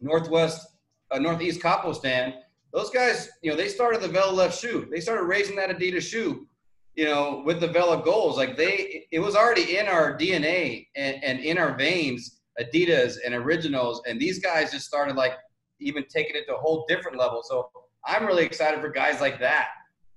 Northwest, 0.00 0.66
uh, 1.10 1.18
Northeast 1.18 1.60
Capo 1.60 1.92
stand, 1.92 2.34
those 2.72 2.90
guys, 2.90 3.28
you 3.42 3.50
know, 3.50 3.56
they 3.56 3.68
started 3.68 4.00
the 4.00 4.08
Vela 4.08 4.32
left 4.32 4.58
shoe. 4.58 4.86
They 4.90 5.00
started 5.00 5.24
raising 5.24 5.56
that 5.56 5.70
Adidas 5.70 6.02
shoe, 6.02 6.46
you 6.94 7.04
know, 7.04 7.42
with 7.44 7.60
the 7.60 7.68
Vela 7.68 8.02
goals. 8.02 8.36
Like 8.36 8.56
they, 8.56 9.06
it 9.10 9.20
was 9.20 9.36
already 9.36 9.76
in 9.76 9.86
our 9.86 10.16
DNA 10.16 10.88
and, 10.96 11.22
and 11.22 11.40
in 11.40 11.58
our 11.58 11.76
veins, 11.76 12.40
Adidas 12.60 13.16
and 13.24 13.34
originals. 13.34 14.02
And 14.06 14.20
these 14.20 14.38
guys 14.38 14.72
just 14.72 14.86
started 14.86 15.16
like 15.16 15.34
even 15.80 16.04
taking 16.08 16.36
it 16.36 16.46
to 16.46 16.54
a 16.56 16.58
whole 16.58 16.84
different 16.88 17.18
level. 17.18 17.42
So 17.44 17.70
I'm 18.04 18.26
really 18.26 18.44
excited 18.44 18.80
for 18.80 18.88
guys 18.88 19.20
like 19.20 19.40
that 19.40 19.68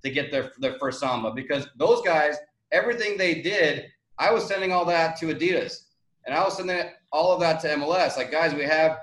to 0.04 0.12
get 0.12 0.32
their, 0.32 0.52
their 0.60 0.78
first 0.80 1.00
Samba 1.00 1.32
because 1.34 1.68
those 1.78 2.02
guys, 2.02 2.38
everything 2.72 3.18
they 3.18 3.42
did, 3.42 3.86
I 4.20 4.32
was 4.32 4.48
sending 4.48 4.72
all 4.72 4.86
that 4.86 5.18
to 5.18 5.28
Adidas 5.28 5.87
and 6.28 6.36
I 6.36 6.44
was 6.44 6.58
sending 6.58 6.84
all 7.12 7.32
of 7.32 7.40
that 7.40 7.60
to 7.62 7.68
MLS. 7.70 8.18
Like, 8.18 8.32
guys, 8.32 8.54
we 8.54 8.64
have 8.64 9.00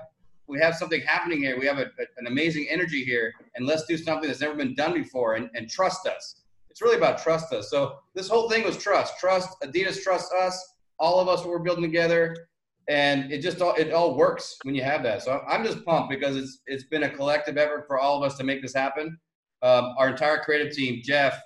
we 0.47 0.59
have 0.59 0.75
something 0.75 1.01
happening 1.01 1.39
here. 1.39 1.59
We 1.59 1.65
have 1.65 1.79
a, 1.79 1.85
a, 1.85 2.05
an 2.17 2.27
amazing 2.27 2.67
energy 2.69 3.03
here, 3.03 3.33
and 3.55 3.65
let's 3.65 3.85
do 3.85 3.97
something 3.97 4.27
that's 4.27 4.41
never 4.41 4.53
been 4.53 4.75
done 4.75 4.93
before 4.93 5.33
and, 5.33 5.49
and 5.55 5.67
trust 5.67 6.05
us. 6.05 6.41
It's 6.69 6.83
really 6.83 6.97
about 6.97 7.17
trust 7.17 7.51
us. 7.51 7.71
So 7.71 7.97
this 8.13 8.29
whole 8.29 8.47
thing 8.47 8.63
was 8.63 8.77
trust. 8.77 9.17
Trust 9.19 9.49
Adidas 9.63 10.01
trust 10.03 10.31
us. 10.39 10.73
All 10.99 11.19
of 11.19 11.27
us 11.27 11.39
what 11.39 11.49
we're 11.49 11.59
building 11.59 11.83
together, 11.83 12.47
and 12.87 13.31
it 13.31 13.39
just 13.39 13.59
all 13.59 13.73
it 13.73 13.91
all 13.91 14.15
works 14.15 14.57
when 14.63 14.75
you 14.75 14.83
have 14.83 15.01
that. 15.03 15.23
So 15.23 15.41
I'm 15.49 15.65
just 15.65 15.83
pumped 15.83 16.11
because 16.11 16.35
it's 16.35 16.61
it's 16.67 16.83
been 16.83 17.03
a 17.03 17.09
collective 17.09 17.57
effort 17.57 17.85
for 17.87 17.99
all 17.99 18.15
of 18.15 18.23
us 18.23 18.37
to 18.37 18.43
make 18.43 18.61
this 18.61 18.73
happen. 18.73 19.17
Um, 19.63 19.95
our 19.97 20.09
entire 20.09 20.37
creative 20.37 20.73
team, 20.73 21.01
Jeff, 21.03 21.41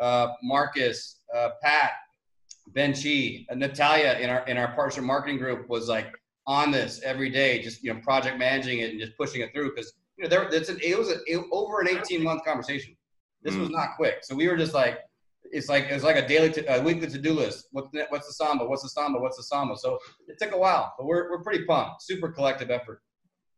uh, 0.00 0.28
Marcus, 0.44 1.16
uh, 1.34 1.50
Pat, 1.60 1.90
Ben 2.68 2.92
Chi, 2.94 3.46
Natalia 3.54 4.18
in 4.20 4.30
our 4.30 4.46
in 4.46 4.56
our 4.56 4.68
partnership 4.68 5.04
marketing 5.04 5.38
group 5.38 5.68
was 5.68 5.88
like 5.88 6.12
on 6.46 6.70
this 6.70 7.00
every 7.02 7.30
day, 7.30 7.62
just 7.62 7.82
you 7.82 7.92
know, 7.92 8.00
project 8.00 8.38
managing 8.38 8.80
it 8.80 8.90
and 8.90 9.00
just 9.00 9.16
pushing 9.16 9.40
it 9.40 9.52
through 9.52 9.74
because 9.74 9.94
you 10.16 10.24
know 10.24 10.30
there 10.30 10.48
it's 10.50 10.68
an 10.68 10.78
it 10.82 10.98
was 10.98 11.10
a, 11.10 11.16
it, 11.26 11.44
over 11.52 11.80
an 11.80 11.88
18 11.88 12.22
month 12.22 12.44
conversation. 12.44 12.96
This 13.42 13.54
mm. 13.54 13.60
was 13.60 13.70
not 13.70 13.90
quick, 13.96 14.18
so 14.22 14.34
we 14.34 14.48
were 14.48 14.56
just 14.56 14.72
like, 14.72 15.00
it's 15.52 15.68
like 15.68 15.84
it's 15.84 16.04
like 16.04 16.16
a 16.16 16.26
daily, 16.26 16.50
to, 16.52 16.78
a 16.78 16.82
weekly 16.82 17.08
to 17.08 17.18
do 17.18 17.34
list. 17.34 17.68
What's 17.72 17.88
the, 17.92 18.06
what's 18.08 18.26
the 18.26 18.32
samba? 18.32 18.64
What's 18.64 18.82
the 18.82 18.88
samba? 18.88 19.20
What's 19.20 19.36
the 19.36 19.42
samba? 19.42 19.76
So 19.76 19.98
it 20.26 20.38
took 20.40 20.52
a 20.52 20.58
while, 20.58 20.94
but 20.96 21.06
we're 21.06 21.30
we're 21.30 21.42
pretty 21.42 21.64
pumped. 21.64 22.02
Super 22.02 22.30
collective 22.30 22.70
effort. 22.70 23.02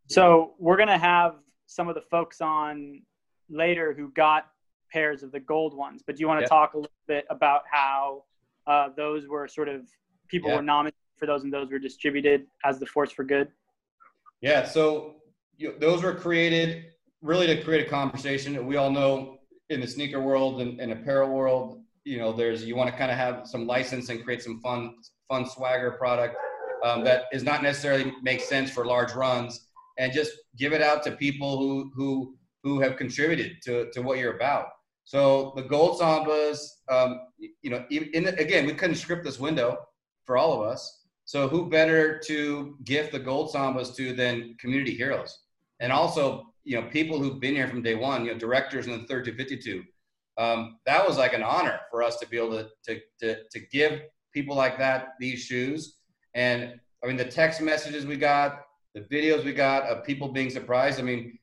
So 0.09 0.55
we're 0.59 0.77
gonna 0.77 0.99
have 0.99 1.37
some 1.67 1.89
of 1.89 1.95
the 1.95 2.03
folks 2.03 2.41
on 2.41 3.03
later 3.49 3.95
who 3.95 4.11
got 4.11 4.47
pairs 4.93 5.23
of 5.23 5.33
the 5.33 5.41
gold 5.41 5.75
ones, 5.77 6.03
but 6.05 6.17
do 6.17 6.21
you 6.21 6.29
want 6.29 6.39
to 6.39 6.45
yep. 6.45 6.51
talk 6.51 6.75
a 6.75 6.79
little 6.79 6.93
bit 7.07 7.27
about 7.31 7.63
how 7.71 8.25
uh, 8.67 8.89
those 8.97 9.27
were 9.29 9.47
sort 9.49 9.69
of 9.69 9.83
people 10.29 10.51
yep. 10.51 10.59
were 10.59 10.63
nominated 10.63 10.99
for 11.19 11.27
those 11.27 11.45
and 11.45 11.53
those 11.53 11.71
were 11.71 11.79
distributed 11.79 12.47
as 12.65 12.79
the 12.79 12.87
force 12.87 13.11
for 13.11 13.25
good? 13.25 13.49
Yeah, 14.41 14.65
so 14.65 15.17
you 15.57 15.69
know, 15.69 15.75
those 15.79 16.03
were 16.03 16.15
created 16.15 16.87
really 17.23 17.47
to 17.47 17.63
create 17.63 17.87
a 17.87 17.91
conversation. 17.91 18.67
We 18.67 18.77
all 18.77 18.91
know 18.91 19.39
in 19.71 19.81
the 19.81 19.87
sneaker 19.87 20.21
world 20.21 20.61
and, 20.61 20.81
and 20.81 20.93
apparel 20.93 21.31
world, 21.31 21.83
you 22.05 22.19
know, 22.19 22.33
there's 22.33 22.65
you 22.65 22.77
want 22.77 22.91
to 22.91 22.97
kind 22.97 23.11
of 23.11 23.17
have 23.17 23.47
some 23.47 23.67
license 23.67 24.09
and 24.09 24.23
create 24.23 24.43
some 24.43 24.61
fun, 24.61 24.95
fun 25.29 25.47
swagger 25.47 25.93
product 25.93 26.37
um, 26.85 27.03
that 27.05 27.25
is 27.33 27.43
not 27.43 27.63
necessarily 27.63 28.13
make 28.23 28.41
sense 28.41 28.71
for 28.71 28.87
large 28.87 29.13
runs, 29.15 29.69
and 29.99 30.13
just 30.13 30.33
give 30.57 30.73
it 30.73 30.83
out 30.83 31.03
to 31.05 31.13
people 31.13 31.59
who 31.59 31.91
who 31.95 32.37
who 32.63 32.81
have 32.81 32.97
contributed 32.97 33.57
to 33.65 33.91
to 33.93 34.03
what 34.03 34.19
you're 34.19 34.37
about. 34.37 34.67
So 35.07 35.53
the 35.55 35.63
gold 35.63 36.01
sambas, 36.01 36.59
um, 36.91 37.21
you 37.39 37.71
know, 37.71 37.85
in 37.91 38.27
again, 38.27 38.67
we 38.67 38.75
couldn't 38.75 38.97
script 38.97 39.25
this 39.25 39.39
window 39.39 39.79
for 40.25 40.37
all 40.37 40.53
of 40.53 40.69
us. 40.69 41.05
So 41.25 41.49
who 41.49 41.71
better 41.71 42.19
to 42.27 42.77
gift 42.85 43.13
the 43.13 43.21
gold 43.21 43.53
sambas 43.53 43.95
to 43.97 44.13
than 44.13 44.57
community 44.59 44.95
heroes? 44.95 45.45
And 45.79 45.93
also, 45.93 46.47
you 46.65 46.81
know, 46.81 46.89
people 46.89 47.21
who've 47.21 47.39
been 47.39 47.55
here 47.55 47.69
from 47.69 47.83
day 47.83 47.95
one, 47.95 48.25
you 48.25 48.33
know, 48.33 48.39
directors 48.39 48.87
in 48.87 48.93
the 48.93 49.07
3252. 49.07 49.85
Um, 50.39 50.79
that 50.87 51.07
was 51.07 51.19
like 51.19 51.35
an 51.35 51.43
honor 51.43 51.79
for 51.89 52.03
us 52.03 52.17
to 52.19 52.29
be 52.29 52.37
able 52.37 52.51
to, 52.51 52.69
to, 52.87 53.01
to, 53.21 53.37
to 53.49 53.61
give 53.71 54.01
people 54.35 54.57
like 54.57 54.77
that 54.79 55.11
these 55.21 55.39
shoes. 55.39 55.99
And 56.35 56.81
I 57.03 57.07
mean, 57.07 57.17
the 57.17 57.25
text 57.25 57.61
messages 57.61 58.07
we 58.07 58.17
got, 58.17 58.63
the 58.95 59.03
videos 59.03 59.45
we 59.45 59.53
got 59.53 59.85
of 59.85 60.05
people 60.05 60.29
being 60.29 60.51
surprised. 60.51 60.99
I 60.99 61.05
mean, 61.05 61.39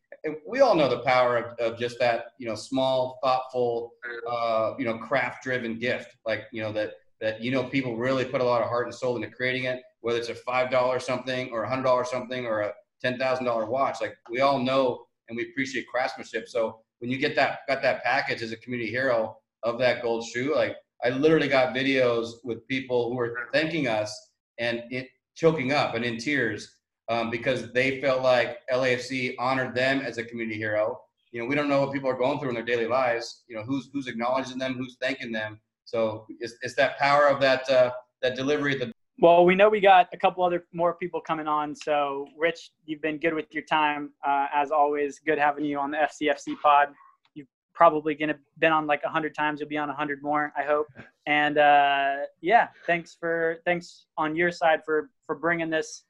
we 0.47 0.61
all 0.61 0.75
know 0.75 0.89
the 0.89 0.99
power 0.99 1.37
of, 1.37 1.59
of 1.59 1.77
just 1.77 1.99
that, 1.99 2.27
you 2.37 2.47
know, 2.47 2.55
small, 2.55 3.19
thoughtful, 3.23 3.91
uh, 4.29 4.73
you 4.77 4.85
know, 4.85 4.97
craft 4.97 5.43
driven 5.43 5.77
gift. 5.77 6.15
Like, 6.25 6.43
you 6.51 6.61
know, 6.61 6.71
that 6.73 6.93
that 7.23 7.41
you 7.41 7.51
know 7.51 7.63
people 7.63 7.95
really 7.95 8.25
put 8.25 8.41
a 8.41 8.43
lot 8.43 8.61
of 8.61 8.67
heart 8.67 8.85
and 8.85 8.93
soul 8.93 9.15
into 9.15 9.29
creating 9.29 9.63
it, 9.63 9.81
whether 10.01 10.19
it's 10.19 10.29
a 10.29 10.35
five 10.35 10.69
dollar 10.69 10.99
something 10.99 11.49
or 11.51 11.63
a 11.63 11.69
hundred 11.69 11.83
dollar 11.83 12.03
something 12.03 12.45
or 12.45 12.61
a 12.61 12.73
ten 13.01 13.17
thousand 13.17 13.45
dollar 13.45 13.65
watch. 13.65 14.01
Like 14.01 14.15
we 14.29 14.41
all 14.41 14.59
know 14.59 15.05
and 15.29 15.37
we 15.37 15.49
appreciate 15.49 15.87
craftsmanship. 15.87 16.49
So 16.49 16.81
when 16.99 17.09
you 17.09 17.17
get 17.17 17.35
that 17.37 17.59
got 17.67 17.81
that 17.81 18.03
package 18.03 18.41
as 18.41 18.51
a 18.51 18.57
community 18.57 18.91
hero 18.91 19.37
of 19.63 19.79
that 19.79 20.01
gold 20.01 20.25
shoe, 20.25 20.53
like 20.53 20.75
I 21.03 21.09
literally 21.09 21.47
got 21.47 21.73
videos 21.73 22.31
with 22.43 22.67
people 22.67 23.09
who 23.09 23.15
were 23.15 23.47
thanking 23.53 23.87
us 23.87 24.13
and 24.59 24.83
it 24.89 25.07
choking 25.35 25.71
up 25.71 25.95
and 25.95 26.03
in 26.03 26.17
tears 26.17 26.77
um, 27.09 27.29
because 27.29 27.71
they 27.73 28.01
felt 28.01 28.21
like 28.21 28.59
LAFC 28.71 29.35
honored 29.39 29.75
them 29.75 30.01
as 30.01 30.17
a 30.17 30.23
community 30.23 30.57
hero. 30.57 30.99
You 31.31 31.41
know, 31.41 31.47
we 31.47 31.55
don't 31.55 31.67
know 31.67 31.81
what 31.81 31.93
people 31.93 32.09
are 32.09 32.17
going 32.17 32.39
through 32.39 32.49
in 32.49 32.55
their 32.55 32.63
daily 32.63 32.87
lives. 32.87 33.43
You 33.47 33.55
know, 33.55 33.63
who's 33.63 33.89
who's 33.91 34.07
acknowledging 34.07 34.57
them, 34.57 34.75
who's 34.75 34.97
thanking 35.01 35.31
them, 35.31 35.59
so 35.85 36.25
it's, 36.39 36.55
it's 36.61 36.75
that 36.75 36.97
power 36.97 37.27
of 37.27 37.39
that 37.41 37.69
uh, 37.69 37.91
that 38.21 38.35
delivery. 38.35 38.77
That 38.77 38.91
well, 39.19 39.45
we 39.45 39.55
know 39.55 39.69
we 39.69 39.79
got 39.79 40.09
a 40.13 40.17
couple 40.17 40.43
other 40.43 40.65
more 40.73 40.95
people 40.95 41.21
coming 41.21 41.47
on. 41.47 41.75
So 41.75 42.27
Rich, 42.37 42.71
you've 42.85 43.01
been 43.01 43.19
good 43.19 43.33
with 43.33 43.53
your 43.53 43.63
time 43.63 44.11
uh, 44.25 44.47
as 44.53 44.71
always. 44.71 45.19
Good 45.19 45.37
having 45.37 45.65
you 45.65 45.79
on 45.79 45.91
the 45.91 45.97
FCFC 45.97 46.55
pod. 46.61 46.89
You've 47.35 47.47
probably 47.73 48.15
gonna 48.15 48.37
been 48.59 48.71
on 48.71 48.87
like 48.87 49.01
a 49.03 49.09
hundred 49.09 49.35
times. 49.35 49.59
You'll 49.59 49.69
be 49.69 49.77
on 49.77 49.89
a 49.89 49.93
hundred 49.93 50.21
more, 50.21 50.53
I 50.57 50.63
hope. 50.63 50.87
And 51.25 51.57
uh, 51.57 52.15
yeah, 52.41 52.69
thanks 52.87 53.15
for 53.19 53.57
thanks 53.65 54.05
on 54.17 54.35
your 54.35 54.51
side 54.51 54.81
for 54.85 55.09
for 55.25 55.35
bringing 55.35 55.69
this 55.69 56.05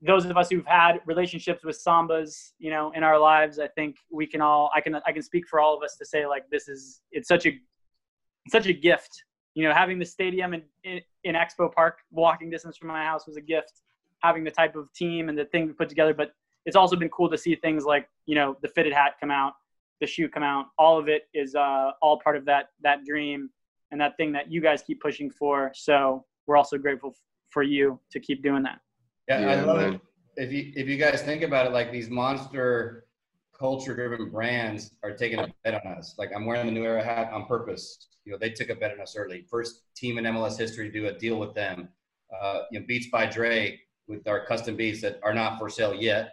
those 0.00 0.24
of 0.26 0.36
us 0.36 0.48
who've 0.48 0.66
had 0.66 1.00
relationships 1.06 1.64
with 1.64 1.76
sambas 1.76 2.52
you 2.58 2.70
know 2.70 2.92
in 2.92 3.02
our 3.02 3.18
lives 3.18 3.58
i 3.58 3.66
think 3.66 3.96
we 4.10 4.26
can 4.26 4.40
all 4.40 4.70
i 4.74 4.80
can 4.80 4.94
i 5.06 5.12
can 5.12 5.22
speak 5.22 5.46
for 5.48 5.60
all 5.60 5.76
of 5.76 5.82
us 5.82 5.96
to 5.96 6.06
say 6.06 6.26
like 6.26 6.48
this 6.50 6.68
is 6.68 7.00
it's 7.10 7.26
such 7.26 7.46
a 7.46 7.58
such 8.50 8.66
a 8.66 8.72
gift, 8.72 9.24
you 9.54 9.64
know, 9.64 9.74
having 9.74 9.98
the 9.98 10.04
stadium 10.04 10.54
in, 10.54 10.62
in, 10.84 11.00
in 11.24 11.34
Expo 11.34 11.72
Park, 11.72 11.98
walking 12.10 12.50
distance 12.50 12.76
from 12.76 12.88
my 12.88 13.04
house 13.04 13.26
was 13.26 13.36
a 13.36 13.40
gift. 13.40 13.82
Having 14.22 14.44
the 14.44 14.50
type 14.50 14.74
of 14.74 14.92
team 14.92 15.28
and 15.28 15.38
the 15.38 15.44
thing 15.44 15.66
we 15.68 15.72
put 15.72 15.88
together, 15.88 16.12
but 16.12 16.32
it's 16.66 16.74
also 16.74 16.96
been 16.96 17.08
cool 17.10 17.30
to 17.30 17.38
see 17.38 17.54
things 17.54 17.84
like 17.84 18.08
you 18.26 18.34
know 18.34 18.56
the 18.62 18.68
fitted 18.68 18.92
hat 18.92 19.12
come 19.20 19.30
out, 19.30 19.52
the 20.00 20.08
shoe 20.08 20.28
come 20.28 20.42
out. 20.42 20.66
All 20.76 20.98
of 20.98 21.08
it 21.08 21.28
is 21.34 21.54
uh, 21.54 21.92
all 22.02 22.18
part 22.18 22.34
of 22.34 22.44
that 22.46 22.70
that 22.82 23.04
dream 23.04 23.48
and 23.92 24.00
that 24.00 24.16
thing 24.16 24.32
that 24.32 24.50
you 24.50 24.60
guys 24.60 24.82
keep 24.82 25.00
pushing 25.00 25.30
for. 25.30 25.70
So 25.72 26.24
we're 26.48 26.56
also 26.56 26.78
grateful 26.78 27.14
for 27.50 27.62
you 27.62 28.00
to 28.10 28.18
keep 28.18 28.42
doing 28.42 28.64
that. 28.64 28.80
Yeah, 29.28 29.50
I 29.50 29.60
love 29.62 29.76
man. 29.76 29.94
it. 29.94 30.00
If 30.36 30.52
you 30.52 30.72
if 30.76 30.88
you 30.88 30.96
guys 30.96 31.22
think 31.22 31.42
about 31.42 31.66
it, 31.66 31.72
like 31.72 31.92
these 31.92 32.08
monster 32.08 33.04
culture 33.58 33.94
driven 33.94 34.30
brands 34.30 34.92
are 35.02 35.12
taking 35.12 35.38
a 35.40 35.48
bet 35.64 35.74
on 35.84 35.92
us. 35.92 36.14
Like 36.16 36.30
I'm 36.34 36.46
wearing 36.46 36.66
the 36.66 36.72
new 36.72 36.84
era 36.84 37.02
hat 37.02 37.32
on 37.32 37.46
purpose. 37.46 38.08
You 38.24 38.32
know, 38.32 38.38
they 38.38 38.50
took 38.50 38.70
a 38.70 38.74
bet 38.74 38.92
on 38.92 39.00
us 39.00 39.16
early. 39.16 39.44
First 39.50 39.82
team 39.96 40.18
in 40.18 40.24
MLS 40.24 40.56
history 40.56 40.90
to 40.90 40.92
do 40.92 41.06
a 41.08 41.12
deal 41.12 41.38
with 41.38 41.54
them. 41.54 41.88
Uh, 42.40 42.60
you 42.70 42.78
know, 42.78 42.86
Beats 42.86 43.08
by 43.10 43.26
Dre 43.26 43.80
with 44.06 44.26
our 44.28 44.44
custom 44.46 44.76
beats 44.76 45.00
that 45.02 45.18
are 45.22 45.34
not 45.34 45.58
for 45.58 45.68
sale 45.68 45.94
yet. 45.94 46.32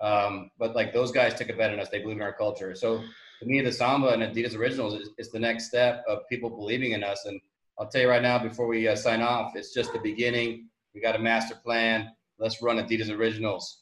Um, 0.00 0.50
but 0.58 0.74
like 0.74 0.92
those 0.92 1.12
guys 1.12 1.34
took 1.34 1.48
a 1.48 1.54
bet 1.54 1.72
on 1.72 1.80
us. 1.80 1.88
They 1.88 2.00
believe 2.00 2.16
in 2.16 2.22
our 2.22 2.32
culture. 2.32 2.74
So 2.74 3.02
to 3.40 3.46
me, 3.46 3.60
the 3.60 3.72
Samba 3.72 4.08
and 4.08 4.22
Adidas 4.22 4.56
Originals 4.56 4.94
is, 4.94 5.10
is 5.18 5.30
the 5.30 5.38
next 5.38 5.66
step 5.66 6.04
of 6.08 6.20
people 6.28 6.50
believing 6.50 6.92
in 6.92 7.02
us. 7.02 7.24
And 7.24 7.40
I'll 7.78 7.88
tell 7.88 8.02
you 8.02 8.08
right 8.08 8.22
now, 8.22 8.38
before 8.38 8.66
we 8.66 8.88
uh, 8.88 8.96
sign 8.96 9.22
off, 9.22 9.52
it's 9.56 9.72
just 9.72 9.92
the 9.92 10.00
beginning. 10.00 10.68
We 10.94 11.00
got 11.00 11.16
a 11.16 11.18
master 11.18 11.54
plan. 11.54 12.10
Let's 12.38 12.62
run 12.62 12.76
Adidas 12.76 13.10
Originals. 13.10 13.78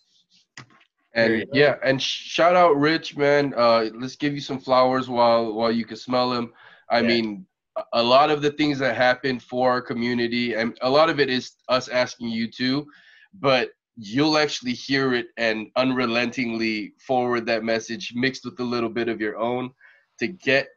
And 1.14 1.44
yeah, 1.52 1.76
and 1.82 2.00
shout 2.00 2.54
out 2.54 2.76
Rich, 2.76 3.16
man. 3.16 3.52
Uh, 3.56 3.90
let's 3.94 4.14
give 4.14 4.32
you 4.34 4.40
some 4.40 4.60
flowers 4.60 5.08
while 5.08 5.52
while 5.54 5.72
you 5.72 5.84
can 5.84 5.96
smell 5.96 6.30
them. 6.30 6.52
I 6.88 7.00
Yeah. 7.00 7.08
mean, 7.08 7.46
a- 7.76 7.84
a 7.94 8.02
lot 8.02 8.30
of 8.30 8.42
the 8.42 8.52
things 8.52 8.78
that 8.78 8.96
happen 8.96 9.40
for 9.40 9.70
our 9.70 9.82
community, 9.82 10.54
and 10.54 10.78
a 10.82 10.90
lot 10.90 11.10
of 11.10 11.18
it 11.18 11.28
is 11.28 11.56
us 11.68 11.88
asking 11.88 12.28
you 12.28 12.48
to, 12.52 12.86
but 13.34 13.72
you'll 13.96 14.38
actually 14.38 14.72
hear 14.72 15.12
it 15.14 15.28
and 15.36 15.70
unrelentingly 15.76 16.94
forward 17.00 17.44
that 17.46 17.64
message 17.64 18.12
mixed 18.14 18.44
with 18.44 18.58
a 18.60 18.64
little 18.64 18.88
bit 18.88 19.08
of 19.08 19.20
your 19.20 19.36
own 19.36 19.74
to 20.18 20.28
get, 20.28 20.68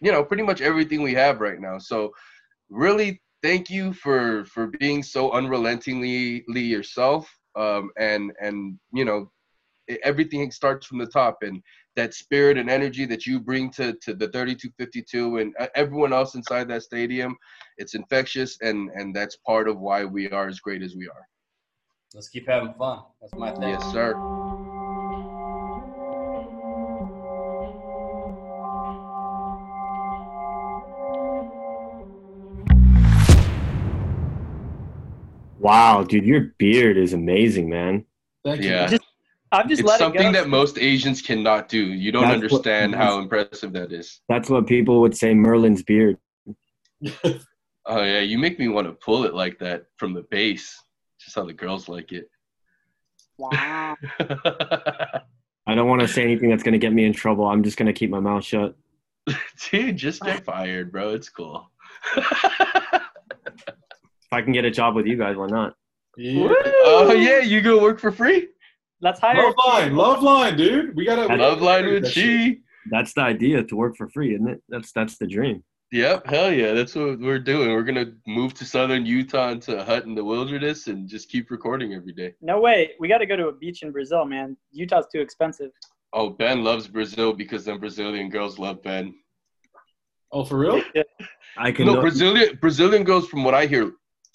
you 0.00 0.10
know, 0.10 0.24
pretty 0.24 0.42
much 0.42 0.62
everything 0.62 1.02
we 1.02 1.12
have 1.14 1.40
right 1.40 1.60
now. 1.60 1.78
So, 1.78 2.14
really, 2.70 3.20
thank 3.44 3.68
you 3.68 3.92
for 3.92 4.46
for 4.46 4.68
being 4.80 5.02
so 5.02 5.30
unrelentingly 5.32 6.42
yourself, 6.48 7.30
um, 7.56 7.90
and 7.98 8.32
and 8.40 8.78
you 8.92 9.04
know 9.04 9.30
everything 10.02 10.50
starts 10.50 10.86
from 10.86 10.96
the 10.98 11.06
top 11.06 11.36
and 11.42 11.62
that 11.94 12.14
spirit 12.14 12.56
and 12.56 12.70
energy 12.70 13.04
that 13.04 13.26
you 13.26 13.38
bring 13.38 13.70
to, 13.70 13.92
to 14.00 14.14
the 14.14 14.28
3252 14.28 15.36
and 15.36 15.54
uh, 15.60 15.66
everyone 15.74 16.10
else 16.10 16.34
inside 16.34 16.66
that 16.66 16.82
stadium 16.82 17.36
it's 17.76 17.94
infectious 17.94 18.56
and 18.62 18.88
and 18.94 19.14
that's 19.14 19.36
part 19.46 19.68
of 19.68 19.78
why 19.78 20.02
we 20.02 20.30
are 20.30 20.48
as 20.48 20.58
great 20.58 20.82
as 20.82 20.96
we 20.96 21.06
are 21.06 21.28
Let's 22.14 22.28
keep 22.28 22.46
having 22.48 22.72
fun. 22.78 23.00
That's 23.20 23.34
my 23.34 23.50
thing. 23.50 23.68
yes 23.68 23.84
sir 23.92 24.43
Wow, 35.64 36.02
dude, 36.04 36.26
your 36.26 36.52
beard 36.58 36.98
is 36.98 37.14
amazing, 37.14 37.70
man. 37.70 38.04
Thank 38.44 38.62
you. 38.62 38.68
yeah 38.70 38.86
Just- 38.86 39.02
I've 39.50 39.68
just 39.68 39.80
it's 39.80 39.88
let 39.88 39.98
something 40.00 40.20
it 40.20 40.24
go. 40.24 40.32
that 40.32 40.48
most 40.48 40.78
asians 40.78 41.22
cannot 41.22 41.68
do 41.68 41.78
you 41.78 42.10
don't 42.12 42.22
That's 42.24 42.30
what- 42.34 42.42
understand 42.66 42.94
how 42.94 43.18
impressive 43.18 43.72
that 43.72 43.92
is 43.92 44.20
That's 44.28 44.50
what 44.50 44.66
people 44.66 45.00
would 45.00 45.16
say 45.16 45.32
Merlin's 45.32 45.82
beard. 45.82 46.18
oh 47.86 48.02
yeah 48.02 48.20
you 48.20 48.36
make 48.38 48.58
me 48.58 48.68
want 48.68 48.86
to 48.88 48.92
pull 48.94 49.24
it 49.24 49.32
like 49.34 49.58
that 49.60 49.86
from 49.96 50.12
the 50.12 50.22
base 50.30 50.76
just 51.20 51.36
how 51.36 51.44
the 51.44 51.52
girls 51.52 51.88
like 51.88 52.12
it 52.12 52.28
Wow. 53.38 53.96
I 54.20 55.74
don't 55.74 55.88
want 55.88 56.02
to 56.02 56.08
say 56.08 56.22
anything 56.22 56.50
that's 56.50 56.62
going 56.62 56.72
to 56.74 56.78
get 56.78 56.92
me 56.92 57.04
in 57.04 57.12
trouble. 57.12 57.46
I'm 57.46 57.62
just 57.64 57.76
going 57.78 57.86
to 57.86 57.92
keep 57.92 58.10
my 58.10 58.20
mouth 58.20 58.44
shut. 58.44 58.76
dude 59.70 59.96
just 59.96 60.20
get 60.22 60.44
fired 60.44 60.92
bro 60.92 61.10
it's 61.14 61.28
cool 61.30 61.70
If 62.16 62.83
I 64.34 64.42
can 64.42 64.52
get 64.52 64.64
a 64.64 64.70
job 64.70 64.94
with 64.94 65.06
you 65.06 65.16
guys, 65.16 65.36
why 65.36 65.46
not? 65.46 65.74
Yeah. 66.16 66.52
oh 66.84 67.12
yeah 67.12 67.40
you 67.40 67.60
gonna 67.60 67.82
work 67.82 67.98
for 67.98 68.12
free 68.12 68.48
Let's 69.04 69.20
hire. 69.20 69.36
Love 69.36 69.54
line, 69.66 69.96
love 69.96 70.22
line, 70.22 70.56
dude. 70.56 70.96
We 70.96 71.04
gotta 71.04 71.28
we 71.28 71.38
love 71.38 71.60
line 71.60 71.84
with 71.84 72.04
that 72.04 72.10
shit. 72.10 72.56
chi 72.56 72.60
That's 72.90 73.12
the 73.12 73.20
idea 73.20 73.62
to 73.62 73.76
work 73.76 73.98
for 73.98 74.08
free, 74.08 74.34
isn't 74.34 74.48
it? 74.48 74.62
That's 74.70 74.92
that's 74.92 75.18
the 75.18 75.26
dream. 75.26 75.62
Yep, 75.92 76.26
hell 76.26 76.50
yeah, 76.50 76.72
that's 76.72 76.94
what 76.94 77.20
we're 77.20 77.38
doing. 77.38 77.70
We're 77.70 77.82
gonna 77.82 78.12
move 78.26 78.54
to 78.54 78.64
southern 78.64 79.04
Utah 79.04 79.50
into 79.50 79.78
a 79.78 79.84
hut 79.84 80.04
in 80.06 80.14
the 80.14 80.24
wilderness 80.24 80.86
and 80.86 81.06
just 81.06 81.28
keep 81.28 81.50
recording 81.50 81.92
every 81.92 82.14
day. 82.14 82.32
No 82.40 82.60
way. 82.60 82.92
We 82.98 83.06
got 83.06 83.18
to 83.18 83.26
go 83.26 83.36
to 83.36 83.48
a 83.48 83.52
beach 83.52 83.82
in 83.82 83.92
Brazil, 83.92 84.24
man. 84.24 84.56
Utah's 84.72 85.06
too 85.12 85.20
expensive. 85.20 85.70
Oh, 86.14 86.30
Ben 86.30 86.64
loves 86.64 86.88
Brazil 86.88 87.34
because 87.34 87.66
them 87.66 87.78
Brazilian 87.78 88.30
girls 88.30 88.58
love 88.58 88.82
Ben. 88.82 89.14
Oh, 90.32 90.44
for 90.44 90.58
real? 90.58 90.82
Yeah. 90.94 91.02
I 91.58 91.70
can 91.72 91.86
No, 91.86 92.00
Brazilian 92.00 92.58
Brazilian 92.60 93.04
girls, 93.04 93.28
from 93.28 93.44
what 93.44 93.54
I 93.54 93.66
hear, 93.66 93.92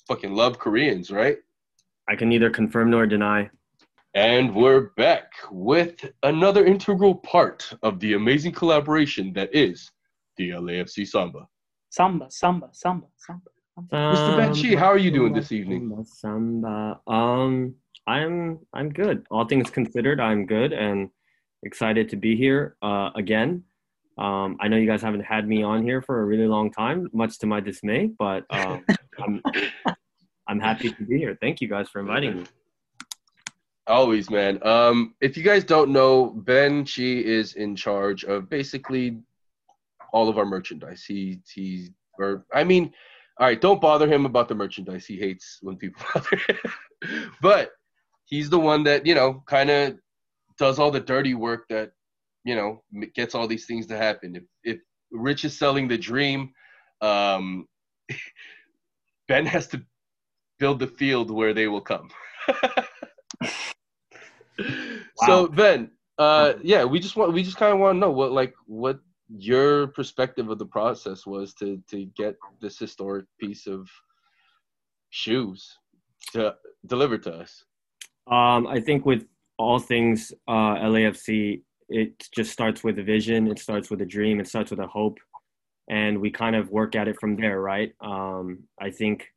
fucking 0.10 0.34
love 0.34 0.57
Koreans, 0.57 1.12
right? 1.12 1.38
I 2.10 2.16
can 2.16 2.30
neither 2.30 2.49
confirm 2.49 2.89
nor 2.89 3.05
deny. 3.05 3.47
And 4.16 4.55
we're 4.55 4.89
back 4.97 5.32
with 5.51 6.03
another 6.24 6.66
integral 6.66 7.14
part 7.14 7.72
of 7.84 7.99
the 7.99 8.14
amazing 8.14 8.53
collaboration 8.53 9.32
that 9.34 9.53
is 9.53 9.91
the 10.38 10.49
LAFC 10.49 11.07
Samba. 11.07 11.47
Samba, 11.91 12.26
samba, 12.30 12.70
samba, 12.72 13.05
samba. 13.18 13.51
Mr. 13.93 14.36
Ben 14.36 14.53
Chi, 14.53 14.76
how 14.76 14.88
are 14.88 14.97
you 14.97 15.12
doing 15.12 15.32
this 15.32 15.51
evening? 15.51 16.05
Samba, 16.05 16.05
Samba. 16.05 16.99
Um, 17.05 17.76
I'm 18.07 18.60
I'm 18.74 18.89
good. 18.89 19.28
All 19.30 19.45
things 19.45 19.70
considered, 19.70 20.20
I'm 20.20 20.47
good 20.47 20.74
and 20.74 21.10
excited 21.62 22.10
to 22.10 22.16
be 22.16 22.36
here 22.36 22.78
uh, 22.82 23.12
again. 23.16 23.64
Um, 24.18 24.57
I 24.60 24.68
know 24.68 24.76
you 24.76 24.88
guys 24.88 25.03
haven't 25.03 25.24
had 25.24 25.47
me 25.47 25.62
on 25.62 25.84
here 25.84 26.01
for 26.01 26.22
a 26.22 26.26
really 26.26 26.47
long 26.47 26.72
time, 26.72 27.07
much 27.14 27.38
to 27.39 27.45
my 27.45 27.60
dismay, 27.60 28.10
but 28.18 28.43
um, 28.49 28.84
I'm 29.20 29.41
I'm 30.50 30.60
happy 30.60 30.89
to 30.91 31.04
be 31.04 31.20
here. 31.20 31.38
Thank 31.39 31.62
you 31.62 31.68
guys 31.68 31.89
for 31.89 32.00
inviting 32.00 32.38
me. 32.38 32.45
Always, 33.86 34.32
man. 34.32 34.60
Um, 34.68 35.14
if 35.22 35.38
you 35.38 35.43
guys 35.43 35.64
don't 35.64 35.91
know, 35.91 36.32
Ben 36.32 36.86
Chi 36.86 37.04
is 37.04 37.54
in 37.54 37.76
charge 37.76 38.24
of 38.24 38.50
basically 38.50 39.20
all 40.12 40.28
of 40.28 40.39
our 40.39 40.45
merchandise. 40.45 41.06
He 41.06 41.39
he 41.54 41.89
or 42.18 42.45
I 42.54 42.64
mean, 42.64 42.91
all 43.39 43.45
right, 43.45 43.62
don't 43.62 43.80
bother 43.80 44.08
him 44.08 44.26
about 44.26 44.47
the 44.47 44.56
merchandise. 44.56 45.06
He 45.06 45.18
hates 45.18 45.60
when 45.62 45.78
people 45.78 46.04
bother 46.14 46.41
him. 46.47 47.32
but 47.41 47.72
he's 48.26 48.50
the 48.50 48.60
one 48.60 48.84
that, 48.84 49.06
you 49.06 49.14
know, 49.14 49.43
kind 49.45 49.70
of 49.70 49.97
does 50.58 50.80
all 50.80 50.91
the 50.91 51.00
dirty 51.00 51.36
work 51.36 51.66
that, 51.70 51.91
you 52.43 52.56
know, 52.56 52.84
gets 53.14 53.36
all 53.36 53.47
these 53.47 53.68
things 53.68 53.86
to 53.88 53.97
happen. 53.97 54.36
If 54.36 54.43
if 54.64 54.80
Rich 55.12 55.45
is 55.45 55.58
selling 55.58 55.88
the 55.88 55.97
dream, 55.97 56.52
um 57.02 57.68
Ben 59.28 59.45
has 59.45 59.68
to 59.68 59.84
build 60.60 60.80
the 60.80 60.88
field 60.88 61.32
where 61.32 61.54
they 61.54 61.67
will 61.67 61.82
come. 61.82 62.09
So 65.25 65.47
Ben, 65.47 65.92
uh, 66.17 66.54
yeah, 66.62 66.84
we 66.86 67.00
just 67.00 67.16
want 67.16 67.34
we 67.34 67.43
just 67.43 67.58
kind 67.58 67.74
of 67.74 67.79
want 67.79 67.96
to 67.96 68.00
know 68.00 68.12
what 68.12 68.32
like 68.32 68.54
what 68.66 69.00
your 69.29 69.88
perspective 69.88 70.50
of 70.50 70.58
the 70.58 70.66
process 70.66 71.25
was 71.25 71.54
to 71.55 71.82
to 71.89 72.05
get 72.17 72.36
this 72.62 72.79
historic 72.79 73.25
piece 73.39 73.67
of 73.67 73.89
shoes 75.09 75.78
to 76.34 76.55
delivered 76.86 77.24
to 77.24 77.34
us. 77.34 77.63
Um, 78.28 78.67
I 78.67 78.79
think 78.79 79.05
with 79.05 79.25
all 79.58 79.79
things 79.79 80.32
uh, 80.47 80.75
LAFC, 80.75 81.62
it 81.89 82.28
just 82.34 82.51
starts 82.51 82.84
with 82.84 83.00
a 83.00 83.04
vision. 83.04 83.47
It 83.47 83.59
starts 83.59 83.89
with 83.89 84.01
a 84.01 84.05
dream. 84.05 84.39
It 84.39 84.47
starts 84.47 84.71
with 84.71 84.79
a 84.79 84.88
hope, 84.88 85.17
and 85.89 86.20
we 86.20 86.32
kind 86.32 86.55
of 86.55 86.70
work 86.70 86.96
at 86.96 87.08
it 87.08 87.20
from 87.20 87.36
there, 87.36 87.59
right? 87.59 87.92
Um, 88.01 88.63
I 88.79 88.92
think 88.92 89.28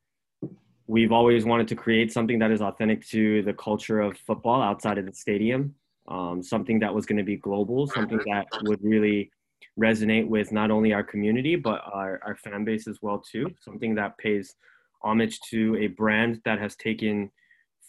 we've 0.86 1.12
always 1.12 1.44
wanted 1.44 1.68
to 1.68 1.76
create 1.76 2.12
something 2.12 2.38
that 2.38 2.50
is 2.50 2.60
authentic 2.60 3.06
to 3.08 3.42
the 3.42 3.52
culture 3.52 4.00
of 4.00 4.16
football 4.18 4.62
outside 4.62 4.98
of 4.98 5.06
the 5.06 5.12
stadium. 5.12 5.74
Um, 6.08 6.42
something 6.42 6.80
that 6.80 6.92
was 6.92 7.06
going 7.06 7.18
to 7.18 7.24
be 7.24 7.36
global, 7.36 7.86
something 7.86 8.18
that 8.26 8.46
would 8.64 8.80
really 8.82 9.30
resonate 9.78 10.26
with 10.26 10.52
not 10.52 10.70
only 10.70 10.92
our 10.92 11.04
community 11.04 11.54
but 11.56 11.80
our, 11.92 12.20
our 12.24 12.36
fan 12.36 12.64
base 12.64 12.88
as 12.88 12.98
well 13.00 13.20
too. 13.20 13.46
Something 13.60 13.94
that 13.94 14.18
pays 14.18 14.54
homage 15.02 15.38
to 15.50 15.76
a 15.76 15.88
brand 15.88 16.40
that 16.44 16.58
has 16.58 16.76
taken 16.76 17.30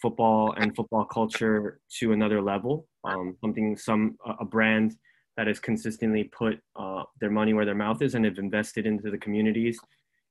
football 0.00 0.54
and 0.56 0.74
football 0.74 1.04
culture 1.04 1.80
to 1.98 2.12
another 2.12 2.40
level. 2.40 2.86
Um, 3.04 3.36
something, 3.40 3.76
some 3.76 4.16
a 4.40 4.44
brand 4.44 4.96
that 5.36 5.46
has 5.46 5.58
consistently 5.58 6.24
put 6.24 6.60
uh, 6.76 7.02
their 7.20 7.30
money 7.30 7.54
where 7.54 7.64
their 7.64 7.74
mouth 7.74 8.02
is 8.02 8.14
and 8.14 8.24
have 8.24 8.38
invested 8.38 8.86
into 8.86 9.10
the 9.10 9.18
communities 9.18 9.78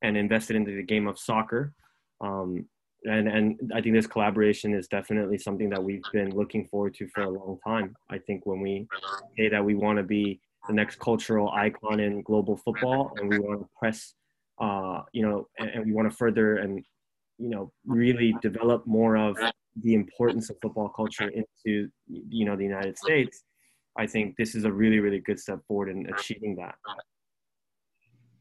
and 0.02 0.16
invested 0.16 0.56
into 0.56 0.76
the 0.76 0.84
game 0.84 1.08
of 1.08 1.20
soccer. 1.20 1.74
Um, 2.24 2.66
and 3.06 3.28
and 3.28 3.72
I 3.76 3.82
think 3.82 3.96
this 3.96 4.08
collaboration 4.08 4.74
is 4.74 4.88
definitely 4.88 5.38
something 5.38 5.70
that 5.70 5.84
we've 5.84 6.04
been 6.14 6.34
looking 6.34 6.68
forward 6.70 6.96
to 6.96 7.08
for 7.10 7.24
a 7.24 7.30
long 7.30 7.60
time. 7.68 7.96
I 8.10 8.18
think 8.18 8.46
when 8.46 8.62
we 8.62 8.88
say 9.38 9.50
that 9.50 9.64
we 9.64 9.76
want 9.76 9.98
to 9.98 10.04
be 10.04 10.40
the 10.68 10.74
next 10.74 11.00
cultural 11.00 11.50
icon 11.50 12.00
in 12.00 12.22
global 12.22 12.56
football 12.56 13.12
and 13.18 13.30
we 13.30 13.40
want 13.40 13.60
to 13.60 13.68
press 13.78 14.14
uh, 14.60 15.02
you 15.12 15.22
know, 15.22 15.48
and, 15.60 15.70
and 15.70 15.86
we 15.86 15.92
want 15.92 16.10
to 16.10 16.16
further 16.16 16.58
and 16.58 16.84
you 17.40 17.50
know 17.50 17.72
really 17.86 18.36
develop 18.42 18.86
more 18.86 19.18
of 19.18 19.38
the 19.82 19.96
importance 19.96 20.50
of 20.50 20.58
football 20.62 20.90
culture 20.90 21.30
into 21.30 21.90
you 22.08 22.46
know 22.46 22.56
the 22.56 22.64
United 22.64 22.98
States. 22.98 23.44
I 23.98 24.08
think 24.08 24.36
this 24.38 24.56
is 24.56 24.66
a 24.66 24.72
really 24.72 25.00
really 25.00 25.20
good 25.20 25.40
step 25.40 25.60
forward 25.68 25.90
in 25.90 26.08
achieving 26.14 26.56
that. 26.58 26.76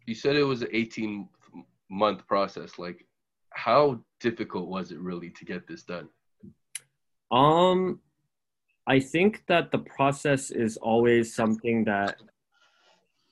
You 0.07 0.15
said 0.15 0.37
it 0.37 0.43
was 0.43 0.63
an 0.63 0.69
18 0.73 1.29
month 1.91 2.27
process. 2.27 2.79
Like, 2.79 3.07
how 3.55 4.01
difficult 4.21 4.69
was 4.69 4.93
it 4.93 4.99
really 4.99 5.31
to 5.31 5.45
get 5.45 5.67
this 5.67 5.83
done? 5.83 6.09
Um, 7.31 8.01
I 8.87 9.01
think 9.01 9.45
that 9.49 9.71
the 9.71 9.79
process 9.79 10.51
is 10.51 10.77
always 10.77 11.35
something 11.35 11.85
that 11.85 12.17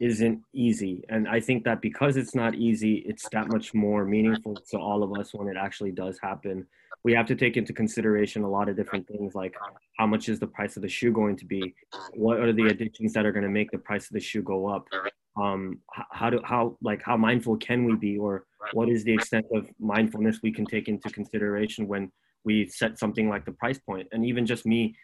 isn't 0.01 0.41
easy. 0.55 1.05
And 1.11 1.29
I 1.29 1.41
think 1.41 1.65
that 1.65 1.83
because 1.83 2.17
it's 2.17 2.35
not 2.35 2.55
easy, 2.55 3.05
it's 3.07 3.29
that 3.33 3.49
much 3.49 3.75
more 3.75 4.05
meaningful 4.05 4.57
to 4.71 4.79
all 4.79 5.03
of 5.03 5.13
us 5.19 5.35
when 5.35 5.49
it 5.49 5.57
actually 5.59 5.93
does 5.93 6.19
happen. 6.23 6.67
We 7.05 7.13
have 7.13 7.27
to 7.27 7.35
take 7.35 7.57
into 7.57 7.73
consideration 7.73 8.43
a 8.43 8.49
lot 8.49 8.69
of 8.69 8.77
different 8.77 9.07
things 9.07 9.35
like 9.35 9.55
how 9.99 10.07
much 10.07 10.29
is 10.29 10.39
the 10.39 10.47
price 10.47 10.77
of 10.77 10.83
the 10.83 10.89
shoe 10.89 11.13
going 11.13 11.37
to 11.37 11.45
be? 11.45 11.75
What 12.15 12.41
are 12.41 12.53
the 12.53 12.67
additions 12.67 13.13
that 13.13 13.27
are 13.27 13.33
going 13.33 13.45
to 13.45 13.51
make 13.51 13.71
the 13.71 13.79
price 13.79 14.07
of 14.07 14.15
the 14.15 14.21
shoe 14.21 14.43
go 14.43 14.69
up? 14.69 14.87
Um, 15.37 15.81
how 16.11 16.31
do 16.31 16.41
how 16.45 16.77
like 16.83 17.03
how 17.03 17.17
mindful 17.17 17.57
can 17.57 17.85
we 17.85 17.95
be, 17.97 18.19
or 18.19 18.45
what 18.73 18.89
is 18.89 19.05
the 19.05 19.15
extent 19.15 19.47
of 19.55 19.69
mindfulness 19.79 20.41
we 20.43 20.53
can 20.53 20.67
take 20.67 20.89
into 20.89 21.09
consideration 21.11 21.87
when 21.87 22.11
we 22.45 22.69
set 22.69 22.99
something 22.99 23.29
like 23.29 23.45
the 23.45 23.53
price 23.53 23.79
point? 23.79 24.09
And 24.13 24.25
even 24.25 24.45
just 24.47 24.67
me 24.67 24.97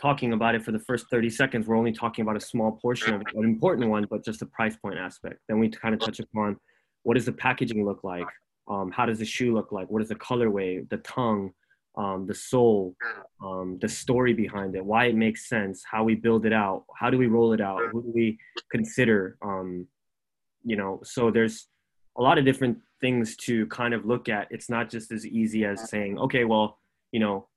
talking 0.00 0.32
about 0.34 0.54
it 0.54 0.62
for 0.62 0.72
the 0.72 0.78
first 0.78 1.06
30 1.10 1.30
seconds, 1.30 1.66
we're 1.66 1.76
only 1.76 1.92
talking 1.92 2.22
about 2.22 2.36
a 2.36 2.40
small 2.40 2.72
portion 2.72 3.14
of 3.14 3.22
it, 3.22 3.28
an 3.34 3.44
important 3.44 3.88
one, 3.88 4.06
but 4.10 4.24
just 4.24 4.40
the 4.40 4.46
price 4.46 4.76
point 4.76 4.98
aspect. 4.98 5.40
Then 5.48 5.58
we 5.58 5.70
kind 5.70 5.94
of 5.94 6.00
touch 6.00 6.20
upon 6.20 6.56
what 7.02 7.14
does 7.14 7.24
the 7.24 7.32
packaging 7.32 7.84
look 7.84 8.04
like? 8.04 8.26
Um, 8.68 8.90
how 8.90 9.06
does 9.06 9.20
the 9.20 9.24
shoe 9.24 9.54
look 9.54 9.72
like? 9.72 9.88
What 9.88 10.02
is 10.02 10.08
the 10.08 10.16
colorway, 10.16 10.88
the 10.90 10.98
tongue, 10.98 11.52
um, 11.96 12.26
the 12.26 12.34
soul, 12.34 12.94
um, 13.42 13.78
the 13.80 13.88
story 13.88 14.34
behind 14.34 14.76
it, 14.76 14.84
why 14.84 15.06
it 15.06 15.14
makes 15.14 15.48
sense, 15.48 15.82
how 15.90 16.04
we 16.04 16.14
build 16.14 16.44
it 16.44 16.52
out, 16.52 16.84
how 16.94 17.10
do 17.10 17.18
we 17.18 17.26
roll 17.26 17.52
it 17.52 17.60
out, 17.60 17.80
who 17.90 18.02
do 18.02 18.12
we 18.14 18.38
consider? 18.70 19.38
Um, 19.42 19.86
you 20.64 20.76
know, 20.76 21.00
so 21.04 21.30
there's 21.30 21.68
a 22.18 22.22
lot 22.22 22.38
of 22.38 22.44
different 22.44 22.78
things 23.00 23.36
to 23.36 23.66
kind 23.66 23.94
of 23.94 24.04
look 24.04 24.28
at. 24.28 24.48
It's 24.50 24.68
not 24.68 24.90
just 24.90 25.10
as 25.12 25.26
easy 25.26 25.64
as 25.64 25.88
saying, 25.88 26.18
okay, 26.18 26.44
well, 26.44 26.78
you 27.12 27.20
know, 27.20 27.48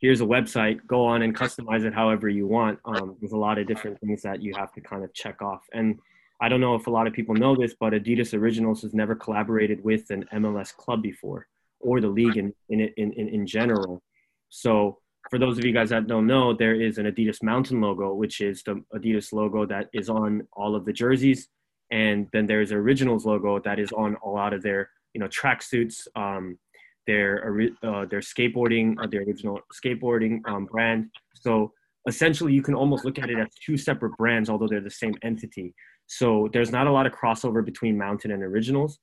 here's 0.00 0.20
a 0.20 0.24
website, 0.24 0.84
go 0.86 1.04
on 1.04 1.22
and 1.22 1.34
customize 1.36 1.84
it 1.84 1.94
however 1.94 2.28
you 2.28 2.46
want. 2.46 2.78
Um, 2.84 3.16
there's 3.20 3.32
a 3.32 3.36
lot 3.36 3.58
of 3.58 3.66
different 3.66 3.98
things 4.00 4.22
that 4.22 4.42
you 4.42 4.52
have 4.56 4.72
to 4.72 4.80
kind 4.80 5.04
of 5.04 5.12
check 5.14 5.40
off. 5.42 5.62
And 5.72 5.98
I 6.40 6.48
don't 6.48 6.60
know 6.60 6.74
if 6.74 6.88
a 6.88 6.90
lot 6.90 7.06
of 7.06 7.12
people 7.12 7.34
know 7.34 7.54
this, 7.56 7.74
but 7.78 7.92
Adidas 7.92 8.36
Originals 8.36 8.82
has 8.82 8.94
never 8.94 9.14
collaborated 9.14 9.82
with 9.82 10.10
an 10.10 10.24
MLS 10.32 10.74
club 10.74 11.02
before 11.02 11.46
or 11.82 12.00
the 12.00 12.08
league 12.08 12.36
in, 12.36 12.52
in, 12.68 12.80
in, 12.96 13.12
in, 13.12 13.46
general. 13.46 14.02
So 14.48 14.98
for 15.30 15.38
those 15.38 15.58
of 15.58 15.64
you 15.64 15.72
guys 15.72 15.90
that 15.90 16.06
don't 16.06 16.26
know, 16.26 16.52
there 16.52 16.80
is 16.80 16.98
an 16.98 17.06
Adidas 17.06 17.42
Mountain 17.42 17.80
logo, 17.80 18.14
which 18.14 18.40
is 18.40 18.62
the 18.62 18.82
Adidas 18.94 19.32
logo 19.32 19.66
that 19.66 19.88
is 19.92 20.08
on 20.08 20.46
all 20.52 20.74
of 20.74 20.84
the 20.84 20.92
jerseys. 20.92 21.48
And 21.90 22.26
then 22.32 22.46
there's 22.46 22.70
an 22.70 22.78
Originals 22.78 23.26
logo 23.26 23.60
that 23.60 23.78
is 23.78 23.92
on 23.92 24.16
a 24.24 24.28
lot 24.28 24.52
of 24.52 24.62
their, 24.62 24.90
you 25.14 25.20
know, 25.20 25.28
tracksuits, 25.28 26.06
um, 26.16 26.58
their 27.06 27.60
uh, 27.82 28.06
their 28.06 28.20
skateboarding, 28.20 28.94
uh, 29.02 29.06
their 29.06 29.22
original 29.22 29.60
skateboarding 29.74 30.40
um, 30.46 30.66
brand. 30.66 31.06
So 31.34 31.72
essentially, 32.08 32.52
you 32.52 32.62
can 32.62 32.74
almost 32.74 33.04
look 33.04 33.18
at 33.18 33.30
it 33.30 33.38
as 33.38 33.48
two 33.64 33.76
separate 33.76 34.16
brands, 34.16 34.48
although 34.48 34.68
they're 34.68 34.80
the 34.80 34.90
same 34.90 35.14
entity. 35.22 35.74
So 36.06 36.48
there's 36.52 36.70
not 36.70 36.86
a 36.86 36.92
lot 36.92 37.06
of 37.06 37.12
crossover 37.12 37.64
between 37.64 37.96
Mountain 37.96 38.30
and 38.30 38.42
Originals, 38.42 38.98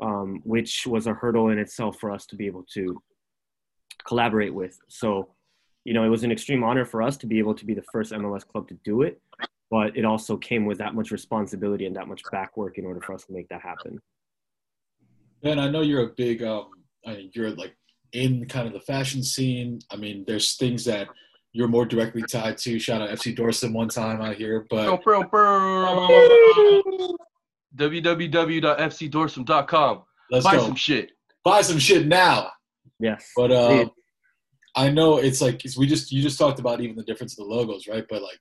um, 0.00 0.40
which 0.44 0.86
was 0.86 1.06
a 1.06 1.14
hurdle 1.14 1.48
in 1.48 1.58
itself 1.58 1.98
for 1.98 2.10
us 2.10 2.26
to 2.26 2.36
be 2.36 2.46
able 2.46 2.64
to 2.74 3.00
collaborate 4.06 4.54
with. 4.54 4.78
So, 4.88 5.30
you 5.84 5.94
know, 5.94 6.04
it 6.04 6.08
was 6.08 6.24
an 6.24 6.32
extreme 6.32 6.64
honor 6.64 6.84
for 6.84 7.02
us 7.02 7.16
to 7.18 7.26
be 7.26 7.38
able 7.38 7.54
to 7.54 7.64
be 7.64 7.74
the 7.74 7.84
first 7.92 8.12
MLS 8.12 8.46
club 8.46 8.68
to 8.68 8.74
do 8.84 9.02
it, 9.02 9.20
but 9.70 9.96
it 9.96 10.04
also 10.04 10.36
came 10.36 10.66
with 10.66 10.78
that 10.78 10.94
much 10.94 11.10
responsibility 11.10 11.86
and 11.86 11.96
that 11.96 12.08
much 12.08 12.22
back 12.30 12.56
work 12.56 12.78
in 12.78 12.84
order 12.84 13.00
for 13.00 13.14
us 13.14 13.24
to 13.24 13.32
make 13.32 13.48
that 13.48 13.62
happen. 13.62 14.00
Ben, 15.42 15.58
I 15.58 15.68
know 15.68 15.82
you're 15.82 16.04
a 16.04 16.12
big 16.16 16.42
um, 16.42 16.70
I 17.06 17.14
mean, 17.14 17.30
you're 17.34 17.50
like 17.50 17.76
in 18.12 18.46
kind 18.46 18.66
of 18.66 18.72
the 18.72 18.80
fashion 18.80 19.22
scene. 19.22 19.80
I 19.90 19.96
mean, 19.96 20.24
there's 20.26 20.56
things 20.56 20.84
that 20.86 21.08
you're 21.52 21.68
more 21.68 21.86
directly 21.86 22.22
tied 22.22 22.58
to. 22.58 22.78
Shout 22.78 23.00
out 23.00 23.10
FC 23.10 23.34
Dorset 23.34 23.72
one 23.72 23.88
time 23.88 24.20
out 24.20 24.34
here, 24.34 24.66
but 24.68 24.88
www.fcdorsum.com. 27.76 30.02
Let's 30.30 30.44
Buy 30.44 30.56
go. 30.56 30.66
some 30.66 30.74
shit. 30.74 31.12
Buy 31.44 31.62
some 31.62 31.78
shit 31.78 32.06
now. 32.06 32.50
Yes. 32.98 33.30
But 33.36 33.52
uh, 33.52 33.88
I 34.74 34.90
know 34.90 35.18
it's 35.18 35.40
like 35.40 35.64
it's, 35.64 35.76
we 35.76 35.86
just 35.86 36.10
you 36.12 36.22
just 36.22 36.38
talked 36.38 36.58
about 36.58 36.80
even 36.80 36.96
the 36.96 37.04
difference 37.04 37.38
of 37.38 37.46
the 37.46 37.54
logos, 37.54 37.86
right? 37.86 38.04
But 38.08 38.22
like 38.22 38.40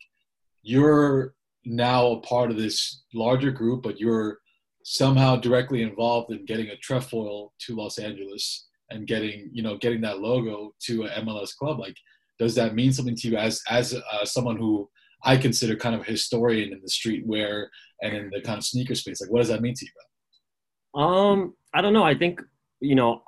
you're 0.63 1.35
now 1.65 2.07
a 2.07 2.21
part 2.21 2.51
of 2.51 2.57
this 2.57 3.03
larger 3.13 3.51
group, 3.51 3.83
but 3.83 3.99
you're 3.99 4.39
somehow 4.83 5.35
directly 5.35 5.81
involved 5.81 6.31
in 6.31 6.45
getting 6.45 6.69
a 6.69 6.77
trefoil 6.77 7.51
to 7.59 7.75
Los 7.75 7.97
Angeles 7.97 8.67
and 8.91 9.07
getting 9.07 9.49
you 9.51 9.63
know 9.63 9.77
getting 9.77 10.01
that 10.01 10.19
logo 10.19 10.73
to 10.83 11.03
a 11.03 11.09
MLS 11.21 11.55
club. 11.55 11.79
Like, 11.79 11.95
does 12.39 12.55
that 12.55 12.75
mean 12.75 12.91
something 12.91 13.15
to 13.15 13.29
you 13.29 13.37
as 13.37 13.61
as 13.69 13.93
uh, 13.93 14.25
someone 14.25 14.57
who 14.57 14.89
I 15.25 15.37
consider 15.37 15.75
kind 15.75 15.95
of 15.95 16.01
a 16.01 16.05
historian 16.05 16.71
in 16.71 16.81
the 16.81 16.87
streetwear 16.87 17.67
and 18.01 18.15
in 18.15 18.29
the 18.29 18.41
kind 18.41 18.57
of 18.57 18.63
sneaker 18.63 18.95
space? 18.95 19.21
Like, 19.21 19.31
what 19.31 19.39
does 19.39 19.49
that 19.49 19.61
mean 19.61 19.73
to 19.73 19.85
you? 19.85 21.01
Um, 21.01 21.55
I 21.73 21.81
don't 21.81 21.93
know. 21.93 22.03
I 22.03 22.15
think 22.15 22.41
you 22.79 22.95
know 22.95 23.23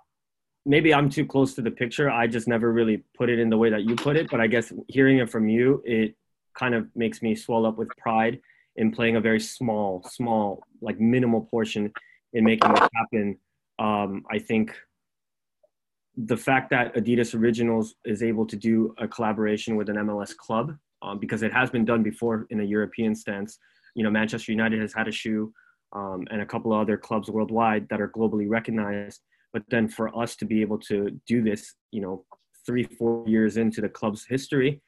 maybe 0.66 0.94
I'm 0.94 1.10
too 1.10 1.26
close 1.26 1.56
to 1.56 1.62
the 1.62 1.72
picture. 1.72 2.10
I 2.10 2.28
just 2.28 2.48
never 2.48 2.72
really 2.72 3.04
put 3.18 3.30
it 3.30 3.40
in 3.40 3.50
the 3.50 3.58
way 3.58 3.70
that 3.70 3.84
you 3.84 3.96
put 3.96 4.16
it. 4.18 4.30
But 4.30 4.42
I 4.42 4.48
guess 4.48 4.72
hearing 4.88 5.18
it 5.18 5.30
from 5.30 5.50
you, 5.50 5.82
it 5.86 6.16
kind 6.54 6.76
of 6.76 6.88
makes 6.96 7.22
me 7.22 7.36
swell 7.36 7.66
up 7.66 7.78
with 7.78 7.90
pride 7.98 8.40
in 8.76 8.92
playing 8.92 9.16
a 9.16 9.22
very 9.22 9.40
small, 9.40 10.04
small, 10.12 10.62
like 10.82 11.00
minimal 11.00 11.42
portion 11.42 11.92
in 12.34 12.44
making 12.44 12.70
it 12.72 12.90
happen. 12.94 13.38
Um, 13.80 14.24
I 14.30 14.40
think 14.40 14.76
the 16.16 16.38
fact 16.38 16.72
that 16.72 16.96
Adidas 16.96 17.34
Originals 17.40 17.96
is 18.06 18.22
able 18.22 18.46
to 18.48 18.56
do 18.56 18.94
a 18.98 19.08
collaboration 19.08 19.76
with 19.76 19.90
an 19.90 19.96
MLS 19.98 20.36
club, 20.36 20.76
um, 21.02 21.20
because 21.20 21.44
it 21.44 21.54
has 21.54 21.70
been 21.70 21.86
done 21.86 22.04
before 22.04 22.48
in 22.50 22.60
a 22.60 22.64
European 22.64 23.16
stance. 23.16 23.58
You 23.96 24.04
know, 24.04 24.12
Manchester 24.12 24.52
United 24.52 24.82
has 24.82 24.94
had 24.94 25.08
a 25.08 25.12
shoe, 25.12 25.54
um, 25.94 26.26
and 26.32 26.42
a 26.42 26.46
couple 26.46 26.74
of 26.74 26.80
other 26.80 26.98
clubs 26.98 27.30
worldwide 27.30 27.88
that 27.90 28.02
are 28.02 28.10
globally 28.10 28.48
recognized. 28.48 29.22
But 29.54 29.64
then 29.70 29.88
for 29.88 30.16
us 30.18 30.36
to 30.38 30.46
be 30.46 30.62
able 30.62 30.80
to 30.80 31.20
do 31.28 31.42
this, 31.42 31.74
you 31.92 32.02
know, 32.02 32.26
three, 32.66 32.84
four 32.84 33.28
years 33.28 33.58
into 33.58 33.82
the 33.82 33.90
club's 33.90 34.26
history, 34.28 34.82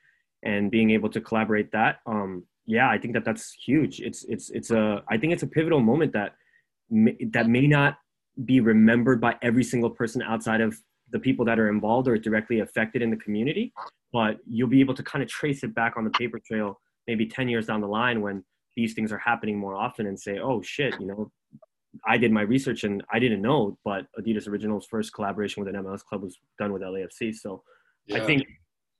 and 0.43 0.71
being 0.71 0.91
able 0.91 1.09
to 1.09 1.19
collaborate 1.19 1.71
that, 1.71 1.97
um, 2.05 2.43
yeah, 2.65 2.89
I 2.89 2.97
think 2.97 3.13
that 3.15 3.25
that's 3.25 3.51
huge. 3.65 3.99
It's 3.99 4.23
it's 4.25 4.49
it's 4.51 4.71
a 4.71 5.03
I 5.09 5.17
think 5.17 5.33
it's 5.33 5.43
a 5.43 5.47
pivotal 5.47 5.79
moment 5.79 6.13
that 6.13 6.35
may, 6.89 7.17
that 7.31 7.47
may 7.47 7.67
not 7.67 7.97
be 8.45 8.59
remembered 8.59 9.19
by 9.19 9.35
every 9.41 9.63
single 9.63 9.89
person 9.89 10.21
outside 10.21 10.61
of 10.61 10.77
the 11.11 11.19
people 11.19 11.43
that 11.45 11.59
are 11.59 11.69
involved 11.69 12.07
or 12.07 12.17
directly 12.17 12.59
affected 12.59 13.01
in 13.01 13.09
the 13.09 13.17
community, 13.17 13.73
but 14.11 14.37
you'll 14.47 14.67
be 14.67 14.79
able 14.79 14.93
to 14.93 15.03
kind 15.03 15.23
of 15.23 15.29
trace 15.29 15.63
it 15.63 15.73
back 15.73 15.95
on 15.97 16.03
the 16.03 16.09
paper 16.11 16.39
trail 16.45 16.79
maybe 17.07 17.25
10 17.25 17.49
years 17.49 17.65
down 17.67 17.81
the 17.81 17.87
line 17.87 18.21
when 18.21 18.43
these 18.75 18.93
things 18.93 19.11
are 19.11 19.17
happening 19.17 19.57
more 19.57 19.75
often 19.75 20.05
and 20.07 20.19
say, 20.19 20.39
oh 20.39 20.61
shit, 20.61 20.93
you 20.99 21.07
know, 21.07 21.31
I 22.05 22.17
did 22.17 22.31
my 22.31 22.41
research 22.41 22.83
and 22.83 23.03
I 23.11 23.19
didn't 23.19 23.41
know, 23.41 23.77
but 23.83 24.05
Adidas 24.19 24.47
Originals' 24.47 24.85
first 24.85 25.13
collaboration 25.13 25.63
with 25.63 25.73
an 25.73 25.81
MLS 25.83 26.03
club 26.03 26.21
was 26.21 26.37
done 26.59 26.71
with 26.71 26.83
LAFC. 26.83 27.35
So 27.35 27.63
I 28.13 28.19
think 28.19 28.43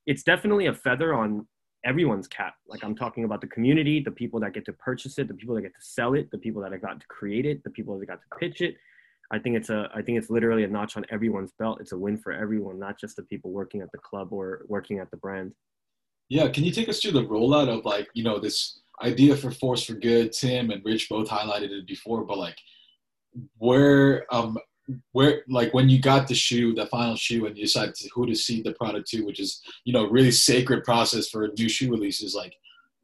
it's 0.06 0.22
definitely 0.22 0.66
a 0.66 0.74
feather 0.74 1.14
on 1.14 1.46
everyone's 1.84 2.28
cap. 2.28 2.54
Like 2.66 2.82
I'm 2.84 2.94
talking 2.94 3.24
about 3.24 3.40
the 3.40 3.46
community, 3.46 4.00
the 4.00 4.10
people 4.10 4.40
that 4.40 4.52
get 4.52 4.64
to 4.66 4.72
purchase 4.72 5.18
it, 5.18 5.28
the 5.28 5.34
people 5.34 5.54
that 5.54 5.62
get 5.62 5.74
to 5.74 5.80
sell 5.80 6.14
it, 6.14 6.30
the 6.30 6.38
people 6.38 6.60
that 6.62 6.72
have 6.72 6.82
got 6.82 7.00
to 7.00 7.06
create 7.06 7.46
it, 7.46 7.62
the 7.64 7.70
people 7.70 7.98
that 7.98 8.06
got 8.06 8.20
to 8.20 8.38
pitch 8.38 8.60
it. 8.60 8.76
I 9.30 9.38
think 9.38 9.56
it's 9.56 9.70
a 9.70 9.88
I 9.94 10.02
think 10.02 10.18
it's 10.18 10.30
literally 10.30 10.64
a 10.64 10.68
notch 10.68 10.96
on 10.96 11.04
everyone's 11.10 11.52
belt. 11.58 11.80
It's 11.80 11.92
a 11.92 11.98
win 11.98 12.18
for 12.18 12.32
everyone, 12.32 12.78
not 12.78 12.98
just 12.98 13.16
the 13.16 13.22
people 13.22 13.52
working 13.52 13.80
at 13.80 13.92
the 13.92 13.98
club 13.98 14.32
or 14.32 14.64
working 14.68 14.98
at 14.98 15.10
the 15.10 15.16
brand. 15.16 15.54
Yeah, 16.28 16.48
can 16.48 16.64
you 16.64 16.72
take 16.72 16.88
us 16.88 17.00
through 17.00 17.12
the 17.12 17.26
rollout 17.26 17.68
of 17.68 17.84
like 17.84 18.08
you 18.14 18.24
know 18.24 18.38
this 18.38 18.80
idea 19.02 19.36
for 19.36 19.50
Force 19.50 19.84
for 19.84 19.94
Good? 19.94 20.32
Tim 20.32 20.70
and 20.70 20.84
Rich 20.84 21.08
both 21.08 21.28
highlighted 21.28 21.70
it 21.70 21.86
before, 21.86 22.24
but 22.24 22.38
like 22.38 22.56
where 23.58 24.26
um 24.34 24.58
where 25.12 25.42
like 25.48 25.72
when 25.74 25.88
you 25.88 26.00
got 26.00 26.26
the 26.26 26.34
shoe, 26.34 26.74
the 26.74 26.86
final 26.86 27.14
shoe, 27.14 27.46
and 27.46 27.56
you 27.56 27.64
decided 27.64 27.94
to, 27.96 28.08
who 28.12 28.26
to 28.26 28.34
seed 28.34 28.64
the 28.64 28.72
product 28.72 29.08
to, 29.10 29.22
which 29.22 29.40
is 29.40 29.62
you 29.84 29.92
know 29.92 30.08
really 30.08 30.32
sacred 30.32 30.84
process 30.84 31.28
for 31.28 31.48
new 31.56 31.68
shoe 31.68 31.90
releases. 31.90 32.34
Like, 32.34 32.54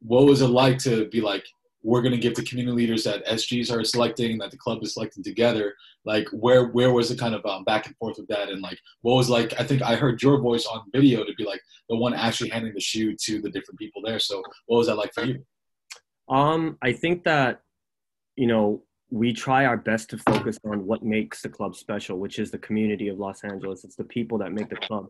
what 0.01 0.25
was 0.25 0.41
it 0.41 0.47
like 0.47 0.77
to 0.79 1.07
be 1.07 1.21
like? 1.21 1.45
We're 1.87 2.01
gonna 2.01 2.17
give 2.17 2.35
the 2.35 2.43
community 2.43 2.75
leaders 2.75 3.05
that 3.05 3.25
SGs 3.25 3.71
are 3.71 3.81
selecting, 3.85 4.37
that 4.39 4.51
the 4.51 4.57
club 4.57 4.83
is 4.83 4.93
selecting 4.93 5.23
together. 5.23 5.73
Like, 6.03 6.27
where 6.33 6.67
where 6.67 6.91
was 6.91 7.07
the 7.07 7.15
kind 7.15 7.33
of 7.33 7.45
um, 7.45 7.63
back 7.63 7.87
and 7.87 7.95
forth 7.95 8.17
with 8.17 8.27
that, 8.27 8.49
and 8.49 8.61
like, 8.61 8.77
what 9.03 9.15
was 9.15 9.29
like? 9.29 9.57
I 9.57 9.63
think 9.63 9.81
I 9.81 9.95
heard 9.95 10.21
your 10.21 10.41
voice 10.41 10.65
on 10.65 10.81
video 10.91 11.23
to 11.23 11.33
be 11.37 11.45
like 11.45 11.61
the 11.87 11.95
one 11.95 12.13
actually 12.13 12.49
handing 12.49 12.73
the 12.73 12.81
shoe 12.81 13.15
to 13.15 13.41
the 13.41 13.49
different 13.49 13.79
people 13.79 14.01
there. 14.03 14.19
So, 14.19 14.43
what 14.65 14.79
was 14.79 14.87
that 14.87 14.95
like 14.95 15.13
for 15.13 15.23
you? 15.23 15.45
Um, 16.27 16.77
I 16.81 16.91
think 16.91 17.23
that, 17.23 17.61
you 18.35 18.47
know, 18.47 18.83
we 19.09 19.31
try 19.31 19.65
our 19.65 19.77
best 19.77 20.09
to 20.09 20.17
focus 20.17 20.59
on 20.65 20.85
what 20.85 21.03
makes 21.03 21.41
the 21.41 21.47
club 21.47 21.73
special, 21.73 22.19
which 22.19 22.37
is 22.37 22.51
the 22.51 22.57
community 22.57 23.07
of 23.07 23.17
Los 23.17 23.45
Angeles. 23.45 23.85
It's 23.85 23.95
the 23.95 24.03
people 24.03 24.37
that 24.39 24.51
make 24.51 24.69
the 24.69 24.75
club. 24.75 25.07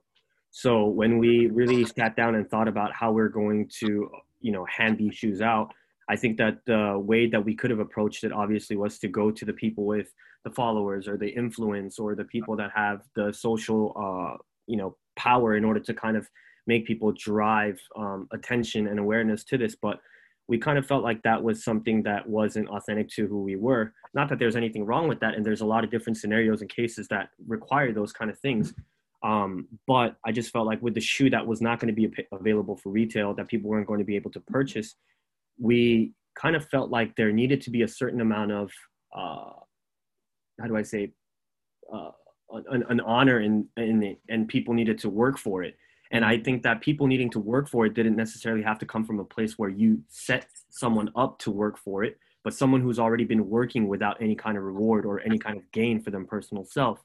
So 0.51 0.85
when 0.85 1.17
we 1.17 1.47
really 1.47 1.85
sat 1.85 2.15
down 2.15 2.35
and 2.35 2.47
thought 2.47 2.67
about 2.67 2.93
how 2.93 3.11
we're 3.11 3.29
going 3.29 3.69
to, 3.79 4.09
you 4.41 4.51
know, 4.51 4.65
hand 4.65 4.99
these 4.99 5.15
shoes 5.15 5.41
out, 5.41 5.73
I 6.09 6.15
think 6.15 6.37
that 6.37 6.59
the 6.65 6.97
way 6.97 7.27
that 7.27 7.43
we 7.43 7.55
could 7.55 7.69
have 7.69 7.79
approached 7.79 8.23
it 8.23 8.31
obviously 8.31 8.75
was 8.75 8.97
to 8.99 9.07
go 9.07 9.31
to 9.31 9.45
the 9.45 9.53
people 9.53 9.85
with 9.85 10.13
the 10.43 10.51
followers 10.51 11.07
or 11.07 11.17
the 11.17 11.29
influence 11.29 11.99
or 11.99 12.15
the 12.15 12.23
people 12.23 12.55
that 12.55 12.71
have 12.73 13.01
the 13.15 13.33
social, 13.33 13.93
uh, 13.95 14.37
you 14.67 14.77
know, 14.77 14.95
power 15.15 15.57
in 15.57 15.65
order 15.65 15.79
to 15.81 15.93
kind 15.93 16.15
of 16.15 16.29
make 16.65 16.85
people 16.85 17.11
drive 17.11 17.79
um, 17.95 18.27
attention 18.31 18.87
and 18.87 18.99
awareness 18.99 19.43
to 19.45 19.57
this. 19.57 19.75
But 19.75 19.99
we 20.47 20.57
kind 20.57 20.77
of 20.77 20.85
felt 20.85 21.03
like 21.03 21.21
that 21.23 21.43
was 21.43 21.63
something 21.63 22.03
that 22.03 22.27
wasn't 22.27 22.69
authentic 22.69 23.09
to 23.09 23.27
who 23.27 23.41
we 23.41 23.55
were. 23.57 23.93
Not 24.13 24.29
that 24.29 24.39
there's 24.39 24.55
anything 24.55 24.85
wrong 24.85 25.07
with 25.07 25.19
that, 25.19 25.35
and 25.35 25.45
there's 25.45 25.61
a 25.61 25.65
lot 25.65 25.83
of 25.83 25.91
different 25.91 26.17
scenarios 26.17 26.61
and 26.61 26.69
cases 26.69 27.07
that 27.09 27.29
require 27.47 27.91
those 27.91 28.13
kind 28.13 28.31
of 28.31 28.39
things. 28.39 28.73
Um, 29.23 29.67
but 29.87 30.15
I 30.25 30.31
just 30.31 30.51
felt 30.51 30.67
like 30.67 30.81
with 30.81 30.93
the 30.93 31.01
shoe 31.01 31.29
that 31.31 31.45
was 31.45 31.59
not 31.61 31.79
going 31.79 31.93
to 31.93 32.01
be 32.01 32.09
available 32.31 32.77
for 32.77 32.89
retail, 32.91 33.33
that 33.33 33.47
people 33.47 33.69
weren't 33.69 33.87
going 33.87 33.99
to 33.99 34.05
be 34.05 34.15
able 34.15 34.31
to 34.31 34.39
purchase, 34.39 34.95
we 35.59 36.13
kind 36.35 36.55
of 36.55 36.67
felt 36.67 36.89
like 36.89 37.15
there 37.15 37.31
needed 37.31 37.61
to 37.61 37.69
be 37.69 37.81
a 37.81 37.87
certain 37.87 38.21
amount 38.21 38.51
of, 38.51 38.71
uh, 39.15 39.51
how 40.59 40.67
do 40.67 40.77
I 40.77 40.83
say, 40.83 41.11
uh, 41.91 42.11
an, 42.71 42.83
an 42.89 42.99
honor 43.01 43.41
in, 43.41 43.67
in 43.77 44.03
it, 44.03 44.19
and 44.29 44.47
people 44.47 44.73
needed 44.73 44.97
to 44.99 45.09
work 45.09 45.37
for 45.37 45.63
it. 45.63 45.75
And 46.11 46.23
I 46.23 46.37
think 46.37 46.63
that 46.63 46.81
people 46.81 47.07
needing 47.07 47.29
to 47.31 47.39
work 47.39 47.67
for 47.67 47.85
it 47.85 47.93
didn't 47.93 48.15
necessarily 48.15 48.63
have 48.63 48.79
to 48.79 48.85
come 48.85 49.03
from 49.03 49.19
a 49.19 49.25
place 49.25 49.57
where 49.57 49.69
you 49.69 50.01
set 50.07 50.47
someone 50.69 51.09
up 51.15 51.39
to 51.39 51.51
work 51.51 51.77
for 51.77 52.03
it, 52.03 52.17
but 52.43 52.53
someone 52.53 52.81
who's 52.81 52.99
already 52.99 53.25
been 53.25 53.49
working 53.49 53.87
without 53.87 54.21
any 54.21 54.35
kind 54.35 54.57
of 54.57 54.63
reward 54.63 55.05
or 55.05 55.19
any 55.21 55.37
kind 55.37 55.57
of 55.57 55.69
gain 55.71 56.01
for 56.01 56.11
them 56.11 56.25
personal 56.25 56.63
self. 56.63 57.03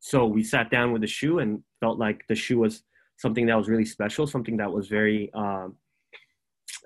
So 0.00 0.24
we 0.24 0.42
sat 0.42 0.70
down 0.70 0.92
with 0.92 1.02
the 1.02 1.08
shoe 1.08 1.40
and 1.40 1.62
felt 1.80 1.98
like 1.98 2.24
the 2.28 2.34
shoe 2.34 2.58
was 2.60 2.84
something 3.16 3.46
that 3.46 3.56
was 3.56 3.68
really 3.68 3.84
special, 3.84 4.26
something 4.26 4.56
that 4.58 4.72
was 4.72 4.88
very 4.88 5.30
um, 5.34 5.74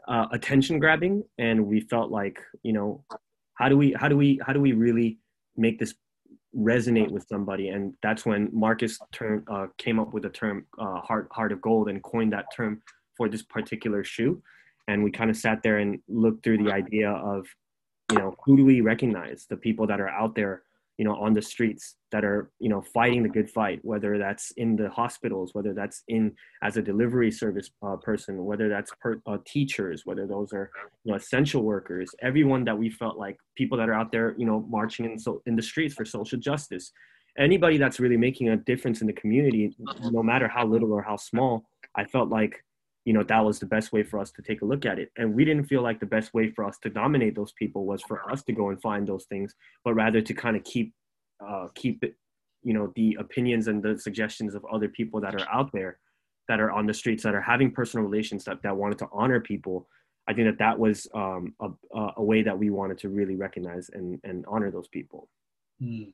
uh, 0.08 0.26
attention 0.32 0.78
grabbing, 0.78 1.22
and 1.38 1.66
we 1.66 1.80
felt 1.80 2.10
like 2.10 2.40
you 2.62 2.72
know 2.72 3.04
how 3.54 3.68
do 3.68 3.76
we 3.76 3.92
how 3.92 4.08
do 4.08 4.16
we 4.16 4.40
how 4.44 4.52
do 4.52 4.60
we 4.60 4.72
really 4.72 5.18
make 5.56 5.78
this 5.78 5.94
resonate 6.56 7.10
with 7.10 7.26
somebody? 7.28 7.68
And 7.68 7.94
that's 8.02 8.26
when 8.26 8.50
marcus 8.52 8.98
term, 9.12 9.44
uh, 9.50 9.66
came 9.78 9.98
up 9.98 10.12
with 10.12 10.24
the 10.24 10.30
term 10.30 10.66
uh, 10.78 11.00
heart, 11.00 11.28
heart 11.32 11.52
of 11.52 11.60
gold 11.60 11.88
and 11.88 12.02
coined 12.02 12.32
that 12.32 12.46
term 12.54 12.82
for 13.16 13.28
this 13.28 13.42
particular 13.42 14.04
shoe. 14.04 14.42
And 14.88 15.02
we 15.02 15.10
kind 15.10 15.30
of 15.30 15.36
sat 15.36 15.62
there 15.62 15.78
and 15.78 15.98
looked 16.08 16.44
through 16.44 16.62
the 16.64 16.72
idea 16.72 17.10
of 17.10 17.46
you 18.10 18.18
know 18.18 18.34
who 18.44 18.56
do 18.56 18.64
we 18.64 18.80
recognize? 18.80 19.46
The 19.48 19.56
people 19.56 19.86
that 19.86 20.00
are 20.00 20.08
out 20.08 20.34
there 20.34 20.62
you 20.98 21.04
know 21.04 21.14
on 21.16 21.32
the 21.32 21.42
streets 21.42 21.96
that 22.10 22.24
are 22.24 22.50
you 22.58 22.68
know 22.68 22.82
fighting 22.94 23.22
the 23.22 23.28
good 23.28 23.50
fight 23.50 23.80
whether 23.82 24.18
that's 24.18 24.50
in 24.52 24.76
the 24.76 24.88
hospitals 24.90 25.54
whether 25.54 25.72
that's 25.72 26.02
in 26.08 26.32
as 26.62 26.76
a 26.76 26.82
delivery 26.82 27.30
service 27.30 27.70
uh, 27.82 27.96
person 27.96 28.44
whether 28.44 28.68
that's 28.68 28.92
per, 29.00 29.20
uh, 29.26 29.38
teachers 29.46 30.02
whether 30.04 30.26
those 30.26 30.52
are 30.52 30.70
you 31.04 31.10
know 31.10 31.16
essential 31.16 31.62
workers 31.62 32.10
everyone 32.22 32.64
that 32.64 32.76
we 32.76 32.90
felt 32.90 33.16
like 33.16 33.36
people 33.56 33.78
that 33.78 33.88
are 33.88 33.94
out 33.94 34.12
there 34.12 34.34
you 34.36 34.46
know 34.46 34.66
marching 34.68 35.04
in 35.06 35.18
so 35.18 35.42
in 35.46 35.56
the 35.56 35.62
streets 35.62 35.94
for 35.94 36.04
social 36.04 36.38
justice. 36.38 36.92
Anybody 37.38 37.78
that's 37.78 37.98
really 37.98 38.18
making 38.18 38.50
a 38.50 38.58
difference 38.58 39.00
in 39.00 39.06
the 39.06 39.12
community 39.14 39.74
no 40.10 40.22
matter 40.22 40.46
how 40.46 40.66
little 40.66 40.92
or 40.92 41.00
how 41.00 41.16
small 41.16 41.64
i 41.96 42.04
felt 42.04 42.28
like 42.28 42.62
you 43.04 43.12
know 43.12 43.22
that 43.24 43.44
was 43.44 43.58
the 43.58 43.66
best 43.66 43.92
way 43.92 44.02
for 44.02 44.18
us 44.20 44.30
to 44.32 44.42
take 44.42 44.62
a 44.62 44.64
look 44.64 44.86
at 44.86 44.98
it. 44.98 45.10
And 45.16 45.34
we 45.34 45.44
didn't 45.44 45.64
feel 45.64 45.82
like 45.82 46.00
the 46.00 46.06
best 46.06 46.32
way 46.34 46.50
for 46.50 46.64
us 46.64 46.78
to 46.82 46.90
dominate 46.90 47.34
those 47.34 47.52
people 47.52 47.84
was 47.84 48.02
for 48.02 48.30
us 48.30 48.42
to 48.44 48.52
go 48.52 48.70
and 48.70 48.80
find 48.80 49.06
those 49.06 49.24
things 49.24 49.54
but 49.84 49.94
rather 49.94 50.20
to 50.20 50.34
kind 50.34 50.56
of 50.56 50.64
keep 50.64 50.92
uh, 51.46 51.68
keep 51.74 52.02
it 52.04 52.16
you 52.62 52.72
know 52.72 52.92
the 52.94 53.16
opinions 53.18 53.68
and 53.68 53.82
the 53.82 53.98
suggestions 53.98 54.54
of 54.54 54.64
other 54.72 54.88
people 54.88 55.20
that 55.20 55.34
are 55.34 55.48
out 55.52 55.72
there 55.72 55.98
that 56.48 56.60
are 56.60 56.70
on 56.70 56.86
the 56.86 56.94
streets 56.94 57.22
that 57.22 57.34
are 57.34 57.40
having 57.40 57.70
personal 57.70 58.04
relations 58.04 58.44
that, 58.44 58.62
that 58.62 58.76
wanted 58.76 58.98
to 58.98 59.08
honor 59.12 59.40
people. 59.40 59.88
I 60.28 60.34
think 60.34 60.48
that 60.48 60.58
that 60.58 60.78
was 60.78 61.06
um, 61.14 61.54
a, 61.60 61.68
a 62.16 62.22
way 62.22 62.42
that 62.42 62.58
we 62.58 62.70
wanted 62.70 62.98
to 62.98 63.08
really 63.08 63.36
recognize 63.36 63.90
and, 63.92 64.20
and 64.24 64.44
honor 64.48 64.70
those 64.70 64.88
people. 64.88 65.28
Mm. 65.82 66.12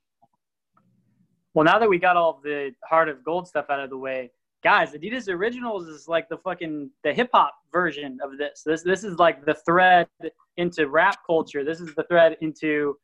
Well, 1.54 1.64
now 1.64 1.78
that 1.78 1.88
we 1.88 1.98
got 1.98 2.16
all 2.16 2.40
the 2.42 2.72
heart 2.84 3.08
of 3.08 3.24
gold 3.24 3.48
stuff 3.48 3.66
out 3.68 3.80
of 3.80 3.90
the 3.90 3.98
way, 3.98 4.30
guys, 4.62 4.92
Adidas 4.92 5.28
Originals 5.28 5.88
is 5.88 6.08
like 6.08 6.28
the 6.28 6.38
fucking 6.38 6.90
the 7.04 7.12
hip 7.12 7.30
hop 7.32 7.54
version 7.72 8.18
of 8.22 8.38
this. 8.38 8.62
This 8.64 8.82
this 8.82 9.04
is 9.04 9.18
like 9.18 9.44
the 9.44 9.54
thread 9.66 10.08
into 10.56 10.88
rap 10.88 11.18
culture. 11.26 11.64
This 11.64 11.80
is 11.80 11.94
the 11.94 12.04
thread 12.04 12.36
into 12.40 12.96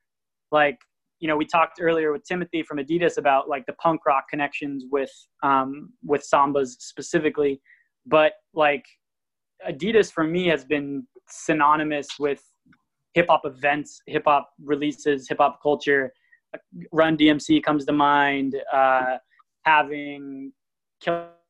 like 0.50 0.78
you 1.20 1.28
know 1.28 1.36
we 1.36 1.46
talked 1.46 1.80
earlier 1.80 2.12
with 2.12 2.24
Timothy 2.24 2.62
from 2.62 2.78
Adidas 2.78 3.18
about 3.18 3.48
like 3.48 3.66
the 3.66 3.74
punk 3.74 4.04
rock 4.06 4.24
connections 4.28 4.84
with 4.90 5.12
um, 5.42 5.92
with 6.04 6.22
sambas 6.22 6.76
specifically, 6.80 7.60
but 8.06 8.32
like 8.54 8.84
Adidas 9.68 10.12
for 10.12 10.24
me 10.24 10.46
has 10.48 10.64
been 10.64 11.06
synonymous 11.28 12.08
with 12.18 12.42
hip 13.14 13.26
hop 13.28 13.42
events, 13.44 14.02
hip 14.06 14.24
hop 14.26 14.50
releases, 14.62 15.28
hip 15.28 15.38
hop 15.38 15.62
culture. 15.62 16.12
Run 16.92 17.16
DMC 17.16 17.62
comes 17.62 17.84
to 17.86 17.92
mind. 17.92 18.54
Uh, 18.72 19.18
having 19.64 20.52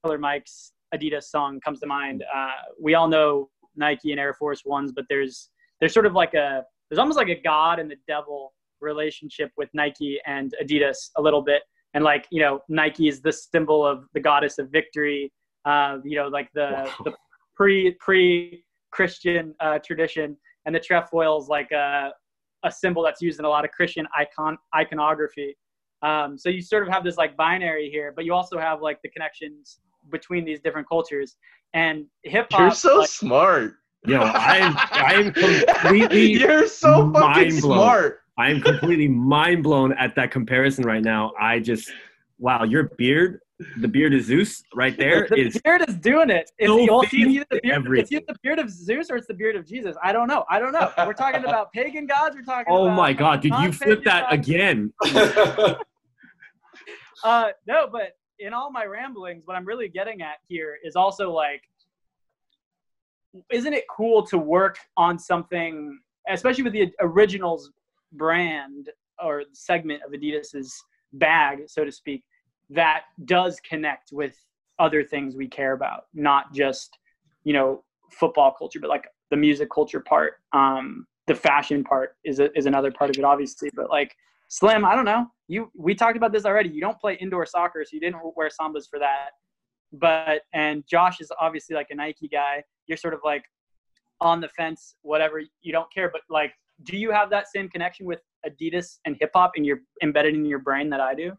Killer 0.05 0.19
Mike's 0.19 0.73
Adidas 0.95 1.25
song 1.25 1.61
comes 1.61 1.81
to 1.81 1.87
mind. 1.87 2.23
Uh, 2.35 2.51
we 2.81 2.95
all 2.95 3.09
know 3.09 3.49
Nike 3.75 4.11
and 4.11 4.21
Air 4.21 4.35
Force 4.35 4.63
Ones, 4.65 4.93
but 4.95 5.07
there's 5.09 5.51
there's 5.81 5.95
sort 5.95 6.07
of 6.07 6.13
like 6.13 6.35
a 6.35 6.63
there's 6.89 6.99
almost 6.99 7.17
like 7.17 7.29
a 7.29 7.41
God 7.41 7.79
and 7.79 7.91
the 7.91 7.97
devil 8.07 8.53
relationship 8.81 9.51
with 9.57 9.71
Nike 9.73 10.21
and 10.27 10.55
Adidas 10.63 11.11
a 11.17 11.23
little 11.23 11.43
bit. 11.43 11.63
And 11.95 12.05
like 12.05 12.27
you 12.31 12.41
know, 12.41 12.61
Nike 12.69 13.09
is 13.09 13.23
the 13.23 13.33
symbol 13.33 13.85
of 13.85 14.05
the 14.13 14.21
goddess 14.21 14.59
of 14.59 14.71
victory. 14.71 15.33
Uh, 15.65 15.99
you 16.05 16.17
know, 16.17 16.29
like 16.29 16.51
the 16.55 16.71
Wow. 16.73 16.95
the 17.05 17.13
pre 17.57 17.97
pre 17.99 18.65
Christian 18.93 19.55
uh, 19.61 19.79
tradition, 19.79 20.37
and 20.67 20.75
the 20.75 20.81
trefoil 20.81 21.41
is 21.41 21.49
like 21.49 21.71
a 21.73 22.13
a 22.65 22.71
symbol 22.71 23.03
that's 23.03 23.21
used 23.21 23.39
in 23.39 23.45
a 23.45 23.49
lot 23.49 23.65
of 23.65 23.71
Christian 23.71 24.07
icon 24.17 24.59
iconography. 24.75 25.57
Um, 26.03 26.37
so 26.37 26.51
you 26.51 26.61
sort 26.61 26.87
of 26.87 26.93
have 26.93 27.03
this 27.05 27.17
like 27.17 27.35
binary 27.37 27.89
here, 27.91 28.13
but 28.15 28.27
you 28.27 28.35
also 28.35 28.59
have 28.59 28.83
like 28.83 28.99
the 29.03 29.09
connections 29.09 29.81
between 30.11 30.45
these 30.45 30.61
different 30.61 30.89
cultures 30.89 31.37
and 31.73 32.07
hip 32.23 32.47
hop. 32.51 32.61
You're 32.61 32.71
so 32.71 32.99
like, 32.99 33.09
smart. 33.09 33.75
Yo, 34.07 34.21
I'm 34.21 34.75
I'm 34.79 35.33
completely 35.33 36.33
You're 36.41 36.67
so 36.69 37.13
fucking 37.13 37.53
smart. 37.53 38.21
I 38.37 38.51
am 38.51 38.61
completely 38.61 39.09
mind 39.09 39.63
blown 39.63 39.93
at 39.93 40.15
that 40.17 40.31
comparison 40.31 40.85
right 40.85 41.03
now. 41.03 41.33
I 41.41 41.61
just 41.61 41.91
wow, 42.39 42.65
your 42.65 42.91
beard, 42.99 43.41
the 43.79 43.89
beard 43.89 44.13
of 44.13 44.23
Zeus 44.23 44.63
right 44.75 44.97
there 44.99 45.27
the 45.31 45.37
is 45.37 45.59
beard 45.63 45.89
is 45.89 45.95
doing 45.97 46.29
it. 46.29 46.51
It's, 46.59 46.69
so 46.69 46.85
well, 46.85 47.03
see, 47.05 47.23
it's, 47.23 47.31
either 47.31 47.47
the 47.51 47.57
fitting 47.57 47.71
beard, 47.71 47.75
everything. 47.77 48.03
it's 48.03 48.13
either 48.13 48.25
the 48.29 48.39
beard 48.43 48.59
of 48.59 48.71
Zeus 48.71 49.11
or 49.11 49.17
it's 49.17 49.29
the 49.29 49.35
beard 49.35 49.57
of 49.57 49.67
Jesus. 49.67 49.97
I 50.03 50.13
don't 50.13 50.29
know. 50.29 50.45
I 50.51 50.59
don't 50.59 50.73
know. 50.73 50.93
We're 50.99 51.13
talking 51.15 51.45
about 51.45 51.73
pagan 51.73 52.07
gods. 52.07 52.37
We're 52.37 52.43
talking. 52.43 52.73
Oh 52.75 52.87
about 52.87 52.97
my 52.97 53.13
god, 53.13 53.41
did 53.41 53.49
you 53.49 53.51
non-pagan 53.51 53.73
flip 53.73 54.05
that 54.05 54.31
gods. 54.31 54.49
again? 54.49 54.93
Uh, 57.25 57.47
no, 57.67 57.89
but 57.91 58.17
in 58.39 58.53
all 58.53 58.71
my 58.71 58.85
ramblings, 58.85 59.47
what 59.47 59.57
I'm 59.57 59.65
really 59.65 59.89
getting 59.89 60.23
at 60.23 60.37
here 60.49 60.79
is 60.83 60.97
also 60.97 61.31
like, 61.31 61.63
isn't 63.51 63.73
it 63.73 63.85
cool 63.95 64.25
to 64.27 64.39
work 64.39 64.79
on 64.97 65.19
something, 65.19 65.99
especially 66.29 66.65
with 66.65 66.73
the 66.73 66.91
originals 67.01 67.71
brand 68.13 68.91
or 69.23 69.43
segment 69.53 70.03
of 70.07 70.13
Adidas's 70.13 70.83
bag, 71.15 71.65
so 71.67 71.85
to 71.85 71.93
speak, 71.93 72.25
that 72.71 73.03
does 73.25 73.61
connect 73.61 74.13
with 74.13 74.37
other 74.79 75.05
things 75.05 75.37
we 75.37 75.49
care 75.49 75.73
about, 75.73 76.07
not 76.15 76.53
just 76.53 76.99
you 77.45 77.53
know 77.53 77.83
football 78.11 78.53
culture, 78.57 78.81
but 78.81 78.91
like 78.91 79.07
the 79.31 79.37
music 79.37 79.69
culture 79.73 80.01
part. 80.01 80.35
Um, 80.53 81.07
the 81.27 81.35
fashion 81.35 81.83
part 81.85 82.17
is 82.25 82.39
a, 82.39 82.57
is 82.57 82.67
another 82.67 82.93
part 82.93 83.11
of 83.11 83.19
it, 83.19 83.25
obviously, 83.25 83.71
but 83.75 83.89
like 83.91 84.15
Slim, 84.55 84.85
I 84.85 84.95
don't 84.95 85.05
know. 85.05 85.27
You 85.49 85.69
we 85.77 85.97
talked 85.97 86.17
about 86.17 86.31
this 86.31 86.45
already. 86.45 86.69
You 86.69 86.81
don't 86.81 86.99
play 87.01 87.19
indoor 87.21 87.45
soccer, 87.45 87.85
so 87.85 87.91
you 87.93 87.99
didn't 87.99 88.21
wear 88.37 88.49
sambas 88.49 88.89
for 88.89 89.01
that. 89.01 89.31
But 89.93 90.43
and 90.53 90.85
Josh 90.89 91.21
is 91.21 91.29
obviously 91.41 91.75
like 91.75 91.89
a 91.91 91.97
Nike 91.97 92.29
guy. 92.29 92.63
You're 92.87 92.97
sort 92.97 93.15
of 93.15 93.21
like 93.25 93.43
on 94.21 94.41
the 94.41 94.49
fence, 94.51 94.95
whatever. 95.03 95.43
You 95.63 95.73
don't 95.73 95.93
care, 95.93 96.09
but 96.09 96.21
like, 96.31 96.53
do 96.85 96.97
you 96.97 97.11
have 97.11 97.31
that 97.31 97.47
same 97.53 97.69
connection 97.69 98.07
with 98.07 98.21
Adidas 98.47 98.99
and 99.05 99.17
hip 99.19 99.33
hop, 99.35 99.55
and 99.57 99.67
you're 99.67 99.81
embedded 100.05 100.37
in 100.37 100.45
your 100.45 100.61
brain 100.61 100.89
that 100.91 101.01
I 101.01 101.15
do? 101.17 101.33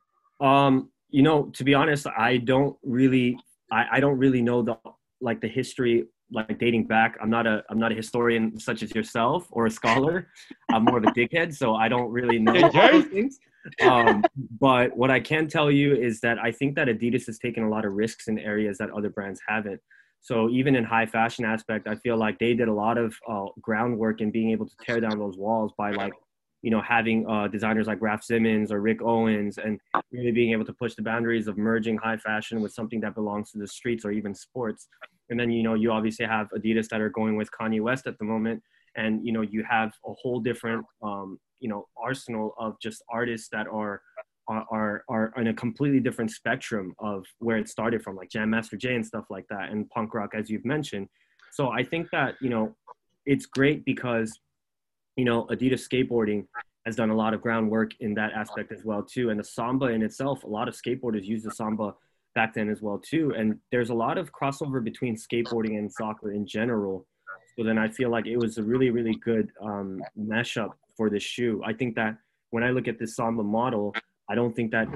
Um, 0.46 0.92
you 1.10 1.24
know, 1.24 1.46
to 1.54 1.64
be 1.64 1.74
honest, 1.74 2.08
I 2.18 2.36
don't 2.36 2.76
really, 2.84 3.38
I, 3.72 3.86
I 3.94 4.00
don't 4.02 4.18
really 4.18 4.42
know 4.42 4.62
the 4.62 4.78
like 5.22 5.40
the 5.40 5.48
history, 5.48 6.04
like 6.36 6.60
dating 6.60 6.86
back. 6.86 7.18
I'm 7.22 7.30
not 7.30 7.48
a, 7.48 7.64
I'm 7.70 7.80
not 7.80 7.92
a 7.92 7.96
historian 7.96 8.60
such 8.60 8.84
as 8.84 8.94
yourself 8.94 9.48
or 9.52 9.66
a 9.66 9.72
scholar. 9.72 10.28
I'm 10.72 10.84
more 10.84 10.98
of 10.98 11.04
a 11.04 11.08
dickhead, 11.08 11.56
so 11.56 11.76
I 11.76 11.88
don't 11.88 12.12
really 12.12 12.40
know 12.40 12.62
all 12.64 12.92
those 12.92 13.06
things. 13.06 13.40
Um, 13.82 14.24
but 14.60 14.96
what 14.96 15.10
I 15.10 15.20
can 15.20 15.48
tell 15.48 15.72
you 15.72 15.96
is 15.96 16.20
that 16.22 16.38
I 16.38 16.52
think 16.52 16.76
that 16.76 16.88
Adidas 16.88 17.26
has 17.26 17.40
taken 17.40 17.64
a 17.64 17.70
lot 17.70 17.86
of 17.86 17.94
risks 17.94 18.28
in 18.28 18.38
areas 18.38 18.78
that 18.78 18.92
other 18.92 19.10
brands 19.10 19.42
haven't. 19.48 19.82
So 20.22 20.50
even 20.50 20.76
in 20.76 20.84
high 20.84 21.06
fashion 21.06 21.46
aspect, 21.46 21.88
I 21.88 21.96
feel 21.96 22.18
like 22.18 22.40
they 22.40 22.54
did 22.54 22.68
a 22.68 22.74
lot 22.74 22.98
of 22.98 23.16
uh, 23.28 23.46
groundwork 23.62 24.22
in 24.22 24.32
being 24.32 24.52
able 24.52 24.68
to 24.68 24.76
tear 24.84 25.00
down 25.00 25.20
those 25.20 25.38
walls 25.38 25.72
by 25.78 25.92
like 25.92 26.14
you 26.66 26.72
know, 26.72 26.82
having 26.82 27.30
uh, 27.30 27.48
designers 27.48 27.86
like 27.86 28.02
Raf 28.02 28.24
Simons 28.24 28.72
or 28.72 28.82
Rick 28.82 29.04
Owens, 29.04 29.60
and 29.60 29.80
really 30.12 30.32
being 30.32 30.52
able 30.52 30.66
to 30.66 30.74
push 30.74 30.96
the 30.96 31.04
boundaries 31.04 31.48
of 31.48 31.60
merging 31.60 31.96
high 31.96 32.18
fashion 32.18 32.60
with 32.60 32.74
something 32.74 33.00
that 33.02 33.14
belongs 33.14 33.52
to 33.52 33.60
the 33.60 33.68
streets 33.68 34.04
or 34.04 34.10
even 34.10 34.34
sports. 34.34 34.88
And 35.30 35.40
then, 35.40 35.52
you 35.52 35.62
know, 35.62 35.76
you 35.76 35.92
obviously 35.92 36.26
have 36.26 36.48
Adidas 36.58 36.88
that 36.88 37.02
are 37.02 37.12
going 37.12 37.36
with 37.36 37.52
Kanye 37.52 37.82
West 37.82 38.08
at 38.08 38.18
the 38.18 38.26
moment, 38.26 38.64
and 38.96 39.24
you 39.24 39.32
know, 39.32 39.42
you 39.42 39.64
have 39.70 39.94
a 40.08 40.14
whole 40.14 40.40
different, 40.40 40.84
um, 41.04 41.40
you 41.60 41.70
know, 41.70 41.86
arsenal 42.04 42.56
of 42.58 42.80
just 42.82 43.04
artists 43.12 43.48
that 43.50 43.68
are 43.68 44.02
are 44.48 45.04
are 45.08 45.34
in 45.38 45.50
a 45.50 45.54
completely 45.54 46.00
different 46.00 46.32
spectrum 46.32 46.96
of 46.98 47.28
where 47.38 47.58
it 47.58 47.70
started 47.70 48.02
from, 48.02 48.16
like 48.16 48.32
Jam 48.32 48.50
Master 48.50 48.76
Jay 48.76 48.96
and 48.96 49.06
stuff 49.06 49.26
like 49.30 49.46
that, 49.52 49.70
and 49.70 49.88
punk 49.92 50.16
rock, 50.16 50.32
as 50.34 50.50
you've 50.50 50.66
mentioned. 50.66 51.10
So 51.52 51.70
I 51.70 51.84
think 51.84 52.10
that 52.10 52.38
you 52.42 52.50
know, 52.50 52.76
it's 53.28 53.46
great 53.46 53.86
because 53.86 54.40
you 55.16 55.26
know, 55.26 55.46
Adidas 55.46 55.88
skateboarding 55.88 56.46
has 56.86 56.96
done 56.96 57.10
a 57.10 57.16
lot 57.16 57.34
of 57.34 57.42
groundwork 57.42 57.92
in 58.00 58.14
that 58.14 58.32
aspect 58.34 58.72
as 58.72 58.84
well 58.84 59.02
too. 59.02 59.30
And 59.30 59.40
the 59.40 59.44
samba 59.44 59.88
in 59.88 60.04
itself, 60.04 60.44
a 60.44 60.48
lot 60.48 60.68
of 60.68 60.76
skateboarders 60.76 61.24
use 61.24 61.44
the 61.44 61.52
samba 61.52 61.96
back 62.36 62.54
then 62.54 62.70
as 62.70 62.82
well 62.82 63.00
too. 63.00 63.34
And 63.36 63.58
there's 63.72 63.90
a 63.90 63.94
lot 63.94 64.18
of 64.18 64.32
crossover 64.32 64.84
between 64.84 65.16
skateboarding 65.16 65.78
and 65.80 65.92
soccer 65.92 66.32
in 66.32 66.46
general. 66.46 67.08
So 67.58 67.64
then 67.64 67.78
I 67.78 67.88
feel 67.90 68.10
like 68.10 68.28
it 68.28 68.38
was 68.38 68.58
a 68.58 68.64
really, 68.64 68.90
really 68.90 69.16
good 69.24 69.52
um, 69.62 70.02
mashup 70.20 70.72
for 70.96 71.10
this 71.10 71.24
shoe. 71.24 71.62
I 71.66 71.74
think 71.74 71.96
that 71.96 72.18
when 72.52 72.64
I 72.64 72.70
look 72.70 72.88
at 72.88 73.00
this 73.00 73.16
samba 73.16 73.44
model, 73.44 73.96
I 74.30 74.36
don't 74.36 74.56
think 74.56 74.72
that 74.72 74.88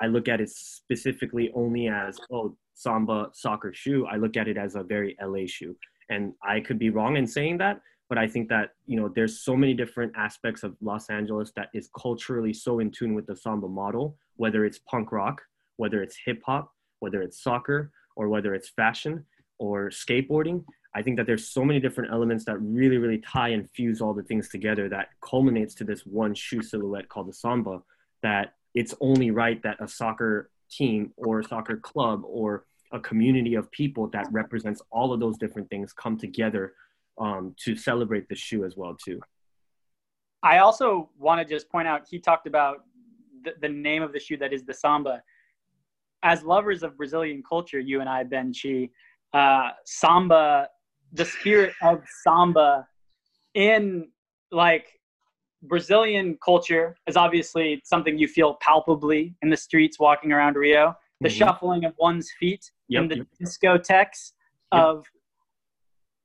I 0.00 0.06
look 0.06 0.28
at 0.28 0.40
it 0.40 0.48
specifically 0.48 1.52
only 1.54 1.88
as 1.88 2.18
oh 2.32 2.56
samba 2.74 3.30
soccer 3.34 3.72
shoe. 3.74 4.06
I 4.06 4.16
look 4.16 4.36
at 4.36 4.48
it 4.48 4.56
as 4.56 4.74
a 4.74 4.82
very 4.82 5.16
LA 5.22 5.46
shoe, 5.46 5.76
and 6.08 6.32
I 6.42 6.60
could 6.60 6.78
be 6.78 6.90
wrong 6.90 7.16
in 7.16 7.26
saying 7.26 7.58
that, 7.58 7.80
but 8.10 8.18
I 8.18 8.26
think 8.26 8.48
that 8.48 8.74
you 8.86 9.00
know 9.00 9.08
there's 9.08 9.38
so 9.38 9.56
many 9.56 9.72
different 9.72 10.12
aspects 10.16 10.64
of 10.64 10.76
Los 10.82 11.08
Angeles 11.08 11.52
that 11.54 11.70
is 11.72 11.88
culturally 11.96 12.52
so 12.52 12.80
in 12.80 12.90
tune 12.90 13.14
with 13.14 13.26
the 13.26 13.36
samba 13.36 13.68
model, 13.68 14.18
whether 14.36 14.66
it's 14.66 14.80
punk 14.80 15.12
rock, 15.12 15.40
whether 15.76 16.02
it's 16.02 16.16
hip 16.26 16.42
hop, 16.44 16.74
whether 16.98 17.22
it's 17.22 17.42
soccer, 17.42 17.92
or 18.16 18.28
whether 18.28 18.52
it's 18.52 18.68
fashion 18.68 19.24
or 19.58 19.90
skateboarding. 19.90 20.64
I 20.92 21.02
think 21.02 21.18
that 21.18 21.26
there's 21.26 21.48
so 21.48 21.64
many 21.64 21.78
different 21.78 22.12
elements 22.12 22.44
that 22.46 22.58
really, 22.58 22.98
really 22.98 23.18
tie 23.18 23.50
and 23.50 23.70
fuse 23.70 24.00
all 24.00 24.12
the 24.12 24.24
things 24.24 24.48
together 24.48 24.88
that 24.88 25.10
culminates 25.22 25.74
to 25.76 25.84
this 25.84 26.04
one 26.04 26.34
shoe 26.34 26.62
silhouette 26.62 27.08
called 27.08 27.28
the 27.28 27.32
samba. 27.32 27.80
That 28.22 28.54
it's 28.74 28.94
only 29.00 29.30
right 29.30 29.62
that 29.62 29.80
a 29.80 29.86
soccer 29.86 30.50
team 30.68 31.12
or 31.16 31.40
a 31.40 31.44
soccer 31.44 31.76
club 31.76 32.22
or 32.24 32.64
a 32.90 32.98
community 32.98 33.54
of 33.54 33.70
people 33.70 34.08
that 34.08 34.26
represents 34.32 34.82
all 34.90 35.12
of 35.12 35.20
those 35.20 35.38
different 35.38 35.70
things 35.70 35.92
come 35.92 36.18
together 36.18 36.74
um, 37.20 37.54
to 37.64 37.76
celebrate 37.76 38.28
the 38.28 38.34
shoe 38.34 38.64
as 38.64 38.76
well 38.76 38.96
too. 38.96 39.20
I 40.42 40.58
also 40.58 41.10
want 41.18 41.46
to 41.46 41.54
just 41.54 41.70
point 41.70 41.86
out 41.86 42.06
he 42.10 42.18
talked 42.18 42.46
about 42.46 42.84
the, 43.44 43.52
the 43.60 43.68
name 43.68 44.02
of 44.02 44.12
the 44.12 44.18
shoe 44.18 44.36
that 44.38 44.52
is 44.52 44.64
the 44.64 44.74
samba. 44.74 45.22
As 46.22 46.42
lovers 46.42 46.82
of 46.82 46.96
Brazilian 46.96 47.42
culture, 47.46 47.78
you 47.78 48.00
and 48.00 48.08
I, 48.08 48.24
Ben 48.24 48.52
Chi, 48.52 48.88
uh, 49.32 49.70
samba, 49.84 50.68
the 51.12 51.24
spirit 51.24 51.72
of 51.82 52.02
samba 52.24 52.86
in 53.54 54.08
like 54.50 54.86
Brazilian 55.62 56.38
culture 56.42 56.96
is 57.06 57.16
obviously 57.16 57.80
something 57.84 58.18
you 58.18 58.28
feel 58.28 58.54
palpably 58.60 59.34
in 59.42 59.50
the 59.50 59.56
streets 59.56 59.98
walking 59.98 60.32
around 60.32 60.56
Rio. 60.56 60.94
The 61.20 61.28
mm-hmm. 61.28 61.36
shuffling 61.36 61.84
of 61.84 61.92
one's 61.98 62.30
feet 62.38 62.70
yep, 62.88 63.02
in 63.02 63.08
the 63.08 63.16
yep. 63.16 63.26
discotheques 63.42 64.32
yep. 64.72 64.82
of 64.82 65.04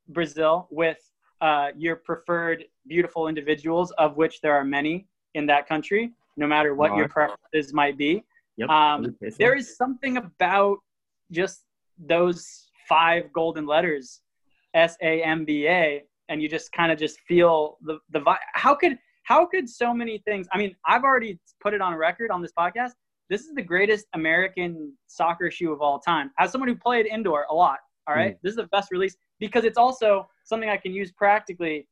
Brazil 0.09 0.67
with 0.71 0.99
uh, 1.41 1.69
your 1.75 1.95
preferred 1.97 2.65
beautiful 2.87 3.27
individuals, 3.27 3.91
of 3.97 4.17
which 4.17 4.41
there 4.41 4.53
are 4.53 4.63
many 4.63 5.07
in 5.33 5.45
that 5.47 5.67
country, 5.67 6.11
no 6.37 6.47
matter 6.47 6.75
what 6.75 6.95
your 6.95 7.07
preferences 7.07 7.73
might 7.73 7.97
be. 7.97 8.23
Yep. 8.57 8.69
Um, 8.69 9.15
there 9.37 9.55
is 9.55 9.75
something 9.75 10.17
about 10.17 10.77
just 11.31 11.63
those 11.97 12.69
five 12.87 13.33
golden 13.33 13.65
letters, 13.65 14.21
S 14.73 14.95
A 15.01 15.21
M 15.23 15.43
B 15.43 15.67
A, 15.67 16.03
and 16.29 16.41
you 16.41 16.47
just 16.47 16.71
kind 16.71 16.91
of 16.91 16.97
just 16.97 17.19
feel 17.21 17.77
the 17.81 17.99
the 18.11 18.19
vibe. 18.19 18.37
How 18.53 18.73
could 18.75 18.97
how 19.23 19.45
could 19.45 19.67
so 19.67 19.93
many 19.93 20.19
things? 20.19 20.47
I 20.53 20.57
mean, 20.57 20.75
I've 20.85 21.03
already 21.03 21.39
put 21.61 21.73
it 21.73 21.81
on 21.81 21.95
record 21.95 22.31
on 22.31 22.41
this 22.41 22.51
podcast. 22.57 22.91
This 23.29 23.41
is 23.41 23.55
the 23.55 23.61
greatest 23.61 24.05
American 24.13 24.93
soccer 25.07 25.49
shoe 25.49 25.73
of 25.73 25.81
all 25.81 25.99
time. 25.99 26.31
As 26.37 26.51
someone 26.51 26.69
who 26.69 26.75
played 26.75 27.07
indoor 27.07 27.45
a 27.49 27.53
lot, 27.53 27.79
all 28.07 28.15
right, 28.15 28.35
mm. 28.35 28.39
this 28.43 28.51
is 28.51 28.57
the 28.57 28.67
best 28.67 28.91
release 28.91 29.15
because 29.39 29.63
it's 29.63 29.77
also 29.77 30.27
something 30.43 30.69
I 30.69 30.77
can 30.77 30.93
use 30.93 31.11
practically 31.11 31.87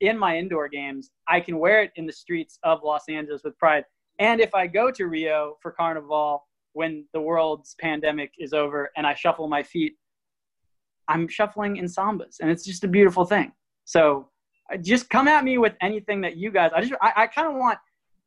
in 0.00 0.18
my 0.18 0.36
indoor 0.36 0.68
games. 0.68 1.10
I 1.26 1.40
can 1.40 1.58
wear 1.58 1.82
it 1.82 1.92
in 1.96 2.06
the 2.06 2.12
streets 2.12 2.58
of 2.62 2.82
Los 2.82 3.08
Angeles 3.08 3.42
with 3.44 3.56
pride. 3.58 3.84
And 4.18 4.40
if 4.40 4.54
I 4.54 4.66
go 4.66 4.90
to 4.90 5.06
Rio 5.06 5.56
for 5.62 5.72
Carnival 5.72 6.44
when 6.72 7.04
the 7.12 7.20
world's 7.20 7.76
pandemic 7.80 8.32
is 8.38 8.52
over 8.52 8.90
and 8.96 9.06
I 9.06 9.14
shuffle 9.14 9.48
my 9.48 9.62
feet, 9.62 9.96
I'm 11.08 11.26
shuffling 11.26 11.78
in 11.78 11.86
sambas, 11.86 12.36
and 12.40 12.50
it's 12.50 12.64
just 12.64 12.84
a 12.84 12.88
beautiful 12.88 13.24
thing. 13.24 13.52
So 13.86 14.28
just 14.82 15.08
come 15.08 15.26
at 15.26 15.42
me 15.42 15.56
with 15.56 15.72
anything 15.80 16.20
that 16.20 16.36
you 16.36 16.50
guys. 16.50 16.70
I 16.74 16.82
just 16.82 16.92
I, 17.00 17.12
I 17.16 17.26
kind 17.26 17.48
of 17.48 17.54
want 17.54 17.78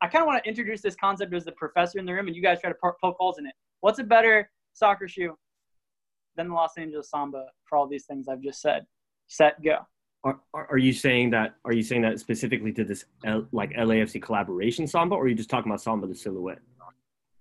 I 0.02 0.08
kind 0.08 0.24
of 0.24 0.28
want 0.28 0.44
to 0.44 0.50
introduce 0.50 0.82
this 0.82 0.96
concept 0.96 1.32
as 1.36 1.46
the 1.46 1.52
professor 1.52 2.00
in 2.00 2.06
the 2.06 2.14
room, 2.14 2.26
and 2.28 2.36
you 2.36 2.42
guys 2.42 2.60
try 2.60 2.72
to 2.72 2.78
poke 2.82 3.16
holes 3.20 3.38
in 3.38 3.46
it. 3.46 3.54
What's 3.82 4.00
a 4.00 4.04
better 4.04 4.50
soccer 4.74 5.08
shoe 5.08 5.38
the 6.48 6.54
Los 6.54 6.78
Angeles 6.78 7.10
Samba 7.10 7.48
for 7.66 7.78
all 7.78 7.88
these 7.88 8.06
things 8.06 8.28
I've 8.28 8.42
just 8.42 8.62
said. 8.62 8.86
Set, 9.28 9.62
go. 9.64 9.80
Are, 10.24 10.40
are 10.54 10.78
you 10.78 10.94
saying 10.94 11.32
that? 11.32 11.56
Are 11.66 11.74
you 11.74 11.82
saying 11.82 12.04
that 12.04 12.20
specifically 12.20 12.72
to 12.74 12.84
this 12.84 13.06
L, 13.26 13.48
like 13.52 13.72
LAFC 13.72 14.22
collaboration 14.22 14.86
Samba, 14.86 15.16
or 15.16 15.24
are 15.24 15.28
you 15.28 15.36
just 15.36 15.50
talking 15.50 15.72
about 15.72 15.82
Samba 15.82 16.06
the 16.08 16.16
silhouette? 16.16 16.60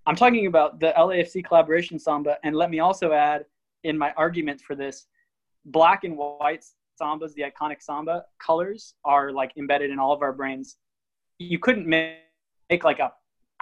I'm 0.06 0.16
talking 0.16 0.46
about 0.46 0.80
the 0.80 0.92
LAFC 0.96 1.44
collaboration 1.44 1.98
Samba, 1.98 2.38
and 2.42 2.56
let 2.56 2.70
me 2.70 2.80
also 2.80 3.12
add 3.12 3.44
in 3.84 3.98
my 3.98 4.12
argument 4.16 4.60
for 4.60 4.74
this, 4.74 5.06
black 5.66 6.04
and 6.04 6.16
white 6.16 6.64
Sambas, 7.00 7.34
the 7.34 7.42
iconic 7.42 7.82
Samba 7.82 8.24
colors 8.44 8.94
are 9.04 9.32
like 9.32 9.52
embedded 9.56 9.90
in 9.90 9.98
all 9.98 10.12
of 10.12 10.22
our 10.22 10.32
brains. 10.32 10.76
You 11.38 11.58
couldn't 11.58 11.86
make, 11.86 12.16
make 12.68 12.84
like 12.84 12.98
a 12.98 13.12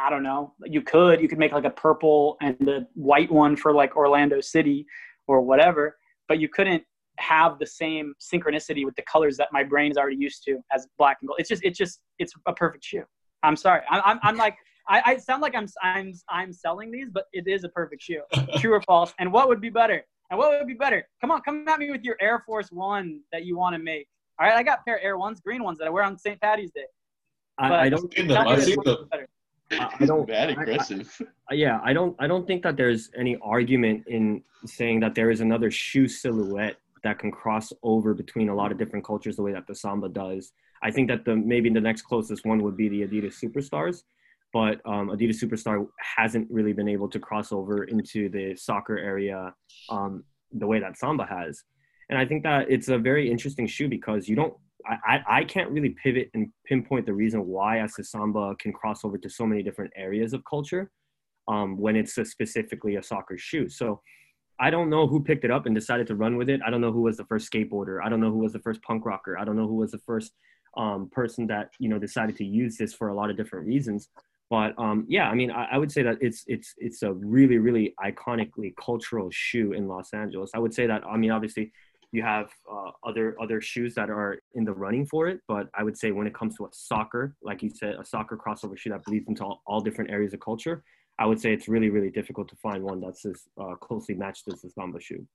I 0.00 0.10
don't 0.10 0.22
know. 0.22 0.54
You 0.64 0.80
could. 0.80 1.20
You 1.20 1.28
could 1.28 1.40
make 1.40 1.50
like 1.50 1.64
a 1.64 1.70
purple 1.70 2.36
and 2.40 2.56
the 2.60 2.86
white 2.94 3.32
one 3.32 3.56
for 3.56 3.72
like 3.72 3.96
Orlando 3.96 4.40
City, 4.40 4.86
or 5.28 5.40
whatever, 5.40 5.96
but 6.26 6.40
you 6.40 6.48
couldn't 6.48 6.82
have 7.18 7.58
the 7.58 7.66
same 7.66 8.14
synchronicity 8.20 8.84
with 8.84 8.94
the 8.96 9.02
colors 9.02 9.36
that 9.36 9.48
my 9.52 9.62
brain 9.62 9.90
is 9.90 9.96
already 9.96 10.16
used 10.16 10.42
to 10.44 10.58
as 10.72 10.86
black 10.98 11.18
and 11.20 11.28
gold. 11.28 11.38
It's 11.38 11.48
just, 11.48 11.64
it's 11.64 11.78
just, 11.78 12.00
it's 12.18 12.32
a 12.46 12.52
perfect 12.52 12.84
shoe. 12.84 13.04
I'm 13.42 13.56
sorry. 13.56 13.82
I'm, 13.90 14.02
I'm, 14.04 14.18
I'm 14.22 14.36
like, 14.36 14.56
I, 14.88 15.02
I 15.04 15.16
sound 15.18 15.42
like 15.42 15.54
I'm, 15.54 15.66
I'm, 15.82 16.12
I'm 16.28 16.52
selling 16.52 16.90
these, 16.90 17.10
but 17.10 17.24
it 17.32 17.46
is 17.46 17.64
a 17.64 17.68
perfect 17.68 18.02
shoe. 18.02 18.22
True 18.58 18.74
or 18.74 18.82
false? 18.82 19.12
And 19.18 19.32
what 19.32 19.48
would 19.48 19.60
be 19.60 19.68
better? 19.68 20.04
And 20.30 20.38
what 20.38 20.50
would 20.50 20.66
be 20.66 20.74
better? 20.74 21.06
Come 21.20 21.30
on, 21.30 21.40
come 21.42 21.66
at 21.68 21.78
me 21.78 21.90
with 21.90 22.02
your 22.02 22.16
Air 22.20 22.42
Force 22.46 22.70
One 22.70 23.20
that 23.32 23.44
you 23.44 23.56
want 23.56 23.74
to 23.74 23.78
make. 23.78 24.08
All 24.40 24.46
right, 24.46 24.56
I 24.56 24.62
got 24.62 24.84
pair 24.84 24.96
of 24.96 25.02
Air 25.02 25.18
Ones, 25.18 25.40
green 25.40 25.64
ones 25.64 25.78
that 25.78 25.86
I 25.86 25.90
wear 25.90 26.04
on 26.04 26.16
St. 26.16 26.40
Patty's 26.40 26.70
Day. 26.70 26.84
I, 27.58 27.74
I, 27.74 27.88
don't. 27.88 28.12
I've 28.30 28.64
seen 28.64 28.76
them. 28.84 29.08
I 29.70 30.06
don't 30.06 30.26
that 30.28 30.50
aggressive. 30.50 31.20
I, 31.50 31.52
I, 31.52 31.54
yeah, 31.54 31.80
I 31.84 31.92
don't. 31.92 32.16
I 32.18 32.26
don't 32.26 32.46
think 32.46 32.62
that 32.62 32.76
there's 32.76 33.10
any 33.16 33.36
argument 33.42 34.04
in 34.06 34.42
saying 34.64 35.00
that 35.00 35.14
there 35.14 35.30
is 35.30 35.40
another 35.40 35.70
shoe 35.70 36.08
silhouette 36.08 36.76
that 37.04 37.18
can 37.18 37.30
cross 37.30 37.72
over 37.82 38.14
between 38.14 38.48
a 38.48 38.54
lot 38.54 38.72
of 38.72 38.78
different 38.78 39.04
cultures 39.04 39.36
the 39.36 39.42
way 39.42 39.52
that 39.52 39.66
the 39.66 39.74
samba 39.74 40.08
does. 40.08 40.52
I 40.82 40.90
think 40.90 41.08
that 41.08 41.24
the 41.24 41.36
maybe 41.36 41.70
the 41.70 41.80
next 41.80 42.02
closest 42.02 42.46
one 42.46 42.62
would 42.62 42.76
be 42.76 42.88
the 42.88 43.02
Adidas 43.02 43.42
Superstars, 43.42 44.02
but 44.52 44.80
um, 44.84 45.08
Adidas 45.08 45.42
Superstar 45.42 45.86
hasn't 46.16 46.50
really 46.50 46.72
been 46.72 46.88
able 46.88 47.08
to 47.08 47.18
cross 47.18 47.52
over 47.52 47.84
into 47.84 48.28
the 48.28 48.54
soccer 48.56 48.96
area 48.98 49.54
um, 49.90 50.24
the 50.52 50.66
way 50.66 50.80
that 50.80 50.96
Samba 50.96 51.26
has. 51.26 51.64
And 52.08 52.18
I 52.18 52.24
think 52.24 52.42
that 52.44 52.70
it's 52.70 52.88
a 52.88 52.96
very 52.96 53.30
interesting 53.30 53.66
shoe 53.66 53.88
because 53.88 54.28
you 54.28 54.36
don't 54.36 54.54
I, 54.86 55.20
I 55.28 55.44
can't 55.44 55.70
really 55.70 55.90
pivot 55.90 56.30
and 56.34 56.50
pinpoint 56.64 57.06
the 57.06 57.12
reason 57.12 57.46
why 57.46 57.80
Asa 57.80 58.04
Samba 58.04 58.54
can 58.56 58.72
cross 58.72 59.04
over 59.04 59.18
to 59.18 59.28
so 59.28 59.44
many 59.44 59.62
different 59.62 59.92
areas 59.96 60.32
of 60.32 60.42
culture 60.48 60.90
um, 61.48 61.76
when 61.76 61.96
it's 61.96 62.16
a 62.18 62.24
specifically 62.24 62.96
a 62.96 63.02
soccer 63.02 63.36
shoe. 63.36 63.68
So 63.68 64.00
I 64.60 64.70
don't 64.70 64.90
know 64.90 65.06
who 65.06 65.22
picked 65.22 65.44
it 65.44 65.50
up 65.50 65.66
and 65.66 65.74
decided 65.74 66.06
to 66.08 66.16
run 66.16 66.36
with 66.36 66.48
it. 66.48 66.60
I 66.66 66.70
don't 66.70 66.80
know 66.80 66.92
who 66.92 67.02
was 67.02 67.16
the 67.16 67.24
first 67.24 67.50
skateboarder. 67.50 68.00
I 68.04 68.08
don't 68.08 68.20
know 68.20 68.30
who 68.30 68.38
was 68.38 68.52
the 68.52 68.60
first 68.60 68.82
punk 68.82 69.04
rocker. 69.04 69.38
I 69.38 69.44
don't 69.44 69.56
know 69.56 69.66
who 69.66 69.76
was 69.76 69.92
the 69.92 69.98
first 69.98 70.32
um, 70.76 71.08
person 71.10 71.46
that 71.48 71.70
you 71.78 71.88
know 71.88 71.98
decided 71.98 72.36
to 72.36 72.44
use 72.44 72.76
this 72.76 72.94
for 72.94 73.08
a 73.08 73.14
lot 73.14 73.30
of 73.30 73.36
different 73.36 73.66
reasons. 73.66 74.08
But 74.50 74.74
um, 74.78 75.04
yeah, 75.08 75.28
I 75.28 75.34
mean, 75.34 75.50
I, 75.50 75.68
I, 75.72 75.78
would 75.78 75.92
say 75.92 76.02
that 76.02 76.16
it's 76.20 76.44
it's 76.46 76.74
it's 76.78 77.02
a 77.02 77.12
really 77.12 77.58
really 77.58 77.94
iconically 78.02 78.74
cultural 78.76 79.28
shoe 79.30 79.72
in 79.72 79.88
Los 79.88 80.12
Angeles. 80.12 80.50
I 80.54 80.58
would 80.58 80.74
say 80.74 80.86
that 80.86 81.02
I 81.04 81.16
mean, 81.16 81.30
obviously, 81.30 81.72
you 82.12 82.22
have 82.22 82.48
uh, 82.70 82.90
other 83.04 83.36
other 83.40 83.60
shoes 83.60 83.94
that 83.94 84.10
are 84.10 84.38
in 84.54 84.64
the 84.64 84.72
running 84.72 85.06
for 85.06 85.28
it 85.28 85.40
but 85.48 85.68
i 85.74 85.82
would 85.82 85.96
say 85.96 86.10
when 86.10 86.26
it 86.26 86.34
comes 86.34 86.56
to 86.56 86.64
a 86.64 86.68
soccer 86.72 87.34
like 87.42 87.62
you 87.62 87.70
said 87.70 87.94
a 87.98 88.04
soccer 88.04 88.36
crossover 88.36 88.76
shoe 88.76 88.90
that 88.90 89.04
bleeds 89.04 89.28
into 89.28 89.44
all, 89.44 89.62
all 89.66 89.80
different 89.80 90.10
areas 90.10 90.32
of 90.32 90.40
culture 90.40 90.82
i 91.18 91.26
would 91.26 91.40
say 91.40 91.52
it's 91.52 91.68
really 91.68 91.90
really 91.90 92.10
difficult 92.10 92.48
to 92.48 92.56
find 92.56 92.82
one 92.82 93.00
that's 93.00 93.24
as 93.24 93.42
uh, 93.60 93.74
closely 93.76 94.14
matched 94.14 94.48
as 94.48 94.62
the 94.62 94.70
samba 94.70 95.00
shoe 95.00 95.26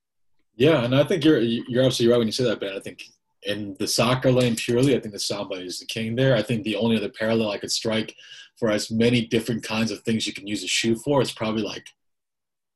yeah 0.56 0.84
and 0.84 0.96
i 0.96 1.04
think 1.04 1.24
you're 1.24 1.40
you're 1.40 1.84
absolutely 1.84 2.12
right 2.12 2.18
when 2.18 2.28
you 2.28 2.34
say 2.34 2.44
that 2.44 2.60
ben 2.60 2.76
i 2.76 2.80
think 2.80 3.04
in 3.46 3.76
the 3.80 3.88
soccer 3.88 4.32
lane 4.32 4.56
purely, 4.56 4.96
I 4.96 5.00
think 5.00 5.14
the 5.14 5.20
Samba 5.20 5.56
is 5.56 5.80
the 5.80 5.86
king 5.86 6.16
there. 6.16 6.36
I 6.36 6.42
think 6.42 6.64
the 6.64 6.76
only 6.76 6.98
other 6.98 7.10
parallel 7.10 7.52
I 7.52 7.58
could 7.58 7.72
strike 7.72 8.16
for 8.58 8.70
as 8.70 8.92
many 8.92 9.26
different 9.26 9.64
kinds 9.64 9.92
of 9.92 10.00
things 10.02 10.26
you 10.26 10.34
can 10.34 10.48
use 10.48 10.64
a 10.64 10.68
shoe 10.68 10.96
for 10.96 11.22
is 11.22 11.32
probably 11.32 11.64
like 11.64 11.86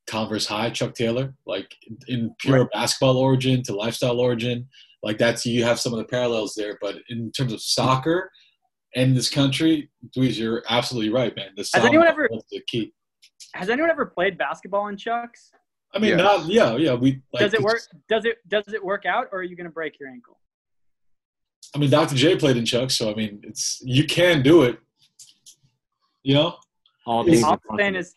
Converse 0.07 0.45
High, 0.45 0.69
Chuck 0.69 0.93
Taylor. 0.93 1.33
Like 1.45 1.73
in 2.07 2.33
pure 2.39 2.61
right. 2.61 2.71
basketball 2.73 3.17
origin 3.17 3.63
to 3.63 3.75
lifestyle 3.75 4.19
origin, 4.19 4.67
like 5.03 5.17
that's 5.17 5.45
you 5.45 5.63
have 5.63 5.79
some 5.79 5.93
of 5.93 5.99
the 5.99 6.05
parallels 6.05 6.53
there. 6.55 6.77
But 6.81 6.97
in 7.09 7.31
terms 7.31 7.53
of 7.53 7.61
soccer 7.61 8.31
and 8.95 9.15
this 9.15 9.29
country, 9.29 9.89
Dweez, 10.15 10.37
you're 10.37 10.63
absolutely 10.69 11.11
right, 11.11 11.35
man. 11.35 11.49
The 11.55 11.69
has 11.73 11.85
anyone 11.85 12.07
ever 12.07 12.29
the 12.51 12.61
key. 12.67 12.93
Has 13.53 13.69
anyone 13.69 13.91
ever 13.91 14.05
played 14.05 14.37
basketball 14.37 14.87
in 14.87 14.97
Chucks? 14.97 15.51
I 15.93 15.99
mean, 15.99 16.17
not 16.17 16.45
yeah, 16.47 16.75
yeah. 16.75 16.93
We 16.93 17.21
like, 17.33 17.41
does 17.41 17.53
it 17.53 17.61
work? 17.61 17.81
Does 18.09 18.25
it 18.25 18.37
does 18.47 18.67
it 18.67 18.83
work 18.83 19.05
out, 19.05 19.27
or 19.31 19.39
are 19.39 19.43
you 19.43 19.55
going 19.55 19.65
to 19.65 19.73
break 19.73 19.99
your 19.99 20.09
ankle? 20.09 20.39
I 21.75 21.79
mean, 21.79 21.89
Dr. 21.89 22.15
J 22.15 22.35
played 22.35 22.57
in 22.57 22.65
Chuck, 22.65 22.91
so 22.91 23.11
I 23.11 23.15
mean, 23.15 23.41
it's 23.43 23.81
you 23.83 24.05
can 24.05 24.41
do 24.41 24.63
it. 24.63 24.79
You 26.23 26.35
know. 26.35 26.55
All, 27.05 27.25
all 27.45 27.59
I'm 27.69 27.77
saying 27.77 27.95
is, 27.95 28.13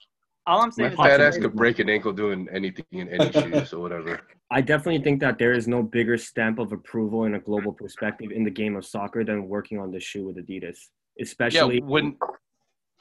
all 0.50 0.62
I'm 0.62 0.72
saying 0.72 0.94
My 0.96 1.06
is, 1.06 1.10
fat 1.10 1.20
ass 1.20 1.38
could 1.38 1.54
break 1.54 1.78
an 1.78 1.88
ankle 1.88 2.12
doing 2.12 2.48
anything 2.52 2.84
in 2.90 3.08
any 3.08 3.30
shoes 3.32 3.72
or 3.72 3.80
whatever. 3.80 4.20
I 4.50 4.60
definitely 4.60 5.02
think 5.02 5.20
that 5.20 5.38
there 5.38 5.52
is 5.52 5.68
no 5.68 5.82
bigger 5.82 6.18
stamp 6.18 6.58
of 6.58 6.72
approval 6.72 7.24
in 7.24 7.36
a 7.36 7.40
global 7.40 7.72
perspective 7.72 8.32
in 8.32 8.42
the 8.42 8.50
game 8.50 8.74
of 8.76 8.84
soccer 8.84 9.22
than 9.24 9.48
working 9.48 9.78
on 9.78 9.92
the 9.92 10.00
shoe 10.00 10.26
with 10.26 10.36
Adidas, 10.36 10.78
especially 11.20 11.76
yeah, 11.76 11.84
when, 11.84 12.16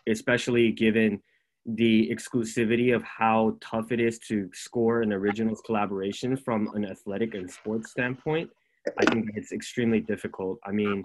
especially 0.08 0.72
given 0.72 1.20
the 1.66 2.10
exclusivity 2.10 2.96
of 2.96 3.04
how 3.04 3.58
tough 3.62 3.92
it 3.92 4.00
is 4.00 4.20
to 4.20 4.50
score 4.54 5.02
an 5.02 5.12
originals 5.12 5.62
collaboration 5.66 6.38
from 6.38 6.70
an 6.76 6.86
athletic 6.86 7.34
and 7.34 7.50
sports 7.50 7.92
standpoint. 7.92 8.50
I 8.98 9.06
think 9.06 9.32
it's 9.36 9.52
extremely 9.52 10.00
difficult. 10.00 10.60
I 10.66 10.72
mean, 10.72 11.04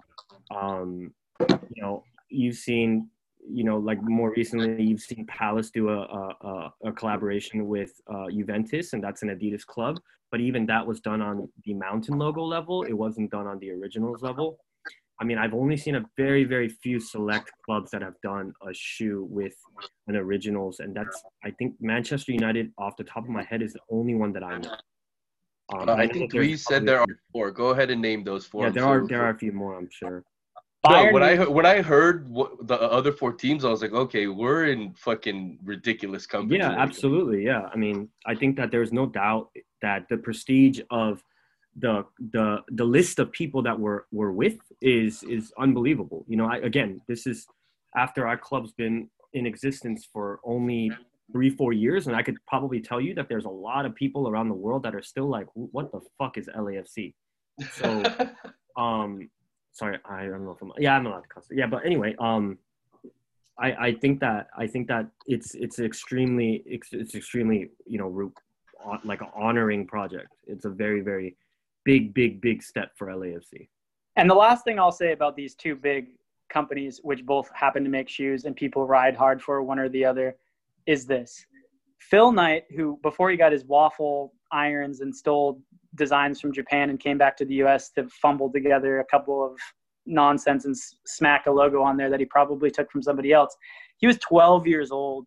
um, 0.54 1.12
you 1.48 1.82
know, 1.82 2.04
you've 2.28 2.56
seen, 2.56 3.08
you 3.48 3.64
know, 3.64 3.78
like 3.78 4.02
more 4.02 4.32
recently, 4.36 4.82
you've 4.82 5.00
seen 5.00 5.26
Palace 5.26 5.70
do 5.70 5.88
a, 5.90 6.00
a, 6.00 6.72
a 6.86 6.92
collaboration 6.92 7.66
with 7.66 8.00
uh, 8.12 8.30
Juventus, 8.30 8.92
and 8.92 9.02
that's 9.02 9.22
an 9.22 9.28
Adidas 9.28 9.64
club. 9.64 10.00
But 10.30 10.40
even 10.40 10.66
that 10.66 10.86
was 10.86 11.00
done 11.00 11.22
on 11.22 11.48
the 11.64 11.74
Mountain 11.74 12.18
logo 12.18 12.42
level. 12.42 12.82
It 12.82 12.92
wasn't 12.92 13.30
done 13.30 13.46
on 13.46 13.58
the 13.58 13.70
originals 13.70 14.22
level. 14.22 14.58
I 15.20 15.24
mean, 15.24 15.38
I've 15.38 15.54
only 15.54 15.76
seen 15.76 15.94
a 15.94 16.04
very, 16.16 16.44
very 16.44 16.68
few 16.68 16.98
select 16.98 17.52
clubs 17.64 17.90
that 17.92 18.02
have 18.02 18.20
done 18.20 18.52
a 18.66 18.74
shoe 18.74 19.26
with 19.30 19.54
an 20.08 20.16
originals, 20.16 20.80
and 20.80 20.94
that's 20.94 21.22
I 21.44 21.50
think 21.52 21.74
Manchester 21.80 22.32
United, 22.32 22.72
off 22.78 22.96
the 22.96 23.04
top 23.04 23.22
of 23.24 23.30
my 23.30 23.44
head, 23.44 23.62
is 23.62 23.74
the 23.74 23.80
only 23.90 24.14
one 24.14 24.32
that 24.32 24.42
I 24.42 24.58
know. 24.58 24.74
Um, 25.72 25.88
uh, 25.88 25.92
I, 25.92 26.02
I 26.02 26.08
think 26.08 26.32
three 26.32 26.56
said 26.56 26.84
there 26.84 27.00
are 27.00 27.06
four. 27.32 27.50
Go 27.50 27.68
ahead 27.70 27.90
and 27.90 28.02
name 28.02 28.24
those 28.24 28.44
four. 28.44 28.64
Yeah, 28.64 28.70
there 28.70 28.84
are 28.84 29.06
there 29.06 29.22
are 29.22 29.30
a 29.30 29.38
few 29.38 29.52
more. 29.52 29.78
I'm 29.78 29.88
sure. 29.90 30.24
No, 30.88 31.12
when 31.12 31.22
I 31.22 31.34
heard, 31.36 31.48
when 31.48 31.66
I 31.66 31.80
heard 31.80 32.28
what 32.28 32.66
the 32.66 32.80
other 32.80 33.10
four 33.12 33.32
teams, 33.32 33.64
I 33.64 33.70
was 33.70 33.80
like, 33.80 33.92
okay, 33.92 34.26
we're 34.26 34.66
in 34.66 34.92
fucking 34.94 35.58
ridiculous 35.64 36.26
company. 36.26 36.58
Yeah, 36.58 36.72
absolutely. 36.72 37.44
Yeah, 37.44 37.68
I 37.72 37.76
mean, 37.76 38.08
I 38.26 38.34
think 38.34 38.56
that 38.56 38.70
there's 38.70 38.92
no 38.92 39.06
doubt 39.06 39.50
that 39.80 40.06
the 40.10 40.18
prestige 40.18 40.80
of 40.90 41.22
the 41.76 42.04
the 42.32 42.62
the 42.68 42.84
list 42.84 43.18
of 43.18 43.32
people 43.32 43.62
that 43.62 43.78
we're 43.78 44.02
we're 44.12 44.30
with 44.30 44.58
is 44.80 45.22
is 45.24 45.52
unbelievable. 45.58 46.24
You 46.28 46.36
know, 46.36 46.46
I, 46.46 46.58
again, 46.58 47.00
this 47.08 47.26
is 47.26 47.46
after 47.96 48.26
our 48.26 48.36
club's 48.36 48.72
been 48.72 49.08
in 49.32 49.46
existence 49.46 50.06
for 50.12 50.40
only 50.44 50.90
three, 51.32 51.50
four 51.50 51.72
years, 51.72 52.06
and 52.06 52.14
I 52.14 52.22
could 52.22 52.36
probably 52.46 52.80
tell 52.80 53.00
you 53.00 53.14
that 53.14 53.28
there's 53.28 53.46
a 53.46 53.50
lot 53.50 53.86
of 53.86 53.94
people 53.94 54.28
around 54.28 54.48
the 54.48 54.54
world 54.54 54.82
that 54.82 54.94
are 54.94 55.02
still 55.02 55.28
like, 55.28 55.46
"What 55.54 55.92
the 55.92 56.00
fuck 56.18 56.36
is 56.36 56.48
LAFC?" 56.54 57.14
So, 57.72 58.02
um, 58.76 59.30
sorry, 59.74 59.98
I 60.08 60.24
don't 60.26 60.44
know 60.44 60.52
if 60.52 60.62
I'm. 60.62 60.72
Yeah, 60.78 60.96
I'm 60.96 61.06
allowed 61.06 61.20
to 61.22 61.28
cuss. 61.28 61.46
Yeah, 61.50 61.66
but 61.66 61.84
anyway, 61.84 62.16
um, 62.18 62.58
I 63.58 63.72
I 63.72 63.94
think 63.94 64.20
that 64.20 64.48
I 64.56 64.66
think 64.66 64.88
that 64.88 65.06
it's 65.26 65.54
it's 65.54 65.78
extremely 65.78 66.62
it's, 66.64 67.14
extremely 67.14 67.70
you 67.86 67.98
know 67.98 68.08
root, 68.08 68.32
like 69.04 69.20
an 69.20 69.28
honoring 69.34 69.86
project. 69.86 70.28
It's 70.46 70.64
a 70.64 70.70
very 70.70 71.02
very 71.02 71.36
big 71.84 72.14
big 72.14 72.40
big 72.40 72.62
step 72.62 72.92
for 72.96 73.08
LAFC. 73.08 73.68
And 74.16 74.30
the 74.30 74.34
last 74.34 74.64
thing 74.64 74.78
I'll 74.78 74.92
say 74.92 75.12
about 75.12 75.36
these 75.36 75.54
two 75.54 75.74
big 75.74 76.06
companies, 76.48 77.00
which 77.02 77.26
both 77.26 77.50
happen 77.52 77.82
to 77.82 77.90
make 77.90 78.08
shoes 78.08 78.44
and 78.44 78.54
people 78.54 78.86
ride 78.86 79.16
hard 79.16 79.42
for 79.42 79.60
one 79.62 79.78
or 79.78 79.88
the 79.88 80.04
other, 80.04 80.36
is 80.86 81.04
this. 81.04 81.44
Phil 81.98 82.30
Knight, 82.32 82.64
who 82.76 82.98
before 83.02 83.30
he 83.30 83.36
got 83.36 83.50
his 83.50 83.64
waffle 83.64 84.32
irons 84.54 85.00
and 85.00 85.14
stole 85.14 85.60
designs 85.96 86.40
from 86.40 86.52
Japan 86.52 86.90
and 86.90 86.98
came 86.98 87.18
back 87.18 87.36
to 87.38 87.44
the 87.44 87.56
US 87.56 87.90
to 87.90 88.08
fumble 88.08 88.50
together 88.50 89.00
a 89.00 89.04
couple 89.04 89.44
of 89.44 89.58
nonsense 90.06 90.64
and 90.64 90.76
smack 91.06 91.46
a 91.46 91.50
logo 91.50 91.82
on 91.82 91.96
there 91.96 92.10
that 92.10 92.20
he 92.20 92.26
probably 92.26 92.70
took 92.70 92.90
from 92.90 93.02
somebody 93.02 93.32
else. 93.32 93.54
He 93.98 94.06
was 94.06 94.18
12 94.18 94.66
years 94.66 94.90
old, 94.90 95.26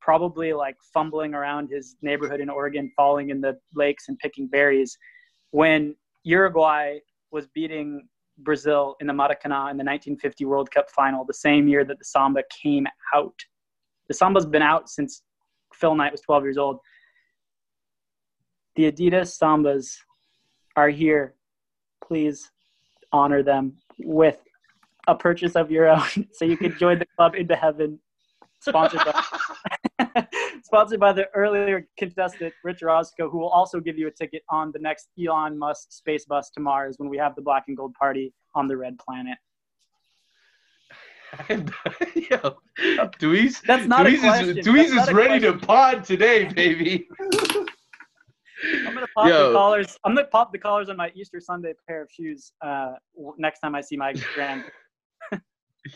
probably 0.00 0.52
like 0.52 0.76
fumbling 0.92 1.34
around 1.34 1.68
his 1.70 1.96
neighborhood 2.02 2.40
in 2.40 2.48
Oregon, 2.48 2.90
falling 2.96 3.30
in 3.30 3.40
the 3.40 3.58
lakes 3.74 4.08
and 4.08 4.18
picking 4.18 4.46
berries 4.48 4.96
when 5.50 5.94
Uruguay 6.24 6.98
was 7.30 7.46
beating 7.54 8.08
Brazil 8.38 8.96
in 9.00 9.06
the 9.06 9.12
Maracanã 9.12 9.70
in 9.70 9.76
the 9.76 9.84
1950 9.84 10.44
World 10.44 10.70
Cup 10.70 10.90
final, 10.90 11.24
the 11.24 11.34
same 11.34 11.68
year 11.68 11.84
that 11.84 11.98
the 11.98 12.04
Samba 12.04 12.42
came 12.62 12.86
out. 13.14 13.34
The 14.08 14.14
Samba's 14.14 14.46
been 14.46 14.62
out 14.62 14.88
since 14.88 15.22
Phil 15.74 15.94
Knight 15.94 16.12
was 16.12 16.20
12 16.22 16.44
years 16.44 16.58
old. 16.58 16.78
The 18.76 18.90
Adidas 18.90 19.38
Sambas 19.38 19.96
are 20.76 20.88
here. 20.88 21.34
Please 22.06 22.50
honor 23.12 23.42
them 23.42 23.74
with 23.98 24.38
a 25.06 25.14
purchase 25.14 25.56
of 25.56 25.70
your 25.70 25.88
own 25.88 26.28
so 26.32 26.44
you 26.44 26.56
can 26.56 26.76
join 26.78 26.98
the 26.98 27.06
club 27.16 27.34
into 27.34 27.56
heaven. 27.56 27.98
Sponsored 28.60 29.00
by, 29.04 30.26
sponsored 30.62 31.00
by 31.00 31.12
the 31.12 31.28
earlier 31.34 31.88
contestant, 31.98 32.54
Rich 32.62 32.80
Orosco, 32.82 33.28
who 33.28 33.38
will 33.38 33.48
also 33.48 33.80
give 33.80 33.98
you 33.98 34.06
a 34.06 34.10
ticket 34.10 34.42
on 34.48 34.70
the 34.70 34.78
next 34.78 35.08
Elon 35.18 35.58
Musk 35.58 35.90
space 35.90 36.24
bus 36.26 36.48
to 36.50 36.60
Mars 36.60 36.94
when 36.98 37.08
we 37.08 37.18
have 37.18 37.34
the 37.34 37.42
black 37.42 37.64
and 37.66 37.76
gold 37.76 37.92
party 37.94 38.32
on 38.54 38.68
the 38.68 38.76
red 38.76 38.98
planet. 38.98 39.36
Yo, 41.48 42.58
Dweez, 43.18 43.62
That's 43.62 43.86
not 43.86 44.06
a 44.06 44.16
question. 44.18 44.58
is, 44.58 44.64
That's 44.66 45.08
is 45.08 45.14
ready 45.14 45.40
to 45.40 45.54
pod 45.54 46.04
today, 46.04 46.44
baby. 46.44 47.08
I'm 49.16 49.28
gonna 49.28 49.34
pop 49.34 49.40
Yo. 49.40 49.48
the 49.48 49.54
collars. 49.54 49.98
I'm 50.04 50.14
gonna 50.14 50.26
pop 50.26 50.52
the 50.52 50.58
collars 50.58 50.88
on 50.88 50.96
my 50.96 51.12
Easter 51.14 51.40
Sunday 51.40 51.74
pair 51.86 52.02
of 52.02 52.10
shoes 52.10 52.52
uh, 52.62 52.92
next 53.38 53.60
time 53.60 53.74
I 53.74 53.80
see 53.80 53.96
my 53.96 54.12
grand. 54.34 54.64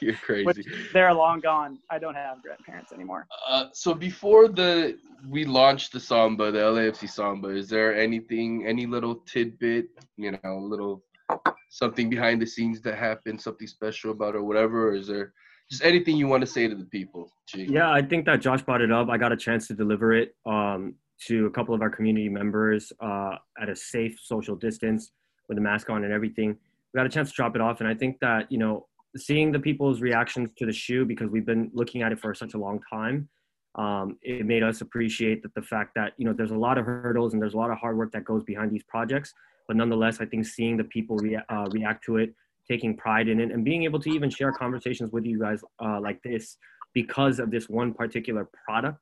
You're 0.00 0.14
crazy. 0.14 0.44
Which 0.44 0.66
they're 0.92 1.14
long 1.14 1.40
gone. 1.40 1.78
I 1.90 1.98
don't 1.98 2.16
have 2.16 2.42
grandparents 2.42 2.92
anymore. 2.92 3.26
Uh, 3.48 3.66
so 3.72 3.94
before 3.94 4.48
the 4.48 4.98
we 5.28 5.44
launched 5.44 5.92
the 5.92 6.00
Samba, 6.00 6.50
the 6.50 6.58
LAFC 6.58 7.08
Samba, 7.08 7.48
is 7.48 7.68
there 7.68 7.96
anything, 7.96 8.66
any 8.66 8.86
little 8.86 9.16
tidbit, 9.26 9.86
you 10.16 10.32
know, 10.32 10.58
little 10.58 11.04
something 11.70 12.10
behind 12.10 12.42
the 12.42 12.46
scenes 12.46 12.80
that 12.82 12.98
happened, 12.98 13.40
something 13.40 13.66
special 13.66 14.10
about 14.10 14.34
it 14.34 14.38
or 14.38 14.44
whatever? 14.44 14.88
Or 14.90 14.94
is 14.94 15.06
there 15.06 15.32
just 15.70 15.84
anything 15.84 16.16
you 16.16 16.26
want 16.26 16.40
to 16.40 16.46
say 16.46 16.66
to 16.66 16.74
the 16.74 16.84
people? 16.84 17.30
G? 17.46 17.66
Yeah, 17.70 17.90
I 17.90 18.02
think 18.02 18.26
that 18.26 18.40
Josh 18.40 18.62
brought 18.62 18.82
it 18.82 18.90
up. 18.90 19.08
I 19.08 19.18
got 19.18 19.32
a 19.32 19.36
chance 19.36 19.68
to 19.68 19.74
deliver 19.74 20.12
it 20.12 20.34
um, 20.46 20.96
to 21.26 21.46
a 21.46 21.50
couple 21.50 21.74
of 21.74 21.82
our 21.82 21.90
community 21.90 22.28
members 22.28 22.92
uh, 23.00 23.36
at 23.60 23.68
a 23.68 23.76
safe 23.76 24.18
social 24.22 24.56
distance 24.56 25.12
with 25.48 25.58
a 25.58 25.60
mask 25.60 25.90
on 25.90 26.04
and 26.04 26.12
everything. 26.12 26.56
We 26.92 26.98
got 26.98 27.06
a 27.06 27.10
chance 27.10 27.30
to 27.30 27.34
drop 27.34 27.54
it 27.56 27.62
off, 27.62 27.80
and 27.80 27.88
I 27.88 27.94
think 27.94 28.18
that 28.20 28.50
you 28.50 28.58
know, 28.58 28.86
seeing 29.16 29.52
the 29.52 29.60
people's 29.60 30.00
reactions 30.00 30.50
to 30.58 30.66
the 30.66 30.72
shoe 30.72 31.04
because 31.04 31.30
we've 31.30 31.46
been 31.46 31.70
looking 31.72 32.02
at 32.02 32.12
it 32.12 32.20
for 32.20 32.34
such 32.34 32.54
a 32.54 32.58
long 32.58 32.80
time. 32.90 33.28
Um, 33.74 34.16
it 34.22 34.46
made 34.46 34.62
us 34.62 34.80
appreciate 34.80 35.42
that 35.42 35.54
the 35.54 35.62
fact 35.62 35.92
that 35.96 36.12
you 36.16 36.24
know 36.24 36.32
there's 36.32 36.50
a 36.50 36.56
lot 36.56 36.78
of 36.78 36.86
hurdles 36.86 37.32
and 37.32 37.42
there's 37.42 37.54
a 37.54 37.58
lot 37.58 37.70
of 37.70 37.78
hard 37.78 37.96
work 37.96 38.12
that 38.12 38.24
goes 38.24 38.42
behind 38.44 38.70
these 38.70 38.84
projects 38.84 39.34
but 39.66 39.76
nonetheless, 39.76 40.20
I 40.20 40.26
think 40.26 40.46
seeing 40.46 40.76
the 40.76 40.84
people 40.84 41.16
rea- 41.16 41.42
uh, 41.48 41.66
react 41.70 42.04
to 42.04 42.18
it, 42.18 42.34
taking 42.68 42.96
pride 42.96 43.28
in 43.28 43.40
it, 43.40 43.50
and 43.50 43.64
being 43.64 43.84
able 43.84 44.00
to 44.00 44.10
even 44.10 44.30
share 44.30 44.52
conversations 44.52 45.10
with 45.12 45.24
you 45.24 45.40
guys 45.40 45.62
uh, 45.82 46.00
like 46.00 46.22
this 46.22 46.56
because 46.94 47.38
of 47.38 47.50
this 47.50 47.68
one 47.68 47.92
particular 47.92 48.48
product, 48.66 48.98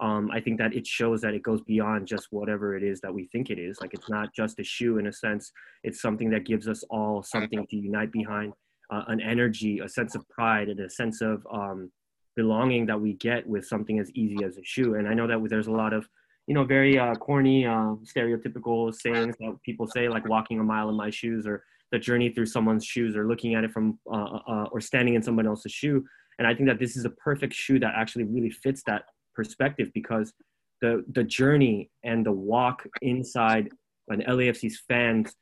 um, 0.00 0.30
I 0.30 0.40
think 0.40 0.58
that 0.58 0.74
it 0.74 0.86
shows 0.86 1.20
that 1.22 1.34
it 1.34 1.42
goes 1.42 1.62
beyond 1.62 2.06
just 2.06 2.28
whatever 2.30 2.76
it 2.76 2.82
is 2.82 3.00
that 3.00 3.12
we 3.12 3.26
think 3.26 3.50
it 3.50 3.58
is. 3.58 3.78
Like 3.80 3.94
it's 3.94 4.10
not 4.10 4.34
just 4.34 4.58
a 4.58 4.64
shoe 4.64 4.98
in 4.98 5.06
a 5.06 5.12
sense, 5.12 5.52
it's 5.84 6.00
something 6.00 6.30
that 6.30 6.44
gives 6.44 6.68
us 6.68 6.82
all 6.90 7.22
something 7.22 7.66
to 7.66 7.76
unite 7.76 8.12
behind, 8.12 8.52
uh, 8.90 9.04
an 9.08 9.20
energy, 9.20 9.80
a 9.80 9.88
sense 9.88 10.14
of 10.14 10.28
pride, 10.28 10.68
and 10.68 10.80
a 10.80 10.90
sense 10.90 11.20
of 11.22 11.46
um, 11.52 11.90
belonging 12.34 12.86
that 12.86 13.00
we 13.00 13.14
get 13.14 13.46
with 13.46 13.66
something 13.66 13.98
as 13.98 14.10
easy 14.12 14.44
as 14.44 14.58
a 14.58 14.64
shoe. 14.64 14.94
And 14.94 15.08
I 15.08 15.14
know 15.14 15.26
that 15.26 15.42
there's 15.48 15.68
a 15.68 15.72
lot 15.72 15.92
of 15.92 16.06
you 16.46 16.54
know, 16.54 16.64
very 16.64 16.98
uh, 16.98 17.14
corny, 17.16 17.66
uh, 17.66 17.94
stereotypical 18.04 18.94
sayings 18.94 19.34
that 19.40 19.56
people 19.64 19.86
say, 19.86 20.08
like 20.08 20.28
walking 20.28 20.60
a 20.60 20.62
mile 20.62 20.88
in 20.88 20.96
my 20.96 21.10
shoes 21.10 21.46
or 21.46 21.64
the 21.92 21.98
journey 21.98 22.30
through 22.30 22.46
someone's 22.46 22.84
shoes 22.84 23.16
or 23.16 23.26
looking 23.26 23.54
at 23.54 23.64
it 23.64 23.72
from 23.72 23.98
uh, 24.10 24.16
uh, 24.16 24.40
uh, 24.48 24.64
or 24.72 24.80
standing 24.80 25.14
in 25.14 25.22
someone 25.22 25.46
else's 25.46 25.72
shoe. 25.72 26.04
And 26.38 26.46
I 26.46 26.54
think 26.54 26.68
that 26.68 26.78
this 26.78 26.96
is 26.96 27.04
a 27.04 27.10
perfect 27.10 27.54
shoe 27.54 27.78
that 27.80 27.94
actually 27.96 28.24
really 28.24 28.50
fits 28.50 28.82
that 28.86 29.04
perspective 29.36 29.90
because 29.94 30.32
the 30.80 31.04
the 31.12 31.24
journey 31.24 31.90
and 32.04 32.24
the 32.26 32.32
walk 32.32 32.86
inside 33.02 33.68
an 34.08 34.22
LAFC's 34.22 34.80
fans 34.88 35.34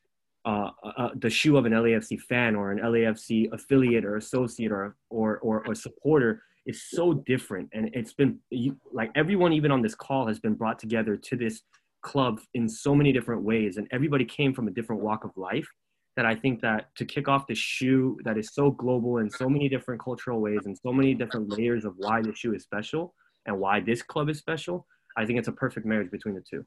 uh, 0.44 0.70
uh, 0.84 1.08
the 1.16 1.30
shoe 1.30 1.56
of 1.56 1.64
an 1.64 1.72
LAFC 1.72 2.20
fan 2.20 2.54
or 2.54 2.70
an 2.70 2.78
LAFC 2.78 3.50
affiliate 3.52 4.04
or 4.04 4.16
associate 4.16 4.70
or 4.70 4.94
or 5.08 5.38
or, 5.38 5.66
or 5.66 5.74
supporter 5.74 6.42
is 6.66 6.82
so 6.90 7.14
different, 7.14 7.68
and 7.72 7.90
it's 7.92 8.12
been 8.12 8.38
you, 8.50 8.76
like 8.92 9.10
everyone, 9.14 9.52
even 9.52 9.70
on 9.70 9.82
this 9.82 9.94
call, 9.94 10.26
has 10.26 10.38
been 10.38 10.54
brought 10.54 10.78
together 10.78 11.16
to 11.16 11.36
this 11.36 11.62
club 12.02 12.40
in 12.52 12.68
so 12.68 12.94
many 12.94 13.12
different 13.12 13.42
ways, 13.42 13.76
and 13.76 13.88
everybody 13.90 14.24
came 14.24 14.52
from 14.52 14.68
a 14.68 14.70
different 14.70 15.02
walk 15.02 15.24
of 15.24 15.30
life. 15.36 15.68
That 16.16 16.26
I 16.26 16.34
think 16.36 16.60
that 16.60 16.94
to 16.96 17.04
kick 17.04 17.26
off 17.26 17.48
the 17.48 17.56
shoe 17.56 18.18
that 18.24 18.38
is 18.38 18.54
so 18.54 18.70
global 18.70 19.18
in 19.18 19.28
so 19.28 19.48
many 19.48 19.68
different 19.68 20.00
cultural 20.00 20.40
ways 20.40 20.60
and 20.64 20.78
so 20.78 20.92
many 20.92 21.12
different 21.12 21.58
layers 21.58 21.84
of 21.84 21.94
why 21.96 22.22
the 22.22 22.32
shoe 22.32 22.54
is 22.54 22.62
special 22.62 23.12
and 23.46 23.58
why 23.58 23.80
this 23.80 24.02
club 24.02 24.28
is 24.28 24.38
special, 24.38 24.86
I 25.16 25.26
think 25.26 25.38
it's 25.38 25.48
a 25.48 25.52
perfect 25.52 25.86
marriage 25.86 26.10
between 26.10 26.34
the 26.34 26.42
two. 26.42 26.64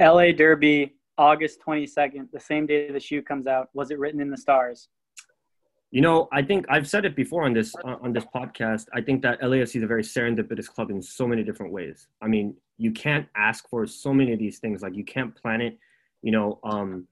LA 0.00 0.32
Derby, 0.32 0.94
August 1.18 1.60
22nd, 1.66 2.30
the 2.32 2.40
same 2.40 2.66
day 2.66 2.90
the 2.90 3.00
shoe 3.00 3.22
comes 3.22 3.46
out. 3.46 3.68
Was 3.74 3.90
it 3.90 3.98
written 3.98 4.20
in 4.20 4.30
the 4.30 4.36
stars? 4.36 4.88
You 5.90 6.00
know, 6.00 6.28
I 6.32 6.42
think 6.42 6.66
I've 6.68 6.88
said 6.88 7.04
it 7.04 7.14
before 7.14 7.44
on 7.44 7.52
this 7.52 7.72
on 7.84 8.12
this 8.12 8.24
podcast. 8.34 8.86
I 8.92 9.00
think 9.00 9.22
that 9.22 9.40
LAFC 9.40 9.76
is 9.76 9.82
a 9.84 9.86
very 9.86 10.02
serendipitous 10.02 10.66
club 10.66 10.90
in 10.90 11.00
so 11.00 11.24
many 11.24 11.44
different 11.44 11.72
ways. 11.72 12.08
I 12.20 12.26
mean, 12.26 12.56
you 12.78 12.90
can't 12.90 13.28
ask 13.36 13.68
for 13.68 13.86
so 13.86 14.12
many 14.12 14.32
of 14.32 14.40
these 14.40 14.58
things. 14.58 14.82
Like 14.82 14.96
you 14.96 15.04
can't 15.04 15.32
plan 15.36 15.60
it. 15.60 15.78
You 16.22 16.32
know, 16.32 16.58
um, 16.64 17.06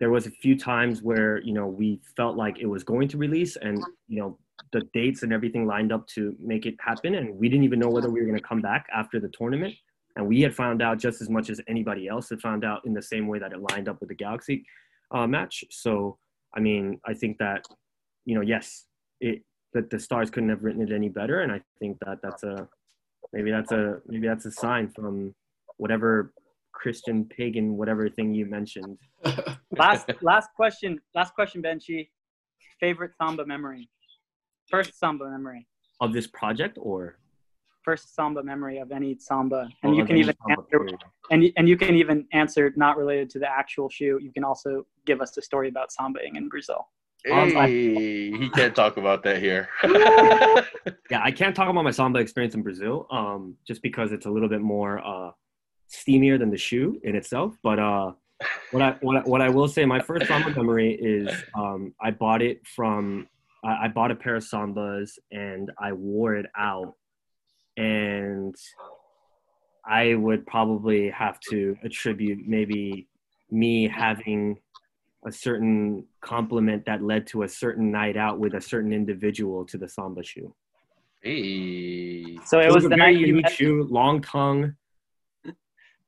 there 0.00 0.08
was 0.08 0.26
a 0.26 0.30
few 0.30 0.58
times 0.58 1.02
where 1.02 1.38
you 1.42 1.52
know 1.52 1.66
we 1.66 2.00
felt 2.16 2.34
like 2.34 2.58
it 2.60 2.66
was 2.66 2.82
going 2.82 3.08
to 3.08 3.18
release, 3.18 3.56
and 3.56 3.84
you 4.08 4.20
know 4.20 4.38
the 4.74 4.82
dates 4.92 5.22
and 5.22 5.32
everything 5.32 5.66
lined 5.66 5.92
up 5.92 6.06
to 6.08 6.36
make 6.38 6.66
it 6.66 6.74
happen, 6.80 7.14
and 7.14 7.34
we 7.38 7.48
didn't 7.48 7.64
even 7.64 7.78
know 7.78 7.88
whether 7.88 8.10
we 8.10 8.20
were 8.20 8.26
going 8.26 8.38
to 8.38 8.46
come 8.46 8.60
back 8.60 8.86
after 8.94 9.18
the 9.18 9.28
tournament. 9.28 9.74
And 10.16 10.26
we 10.26 10.42
had 10.42 10.54
found 10.54 10.82
out 10.82 10.98
just 10.98 11.22
as 11.22 11.30
much 11.30 11.48
as 11.50 11.60
anybody 11.66 12.06
else 12.06 12.28
had 12.28 12.40
found 12.40 12.64
out 12.64 12.84
in 12.84 12.92
the 12.92 13.02
same 13.02 13.26
way 13.26 13.38
that 13.38 13.52
it 13.52 13.58
lined 13.70 13.88
up 13.88 13.98
with 14.00 14.10
the 14.10 14.14
Galaxy 14.14 14.64
uh, 15.10 15.26
match. 15.26 15.64
So, 15.70 16.18
I 16.54 16.60
mean, 16.60 17.00
I 17.04 17.14
think 17.14 17.38
that, 17.38 17.64
you 18.24 18.34
know, 18.34 18.40
yes, 18.40 18.84
it 19.20 19.42
that 19.72 19.90
the 19.90 19.98
stars 19.98 20.30
couldn't 20.30 20.50
have 20.50 20.62
written 20.62 20.82
it 20.82 20.92
any 20.92 21.08
better, 21.08 21.40
and 21.40 21.50
I 21.50 21.60
think 21.80 21.98
that 22.06 22.18
that's 22.22 22.44
a 22.44 22.68
maybe 23.32 23.50
that's 23.50 23.72
a 23.72 24.00
maybe 24.06 24.28
that's 24.28 24.46
a 24.46 24.52
sign 24.52 24.88
from 24.88 25.34
whatever 25.78 26.32
Christian 26.72 27.24
pagan 27.24 27.76
whatever 27.76 28.08
thing 28.08 28.32
you 28.34 28.46
mentioned. 28.46 28.98
last 29.76 30.10
last 30.22 30.50
question, 30.54 31.00
last 31.14 31.34
question, 31.34 31.60
Benchy. 31.62 32.08
Favorite 32.80 33.12
samba 33.20 33.46
memory? 33.46 33.88
First 34.68 34.98
samba 34.98 35.30
memory. 35.30 35.66
Of 36.00 36.12
this 36.12 36.26
project 36.26 36.78
or 36.80 37.18
first 37.84 38.14
samba 38.14 38.42
memory 38.42 38.78
of 38.78 38.90
any 38.90 39.16
samba 39.18 39.68
and 39.82 39.92
Oh, 39.92 39.96
you 39.96 40.04
can 40.04 40.16
even 40.16 40.34
answer, 40.48 40.88
and, 41.30 41.52
and 41.56 41.68
you 41.68 41.76
can 41.76 41.94
even 41.94 42.26
answer 42.32 42.72
not 42.76 42.96
related 42.96 43.28
to 43.30 43.38
the 43.38 43.48
actual 43.48 43.90
shoe 43.90 44.18
you 44.22 44.32
can 44.32 44.42
also 44.42 44.86
give 45.04 45.20
us 45.20 45.32
the 45.32 45.42
story 45.42 45.68
about 45.68 45.90
sambaing 45.90 46.36
in 46.36 46.48
brazil 46.48 46.88
Hey, 47.26 48.30
he 48.36 48.50
can't 48.50 48.74
talk 48.74 48.98
about 48.98 49.22
that 49.22 49.40
here. 49.40 49.70
yeah, 51.10 51.22
I 51.22 51.30
can't 51.30 51.56
talk 51.56 51.70
about 51.70 51.82
my 51.82 51.90
samba 51.90 52.18
experience 52.18 52.54
in 52.54 52.60
Brazil, 52.62 53.06
um, 53.10 53.56
just 53.66 53.80
because 53.80 54.12
it's 54.12 54.26
a 54.26 54.30
little 54.30 54.48
bit 54.48 54.60
more 54.60 54.98
uh, 54.98 55.30
steamier 55.90 56.38
than 56.38 56.50
the 56.50 56.58
shoe 56.58 57.00
in 57.02 57.16
itself. 57.16 57.56
But 57.62 57.78
uh, 57.78 58.12
what 58.72 58.82
I 58.82 58.96
what 59.00 59.16
I, 59.16 59.20
what 59.20 59.40
I 59.40 59.48
will 59.48 59.68
say, 59.68 59.86
my 59.86 60.00
first 60.00 60.26
samba 60.26 60.50
memory 60.50 60.98
is 61.00 61.30
um, 61.54 61.94
I 61.98 62.10
bought 62.10 62.42
it 62.42 62.60
from 62.66 63.26
I, 63.64 63.84
I 63.84 63.88
bought 63.88 64.10
a 64.10 64.14
pair 64.14 64.36
of 64.36 64.44
sambas 64.44 65.18
and 65.32 65.70
I 65.78 65.92
wore 65.92 66.34
it 66.34 66.46
out, 66.56 66.94
and 67.76 68.54
I 69.86 70.14
would 70.14 70.46
probably 70.46 71.10
have 71.10 71.38
to 71.50 71.76
attribute 71.82 72.46
maybe 72.46 73.08
me 73.50 73.88
having 73.88 74.58
a 75.26 75.32
certain 75.32 76.04
compliment 76.20 76.84
that 76.86 77.02
led 77.02 77.26
to 77.28 77.42
a 77.42 77.48
certain 77.48 77.90
night 77.90 78.16
out 78.16 78.38
with 78.38 78.54
a 78.54 78.60
certain 78.60 78.92
individual 78.92 79.64
to 79.66 79.78
the 79.78 79.88
samba 79.88 80.22
shoe. 80.22 80.54
Hey. 81.22 82.38
so 82.44 82.60
it 82.60 82.70
was 82.70 82.84
a 82.84 82.88
the 82.88 82.96
very 82.96 83.14
night 83.14 83.20
you 83.20 83.28
unique 83.28 83.44
met, 83.44 83.52
shoe, 83.52 83.86
long 83.90 84.20
tongue. 84.20 84.74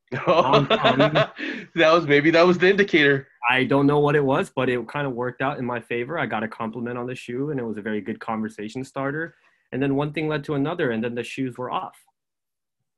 that 0.11 1.31
was 1.75 2.07
maybe 2.07 2.31
that 2.31 2.45
was 2.45 2.57
the 2.57 2.69
indicator. 2.69 3.27
I 3.49 3.65
don't 3.65 3.85
know 3.87 3.99
what 3.99 4.15
it 4.15 4.23
was, 4.23 4.49
but 4.55 4.69
it 4.69 4.87
kind 4.87 5.05
of 5.05 5.13
worked 5.13 5.41
out 5.41 5.59
in 5.59 5.65
my 5.65 5.79
favor. 5.81 6.17
I 6.17 6.25
got 6.25 6.43
a 6.43 6.47
compliment 6.47 6.97
on 6.97 7.07
the 7.07 7.15
shoe, 7.15 7.51
and 7.51 7.59
it 7.59 7.63
was 7.63 7.77
a 7.77 7.81
very 7.81 7.99
good 8.01 8.19
conversation 8.19 8.83
starter. 8.85 9.35
And 9.73 9.83
then 9.83 9.95
one 9.95 10.13
thing 10.13 10.29
led 10.29 10.45
to 10.45 10.55
another, 10.55 10.91
and 10.91 11.03
then 11.03 11.13
the 11.13 11.23
shoes 11.23 11.57
were 11.57 11.69
off. 11.69 11.97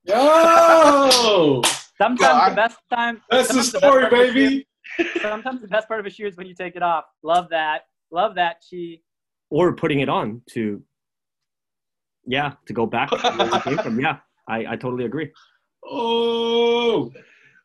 Yo! 0.04 1.62
sometimes 1.98 2.20
God. 2.20 2.52
the 2.52 2.56
best 2.56 2.78
time 2.94 3.22
That's 3.30 3.54
the 3.54 3.64
story, 3.64 3.82
part 4.08 4.14
of 4.14 4.14
a 4.14 4.28
shoe- 4.28 4.34
baby. 4.34 4.68
sometimes 5.22 5.62
the 5.62 5.68
best 5.68 5.88
part 5.88 6.00
of 6.00 6.06
a 6.06 6.10
shoe 6.10 6.26
is 6.26 6.38
when 6.38 6.48
you 6.48 6.56
take 6.56 6.76
it 6.78 6.82
off 6.82 7.04
love 7.22 7.50
that 7.50 7.82
love 8.10 8.34
that 8.36 8.64
chi 8.72 8.98
Or 9.50 9.76
putting 9.76 10.00
it 10.00 10.08
on 10.10 10.42
to, 10.52 10.82
yeah, 12.26 12.54
to 12.66 12.74
go 12.74 12.86
back 12.86 13.10
to 13.10 13.18
where 13.18 13.60
came 13.62 13.78
from. 13.80 14.00
Yeah, 14.06 14.18
I, 14.48 14.66
I 14.74 14.76
totally 14.78 15.06
agree. 15.06 15.32
Oh! 15.86 17.12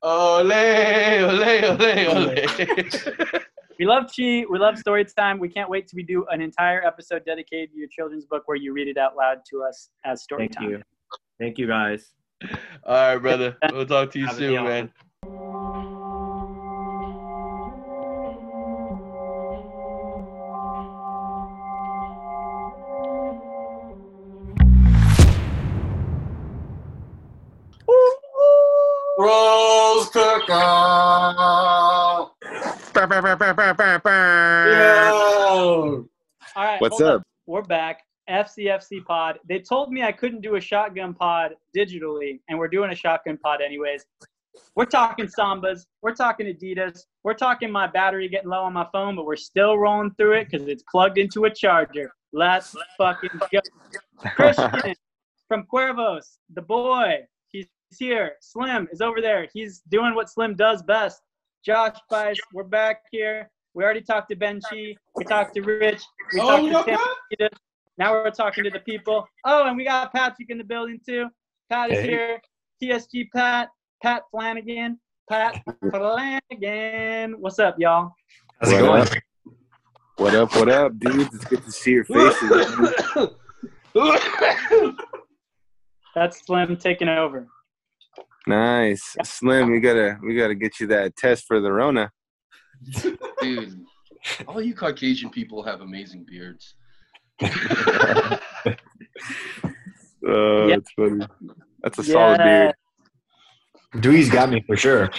Ole, 0.02 0.52
ole, 0.52 1.64
ole, 1.64 2.06
ole. 2.08 2.34
we 3.78 3.86
love 3.86 4.04
chi 4.14 4.44
we 4.50 4.58
love 4.58 4.78
story 4.78 5.04
time 5.04 5.38
we 5.38 5.48
can't 5.48 5.68
wait 5.68 5.86
to 5.88 5.96
we 5.96 6.02
do 6.02 6.26
an 6.30 6.40
entire 6.40 6.84
episode 6.84 7.24
dedicated 7.24 7.72
to 7.72 7.78
your 7.78 7.88
children's 7.88 8.26
book 8.26 8.42
where 8.46 8.56
you 8.56 8.72
read 8.72 8.86
it 8.86 8.98
out 8.98 9.16
loud 9.16 9.38
to 9.50 9.62
us 9.62 9.88
as 10.04 10.22
story 10.22 10.42
Thank 10.42 10.58
time 10.58 10.70
you. 10.70 10.82
Thank 11.40 11.58
you, 11.58 11.66
guys. 11.66 12.12
All 12.84 13.14
right, 13.14 13.16
brother. 13.16 13.56
We'll 13.72 13.86
talk 13.86 14.10
to 14.12 14.18
you 14.18 14.26
Have 14.26 14.36
soon, 14.36 14.64
good 14.64 14.90
man. 15.24 15.60
Rose 30.48 30.56
cookout! 30.56 32.28
Yo! 34.66 36.08
all 36.56 36.64
right 36.64 36.80
What's 36.80 37.00
hold 37.00 37.10
up? 37.10 37.22
we're 37.46 37.62
back. 37.62 38.02
Fcfc 38.28 39.04
pod. 39.04 39.38
They 39.48 39.58
told 39.58 39.92
me 39.92 40.02
i 40.02 40.12
couldn't 40.12 40.40
do 40.40 40.56
a 40.56 40.60
shotgun 40.60 41.14
pod 41.14 41.52
digitally 41.76 42.40
and 42.48 42.58
we're 42.58 42.68
doing 42.68 42.90
a 42.90 42.94
shotgun 42.94 43.36
pod 43.38 43.60
anyways. 43.60 44.06
We're 44.76 44.84
talking 44.86 45.26
sambas. 45.26 45.86
We're 46.02 46.14
talking 46.14 46.46
adidas. 46.46 47.00
We're 47.22 47.34
talking 47.34 47.70
my 47.70 47.86
battery 47.86 48.28
getting 48.28 48.50
low 48.50 48.62
on 48.62 48.72
my 48.72 48.86
phone 48.92 49.16
but 49.16 49.26
we're 49.26 49.36
still 49.36 49.78
rolling 49.78 50.12
through 50.12 50.38
it 50.38 50.48
because 50.50 50.68
it's 50.68 50.84
plugged 50.90 51.18
into 51.18 51.44
a 51.44 51.50
charger. 51.50 52.10
Let's 52.32 52.74
fucking 52.98 53.30
go. 53.52 53.60
Christian 54.34 54.94
from 55.48 55.66
cuervos 55.72 56.38
the 56.54 56.62
boy 56.62 57.18
he's 57.94 58.06
here 58.08 58.32
slim 58.40 58.88
is 58.92 59.00
over 59.00 59.20
there 59.20 59.46
he's 59.52 59.80
doing 59.88 60.14
what 60.14 60.28
slim 60.30 60.54
does 60.54 60.82
best 60.82 61.22
josh 61.64 61.96
Bice, 62.10 62.38
we're 62.52 62.64
back 62.64 63.02
here 63.10 63.50
we 63.74 63.82
already 63.82 64.02
talked 64.02 64.28
to 64.30 64.36
Ben 64.36 64.60
Chi. 64.60 64.94
We 65.16 65.24
talked 65.24 65.54
to 65.54 65.60
Rich. 65.60 66.00
We 66.32 66.40
Oh, 66.40 66.46
talked 66.46 66.62
we 66.62 66.68
to 66.68 66.74
got 66.74 66.84
Tim. 66.84 66.98
Pat? 67.40 67.52
Now 67.98 68.12
we're 68.12 68.30
talking 68.30 68.62
to 68.62 68.70
the 68.70 68.78
people. 68.78 69.26
Oh, 69.44 69.66
and 69.66 69.76
we 69.76 69.82
got 69.84 70.12
Patrick 70.12 70.48
in 70.50 70.58
the 70.58 70.62
building 70.64 71.00
too. 71.04 71.26
Pat 71.68 71.90
is 71.90 71.98
Hey. 71.98 72.06
here. 72.06 72.40
TSG 72.80 73.30
Pat. 73.34 73.70
Pat 74.00 74.22
Flanagan. 74.30 75.00
Pat 75.28 75.60
Flanagan. 75.90 77.40
What's 77.40 77.58
up, 77.58 77.74
y'all? 77.80 78.12
How's 78.60 78.70
it 78.70 78.78
going? 78.78 79.08
What 80.18 80.34
up? 80.36 80.54
What 80.54 80.68
up, 80.68 80.96
dudes? 81.00 81.34
It's 81.34 81.44
good 81.44 81.64
to 81.64 81.72
see 81.72 81.90
your 81.94 82.04
faces. 82.04 82.88
That's 86.14 86.46
Slim 86.46 86.76
taking 86.76 87.08
over. 87.08 87.48
Nice, 88.46 89.16
Slim. 89.24 89.70
We 89.70 89.80
gotta 89.80 90.18
we 90.22 90.34
gotta 90.36 90.54
get 90.54 90.80
you 90.80 90.86
that 90.88 91.16
test 91.16 91.44
for 91.46 91.60
the 91.60 91.72
Rona. 91.72 92.10
Dude, 93.40 93.80
all 94.46 94.60
you 94.60 94.74
Caucasian 94.74 95.30
people 95.30 95.62
have 95.62 95.80
amazing 95.80 96.24
beards. 96.28 96.74
Oh, 100.26 100.66
Yeah. 100.68 100.76
that's 100.76 100.90
funny. 100.92 101.26
That's 101.82 101.98
a 101.98 102.04
solid 102.04 102.38
beard. 102.38 102.74
Dwee's 103.96 104.30
got 104.30 104.48
me 104.48 104.62
for 104.66 104.74
sure. 104.76 105.10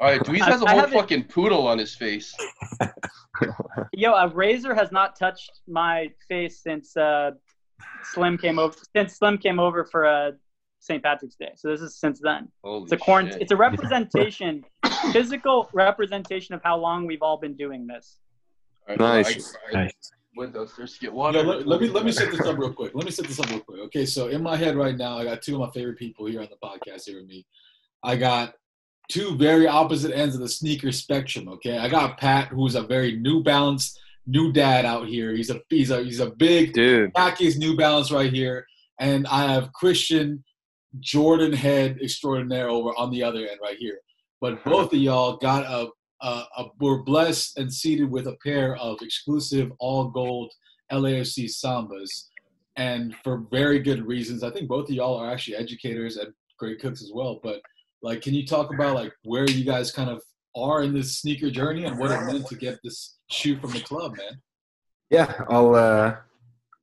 All 0.00 0.08
right, 0.10 0.20
Dweez 0.20 0.40
has 0.44 0.62
a 0.62 0.66
I 0.66 0.70
whole 0.72 0.80
haven't- 0.80 0.98
fucking 0.98 1.24
poodle 1.24 1.66
on 1.68 1.78
his 1.78 1.94
face. 1.94 2.34
Yo, 3.92 4.12
a 4.14 4.28
razor 4.28 4.74
has 4.74 4.90
not 4.92 5.16
touched 5.18 5.60
my 5.68 6.10
face 6.28 6.60
since 6.62 6.96
uh, 6.96 7.30
Slim 8.02 8.36
came 8.36 8.58
over. 8.58 8.76
Since 8.96 9.14
Slim 9.16 9.38
came 9.38 9.58
over 9.60 9.84
for 9.84 10.04
uh, 10.06 10.32
St. 10.80 11.02
Patrick's 11.02 11.34
Day. 11.36 11.52
So 11.56 11.68
this 11.68 11.80
is 11.80 11.96
since 11.98 12.20
then. 12.20 12.48
Holy 12.62 12.84
It's 12.84 12.92
a 12.92 12.96
quarant- 12.96 13.32
shit. 13.32 13.42
It's 13.42 13.52
a 13.52 13.56
representation, 13.56 14.64
physical 15.12 15.68
representation 15.72 16.54
of 16.54 16.62
how 16.62 16.76
long 16.78 17.06
we've 17.06 17.22
all 17.22 17.38
been 17.38 17.54
doing 17.56 17.86
this. 17.86 18.18
All 18.88 18.94
right, 18.96 19.00
hold 19.00 19.10
on, 19.10 19.22
Nice. 19.22 19.54
I- 19.54 19.78
I 19.78 19.82
Nice. 19.84 19.94
went 20.36 20.54
downstairs 20.54 20.92
to 20.94 21.00
get 21.00 21.10
Yo, 21.10 21.16
water. 21.16 21.42
let, 21.42 21.66
let 21.66 21.80
me 21.80 21.88
let 21.88 22.04
me 22.04 22.12
set 22.12 22.30
this 22.30 22.40
up 22.46 22.56
real 22.58 22.72
quick. 22.72 22.92
Let 22.94 23.04
me 23.04 23.10
set 23.10 23.26
this 23.26 23.40
up 23.40 23.48
real 23.50 23.60
quick. 23.60 23.80
Okay, 23.86 24.06
so 24.06 24.28
in 24.28 24.42
my 24.42 24.56
head 24.56 24.76
right 24.76 24.96
now, 24.96 25.18
I 25.18 25.24
got 25.24 25.42
two 25.42 25.54
of 25.54 25.60
my 25.60 25.70
favorite 25.72 25.98
people 25.98 26.26
here 26.26 26.40
on 26.40 26.48
the 26.50 26.56
podcast 26.66 27.04
here 27.06 27.16
with 27.18 27.26
me. 27.26 27.46
I 28.04 28.16
got 28.16 28.54
two 29.08 29.36
very 29.36 29.66
opposite 29.66 30.12
ends 30.16 30.34
of 30.34 30.40
the 30.40 30.48
sneaker 30.48 30.92
spectrum. 30.92 31.48
Okay, 31.48 31.78
I 31.78 31.88
got 31.88 32.18
Pat, 32.18 32.48
who's 32.48 32.74
a 32.76 32.82
very 32.82 33.16
New 33.16 33.42
Balance 33.42 33.98
new 34.28 34.52
dad 34.52 34.84
out 34.84 35.06
here. 35.08 35.32
He's 35.34 35.50
a 35.50 35.60
he's 35.68 35.90
a 35.90 36.02
he's 36.04 36.20
a 36.20 36.30
big 36.30 36.72
dude. 36.74 37.12
Khakis 37.14 37.56
New 37.56 37.76
Balance 37.76 38.12
right 38.12 38.32
here, 38.32 38.66
and 39.00 39.26
I 39.28 39.52
have 39.52 39.72
Christian 39.72 40.44
Jordan 41.00 41.52
head 41.52 41.98
extraordinaire 42.02 42.68
over 42.68 42.90
on 42.96 43.10
the 43.10 43.22
other 43.22 43.40
end 43.40 43.58
right 43.62 43.76
here. 43.78 44.00
But 44.40 44.64
both 44.64 44.92
of 44.92 44.98
y'all 44.98 45.36
got 45.36 45.64
a, 45.64 45.88
a, 46.22 46.44
a 46.58 46.64
were 46.80 47.02
blessed 47.02 47.58
and 47.58 47.72
seated 47.72 48.10
with 48.10 48.26
a 48.26 48.36
pair 48.44 48.76
of 48.76 49.00
exclusive 49.02 49.72
all 49.78 50.08
gold 50.08 50.52
LAFC 50.92 51.46
Sambas, 51.46 52.28
and 52.76 53.14
for 53.24 53.44
very 53.50 53.80
good 53.80 54.06
reasons. 54.06 54.42
I 54.42 54.50
think 54.50 54.68
both 54.68 54.88
of 54.88 54.94
y'all 54.94 55.16
are 55.18 55.30
actually 55.30 55.56
educators 55.56 56.16
and 56.16 56.32
great 56.58 56.80
cooks 56.80 57.02
as 57.02 57.10
well. 57.12 57.40
But 57.42 57.60
like, 58.02 58.22
can 58.22 58.34
you 58.34 58.46
talk 58.46 58.72
about 58.72 58.94
like 58.94 59.12
where 59.24 59.48
you 59.48 59.64
guys 59.64 59.90
kind 59.90 60.10
of 60.10 60.22
are 60.54 60.82
in 60.82 60.94
this 60.94 61.18
sneaker 61.18 61.50
journey 61.50 61.84
and 61.84 61.98
what 61.98 62.10
it 62.10 62.24
meant 62.24 62.46
to 62.46 62.54
get 62.54 62.78
this 62.82 63.16
shoe 63.30 63.58
from 63.58 63.72
the 63.72 63.80
club, 63.80 64.16
man? 64.16 64.40
Yeah, 65.10 65.42
I'll 65.48 65.74
uh, 65.74 66.16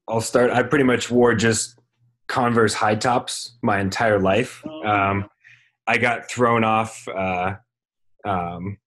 I'll 0.08 0.22
start. 0.22 0.52
I 0.52 0.64
pretty 0.64 0.86
much 0.86 1.10
wore 1.12 1.36
just 1.36 1.78
Converse 2.28 2.74
high 2.74 2.96
tops 2.96 3.58
my 3.62 3.80
entire 3.80 4.20
life. 4.20 4.64
Um, 4.86 5.30
I 5.88 5.98
got 5.98 6.30
thrown 6.30 6.64
off 6.64 7.08
uh, 7.08 7.56
um, 8.26 8.78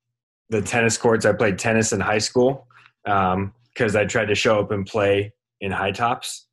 the 0.49 0.63
tennis 0.63 0.97
courts. 0.97 1.27
I 1.27 1.33
played 1.33 1.59
tennis 1.59 1.93
in 1.93 2.01
high 2.01 2.19
school 2.19 2.67
because 3.05 3.95
I 3.95 4.05
tried 4.05 4.27
to 4.27 4.35
show 4.35 4.61
up 4.61 4.71
and 4.71 4.87
play 4.87 5.33
in 5.61 5.71
high 5.71 5.93
tops. 5.93 6.47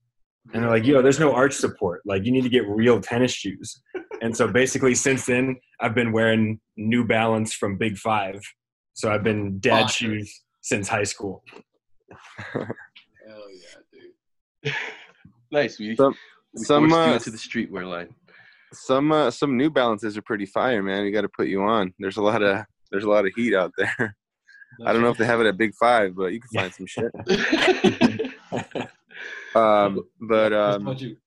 And 0.53 0.61
they're 0.61 0.69
like, 0.69 0.85
yo, 0.85 1.01
there's 1.01 1.19
no 1.19 1.33
arch 1.33 1.53
support. 1.53 2.01
Like, 2.05 2.25
you 2.25 2.31
need 2.31 2.43
to 2.43 2.49
get 2.49 2.67
real 2.67 2.99
tennis 2.99 3.31
shoes. 3.31 3.81
And 4.21 4.35
so 4.35 4.47
basically, 4.47 4.93
since 4.93 5.25
then, 5.25 5.55
I've 5.79 5.95
been 5.95 6.11
wearing 6.11 6.59
New 6.75 7.05
Balance 7.05 7.53
from 7.53 7.77
Big 7.77 7.97
Five. 7.97 8.41
So 8.93 9.11
I've 9.11 9.23
been 9.23 9.59
dad 9.59 9.87
shoes 9.87 10.41
since 10.61 10.87
high 10.87 11.03
school. 11.03 11.43
Hell 12.53 12.67
yeah, 13.51 13.99
dude. 14.63 14.73
nice. 15.51 15.79
We, 15.79 15.95
Some, 15.95 16.15
we 16.53 16.63
some, 16.63 16.89
forced 16.89 17.05
you 17.05 17.11
uh, 17.11 17.13
into 17.15 17.31
the 17.31 17.37
streetwear 17.37 17.89
line. 17.89 18.13
some 18.73 19.11
uh, 19.11 19.31
some 19.31 19.57
New 19.57 19.69
Balances 19.69 20.17
are 20.17 20.21
pretty 20.21 20.45
fire, 20.45 20.83
man. 20.83 21.05
You 21.05 21.11
got 21.11 21.21
to 21.21 21.29
put 21.29 21.47
you 21.47 21.63
on. 21.63 21.93
There's 21.99 22.17
a 22.17 22.23
lot 22.23 22.43
of 22.43 22.65
there's 22.91 23.03
a 23.03 23.09
lot 23.09 23.25
of 23.25 23.33
heat 23.35 23.55
out 23.55 23.71
there. 23.77 24.15
I 24.85 24.91
don't 24.91 25.01
know 25.01 25.09
if 25.09 25.17
they 25.17 25.25
have 25.25 25.39
it 25.39 25.47
at 25.47 25.57
Big 25.57 25.73
Five, 25.79 26.15
but 26.15 26.33
you 26.33 26.39
can 26.39 26.49
find 26.61 26.73
some 26.73 26.87
shit. 26.87 27.11
um, 29.55 30.03
but 30.19 30.51
What 30.51 30.53
um, 30.53 31.17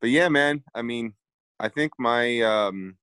but 0.00 0.10
yeah, 0.10 0.28
man. 0.28 0.62
I 0.74 0.82
mean, 0.82 1.14
I 1.60 1.68
think 1.68 1.92
my 1.98 2.40
um, 2.40 2.96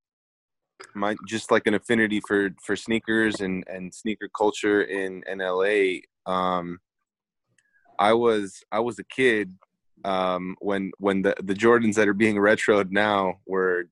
my 0.93 1.15
just 1.27 1.49
like 1.49 1.65
an 1.65 1.73
affinity 1.73 2.21
for 2.27 2.49
for 2.63 2.75
sneakers 2.75 3.39
and 3.39 3.63
and 3.67 3.93
sneaker 3.93 4.29
culture 4.37 4.83
in 4.83 5.23
in 5.27 5.39
LA. 5.39 6.01
Um, 6.25 6.79
I 7.97 8.13
was 8.13 8.61
I 8.71 8.81
was 8.81 8.99
a 8.99 9.03
kid 9.03 9.53
um, 10.05 10.55
when 10.59 10.91
when 10.97 11.21
the 11.21 11.35
the 11.43 11.53
Jordans 11.53 11.95
that 11.95 12.07
are 12.07 12.13
being 12.13 12.35
retroed 12.35 12.91
now 12.91 13.35
were 13.45 13.85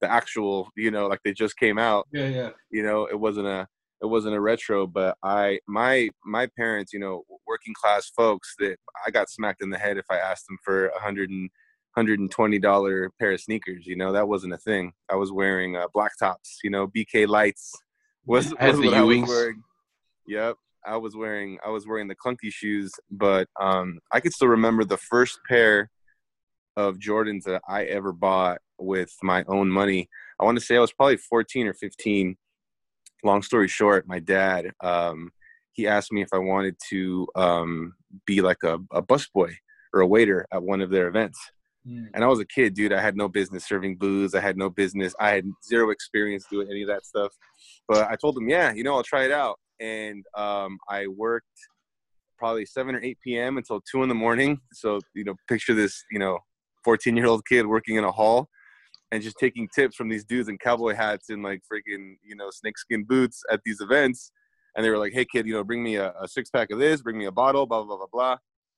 the 0.00 0.10
actual, 0.10 0.68
you 0.76 0.90
know, 0.90 1.06
like 1.06 1.20
they 1.24 1.32
just 1.32 1.56
came 1.56 1.78
out. 1.78 2.06
Yeah, 2.12 2.28
yeah. 2.28 2.50
You 2.70 2.82
know, 2.82 3.06
it 3.06 3.18
wasn't 3.18 3.46
a 3.46 3.66
it 4.02 4.06
wasn't 4.06 4.34
a 4.34 4.40
retro, 4.40 4.86
but 4.86 5.16
I 5.22 5.60
my 5.66 6.10
my 6.24 6.48
parents, 6.58 6.92
you 6.92 7.00
know, 7.00 7.24
working 7.46 7.74
class 7.74 8.10
folks 8.14 8.54
that 8.58 8.76
I 9.06 9.10
got 9.10 9.30
smacked 9.30 9.62
in 9.62 9.70
the 9.70 9.78
head 9.78 9.96
if 9.96 10.04
I 10.10 10.18
asked 10.18 10.46
them 10.46 10.58
for 10.62 10.88
a 10.88 11.00
hundred 11.00 11.30
and 11.30 11.50
hundred 11.96 12.20
and 12.20 12.30
twenty 12.30 12.58
dollar 12.58 13.10
pair 13.18 13.32
of 13.32 13.40
sneakers. 13.40 13.86
You 13.86 13.96
know, 13.96 14.12
that 14.12 14.28
wasn't 14.28 14.52
a 14.52 14.58
thing. 14.58 14.92
I 15.10 15.16
was 15.16 15.32
wearing 15.32 15.76
uh, 15.76 15.86
black 15.94 16.12
tops. 16.18 16.58
You 16.62 16.70
know, 16.70 16.86
BK 16.86 17.26
lights 17.26 17.72
was, 18.26 18.54
was 18.60 18.78
the 18.78 18.86
what 18.86 18.94
I 18.94 19.02
was 19.02 19.28
wearing. 19.28 19.62
Yep, 20.26 20.56
I 20.86 20.96
was 20.96 21.16
wearing 21.16 21.58
I 21.64 21.70
was 21.70 21.86
wearing 21.86 22.08
the 22.08 22.16
clunky 22.16 22.52
shoes, 22.52 22.92
but 23.10 23.48
um, 23.60 23.98
I 24.12 24.20
could 24.20 24.32
still 24.32 24.48
remember 24.48 24.84
the 24.84 24.96
first 24.96 25.38
pair 25.48 25.90
of 26.76 26.98
Jordans 26.98 27.44
that 27.44 27.62
I 27.68 27.84
ever 27.84 28.12
bought 28.12 28.58
with 28.78 29.12
my 29.22 29.44
own 29.48 29.70
money. 29.70 30.08
I 30.40 30.44
want 30.44 30.58
to 30.58 30.64
say 30.64 30.76
I 30.76 30.80
was 30.80 30.92
probably 30.92 31.16
14 31.16 31.68
or 31.68 31.74
15. 31.74 32.36
Long 33.22 33.42
story 33.42 33.68
short, 33.68 34.06
my 34.06 34.18
dad 34.18 34.72
um, 34.82 35.30
he 35.74 35.86
asked 35.86 36.12
me 36.12 36.22
if 36.22 36.28
I 36.32 36.38
wanted 36.38 36.76
to 36.90 37.28
um, 37.34 37.94
be 38.26 38.40
like 38.40 38.62
a, 38.62 38.78
a 38.92 39.02
busboy 39.02 39.52
or 39.92 40.00
a 40.00 40.06
waiter 40.06 40.46
at 40.52 40.62
one 40.62 40.80
of 40.80 40.90
their 40.90 41.08
events. 41.08 41.38
Mm. 41.86 42.08
And 42.14 42.24
I 42.24 42.28
was 42.28 42.40
a 42.40 42.46
kid, 42.46 42.74
dude. 42.74 42.92
I 42.92 43.00
had 43.00 43.16
no 43.16 43.28
business 43.28 43.66
serving 43.66 43.96
booze. 43.96 44.34
I 44.34 44.40
had 44.40 44.56
no 44.56 44.70
business. 44.70 45.14
I 45.20 45.30
had 45.30 45.44
zero 45.66 45.90
experience 45.90 46.46
doing 46.48 46.68
any 46.70 46.82
of 46.82 46.88
that 46.88 47.04
stuff. 47.04 47.32
But 47.88 48.08
I 48.10 48.16
told 48.16 48.38
him, 48.38 48.48
yeah, 48.48 48.72
you 48.72 48.84
know, 48.84 48.94
I'll 48.94 49.02
try 49.02 49.24
it 49.24 49.32
out. 49.32 49.58
And 49.80 50.24
um, 50.36 50.78
I 50.88 51.06
worked 51.06 51.46
probably 52.38 52.66
7 52.66 52.94
or 52.94 53.02
8 53.02 53.18
p.m. 53.22 53.56
until 53.56 53.80
2 53.90 54.02
in 54.02 54.08
the 54.08 54.14
morning. 54.14 54.60
So, 54.72 55.00
you 55.14 55.24
know, 55.24 55.34
picture 55.48 55.74
this, 55.74 56.02
you 56.10 56.18
know, 56.18 56.38
14 56.84 57.16
year 57.16 57.26
old 57.26 57.46
kid 57.46 57.66
working 57.66 57.96
in 57.96 58.04
a 58.04 58.12
hall 58.12 58.48
and 59.10 59.22
just 59.22 59.36
taking 59.38 59.68
tips 59.74 59.96
from 59.96 60.08
these 60.08 60.24
dudes 60.24 60.48
in 60.48 60.58
cowboy 60.58 60.94
hats 60.94 61.30
and 61.30 61.42
like 61.42 61.62
freaking, 61.72 62.14
you 62.22 62.36
know, 62.36 62.50
snakeskin 62.50 63.04
boots 63.04 63.42
at 63.50 63.60
these 63.64 63.80
events. 63.80 64.30
And 64.76 64.84
they 64.84 64.90
were 64.90 64.98
like, 64.98 65.12
hey, 65.12 65.24
kid, 65.24 65.46
you 65.46 65.54
know, 65.54 65.64
bring 65.64 65.82
me 65.82 65.96
a, 65.96 66.12
a 66.20 66.26
six 66.26 66.50
pack 66.50 66.70
of 66.70 66.78
this, 66.78 67.00
bring 67.00 67.16
me 67.16 67.26
a 67.26 67.32
bottle, 67.32 67.64
blah, 67.66 67.82
blah, 67.82 67.96
blah, 67.96 67.96
blah, 67.96 68.06
blah. 68.12 68.36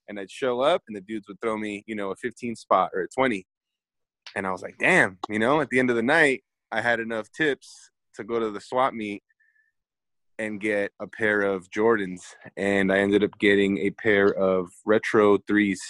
And 0.09 0.21
I'd 0.21 0.31
show 0.31 0.61
up 0.61 0.83
and 0.87 0.97
the 0.97 1.01
dudes 1.01 1.27
would 1.29 1.41
throw 1.41 1.57
me, 1.57 1.83
you 1.87 1.97
know, 1.97 2.11
a 2.11 2.17
15 2.17 2.55
spot 2.55 2.91
or 2.95 3.03
a 3.03 3.09
20. 3.09 3.47
And 4.35 4.47
I 4.47 4.53
was 4.53 4.63
like, 4.63 4.77
damn, 4.79 5.19
you 5.29 5.39
know, 5.39 5.61
at 5.61 5.71
the 5.71 5.79
end 5.79 5.91
of 5.91 5.97
the 5.97 6.03
night, 6.03 6.45
I 6.71 6.81
had 6.81 7.01
enough 7.01 7.31
tips 7.33 7.91
to 8.17 8.25
go 8.25 8.39
to 8.39 8.51
the 8.51 8.61
swap 8.61 8.93
meet 8.93 9.23
and 10.39 10.61
get 10.61 10.93
a 11.01 11.07
pair 11.07 11.43
of 11.43 11.71
Jordans. 11.71 12.21
And 12.57 12.93
I 12.93 12.99
ended 12.99 13.25
up 13.25 13.39
getting 13.39 13.79
a 13.79 13.91
pair 13.91 14.33
of 14.33 14.71
retro 14.85 15.39
threes. 15.39 15.81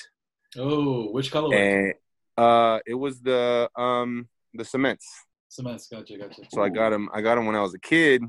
Oh, 0.56 1.10
which 1.10 1.30
color? 1.30 1.54
And 1.54 1.94
uh, 2.36 2.80
it 2.86 2.94
was 2.94 3.20
the 3.20 3.70
um 3.76 4.28
the 4.54 4.64
cements. 4.64 5.06
Cements. 5.48 5.88
Gotcha, 5.88 6.18
gotcha. 6.18 6.42
So 6.52 6.62
I 6.62 6.68
got 6.68 6.90
them. 6.90 7.08
I 7.12 7.20
got 7.20 7.36
them 7.36 7.46
when 7.46 7.56
I 7.56 7.62
was 7.62 7.74
a 7.74 7.78
kid. 7.78 8.22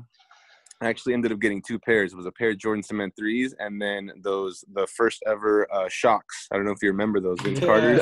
I 0.80 0.88
actually 0.88 1.14
ended 1.14 1.32
up 1.32 1.40
getting 1.40 1.60
two 1.60 1.78
pairs. 1.80 2.12
It 2.12 2.16
was 2.16 2.26
a 2.26 2.30
pair 2.30 2.50
of 2.50 2.58
Jordan 2.58 2.84
Cement 2.84 3.12
threes, 3.18 3.52
and 3.58 3.82
then 3.82 4.12
those 4.22 4.64
the 4.72 4.86
first 4.86 5.22
ever 5.26 5.66
uh, 5.72 5.88
shocks. 5.88 6.46
I 6.52 6.56
don't 6.56 6.64
know 6.64 6.70
if 6.70 6.82
you 6.82 6.90
remember 6.90 7.18
those 7.18 7.40
Vince 7.40 7.58
Carter's. 7.58 8.00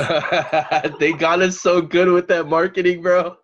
they 0.99 1.13
got 1.15 1.41
us 1.41 1.59
so 1.59 1.81
good 1.81 2.09
with 2.09 2.29
that 2.29 2.49
marketing, 2.49 3.01
bro. 3.01 3.37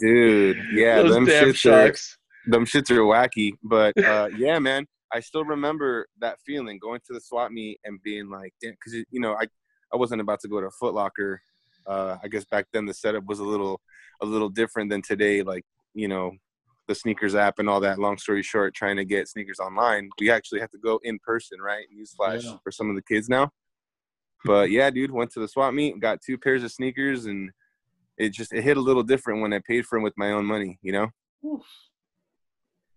Dude, 0.00 0.56
yeah, 0.72 0.96
Those 1.02 1.14
them 1.14 1.26
damn 1.26 1.48
shits 1.48 1.56
shocks. 1.56 2.16
are 2.16 2.21
them 2.46 2.64
shits 2.64 2.90
are 2.90 3.00
wacky. 3.00 3.52
But 3.62 3.96
uh, 4.04 4.28
yeah, 4.36 4.58
man, 4.58 4.86
I 5.12 5.20
still 5.20 5.44
remember 5.44 6.06
that 6.20 6.38
feeling 6.44 6.78
going 6.78 7.00
to 7.06 7.12
the 7.14 7.20
swap 7.20 7.50
meet 7.50 7.78
and 7.84 8.02
being 8.02 8.30
like, 8.30 8.52
damn, 8.62 8.72
because 8.72 8.94
you 9.10 9.20
know, 9.20 9.34
I 9.34 9.46
I 9.92 9.96
wasn't 9.96 10.20
about 10.20 10.40
to 10.40 10.48
go 10.48 10.60
to 10.60 10.70
Foot 10.80 10.94
Locker. 10.94 11.40
Uh, 11.86 12.16
I 12.22 12.28
guess 12.28 12.44
back 12.44 12.66
then 12.72 12.86
the 12.86 12.94
setup 12.94 13.24
was 13.26 13.40
a 13.40 13.44
little 13.44 13.80
a 14.20 14.26
little 14.26 14.48
different 14.48 14.90
than 14.90 15.02
today. 15.02 15.42
Like 15.42 15.64
you 15.94 16.08
know, 16.08 16.32
the 16.88 16.94
sneakers 16.94 17.34
app 17.34 17.58
and 17.58 17.68
all 17.68 17.80
that. 17.80 17.98
Long 17.98 18.18
story 18.18 18.42
short, 18.42 18.74
trying 18.74 18.96
to 18.96 19.04
get 19.04 19.28
sneakers 19.28 19.58
online, 19.58 20.08
we 20.18 20.30
actually 20.30 20.60
have 20.60 20.70
to 20.70 20.78
go 20.78 21.00
in 21.02 21.18
person, 21.24 21.60
right? 21.60 21.84
Newsflash 21.94 22.44
Yeah. 22.44 22.56
for 22.62 22.70
some 22.70 22.88
of 22.88 22.96
the 22.96 23.02
kids 23.02 23.28
now. 23.28 23.50
But 24.44 24.70
yeah, 24.70 24.90
dude, 24.90 25.10
went 25.12 25.30
to 25.32 25.40
the 25.40 25.46
swap 25.48 25.72
meet, 25.74 26.00
got 26.00 26.20
two 26.20 26.36
pairs 26.38 26.64
of 26.64 26.72
sneakers, 26.72 27.26
and 27.26 27.50
it 28.18 28.30
just 28.30 28.52
it 28.52 28.62
hit 28.62 28.76
a 28.76 28.80
little 28.80 29.02
different 29.02 29.40
when 29.42 29.52
I 29.52 29.60
paid 29.66 29.86
for 29.86 29.96
them 29.98 30.02
with 30.02 30.14
my 30.16 30.32
own 30.32 30.44
money, 30.46 30.78
you 30.82 30.92
know. 30.92 31.08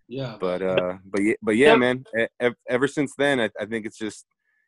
Yeah. 0.08 0.38
But 0.40 0.62
uh, 0.62 0.98
but 1.06 1.22
yeah, 1.24 1.34
but 1.42 1.56
yeah, 1.56 1.72
Yeah. 1.72 1.76
man. 1.78 2.04
e- 2.20 2.28
ev- 2.40 2.56
Ever 2.70 2.88
since 2.88 3.14
then, 3.18 3.40
I, 3.40 3.50
I 3.60 3.66
think 3.66 3.86
it's 3.86 3.98
just 3.98 4.26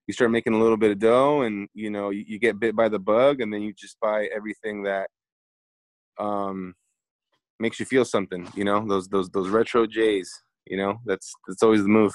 you 0.07 0.13
start 0.13 0.31
making 0.31 0.53
a 0.53 0.59
little 0.59 0.77
bit 0.77 0.91
of 0.91 0.99
dough, 0.99 1.41
and 1.41 1.67
you 1.73 1.89
know 1.89 2.09
you, 2.09 2.23
you 2.27 2.39
get 2.39 2.59
bit 2.59 2.75
by 2.75 2.89
the 2.89 2.99
bug, 2.99 3.41
and 3.41 3.53
then 3.53 3.61
you 3.61 3.73
just 3.73 3.99
buy 3.99 4.27
everything 4.35 4.83
that 4.83 5.09
um 6.19 6.73
makes 7.59 7.79
you 7.79 7.85
feel 7.85 8.05
something. 8.05 8.47
You 8.55 8.63
know 8.63 8.85
those 8.87 9.07
those 9.07 9.29
those 9.29 9.49
retro 9.49 9.85
J's. 9.85 10.31
You 10.65 10.77
know 10.77 10.99
that's 11.05 11.31
that's 11.47 11.63
always 11.63 11.83
the 11.83 11.89
move. 11.89 12.13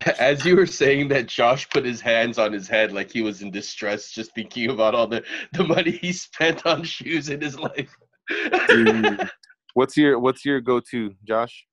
As 0.18 0.44
you 0.44 0.56
were 0.56 0.66
saying 0.66 1.08
that, 1.08 1.26
Josh 1.26 1.68
put 1.70 1.84
his 1.84 2.00
hands 2.00 2.38
on 2.38 2.52
his 2.52 2.66
head 2.68 2.92
like 2.92 3.10
he 3.10 3.22
was 3.22 3.40
in 3.42 3.50
distress, 3.52 4.10
just 4.10 4.34
thinking 4.34 4.70
about 4.70 4.94
all 4.96 5.06
the, 5.06 5.22
the 5.52 5.62
money 5.62 5.92
he 5.92 6.12
spent 6.12 6.66
on 6.66 6.82
shoes 6.82 7.28
in 7.28 7.40
his 7.40 7.56
life. 7.58 7.94
Dude, 8.68 9.28
what's 9.74 9.96
your 9.96 10.18
what's 10.18 10.44
your 10.44 10.60
go 10.60 10.80
to, 10.90 11.14
Josh? 11.24 11.66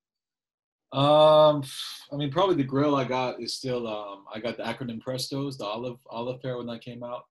Um, 0.91 1.63
I 2.11 2.15
mean, 2.15 2.31
probably 2.31 2.55
the 2.55 2.63
grill 2.63 2.95
I 2.95 3.03
got 3.03 3.41
is 3.41 3.53
still. 3.53 3.87
Um, 3.87 4.25
I 4.33 4.39
got 4.39 4.57
the 4.57 4.63
acronym 4.63 4.99
Prestos, 5.01 5.57
the 5.57 5.65
olive 5.65 5.99
olive 6.09 6.41
pair 6.41 6.57
when 6.57 6.67
that 6.67 6.81
came 6.83 7.03
out. 7.03 7.25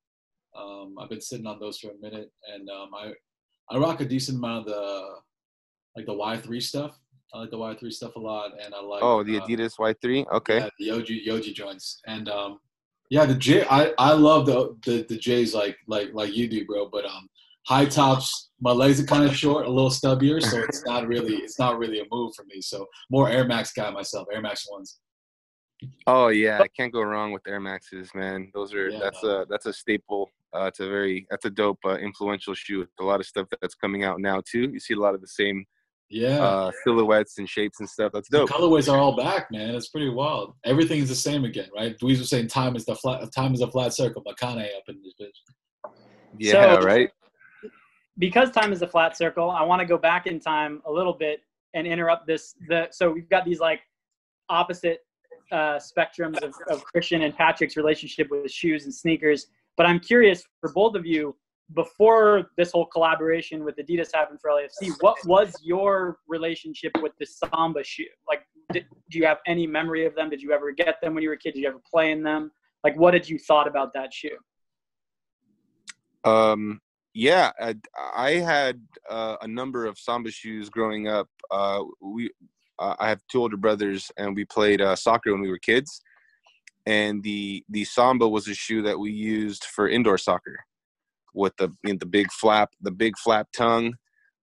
Um, 0.57 0.95
I've 0.99 1.09
been 1.09 1.21
sitting 1.21 1.47
on 1.47 1.59
those 1.59 1.79
for 1.79 1.91
a 1.91 1.99
minute, 2.01 2.31
and 2.53 2.69
um, 2.71 2.91
I 2.95 3.13
I 3.71 3.79
rock 3.79 4.01
a 4.01 4.05
decent 4.05 4.39
amount 4.39 4.67
of 4.69 4.75
the 4.75 5.09
like 5.97 6.07
the 6.07 6.15
Y 6.15 6.37
three 6.39 6.61
stuff. 6.61 6.99
I 7.35 7.41
like 7.41 7.51
the 7.51 7.59
Y 7.59 7.75
three 7.75 7.91
stuff 7.91 8.15
a 8.17 8.21
lot, 8.21 8.53
and 8.65 8.75
I 8.75 8.81
like 8.81 9.03
Oh, 9.03 9.23
the 9.25 9.39
uh, 9.39 9.41
Adidas 9.41 9.77
Y3. 9.79 10.27
Okay. 10.33 10.59
yeah, 10.59 10.69
the 10.79 10.89
Yohji 10.89 11.27
Yohji 11.27 11.53
joints, 11.53 12.01
and 12.07 12.29
um, 12.29 12.61
yeah, 13.11 13.25
the 13.27 13.35
J. 13.35 13.65
I 13.69 13.93
I 13.99 14.13
love 14.13 14.47
the 14.47 14.77
the 14.85 15.03
the 15.09 15.17
J's 15.17 15.55
like 15.55 15.77
like 15.89 16.11
like 16.13 16.35
you 16.35 16.49
do, 16.49 16.65
bro. 16.65 16.89
But 16.89 17.07
um, 17.07 17.29
high 17.69 17.85
tops. 17.85 18.49
My 18.61 18.73
legs 18.73 18.99
are 18.99 19.05
kind 19.05 19.25
of 19.25 19.37
short, 19.37 19.67
a 19.67 19.71
little 19.71 19.91
stubbier, 19.91 20.43
so 20.43 20.59
it's 20.63 20.85
not 20.87 21.07
really 21.07 21.37
it's 21.37 21.59
not 21.59 21.79
really 21.79 22.01
a 22.01 22.05
move 22.11 22.35
for 22.35 22.45
me. 22.47 22.61
So 22.63 22.87
more 23.11 23.29
Air 23.29 23.45
Max 23.47 23.73
guy 23.73 23.91
myself, 23.91 24.27
Air 24.33 24.41
Max 24.41 24.67
ones. 24.71 24.99
Oh 26.07 26.29
yeah, 26.29 26.59
I 26.61 26.67
can't 26.69 26.93
go 26.93 27.03
wrong 27.03 27.31
with 27.31 27.47
Air 27.47 27.61
Maxes, 27.61 28.11
man. 28.15 28.51
Those 28.55 28.73
are 28.75 28.89
Yeah, 28.89 28.99
that's 29.01 29.23
a 29.23 29.47
that's 29.51 29.67
a 29.67 29.73
staple. 29.73 30.31
Uh, 30.57 30.65
it's 30.65 30.81
a 30.81 30.89
very 30.89 31.27
that's 31.31 31.45
a 31.45 31.51
dope 31.51 31.79
uh, 31.85 31.97
influential 31.99 32.55
shoe. 32.55 32.87
A 33.01 33.05
lot 33.05 33.21
of 33.21 33.27
stuff 33.27 33.47
that's 33.61 33.75
coming 33.75 34.03
out 34.03 34.19
now 34.19 34.41
too. 34.51 34.71
You 34.73 34.81
see 34.81 34.95
a 34.95 34.99
lot 34.99 35.15
of 35.15 35.21
the 35.21 35.29
same 35.29 35.65
Yeah. 36.09 36.41
uh, 36.43 36.71
silhouettes 36.83 37.39
and 37.39 37.47
shapes 37.49 37.79
and 37.81 37.89
stuff. 37.89 38.11
That's 38.15 38.29
the 38.31 38.39
dope. 38.39 38.51
colorways 38.51 38.91
are 38.93 38.99
all 38.99 39.15
back, 39.15 39.53
man. 39.53 39.75
It's 39.75 39.89
pretty 39.91 40.09
wild. 40.09 40.55
Everything's 40.65 41.11
the 41.11 41.15
same 41.15 41.45
again, 41.45 41.69
right? 41.77 41.95
Louise 42.03 42.19
was 42.19 42.31
saying 42.31 42.49
time 42.49 42.75
is 42.77 42.85
the 42.87 42.97
flat 42.97 43.31
time 43.33 43.53
is 43.55 43.61
a 43.61 43.71
flat 43.71 43.93
circle. 43.93 44.25
Makane 44.27 44.67
up 44.77 44.83
in 44.89 45.01
this 45.05 45.15
bitch. 45.21 45.93
Yeah, 46.39 46.81
So- 46.81 46.87
right. 46.87 47.11
Because 48.19 48.51
time 48.51 48.73
is 48.73 48.83
a 48.83 48.87
flat 48.87 49.17
circle, 49.17 49.51
I 49.51 49.63
want 49.63 49.81
to 49.81 49.87
go 49.87 49.99
back 49.99 50.27
in 50.27 50.41
time 50.41 50.83
a 50.87 50.91
little 50.91 51.13
bit 51.13 51.41
and 51.75 51.87
interrupt 51.87 52.27
this. 52.27 52.55
The 52.69 52.89
so 52.91 53.11
we've 53.11 53.29
got 53.29 53.45
these 53.45 53.61
like 53.61 53.81
opposite 54.49 55.01
uh, 55.53 55.79
spectrums 55.79 56.43
of, 56.43 56.55
of 56.69 56.85
Christian 56.85 57.23
and 57.23 57.37
Patrick's 57.37 57.77
relationship 57.77 58.29
with 58.31 58.51
shoes 58.51 58.85
and 58.85 58.95
sneakers. 58.95 59.47
But 59.77 59.87
I'm 59.87 60.01
curious 60.01 60.43
for 60.61 60.73
both 60.73 60.95
of 60.95 61.07
you, 61.07 61.37
before 61.75 62.51
this 62.57 62.73
whole 62.73 62.87
collaboration 62.87 63.65
with 63.65 63.77
Adidas 63.77 64.09
happened 64.13 64.41
for 64.41 64.51
LAFC, 64.51 64.91
what 65.01 65.17
was 65.27 65.55
your 65.63 66.19
relationship 66.27 66.93
with 67.03 67.13
the 67.19 67.27
Samba 67.27 67.85
shoe? 67.85 68.05
Like, 68.27 68.41
did, 68.73 68.87
do 69.11 69.19
you 69.19 69.27
have 69.27 69.39
any 69.47 69.67
memory 69.67 70.07
of 70.07 70.15
them? 70.15 70.31
Did 70.31 70.41
you 70.41 70.53
ever 70.53 70.73
get 70.73 71.01
them 71.03 71.15
when 71.15 71.23
you 71.23 71.29
were 71.29 71.35
a 71.35 71.39
kid? 71.39 71.55
Did 71.55 71.61
you 71.61 71.69
ever 71.69 71.81
play 71.91 72.11
in 72.11 72.23
them? 72.23 72.51
Like, 72.85 72.97
what 72.97 73.11
did 73.11 73.29
you 73.29 73.39
thought 73.39 73.69
about 73.69 73.93
that 73.95 74.15
shoe? 74.15 74.37
Um, 76.25 76.81
yeah, 77.19 77.51
I, 77.61 77.75
I 78.15 78.31
had 78.35 78.81
uh, 79.11 79.39
a 79.43 79.49
number 79.49 79.87
of 79.87 79.99
samba 79.99 80.31
shoes 80.31 80.71
growing 80.71 81.09
up. 81.09 81.29
Uh, 81.51 81.83
we, 82.01 82.31
uh, 82.79 82.95
I 83.01 83.09
have 83.09 83.21
two 83.29 83.41
older 83.41 83.57
brothers, 83.57 84.13
and 84.17 84.37
we 84.37 84.45
played 84.45 84.81
uh, 84.81 84.95
soccer 84.95 85.33
when 85.33 85.41
we 85.41 85.51
were 85.51 85.59
kids. 85.59 86.01
And 86.87 87.21
the 87.25 87.65
the 87.69 87.85
samba 87.85 88.29
was 88.29 88.47
a 88.47 88.55
shoe 88.55 88.83
that 88.83 89.01
we 89.01 89.11
used 89.11 89.65
for 89.65 89.89
indoor 89.89 90.17
soccer, 90.17 90.61
with 91.35 91.57
the 91.57 91.71
you 91.83 91.95
know, 91.95 91.99
the 91.99 92.07
big 92.07 92.31
flap, 92.31 92.71
the 92.83 92.93
big 92.93 93.19
flap 93.19 93.49
tongue, 93.53 93.95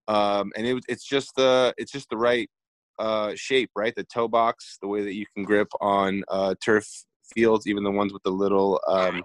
um, 0.06 0.52
and 0.54 0.66
it, 0.66 0.84
it's 0.86 1.08
just 1.08 1.34
the 1.34 1.72
it's 1.78 1.90
just 1.90 2.10
the 2.10 2.18
right 2.18 2.50
uh, 2.98 3.32
shape, 3.36 3.70
right? 3.74 3.94
The 3.96 4.04
toe 4.04 4.28
box, 4.28 4.76
the 4.82 4.88
way 4.88 5.02
that 5.02 5.14
you 5.14 5.24
can 5.34 5.44
grip 5.44 5.68
on 5.80 6.24
uh, 6.28 6.54
turf 6.62 6.86
fields, 7.34 7.66
even 7.66 7.84
the 7.84 7.90
ones 7.90 8.12
with 8.12 8.22
the 8.22 8.30
little 8.30 8.82
um, 8.86 9.22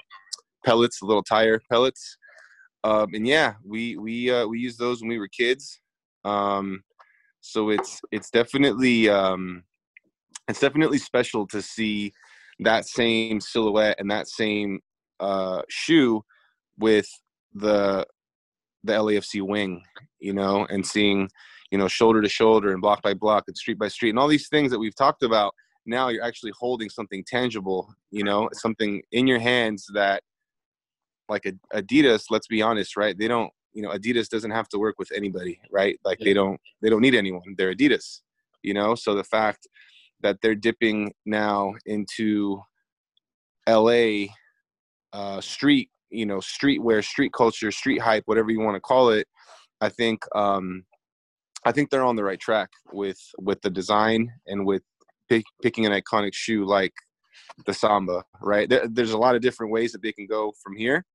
pellets, 0.63 1.01
the 1.01 1.05
little 1.05 1.21
tire 1.21 1.59
pellets 1.69 2.17
um, 2.83 3.13
and 3.13 3.27
yeah, 3.27 3.53
we 3.63 3.97
we 3.97 4.31
uh, 4.31 4.45
we 4.47 4.59
used 4.59 4.79
those 4.79 5.01
when 5.01 5.09
we 5.09 5.19
were 5.19 5.27
kids. 5.27 5.79
Um, 6.25 6.83
so 7.41 7.69
it's 7.69 8.01
it's 8.11 8.29
definitely 8.29 9.09
um, 9.09 9.63
it's 10.47 10.59
definitely 10.59 10.97
special 10.97 11.47
to 11.47 11.61
see 11.61 12.13
that 12.59 12.85
same 12.85 13.39
silhouette 13.39 13.99
and 13.99 14.09
that 14.11 14.27
same 14.27 14.79
uh, 15.19 15.61
shoe 15.69 16.23
with 16.77 17.07
the 17.53 18.05
the 18.83 18.93
LAFC 18.93 19.41
wing, 19.41 19.83
you 20.19 20.33
know, 20.33 20.65
and 20.69 20.85
seeing 20.85 21.29
you 21.71 21.77
know 21.77 21.87
shoulder 21.87 22.21
to 22.21 22.29
shoulder 22.29 22.71
and 22.71 22.81
block 22.81 23.01
by 23.03 23.13
block 23.13 23.43
and 23.47 23.57
street 23.57 23.77
by 23.77 23.87
street 23.87 24.09
and 24.09 24.19
all 24.19 24.27
these 24.27 24.49
things 24.49 24.71
that 24.71 24.79
we've 24.79 24.95
talked 24.95 25.23
about. 25.23 25.53
Now 25.85 26.09
you're 26.09 26.23
actually 26.23 26.53
holding 26.59 26.89
something 26.89 27.23
tangible, 27.25 27.93
you 28.11 28.23
know, 28.23 28.49
something 28.53 29.01
in 29.11 29.25
your 29.25 29.39
hands 29.39 29.87
that 29.93 30.21
like 31.29 31.45
Ad- 31.45 31.59
Adidas, 31.73 32.25
let's 32.29 32.47
be 32.47 32.61
honest, 32.61 32.97
right? 32.97 33.17
They 33.17 33.27
don't, 33.27 33.51
you 33.73 33.81
know, 33.81 33.89
Adidas 33.89 34.29
doesn't 34.29 34.51
have 34.51 34.67
to 34.69 34.79
work 34.79 34.95
with 34.99 35.11
anybody, 35.15 35.59
right? 35.71 35.97
Like 36.03 36.19
they 36.19 36.33
don't, 36.33 36.59
they 36.81 36.89
don't 36.89 37.01
need 37.01 37.15
anyone. 37.15 37.55
They're 37.57 37.73
Adidas, 37.73 38.21
you 38.63 38.73
know. 38.73 38.95
So 38.95 39.15
the 39.15 39.23
fact 39.23 39.67
that 40.21 40.37
they're 40.41 40.55
dipping 40.55 41.13
now 41.25 41.73
into 41.85 42.61
L.A. 43.67 44.29
Uh, 45.13 45.41
street, 45.41 45.89
you 46.09 46.25
know, 46.25 46.37
streetwear, 46.37 47.03
street 47.03 47.33
culture, 47.33 47.71
street 47.71 48.01
hype, 48.01 48.23
whatever 48.25 48.51
you 48.51 48.59
want 48.59 48.75
to 48.75 48.81
call 48.81 49.09
it, 49.09 49.27
I 49.79 49.89
think, 49.89 50.23
um, 50.35 50.83
I 51.65 51.71
think 51.71 51.89
they're 51.89 52.03
on 52.03 52.15
the 52.15 52.23
right 52.23 52.39
track 52.39 52.69
with 52.91 53.19
with 53.37 53.61
the 53.61 53.69
design 53.69 54.31
and 54.47 54.65
with 54.65 54.81
pick, 55.29 55.45
picking 55.61 55.85
an 55.85 55.91
iconic 55.91 56.33
shoe 56.33 56.65
like 56.65 56.93
the 57.65 57.73
samba 57.73 58.23
right 58.41 58.69
there, 58.69 58.87
there's 58.87 59.11
a 59.11 59.17
lot 59.17 59.35
of 59.35 59.41
different 59.41 59.71
ways 59.71 59.91
that 59.91 60.01
they 60.01 60.11
can 60.11 60.25
go 60.25 60.53
from 60.63 60.75
here 60.75 61.05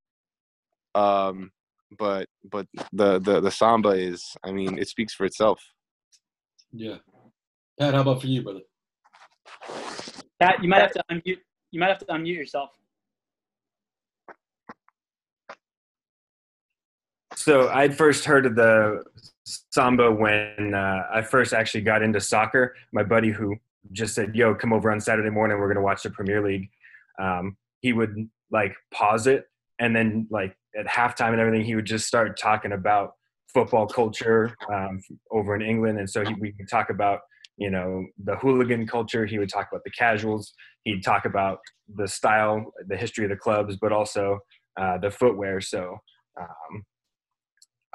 um 0.96 1.50
but 1.98 2.26
but 2.50 2.66
the 2.92 3.18
the 3.20 3.40
the 3.40 3.50
samba 3.50 3.90
is 3.90 4.24
i 4.44 4.50
mean 4.50 4.78
it 4.78 4.88
speaks 4.88 5.14
for 5.14 5.24
itself 5.26 5.60
Yeah. 6.72 6.98
Pat, 7.78 7.94
how 7.94 8.00
about 8.00 8.20
for 8.22 8.26
you, 8.26 8.42
brother? 8.42 8.60
Pat, 10.40 10.62
you 10.62 10.68
might 10.68 10.80
have 10.80 10.92
to 10.92 11.04
unmute. 11.10 11.38
You 11.70 11.80
might 11.80 11.88
have 11.88 11.98
to 11.98 12.06
unmute 12.06 12.34
yourself. 12.34 12.70
So 17.34 17.68
I'd 17.68 17.96
first 17.96 18.24
heard 18.24 18.46
of 18.46 18.56
the 18.56 19.04
samba 19.44 20.10
when 20.10 20.74
uh, 20.74 21.02
I 21.12 21.22
first 21.22 21.52
actually 21.52 21.82
got 21.82 22.02
into 22.02 22.20
soccer. 22.20 22.74
My 22.92 23.02
buddy 23.02 23.30
who 23.30 23.56
just 23.92 24.14
said, 24.14 24.34
"Yo, 24.34 24.54
come 24.54 24.72
over 24.72 24.90
on 24.90 25.00
Saturday 25.00 25.30
morning. 25.30 25.58
We're 25.58 25.68
gonna 25.68 25.84
watch 25.84 26.02
the 26.02 26.10
Premier 26.10 26.42
League." 26.42 26.70
Um, 27.18 27.56
he 27.80 27.92
would 27.92 28.28
like 28.50 28.74
pause 28.90 29.26
it, 29.26 29.48
and 29.78 29.94
then 29.94 30.26
like 30.30 30.56
at 30.78 30.86
halftime 30.86 31.32
and 31.32 31.40
everything, 31.40 31.64
he 31.64 31.74
would 31.74 31.86
just 31.86 32.06
start 32.06 32.38
talking 32.38 32.72
about 32.72 33.12
football 33.52 33.86
culture 33.86 34.54
um, 34.72 35.00
over 35.30 35.54
in 35.54 35.62
England, 35.62 35.98
and 35.98 36.08
so 36.08 36.24
he, 36.24 36.34
we 36.34 36.52
could 36.52 36.68
talk 36.68 36.90
about 36.90 37.20
you 37.56 37.70
know 37.70 38.04
the 38.24 38.36
hooligan 38.36 38.86
culture. 38.86 39.26
He 39.26 39.38
would 39.38 39.48
talk 39.48 39.68
about 39.70 39.84
the 39.84 39.90
casuals. 39.90 40.52
He'd 40.84 41.02
talk 41.02 41.24
about 41.24 41.58
the 41.94 42.06
style, 42.06 42.72
the 42.86 42.96
history 42.96 43.24
of 43.24 43.30
the 43.30 43.36
clubs, 43.36 43.76
but 43.76 43.92
also 43.92 44.40
uh, 44.80 44.98
the 44.98 45.10
footwear. 45.10 45.60
So. 45.60 45.98
Um, 46.38 46.84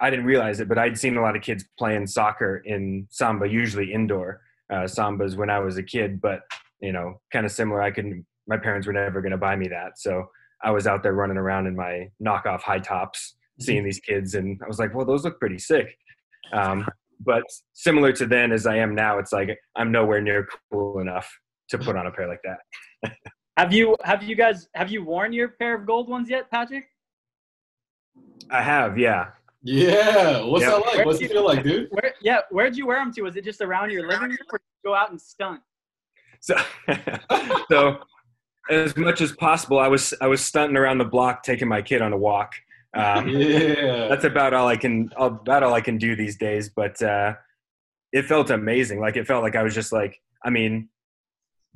I 0.04 0.10
didn't 0.10 0.26
realize 0.26 0.60
it, 0.60 0.68
but 0.68 0.80
I'd 0.80 0.98
seen 0.98 1.16
a 1.16 1.22
lot 1.22 1.36
of 1.36 1.44
kids 1.44 1.64
playing 1.78 2.08
soccer 2.08 2.64
in 2.66 3.06
samba, 3.12 3.48
usually 3.48 3.94
indoor 3.94 4.42
uh, 4.72 4.88
sambas 4.88 5.36
when 5.36 5.52
I 5.52 5.60
was 5.60 5.78
a 5.78 5.84
kid. 5.84 6.20
But 6.20 6.42
you 6.82 6.92
know, 6.92 7.22
kind 7.32 7.46
of 7.46 7.52
similar. 7.52 7.82
I 7.82 7.92
couldn't. 7.92 8.26
My 8.48 8.58
parents 8.58 8.88
were 8.88 8.94
never 8.94 9.22
going 9.22 9.32
to 9.32 9.38
buy 9.38 9.56
me 9.56 9.68
that, 9.68 10.00
so 10.00 10.26
I 10.64 10.72
was 10.72 10.88
out 10.88 11.04
there 11.04 11.14
running 11.14 11.38
around 11.38 11.68
in 11.68 11.76
my 11.76 12.10
knockoff 12.24 12.62
high 12.62 12.80
tops, 12.80 13.36
seeing 13.60 13.84
these 13.84 14.00
kids, 14.00 14.36
and 14.36 14.60
I 14.64 14.68
was 14.68 14.80
like, 14.80 14.94
"Well, 14.94 15.06
those 15.06 15.24
look 15.24 15.40
pretty 15.40 15.60
sick." 15.60 15.88
Um, 16.54 16.88
but 17.26 17.44
similar 17.74 18.12
to 18.14 18.26
then 18.26 18.52
as 18.52 18.66
I 18.66 18.78
am 18.78 18.96
now, 18.96 19.20
it's 19.20 19.32
like 19.32 19.58
I'm 19.76 19.92
nowhere 19.92 20.22
near 20.22 20.48
cool 20.72 21.00
enough 21.00 21.30
to 21.70 21.78
put 21.78 21.96
on 21.96 22.08
a 22.08 22.12
pair 22.12 22.28
like 22.28 22.42
that. 22.44 23.12
Have 23.58 23.74
you 23.74 23.96
have 24.06 24.24
you 24.24 24.36
guys 24.36 24.70
have 24.76 24.90
you 24.90 25.04
worn 25.04 25.34
your 25.34 25.50
pair 25.50 25.76
of 25.76 25.86
gold 25.86 26.08
ones 26.08 26.30
yet, 26.30 26.50
Patrick? 26.50 26.86
I 28.50 28.62
have, 28.62 28.98
yeah. 28.98 29.28
Yeah. 29.62 30.42
What's 30.44 30.64
Yep. 30.64 30.72
that 30.72 30.98
like? 30.98 31.06
What's 31.06 31.22
it 31.22 31.32
feel 31.32 31.46
like, 31.46 31.64
dude? 31.64 31.90
Where, 31.92 32.14
yeah, 32.22 32.40
where'd 32.50 32.76
you 32.76 32.88
wear 32.88 32.98
them 32.98 33.14
to? 33.14 33.22
Was 33.24 33.36
it 33.36 33.44
just 33.44 33.62
around 33.62 33.92
your 33.92 34.08
living 34.08 34.30
room, 34.30 34.38
or 34.52 34.58
did 34.58 34.66
you 34.84 34.90
go 34.90 34.96
out 34.96 35.12
and 35.12 35.22
stunt? 35.22 35.62
So, 36.40 36.56
so 37.70 38.00
as 38.70 38.96
much 38.96 39.22
as 39.22 39.32
possible, 39.34 39.80
I 39.80 39.88
was 39.88 40.14
I 40.22 40.28
was 40.28 40.44
stunting 40.44 40.78
around 40.78 41.00
the 41.00 41.06
block, 41.06 41.44
taking 41.44 41.68
my 41.68 41.82
kid 41.82 42.02
on 42.02 42.14
a 42.14 42.18
walk. 42.18 42.54
Um, 42.96 43.28
Yeah. 43.30 44.08
that's 44.10 44.26
about 44.26 44.54
all 44.54 44.68
I 44.68 44.78
can 44.78 45.10
about 45.18 45.64
all 45.64 45.74
I 45.74 45.82
can 45.82 45.98
do 45.98 46.16
these 46.16 46.38
days. 46.38 46.70
But 46.70 47.02
uh, 47.02 47.34
it 48.12 48.26
felt 48.26 48.50
amazing. 48.50 49.00
Like 49.00 49.16
it 49.18 49.28
felt 49.28 49.44
like 49.44 49.56
I 49.56 49.64
was 49.64 49.74
just 49.74 49.92
like, 49.92 50.22
I 50.44 50.50
mean, 50.50 50.90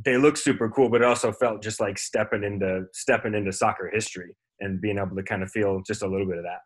they 0.03 0.18
look 0.18 0.38
super 0.38 0.70
cool, 0.70 0.90
but 0.90 1.02
it 1.02 1.07
also 1.07 1.32
felt 1.32 1.64
just 1.64 1.80
like 1.80 1.98
stepping 1.98 2.44
into 2.44 2.86
stepping 2.94 3.34
into 3.34 3.52
soccer 3.52 3.90
history 3.94 4.36
and 4.60 4.82
being 4.82 4.98
able 4.98 5.16
to 5.16 5.24
kind 5.24 5.44
of 5.44 5.52
feel 5.52 5.82
just 5.86 6.02
a 6.02 6.07
little 6.07 6.28
bit 6.28 6.38
of 6.38 6.44
that. 6.44 6.60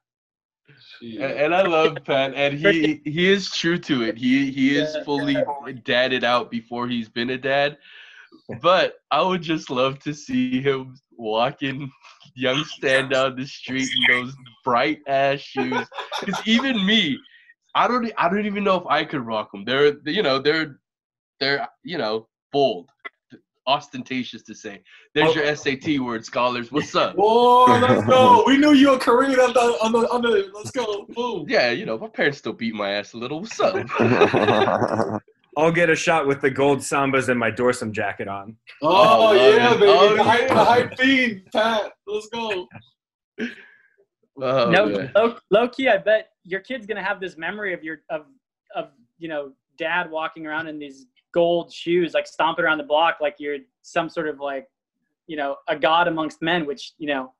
And, 1.02 1.22
and 1.24 1.56
I 1.56 1.64
love 1.64 1.98
Pat, 2.06 2.34
and 2.36 2.58
he 2.58 3.02
he 3.06 3.32
is 3.32 3.50
true 3.52 3.78
to 3.80 4.04
it. 4.04 4.18
He 4.18 4.52
he 4.52 4.78
is 4.78 4.96
fully 5.06 5.38
dadded 5.84 6.24
out 6.24 6.52
before 6.52 6.88
he's 6.88 7.10
been 7.10 7.32
a 7.32 7.38
dad. 7.38 7.78
But 8.61 8.95
I 9.11 9.22
would 9.22 9.41
just 9.41 9.69
love 9.69 9.99
to 9.99 10.14
see 10.14 10.61
him 10.61 10.95
walking 11.18 11.91
young 12.35 12.64
stand 12.64 13.11
down 13.11 13.35
the 13.35 13.45
street 13.45 13.89
in 13.95 14.15
those 14.15 14.34
bright 14.64 14.99
ass 15.07 15.39
shoes. 15.39 15.88
Because 16.19 16.41
even 16.47 16.85
me, 16.85 17.19
I 17.76 17.88
don't 17.88 18.11
I 18.18 18.30
don't 18.30 18.45
even 18.45 18.64
know 18.64 18.76
if 18.76 18.88
I 18.88 19.03
could 19.03 19.26
rock 19.26 19.51
them. 19.51 19.65
They're 19.65 19.97
you 20.06 20.23
know 20.23 20.39
they're 20.39 20.80
they're 21.39 21.68
you 21.84 21.97
know 21.97 22.27
bold, 22.51 22.89
ostentatious 23.68 24.41
to 24.43 24.56
say. 24.56 24.81
There's 25.14 25.35
your 25.35 25.45
oh. 25.45 25.53
SAT 25.53 25.99
word, 25.99 26.26
scholars. 26.26 26.72
What's 26.72 26.95
up? 26.95 27.15
Whoa, 27.15 27.65
let's 27.80 28.06
go. 28.07 28.43
We 28.47 28.57
knew 28.57 28.73
you 28.73 28.91
were 28.91 28.97
Korean 28.97 29.39
on 29.39 29.53
the 29.53 29.60
on 29.60 29.91
the 29.91 30.10
on 30.10 30.22
the. 30.22 30.51
Let's 30.53 30.72
go. 30.72 31.06
Boom. 31.10 31.45
Yeah, 31.47 31.72
you 31.72 31.85
know 31.85 31.97
my 31.97 32.07
parents 32.07 32.39
still 32.39 32.53
beat 32.53 32.73
my 32.73 32.91
ass 32.91 33.14
a 33.14 33.18
little. 33.18 33.41
What's 33.41 33.60
up? 33.60 33.76
I'll 35.60 35.72
get 35.72 35.90
a 35.90 35.95
shot 35.95 36.26
with 36.26 36.41
the 36.41 36.49
gold 36.49 36.80
sambas 36.80 37.27
and 37.30 37.40
my 37.40 37.52
dorsum 37.52 37.91
jacket 37.91 38.27
on. 38.27 38.56
Oh, 38.81 38.88
love 38.90 39.36
yeah, 39.36 39.73
it. 39.73 39.80
baby. 39.80 39.91
Oh, 39.91 40.15
the, 40.15 40.23
hype, 40.23 40.48
the 40.48 40.56
hype 40.56 40.98
fiend, 40.98 41.41
Pat. 41.52 41.91
Let's 42.07 42.27
go. 42.30 42.68
Oh, 44.41 44.69
no, 44.69 44.86
man. 44.86 45.11
low, 45.15 45.38
low 45.52 45.68
key, 45.68 45.90
I 45.90 45.98
bet 45.98 46.30
your 46.45 46.61
kid's 46.61 46.86
gonna 46.86 47.03
have 47.03 47.19
this 47.19 47.38
memory 47.38 47.73
of 47.73 47.84
your 47.84 48.02
of 48.10 48.26
of 48.73 48.91
you 49.18 49.27
know 49.27 49.52
dad 49.77 50.10
walking 50.10 50.48
around 50.48 50.68
in 50.68 50.80
these 50.80 51.07
gold 51.34 51.73
shoes, 51.73 52.14
like 52.14 52.26
stomping 52.26 52.64
around 52.64 52.77
the 52.77 52.86
block, 52.86 53.18
like 53.19 53.36
you're 53.38 53.57
some 53.81 54.07
sort 54.07 54.30
of 54.30 54.40
like 54.40 54.68
you 55.27 55.36
know 55.36 55.57
a 55.68 55.76
god 55.76 56.07
amongst 56.07 56.41
men. 56.41 56.65
Which 56.65 56.94
you 56.98 57.07
know, 57.07 57.34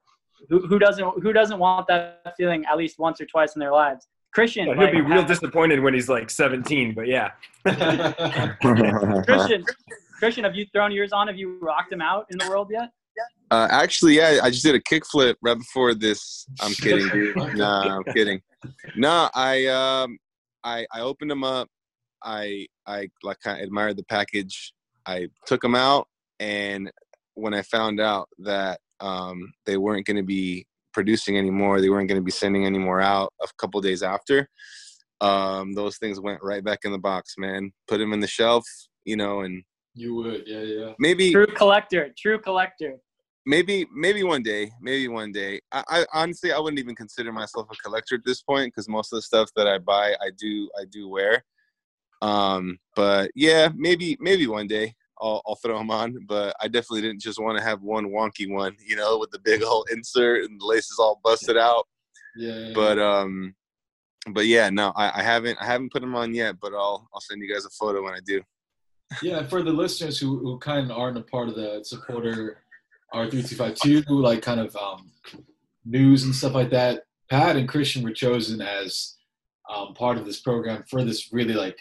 who 0.50 0.68
who 0.68 0.78
doesn't 0.78 1.24
who 1.24 1.32
doesn't 1.32 1.58
want 1.58 1.88
that 1.88 2.34
feeling 2.36 2.66
at 2.66 2.78
least 2.78 3.00
once 3.00 3.22
or 3.22 3.26
twice 3.26 3.56
in 3.56 3.62
their 3.62 3.72
lives? 3.72 4.08
Christian, 4.34 4.66
He'll 4.68 4.78
like, 4.78 4.92
be 4.92 5.02
real 5.02 5.20
have- 5.20 5.28
disappointed 5.28 5.80
when 5.80 5.94
he's 5.94 6.08
like 6.10 6.30
17, 6.30 6.94
but 6.94 7.08
yeah. 7.08 7.32
Christian, 9.26 9.64
Christian, 10.20 10.44
have 10.44 10.56
you 10.56 10.66
thrown 10.74 10.92
yours 10.92 11.12
on? 11.12 11.28
Have 11.28 11.38
you 11.38 11.58
rocked 11.62 11.92
him 11.92 12.02
out 12.02 12.28
in 12.30 12.38
the 12.38 12.48
world 12.48 12.70
yet? 12.72 12.92
Uh, 13.52 13.68
actually, 13.72 14.16
yeah, 14.16 14.40
I 14.44 14.50
just 14.52 14.64
did 14.64 14.76
a 14.76 14.80
kickflip 14.80 15.36
right 15.42 15.58
before 15.58 15.96
this. 15.96 16.46
I'm 16.62 16.74
kidding, 16.74 17.10
dude. 17.10 17.36
Nah, 17.56 17.98
I'm 17.98 18.04
kidding. 18.14 18.42
No, 18.96 19.30
I 19.34 19.66
um, 19.66 20.18
I 20.64 20.86
I 20.94 21.02
opened 21.02 21.32
them 21.32 21.44
up. 21.44 21.68
I 22.24 22.68
I 22.86 23.10
like 23.24 23.40
kind 23.40 23.58
of 23.60 23.64
admired 23.64 23.98
the 23.98 24.04
package. 24.04 24.74
I 25.06 25.30
took 25.48 25.62
them 25.62 25.74
out, 25.74 26.08
and 26.40 26.92
when 27.34 27.56
I 27.56 27.64
found 27.64 28.00
out 28.00 28.30
that 28.40 28.80
um, 29.00 29.52
they 29.66 29.78
weren't 29.78 30.06
going 30.06 30.18
to 30.18 30.24
be 30.24 30.68
producing 31.00 31.38
anymore, 31.38 31.76
they 31.80 31.90
weren't 31.90 32.10
going 32.10 32.20
to 32.24 32.30
be 32.32 32.40
sending 32.44 32.66
any 32.66 32.78
more 32.88 33.00
out. 33.16 33.30
A 33.42 33.48
couple 33.58 33.80
days 33.90 34.04
after, 34.04 34.38
um, 35.22 35.66
those 35.80 35.96
things 35.98 36.20
went 36.20 36.42
right 36.44 36.64
back 36.70 36.80
in 36.84 36.92
the 36.92 36.98
box, 37.12 37.36
man. 37.38 37.72
Put 37.88 37.98
them 38.00 38.12
in 38.16 38.20
the 38.20 38.28
shelf, 38.28 38.66
you 39.06 39.16
know, 39.22 39.36
and 39.46 39.64
You 39.96 40.10
would, 40.16 40.44
yeah, 40.46 40.64
yeah. 40.78 40.92
maybe 41.00 41.32
True 41.32 41.48
collector, 41.62 42.04
true 42.24 42.40
collector. 42.48 42.94
maybe 43.54 43.76
maybe 44.06 44.22
one 44.34 44.44
day 44.52 44.64
maybe 44.88 45.08
one 45.22 45.32
day 45.42 45.54
I, 45.78 45.82
I 45.96 46.00
honestly 46.20 46.50
i 46.56 46.60
wouldn't 46.62 46.84
even 46.86 46.96
consider 47.04 47.32
myself 47.42 47.66
a 47.72 47.76
collector 47.86 48.16
at 48.20 48.26
this 48.30 48.42
point 48.52 48.68
because 48.70 48.88
most 48.98 49.10
of 49.14 49.18
the 49.18 49.28
stuff 49.32 49.48
that 49.56 49.68
i 49.74 49.78
buy 49.94 50.08
i 50.26 50.30
do 50.44 50.52
i 50.82 50.84
do 50.98 51.04
wear 51.16 51.34
um 52.32 52.64
but 53.00 53.26
yeah 53.48 53.66
maybe 53.86 54.10
maybe 54.28 54.46
one 54.60 54.68
day 54.78 54.86
i'll, 55.22 55.42
I'll 55.46 55.56
throw 55.56 55.78
them 55.78 55.92
on 55.92 56.26
but 56.28 56.56
i 56.62 56.68
definitely 56.68 57.02
didn't 57.02 57.22
just 57.22 57.40
want 57.40 57.58
to 57.58 57.64
have 57.64 57.82
one 57.82 58.08
wonky 58.08 58.52
one 58.52 58.76
you 58.86 58.96
know 58.96 59.18
with 59.18 59.32
the 59.32 59.40
big 59.40 59.64
old 59.64 59.88
insert 59.92 60.46
and 60.46 60.60
the 60.60 60.66
laces 60.66 61.00
all 61.00 61.20
busted 61.24 61.58
out. 61.58 61.88
Yeah. 62.36 62.72
but 62.74 63.00
um 63.00 63.56
but 64.32 64.46
yeah 64.46 64.70
no 64.70 64.94
I, 64.96 65.20
I 65.20 65.24
haven't 65.24 65.58
i 65.62 65.66
haven't 65.66 65.92
put 65.92 66.02
them 66.02 66.16
on 66.16 66.34
yet 66.34 66.56
but 66.62 66.74
i'll 66.74 67.10
i'll 67.14 67.22
send 67.22 67.42
you 67.42 67.52
guys 67.52 67.66
a 67.66 67.70
photo 67.70 68.04
when 68.04 68.14
i 68.14 68.20
do. 68.26 68.42
Yeah, 69.24 69.46
for 69.48 69.64
the 69.64 69.72
listeners 69.72 70.20
who, 70.20 70.38
who 70.40 70.60
kind 70.60 70.90
of 70.92 70.98
aren't 70.98 71.18
a 71.18 71.22
part 71.22 71.50
of 71.50 71.56
the 71.56 71.82
supporter 71.84 72.62
R3252, 73.14 74.06
like 74.08 74.42
kind 74.42 74.60
of 74.60 74.76
um, 74.76 75.10
news 75.86 76.24
and 76.24 76.36
stuff 76.36 76.54
like 76.54 76.70
that, 76.72 77.04
Pat 77.30 77.56
and 77.56 77.68
Christian 77.68 78.04
were 78.04 78.14
chosen 78.14 78.62
as 78.62 79.16
um, 79.74 79.94
part 79.94 80.18
of 80.18 80.26
this 80.26 80.40
program 80.40 80.84
for 80.90 81.04
this 81.04 81.32
really 81.34 81.54
like 81.54 81.78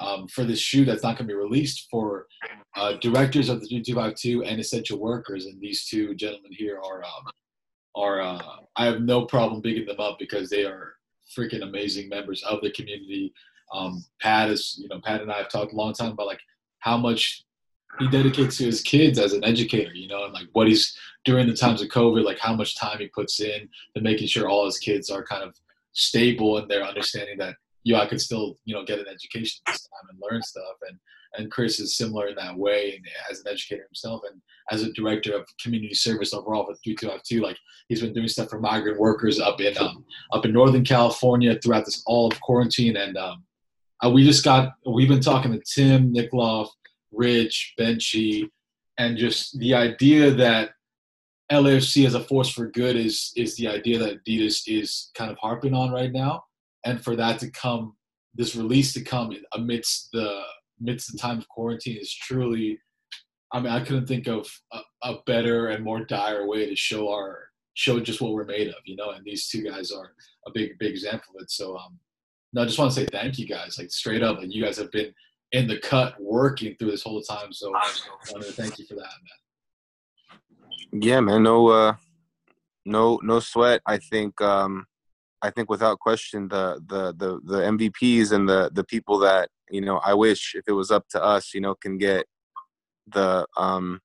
um, 0.00 0.26
for 0.28 0.44
this 0.44 0.58
shoe 0.58 0.84
that's 0.84 1.02
not 1.02 1.16
going 1.16 1.28
to 1.28 1.34
be 1.34 1.38
released 1.38 1.88
for 1.90 2.26
uh, 2.76 2.94
directors 3.00 3.48
of 3.48 3.60
the 3.60 3.66
3252 3.66 4.44
and 4.44 4.60
essential 4.60 4.98
workers. 4.98 5.46
And 5.46 5.60
these 5.60 5.86
two 5.86 6.14
gentlemen 6.14 6.52
here 6.52 6.78
are 6.78 7.04
um, 7.04 7.30
are 7.94 8.20
uh, 8.20 8.42
I 8.76 8.86
have 8.86 9.02
no 9.02 9.26
problem 9.26 9.60
bigging 9.60 9.86
them 9.86 10.00
up 10.00 10.18
because 10.18 10.48
they 10.48 10.64
are 10.64 10.94
freaking 11.36 11.62
amazing 11.62 12.08
members 12.08 12.42
of 12.44 12.60
the 12.62 12.70
community. 12.72 13.32
Um, 13.72 14.04
Pat 14.20 14.50
is, 14.50 14.78
you 14.80 14.88
know, 14.88 15.00
Pat 15.02 15.22
and 15.22 15.32
I 15.32 15.38
have 15.38 15.48
talked 15.48 15.72
a 15.72 15.76
long 15.76 15.92
time 15.92 16.12
about 16.12 16.26
like 16.26 16.40
how 16.80 16.96
much 16.96 17.44
he 17.98 18.08
dedicates 18.08 18.56
to 18.56 18.64
his 18.64 18.80
kids 18.80 19.18
as 19.18 19.34
an 19.34 19.44
educator, 19.44 19.92
you 19.94 20.08
know, 20.08 20.24
and 20.24 20.32
like 20.32 20.46
what 20.52 20.66
he's 20.66 20.96
during 21.24 21.46
the 21.46 21.54
times 21.54 21.82
of 21.82 21.88
COVID, 21.88 22.24
like 22.24 22.38
how 22.38 22.54
much 22.54 22.76
time 22.76 22.98
he 22.98 23.08
puts 23.08 23.40
in 23.40 23.68
to 23.94 24.00
making 24.00 24.28
sure 24.28 24.48
all 24.48 24.64
his 24.64 24.78
kids 24.78 25.10
are 25.10 25.24
kind 25.24 25.42
of 25.42 25.54
stable 25.92 26.58
and 26.58 26.70
they're 26.70 26.84
understanding 26.84 27.36
that 27.38 27.54
you 27.84 27.94
know, 27.94 28.00
I 28.00 28.06
could 28.06 28.20
still, 28.20 28.58
you 28.64 28.74
know, 28.74 28.84
get 28.84 28.98
an 28.98 29.06
education 29.08 29.60
this 29.66 29.82
time 29.82 30.08
and 30.10 30.18
learn 30.22 30.42
stuff. 30.42 30.76
And 30.88 30.98
and 31.34 31.50
Chris 31.50 31.80
is 31.80 31.96
similar 31.96 32.28
in 32.28 32.34
that 32.36 32.56
way 32.56 32.94
and 32.94 33.06
as 33.30 33.40
an 33.40 33.50
educator 33.50 33.84
himself 33.84 34.22
and 34.30 34.40
as 34.70 34.82
a 34.82 34.92
director 34.92 35.34
of 35.34 35.46
community 35.62 35.94
service 35.94 36.34
overall 36.34 36.66
for 36.66 36.74
3252, 36.84 37.40
like 37.40 37.56
he's 37.88 38.02
been 38.02 38.12
doing 38.12 38.28
stuff 38.28 38.50
for 38.50 38.60
migrant 38.60 39.00
workers 39.00 39.40
up 39.40 39.60
in 39.60 39.76
um, 39.78 40.04
up 40.32 40.44
in 40.44 40.52
Northern 40.52 40.84
California 40.84 41.58
throughout 41.58 41.84
this 41.84 42.02
all 42.06 42.30
of 42.30 42.40
quarantine. 42.40 42.96
And 42.96 43.16
um, 43.16 43.44
uh, 44.04 44.10
we 44.10 44.24
just 44.24 44.44
got 44.44 44.74
we've 44.86 45.08
been 45.08 45.20
talking 45.20 45.52
to 45.52 45.60
Tim, 45.60 46.12
Nickloff, 46.12 46.68
Rich, 47.12 47.74
Benchy, 47.78 48.48
and 48.98 49.16
just 49.16 49.58
the 49.58 49.74
idea 49.74 50.30
that 50.30 50.70
LAFC 51.50 52.06
as 52.06 52.14
a 52.14 52.20
force 52.20 52.50
for 52.50 52.68
good 52.68 52.96
is 52.96 53.32
is 53.36 53.56
the 53.56 53.68
idea 53.68 53.98
that 53.98 54.24
Adidas 54.24 54.62
is 54.66 55.10
kind 55.14 55.30
of 55.30 55.38
harping 55.38 55.74
on 55.74 55.90
right 55.90 56.12
now, 56.12 56.44
and 56.84 57.02
for 57.02 57.16
that 57.16 57.38
to 57.40 57.50
come, 57.50 57.94
this 58.34 58.56
release 58.56 58.92
to 58.94 59.02
come 59.02 59.32
amidst 59.54 60.08
the 60.12 60.42
amidst 60.80 61.12
the 61.12 61.18
time 61.18 61.38
of 61.38 61.48
quarantine 61.48 61.98
is 61.98 62.12
truly. 62.12 62.78
I 63.52 63.60
mean, 63.60 63.72
I 63.72 63.84
couldn't 63.84 64.06
think 64.06 64.28
of 64.28 64.48
a, 64.72 64.80
a 65.02 65.14
better 65.26 65.68
and 65.68 65.84
more 65.84 66.04
dire 66.04 66.46
way 66.46 66.66
to 66.66 66.74
show 66.74 67.12
our 67.12 67.38
show 67.74 68.00
just 68.00 68.20
what 68.20 68.32
we're 68.32 68.44
made 68.44 68.68
of, 68.68 68.74
you 68.84 68.96
know. 68.96 69.10
And 69.10 69.24
these 69.24 69.48
two 69.48 69.62
guys 69.62 69.90
are 69.90 70.12
a 70.46 70.50
big, 70.52 70.78
big 70.78 70.92
example 70.92 71.34
of 71.36 71.42
it. 71.42 71.50
So, 71.50 71.76
um, 71.76 71.98
no, 72.52 72.62
I 72.62 72.64
just 72.64 72.78
want 72.78 72.92
to 72.92 73.00
say 73.00 73.06
thank 73.06 73.38
you 73.38 73.46
guys, 73.46 73.78
like 73.78 73.90
straight 73.90 74.22
up. 74.22 74.38
Like 74.38 74.52
you 74.52 74.64
guys 74.64 74.76
have 74.78 74.90
been 74.90 75.12
in 75.52 75.68
the 75.68 75.78
cut 75.78 76.14
working 76.20 76.74
through 76.76 76.90
this 76.90 77.02
whole 77.02 77.20
time. 77.20 77.52
So 77.52 77.74
I 77.74 77.90
wanted 78.30 78.46
to 78.46 78.52
thank 78.52 78.78
you 78.78 78.86
for 78.86 78.94
that, 78.94 79.02
man. 79.02 81.02
Yeah, 81.02 81.20
man. 81.20 81.42
No, 81.42 81.68
uh, 81.68 81.94
no, 82.84 83.20
no 83.22 83.40
sweat. 83.40 83.80
I 83.86 83.98
think, 83.98 84.40
um, 84.40 84.86
I 85.42 85.50
think 85.50 85.68
without 85.68 85.98
question, 85.98 86.48
the 86.48 86.80
the 86.86 87.12
the 87.14 87.40
the 87.44 87.60
MVPs 87.62 88.32
and 88.32 88.48
the 88.48 88.70
the 88.72 88.84
people 88.84 89.18
that 89.20 89.48
you 89.70 89.80
know, 89.80 89.98
I 90.04 90.14
wish 90.14 90.54
if 90.54 90.64
it 90.68 90.72
was 90.72 90.90
up 90.90 91.08
to 91.10 91.22
us, 91.22 91.54
you 91.54 91.60
know, 91.60 91.74
can 91.74 91.98
get 91.98 92.26
the 93.06 93.46
um 93.56 94.00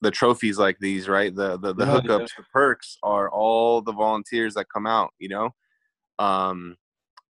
the 0.00 0.10
trophies 0.10 0.58
like 0.58 0.78
these, 0.80 1.08
right? 1.08 1.34
The 1.34 1.58
the 1.58 1.74
the 1.74 1.84
hookups, 1.84 2.20
yeah. 2.20 2.26
the 2.38 2.44
perks 2.52 2.98
are 3.02 3.30
all 3.30 3.82
the 3.82 3.92
volunteers 3.92 4.54
that 4.54 4.66
come 4.72 4.86
out. 4.86 5.10
You 5.18 5.28
know, 5.28 5.50
um, 6.18 6.76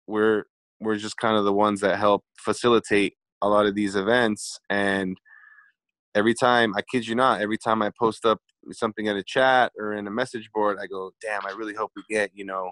we're 0.07 0.45
we're 0.81 0.97
just 0.97 1.17
kind 1.17 1.37
of 1.37 1.45
the 1.45 1.53
ones 1.53 1.81
that 1.81 1.99
help 1.99 2.25
facilitate 2.39 3.15
a 3.41 3.49
lot 3.49 3.67
of 3.67 3.75
these 3.75 3.97
events 3.97 4.59
and 4.71 5.17
every 6.15 6.35
time 6.35 6.73
i 6.77 6.83
kid 6.83 7.07
you 7.07 7.15
not 7.15 7.41
every 7.41 7.59
time 7.59 7.83
i 7.83 7.91
post 7.99 8.25
up 8.25 8.39
something 8.71 9.07
in 9.07 9.17
a 9.17 9.23
chat 9.23 9.73
or 9.79 9.95
in 9.95 10.07
a 10.07 10.11
message 10.11 10.49
board 10.55 10.79
i 10.81 10.87
go 10.87 11.11
damn 11.21 11.45
i 11.47 11.51
really 11.51 11.75
hope 11.75 11.91
we 11.97 12.03
get 12.09 12.31
you 12.35 12.45
know 12.45 12.71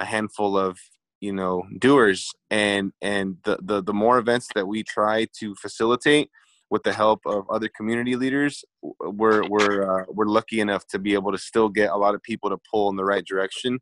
a 0.00 0.04
handful 0.04 0.58
of 0.58 0.78
you 1.20 1.32
know 1.32 1.62
doers. 1.78 2.32
And 2.50 2.92
and 3.00 3.36
the 3.44 3.58
the, 3.62 3.82
the 3.82 3.94
more 3.94 4.18
events 4.18 4.48
that 4.54 4.66
we 4.66 4.82
try 4.82 5.26
to 5.38 5.54
facilitate 5.54 6.30
with 6.70 6.82
the 6.84 6.92
help 6.92 7.20
of 7.26 7.44
other 7.50 7.68
community 7.76 8.14
leaders 8.14 8.64
we're 9.00 9.42
we're 9.48 10.02
uh, 10.02 10.04
we're 10.08 10.26
lucky 10.26 10.60
enough 10.60 10.86
to 10.86 10.98
be 10.98 11.14
able 11.14 11.32
to 11.32 11.38
still 11.38 11.68
get 11.68 11.90
a 11.90 11.96
lot 11.96 12.14
of 12.14 12.22
people 12.22 12.48
to 12.48 12.58
pull 12.70 12.88
in 12.90 12.96
the 12.96 13.04
right 13.04 13.24
direction. 13.24 13.78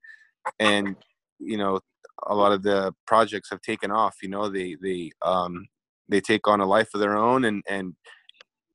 And 0.58 0.96
you 1.38 1.56
know 1.56 1.80
a 2.26 2.34
lot 2.34 2.52
of 2.52 2.62
the 2.62 2.92
projects 3.06 3.50
have 3.50 3.60
taken 3.62 3.90
off 3.90 4.16
you 4.22 4.28
know 4.28 4.48
they 4.48 4.76
they 4.82 5.12
um 5.22 5.66
they 6.08 6.20
take 6.20 6.48
on 6.48 6.60
a 6.60 6.66
life 6.66 6.88
of 6.94 7.00
their 7.00 7.16
own 7.16 7.44
and 7.44 7.62
and 7.68 7.94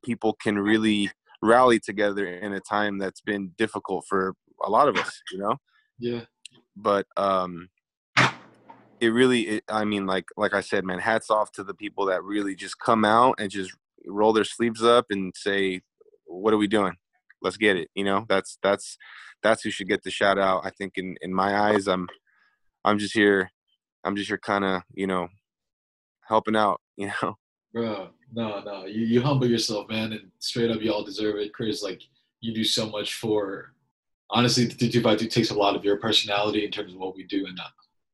people 0.06 0.34
can 0.42 0.58
really 0.58 1.12
rally 1.42 1.80
together 1.80 2.26
in 2.26 2.54
a 2.54 2.60
time 2.62 2.98
that's 2.98 3.22
been 3.22 3.52
difficult 3.58 4.06
for 4.08 4.34
a 4.64 4.70
lot 4.70 4.88
of 4.88 4.96
us 4.98 5.22
you 5.32 5.38
know? 5.38 5.58
Yeah. 6.00 6.22
But 6.76 7.06
um 7.18 7.70
it 9.00 9.10
really 9.10 9.42
it, 9.42 9.64
i 9.70 9.84
mean 9.84 10.06
like 10.06 10.26
like 10.38 10.54
i 10.54 10.62
said 10.62 10.86
man 10.86 11.00
hats 11.00 11.30
off 11.30 11.52
to 11.52 11.64
the 11.64 11.74
people 11.74 12.06
that 12.06 12.24
really 12.24 12.56
just 12.56 12.80
come 12.80 13.06
out 13.06 13.36
and 13.40 13.52
just 13.52 13.74
roll 14.08 14.34
their 14.34 14.44
sleeves 14.44 14.84
up 14.84 15.06
and 15.10 15.34
say 15.36 15.82
what 16.26 16.54
are 16.54 16.58
we 16.58 16.68
doing 16.68 16.96
let's 17.42 17.58
get 17.58 17.78
it 17.78 17.90
you 17.96 18.04
know 18.04 18.26
that's 18.30 18.58
that's 18.64 18.98
that's 19.42 19.64
who 19.64 19.70
should 19.70 19.88
get 19.88 20.04
the 20.04 20.12
shout 20.12 20.40
out 20.40 20.66
i 20.66 20.70
think 20.70 20.94
in 20.98 21.16
in 21.22 21.34
my 21.34 21.72
eyes 21.72 21.88
i'm 21.88 22.08
i'm 22.86 22.98
just 22.98 23.14
here 23.14 23.52
i'm 24.04 24.16
just 24.16 24.30
here 24.30 24.38
kind 24.38 24.64
of 24.64 24.82
you 24.94 25.08
know 25.08 25.28
helping 26.28 26.56
out 26.56 26.80
you 26.98 27.12
know 27.22 27.38
Bro, 27.74 28.10
no, 28.32 28.62
no. 28.62 28.86
You, 28.86 29.06
you 29.06 29.22
humble 29.22 29.50
yourself, 29.50 29.90
man, 29.90 30.14
and 30.14 30.30
straight 30.38 30.70
up, 30.70 30.82
y'all 30.82 31.04
deserve 31.04 31.38
it. 31.38 31.54
Chris, 31.54 31.82
like, 31.82 32.02
you 32.40 32.54
do 32.54 32.64
so 32.64 32.88
much 32.88 33.16
for. 33.16 33.73
Honestly, 34.34 34.66
the 34.66 34.90
252 34.90 35.30
takes 35.30 35.52
a 35.52 35.54
lot 35.54 35.76
of 35.76 35.86
your 35.86 35.98
personality 35.98 36.66
in 36.66 36.72
terms 36.72 36.94
of 36.94 37.00
what 37.00 37.16
we 37.16 37.24
do, 37.24 37.46
and 37.46 37.58
I 37.60 37.68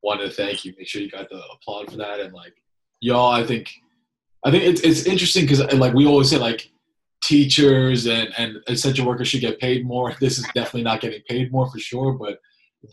wanted 0.03 0.25
to 0.25 0.31
thank 0.31 0.65
you. 0.65 0.73
Make 0.77 0.87
sure 0.87 1.01
you 1.01 1.09
got 1.09 1.29
the 1.29 1.41
applaud 1.53 1.89
for 1.89 1.97
that, 1.97 2.19
and 2.19 2.33
like, 2.33 2.53
y'all, 2.99 3.31
I 3.31 3.45
think, 3.45 3.71
I 4.43 4.51
think 4.51 4.63
it's 4.63 4.81
it's 4.81 5.05
interesting 5.05 5.45
because 5.45 5.61
like 5.73 5.93
we 5.93 6.05
always 6.05 6.29
say, 6.29 6.37
like, 6.37 6.69
teachers 7.23 8.05
and 8.05 8.33
and 8.37 8.57
essential 8.67 9.05
workers 9.05 9.29
should 9.29 9.41
get 9.41 9.59
paid 9.59 9.85
more. 9.85 10.13
This 10.19 10.37
is 10.37 10.45
definitely 10.53 10.83
not 10.83 10.99
getting 11.01 11.21
paid 11.29 11.51
more 11.53 11.69
for 11.71 11.79
sure, 11.79 12.13
but 12.13 12.39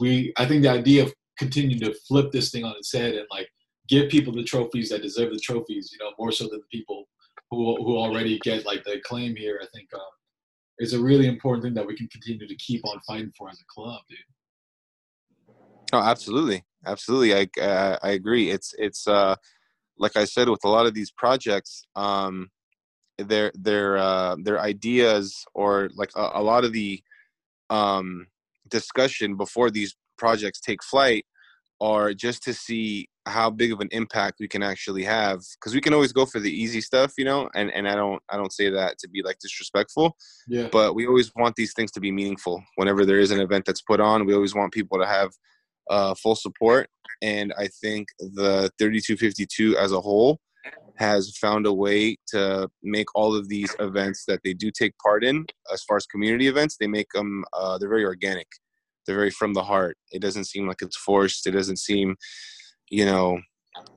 we, 0.00 0.32
I 0.36 0.46
think 0.46 0.62
the 0.62 0.70
idea 0.70 1.04
of 1.04 1.14
continuing 1.38 1.80
to 1.80 1.94
flip 2.06 2.30
this 2.32 2.50
thing 2.50 2.64
on 2.64 2.74
its 2.76 2.92
head 2.92 3.14
and 3.14 3.26
like 3.30 3.48
give 3.88 4.10
people 4.10 4.32
the 4.32 4.44
trophies 4.44 4.88
that 4.90 5.02
deserve 5.02 5.32
the 5.32 5.38
trophies, 5.38 5.90
you 5.92 5.98
know, 5.98 6.12
more 6.18 6.32
so 6.32 6.44
than 6.44 6.60
the 6.60 6.78
people 6.78 7.08
who 7.50 7.76
who 7.84 7.96
already 7.96 8.38
get 8.40 8.64
like 8.64 8.84
the 8.84 9.00
claim 9.04 9.34
here. 9.34 9.58
I 9.62 9.66
think 9.74 9.88
um, 9.94 10.00
is 10.78 10.92
a 10.92 11.00
really 11.00 11.26
important 11.26 11.64
thing 11.64 11.74
that 11.74 11.86
we 11.86 11.96
can 11.96 12.08
continue 12.08 12.46
to 12.46 12.56
keep 12.56 12.84
on 12.84 13.00
fighting 13.06 13.32
for 13.36 13.48
as 13.48 13.60
a 13.60 13.64
club, 13.68 14.00
dude. 14.08 14.18
Oh, 15.92 16.00
absolutely, 16.00 16.64
absolutely. 16.84 17.34
I 17.34 17.60
uh, 17.60 17.98
I 18.02 18.10
agree. 18.10 18.50
It's 18.50 18.74
it's 18.78 19.06
uh, 19.06 19.36
like 19.98 20.16
I 20.16 20.24
said 20.24 20.48
with 20.48 20.64
a 20.64 20.68
lot 20.68 20.86
of 20.86 20.94
these 20.94 21.10
projects, 21.10 21.84
um, 21.94 22.50
their 23.18 23.52
their 23.54 23.96
uh, 23.96 24.36
their 24.42 24.60
ideas 24.60 25.44
or 25.54 25.90
like 25.94 26.10
a, 26.16 26.30
a 26.34 26.42
lot 26.42 26.64
of 26.64 26.72
the 26.72 27.02
um, 27.70 28.26
discussion 28.68 29.36
before 29.36 29.70
these 29.70 29.96
projects 30.18 30.60
take 30.60 30.82
flight 30.82 31.24
are 31.80 32.14
just 32.14 32.42
to 32.44 32.54
see 32.54 33.08
how 33.26 33.50
big 33.50 33.72
of 33.72 33.80
an 33.80 33.88
impact 33.90 34.36
we 34.40 34.48
can 34.48 34.62
actually 34.62 35.02
have 35.02 35.40
because 35.58 35.74
we 35.74 35.80
can 35.80 35.92
always 35.92 36.12
go 36.12 36.24
for 36.24 36.38
the 36.40 36.50
easy 36.50 36.80
stuff 36.80 37.12
you 37.18 37.24
know 37.24 37.48
and 37.54 37.70
and 37.72 37.88
i 37.88 37.94
don't 37.94 38.22
i 38.30 38.36
don't 38.36 38.52
say 38.52 38.70
that 38.70 38.98
to 38.98 39.08
be 39.08 39.20
like 39.22 39.36
disrespectful 39.40 40.16
Yeah. 40.48 40.68
but 40.70 40.94
we 40.94 41.06
always 41.06 41.30
want 41.34 41.56
these 41.56 41.72
things 41.74 41.90
to 41.92 42.00
be 42.00 42.12
meaningful 42.12 42.62
whenever 42.76 43.04
there 43.04 43.18
is 43.18 43.30
an 43.32 43.40
event 43.40 43.64
that's 43.64 43.82
put 43.82 44.00
on 44.00 44.26
we 44.26 44.34
always 44.34 44.54
want 44.54 44.72
people 44.72 44.98
to 44.98 45.06
have 45.06 45.30
uh, 45.90 46.14
full 46.14 46.36
support 46.36 46.88
and 47.20 47.52
i 47.58 47.68
think 47.82 48.08
the 48.18 48.70
3252 48.78 49.76
as 49.76 49.92
a 49.92 50.00
whole 50.00 50.38
has 50.96 51.36
found 51.36 51.66
a 51.66 51.72
way 51.72 52.16
to 52.28 52.68
make 52.82 53.06
all 53.14 53.34
of 53.36 53.48
these 53.48 53.74
events 53.80 54.24
that 54.26 54.40
they 54.44 54.54
do 54.54 54.70
take 54.70 54.94
part 54.98 55.22
in 55.24 55.44
as 55.72 55.82
far 55.84 55.96
as 55.96 56.06
community 56.06 56.46
events 56.48 56.76
they 56.78 56.86
make 56.86 57.08
them 57.12 57.44
uh, 57.52 57.76
they're 57.78 57.88
very 57.88 58.04
organic 58.04 58.46
they're 59.06 59.16
very 59.16 59.30
from 59.30 59.54
the 59.54 59.62
heart. 59.62 59.96
It 60.12 60.20
doesn't 60.20 60.44
seem 60.44 60.66
like 60.66 60.82
it's 60.82 60.96
forced. 60.96 61.46
It 61.46 61.52
doesn't 61.52 61.78
seem 61.78 62.16
you 62.90 63.04
know 63.04 63.38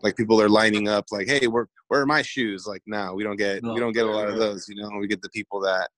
like 0.02 0.18
people 0.18 0.42
are 0.42 0.50
lining 0.50 0.90
up 0.90 1.06
like 1.12 1.28
hey 1.28 1.48
where 1.48 1.68
where 1.88 2.02
are 2.02 2.06
my 2.06 2.22
shoes? 2.22 2.66
Like 2.68 2.82
no 2.86 3.14
we 3.14 3.24
don't 3.24 3.38
get 3.38 3.64
we 3.64 3.80
don't 3.80 3.94
get 3.94 4.06
a 4.06 4.12
lot 4.12 4.30
of 4.30 4.38
those 4.38 4.68
you 4.68 4.82
know? 4.82 4.90
We 5.00 5.08
get 5.08 5.22
the 5.22 5.30
people 5.30 5.60
that 5.62 5.90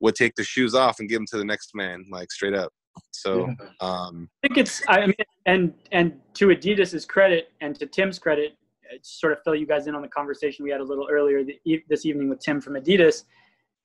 would 0.00 0.14
take 0.14 0.34
the 0.34 0.44
shoes 0.44 0.74
off 0.74 1.00
and 1.00 1.08
give 1.08 1.18
them 1.18 1.26
to 1.30 1.38
the 1.38 1.44
next 1.44 1.74
man 1.74 2.04
like 2.10 2.30
straight 2.30 2.54
up. 2.54 2.72
So 3.12 3.54
um 3.80 4.28
I 4.42 4.48
think 4.48 4.58
it's. 4.58 4.82
I 4.88 5.06
mean, 5.06 5.14
and 5.46 5.74
and 5.92 6.20
to 6.34 6.48
Adidas's 6.48 7.04
credit 7.04 7.52
and 7.60 7.78
to 7.78 7.86
Tim's 7.86 8.18
credit, 8.18 8.56
uh, 8.92 8.96
sort 9.02 9.32
of 9.32 9.38
fill 9.44 9.54
you 9.54 9.66
guys 9.66 9.86
in 9.86 9.94
on 9.94 10.02
the 10.02 10.08
conversation 10.08 10.64
we 10.64 10.70
had 10.70 10.80
a 10.80 10.84
little 10.84 11.08
earlier 11.10 11.44
e- 11.64 11.82
this 11.88 12.06
evening 12.06 12.28
with 12.28 12.40
Tim 12.40 12.60
from 12.60 12.74
Adidas. 12.74 13.24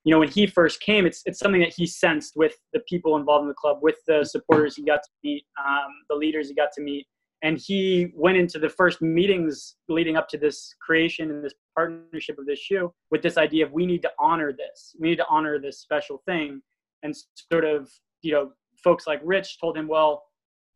You 0.06 0.12
know, 0.12 0.20
when 0.20 0.28
he 0.28 0.46
first 0.46 0.80
came, 0.80 1.04
it's 1.04 1.22
it's 1.26 1.40
something 1.40 1.60
that 1.60 1.74
he 1.76 1.84
sensed 1.84 2.34
with 2.36 2.54
the 2.72 2.80
people 2.88 3.16
involved 3.16 3.42
in 3.42 3.48
the 3.48 3.54
club, 3.54 3.78
with 3.82 3.96
the 4.06 4.24
supporters 4.24 4.76
he 4.76 4.84
got 4.84 5.00
to 5.02 5.10
meet, 5.24 5.44
um, 5.58 5.88
the 6.08 6.14
leaders 6.14 6.48
he 6.48 6.54
got 6.54 6.70
to 6.76 6.80
meet, 6.80 7.06
and 7.42 7.58
he 7.58 8.12
went 8.14 8.36
into 8.36 8.60
the 8.60 8.68
first 8.68 9.02
meetings 9.02 9.74
leading 9.88 10.16
up 10.16 10.28
to 10.28 10.38
this 10.38 10.72
creation 10.80 11.30
and 11.32 11.44
this 11.44 11.54
partnership 11.74 12.38
of 12.38 12.46
this 12.46 12.60
shoe 12.60 12.92
with 13.10 13.20
this 13.20 13.36
idea 13.36 13.66
of 13.66 13.72
we 13.72 13.84
need 13.84 14.00
to 14.02 14.10
honor 14.20 14.52
this, 14.52 14.94
we 15.00 15.08
need 15.10 15.16
to 15.16 15.26
honor 15.28 15.58
this 15.58 15.80
special 15.80 16.22
thing, 16.24 16.62
and 17.02 17.12
sort 17.52 17.64
of 17.64 17.90
you 18.22 18.32
know 18.32 18.52
folks 18.84 19.08
like 19.08 19.20
Rich 19.24 19.58
told 19.60 19.76
him, 19.76 19.88
well, 19.88 20.22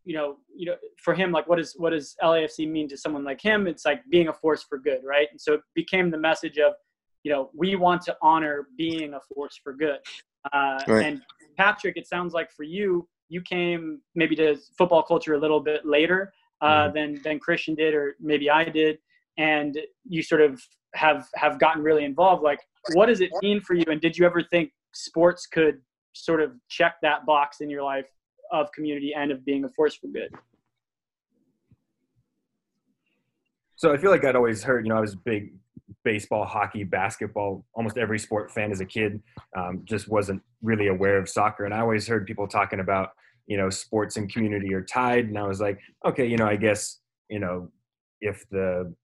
you 0.05 0.15
know, 0.15 0.39
you 0.53 0.67
know, 0.67 0.77
for 0.97 1.15
him, 1.15 1.31
like, 1.31 1.49
what 1.49 1.61
is 1.61 1.75
what 1.77 1.91
does 1.91 2.17
LAFC 2.23 2.69
mean 2.69 2.89
to 2.89 2.97
someone 2.97 3.25
like 3.25 3.41
him? 3.41 3.67
It's 3.67 3.85
like 3.85 4.03
being 4.11 4.29
a 4.29 4.33
force 4.33 4.65
for 4.69 4.79
good, 4.79 5.01
right? 5.05 5.29
And 5.31 5.41
so 5.41 5.55
it 5.55 5.61
became 5.75 6.11
the 6.11 6.19
message 6.19 6.59
of, 6.59 6.73
you 7.23 7.33
know, 7.33 7.51
we 7.55 7.77
want 7.77 8.03
to 8.03 8.17
honor 8.23 8.69
being 8.77 9.15
a 9.15 9.21
force 9.35 9.59
for 9.63 9.73
good. 9.73 9.99
Uh, 10.53 10.81
Right. 10.87 11.07
And 11.07 11.23
Patrick, 11.57 11.97
it 11.97 12.07
sounds 12.07 12.33
like 12.33 12.51
for 12.51 12.63
you, 12.63 13.07
you 13.29 13.43
came 13.43 14.01
maybe 14.15 14.35
to 14.37 14.57
football 14.77 15.03
culture 15.03 15.35
a 15.35 15.39
little 15.39 15.61
bit 15.61 15.85
later 15.85 16.33
uh, 16.61 16.89
than 16.91 17.21
than 17.23 17.39
Christian 17.39 17.75
did, 17.75 17.95
or 17.95 18.17
maybe 18.21 18.51
I 18.51 18.65
did, 18.65 18.99
and 19.39 19.79
you 20.09 20.23
sort 20.23 20.41
of 20.41 20.63
have 20.95 21.29
have 21.35 21.59
gotten 21.59 21.83
really 21.83 22.05
involved. 22.05 22.43
Like, 22.43 22.61
what 22.93 23.07
does 23.07 23.21
it 23.21 23.31
mean 23.43 23.61
for 23.61 23.75
you? 23.75 23.85
And 23.89 24.01
did 24.01 24.19
you 24.19 24.27
ever 24.27 24.43
think 24.43 24.73
sports 24.93 25.47
could 25.47 25.81
sort 26.13 26.43
of 26.43 26.53
check 26.69 26.97
that 27.03 27.25
box 27.25 27.61
in 27.61 27.71
your 27.71 27.83
life 27.83 28.09
of 28.53 28.71
community 28.73 29.15
and 29.15 29.31
of 29.31 29.45
being 29.45 29.65
a 29.65 29.69
force 29.69 29.95
for 29.95 30.09
good? 30.09 30.35
So 33.77 33.93
I 33.93 33.97
feel 33.97 34.11
like 34.11 34.25
I'd 34.25 34.37
always 34.37 34.63
heard, 34.63 34.85
you 34.85 34.91
know, 34.91 34.99
I 34.99 35.01
was 35.01 35.15
a 35.15 35.19
big 35.19 35.55
baseball, 36.05 36.45
hockey, 36.45 36.85
basketball, 36.85 37.65
almost 37.75 37.99
every 37.99 38.19
sport 38.19 38.51
fan 38.51 38.73
as 38.73 38.81
a 38.81 38.87
kid. 38.87 39.23
Um, 39.57 39.83
just 39.85 40.09
wasn't 40.09 40.43
really 40.63 40.89
aware 40.89 41.19
of 41.19 41.29
soccer, 41.29 41.65
and 41.65 41.75
I 41.75 41.81
always 41.81 42.07
heard 42.07 42.27
people 42.27 42.47
talking 42.47 42.81
about, 42.81 43.11
you 43.47 43.57
know, 43.57 43.71
sports 43.71 44.17
and 44.17 44.33
community 44.33 44.73
are 44.75 44.83
tied. 44.83 45.27
And 45.27 45.39
I 45.39 45.47
was 45.47 45.61
like, 45.61 45.79
okay, 46.05 46.27
you 46.27 46.37
know, 46.37 46.47
I 46.47 46.57
guess, 46.57 47.01
you 47.29 47.39
know, 47.39 47.71
if 48.21 48.49
the 48.51 48.95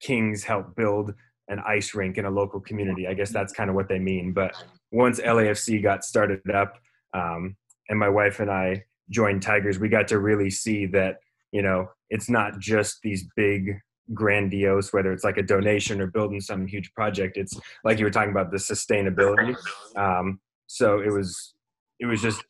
Kings 0.00 0.44
help 0.44 0.74
build 0.76 1.14
an 1.48 1.60
ice 1.66 1.94
rink 1.94 2.18
in 2.18 2.24
a 2.24 2.30
local 2.30 2.60
community, 2.60 3.06
I 3.06 3.14
guess 3.14 3.30
that's 3.30 3.52
kind 3.52 3.70
of 3.70 3.76
what 3.76 3.88
they 3.88 3.98
mean. 3.98 4.32
But 4.32 4.54
once 4.90 5.20
LAFC 5.20 5.82
got 5.82 6.04
started 6.04 6.40
up, 6.50 6.78
um, 7.14 7.56
and 7.88 7.98
my 7.98 8.08
wife 8.08 8.40
and 8.40 8.50
I 8.50 8.84
joined 9.10 9.42
Tigers, 9.42 9.78
we 9.78 9.88
got 9.88 10.08
to 10.08 10.18
really 10.18 10.50
see 10.50 10.86
that, 10.86 11.18
you 11.52 11.62
know, 11.62 11.88
it's 12.10 12.28
not 12.28 12.58
just 12.58 12.98
these 13.02 13.26
big 13.36 13.80
grandiose 14.14 14.92
whether 14.92 15.12
it's 15.12 15.24
like 15.24 15.36
a 15.36 15.42
donation 15.42 16.00
or 16.00 16.06
building 16.06 16.40
some 16.40 16.66
huge 16.66 16.92
project 16.94 17.36
it's 17.36 17.58
like 17.84 17.98
you 17.98 18.04
were 18.04 18.10
talking 18.10 18.30
about 18.30 18.50
the 18.50 18.56
sustainability 18.56 19.56
um, 19.96 20.38
so 20.66 21.00
it 21.00 21.10
was 21.10 21.54
it 22.00 22.06
was 22.06 22.22
just 22.22 22.42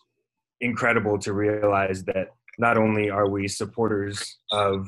incredible 0.60 1.18
to 1.18 1.32
realize 1.32 2.04
that 2.04 2.28
not 2.58 2.76
only 2.76 3.10
are 3.10 3.28
we 3.28 3.46
supporters 3.48 4.38
of 4.50 4.86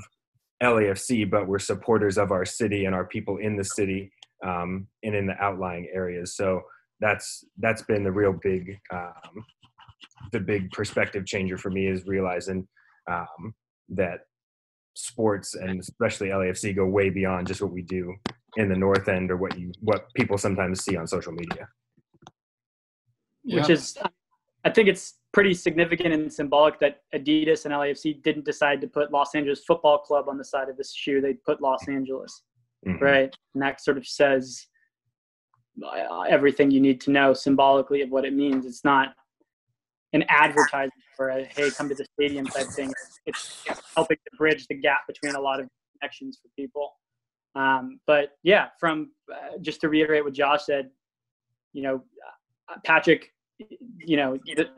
LAFC, 0.62 1.30
but 1.30 1.46
we're 1.46 1.58
supporters 1.58 2.18
of 2.18 2.32
our 2.32 2.44
city 2.44 2.86
and 2.86 2.94
our 2.94 3.06
people 3.06 3.36
in 3.38 3.56
the 3.56 3.64
city 3.64 4.10
um, 4.44 4.86
and 5.02 5.14
in 5.14 5.26
the 5.26 5.36
outlying 5.42 5.88
areas. 5.92 6.34
So 6.34 6.62
that's 7.00 7.44
that's 7.58 7.82
been 7.82 8.02
the 8.02 8.10
real 8.10 8.32
big 8.32 8.78
um, 8.92 9.44
the 10.32 10.40
big 10.40 10.70
perspective 10.72 11.26
changer 11.26 11.56
for 11.56 11.70
me 11.70 11.86
is 11.86 12.06
realizing 12.06 12.66
um, 13.10 13.54
that 13.90 14.20
sports 14.94 15.54
and 15.54 15.80
especially 15.80 16.28
LAFC 16.28 16.74
go 16.74 16.86
way 16.86 17.08
beyond 17.10 17.46
just 17.46 17.60
what 17.62 17.72
we 17.72 17.82
do 17.82 18.14
in 18.56 18.68
the 18.68 18.76
north 18.76 19.08
end 19.08 19.30
or 19.30 19.36
what 19.36 19.56
you 19.58 19.70
what 19.80 20.06
people 20.14 20.36
sometimes 20.38 20.82
see 20.84 20.96
on 20.96 21.06
social 21.06 21.32
media. 21.32 21.68
which 23.44 23.70
is 23.70 23.96
I 24.64 24.70
think 24.70 24.88
it's 24.88 25.14
pretty 25.32 25.54
significant 25.54 26.12
and 26.14 26.32
symbolic 26.32 26.80
that 26.80 27.02
Adidas 27.14 27.64
and 27.64 27.72
LAFC 27.72 28.22
didn't 28.22 28.44
decide 28.44 28.80
to 28.80 28.88
put 28.88 29.12
Los 29.12 29.34
Angeles 29.34 29.62
Football 29.64 29.98
Club 29.98 30.28
on 30.28 30.36
the 30.36 30.44
side 30.44 30.68
of 30.68 30.76
this 30.76 30.92
shoe. 30.94 31.20
They 31.20 31.34
put 31.34 31.60
Los 31.62 31.86
Angeles, 31.88 32.42
Mhm. 32.86 33.00
right? 33.00 33.36
And 33.54 33.62
that 33.62 33.80
sort 33.80 33.98
of 33.98 34.06
says 34.06 34.66
uh, 35.84 36.22
everything 36.22 36.72
you 36.72 36.80
need 36.80 37.00
to 37.02 37.12
know 37.12 37.32
symbolically 37.32 38.02
of 38.02 38.10
what 38.10 38.24
it 38.24 38.32
means. 38.34 38.66
It's 38.66 38.84
not 38.84 39.14
an 40.12 40.24
advertisement 40.28 41.02
for 41.16 41.30
a 41.30 41.44
hey, 41.44 41.70
come 41.70 41.88
to 41.88 41.94
the 41.94 42.06
stadium 42.14 42.46
type 42.46 42.66
thing. 42.68 42.92
It's, 43.26 43.64
helping 43.94 44.16
to 44.16 44.36
bridge 44.36 44.66
the 44.68 44.74
gap 44.74 45.00
between 45.06 45.34
a 45.34 45.40
lot 45.40 45.60
of 45.60 45.68
connections 45.98 46.38
for 46.40 46.48
people. 46.56 46.92
Um, 47.54 48.00
but 48.06 48.30
yeah, 48.42 48.68
from 48.78 49.10
uh, 49.32 49.58
just 49.60 49.80
to 49.80 49.88
reiterate 49.88 50.24
what 50.24 50.32
Josh 50.32 50.64
said, 50.64 50.90
you 51.72 51.82
know, 51.82 52.02
uh, 52.68 52.76
Patrick, 52.84 53.32
you 53.98 54.16
know, 54.16 54.38
the, 54.44 54.68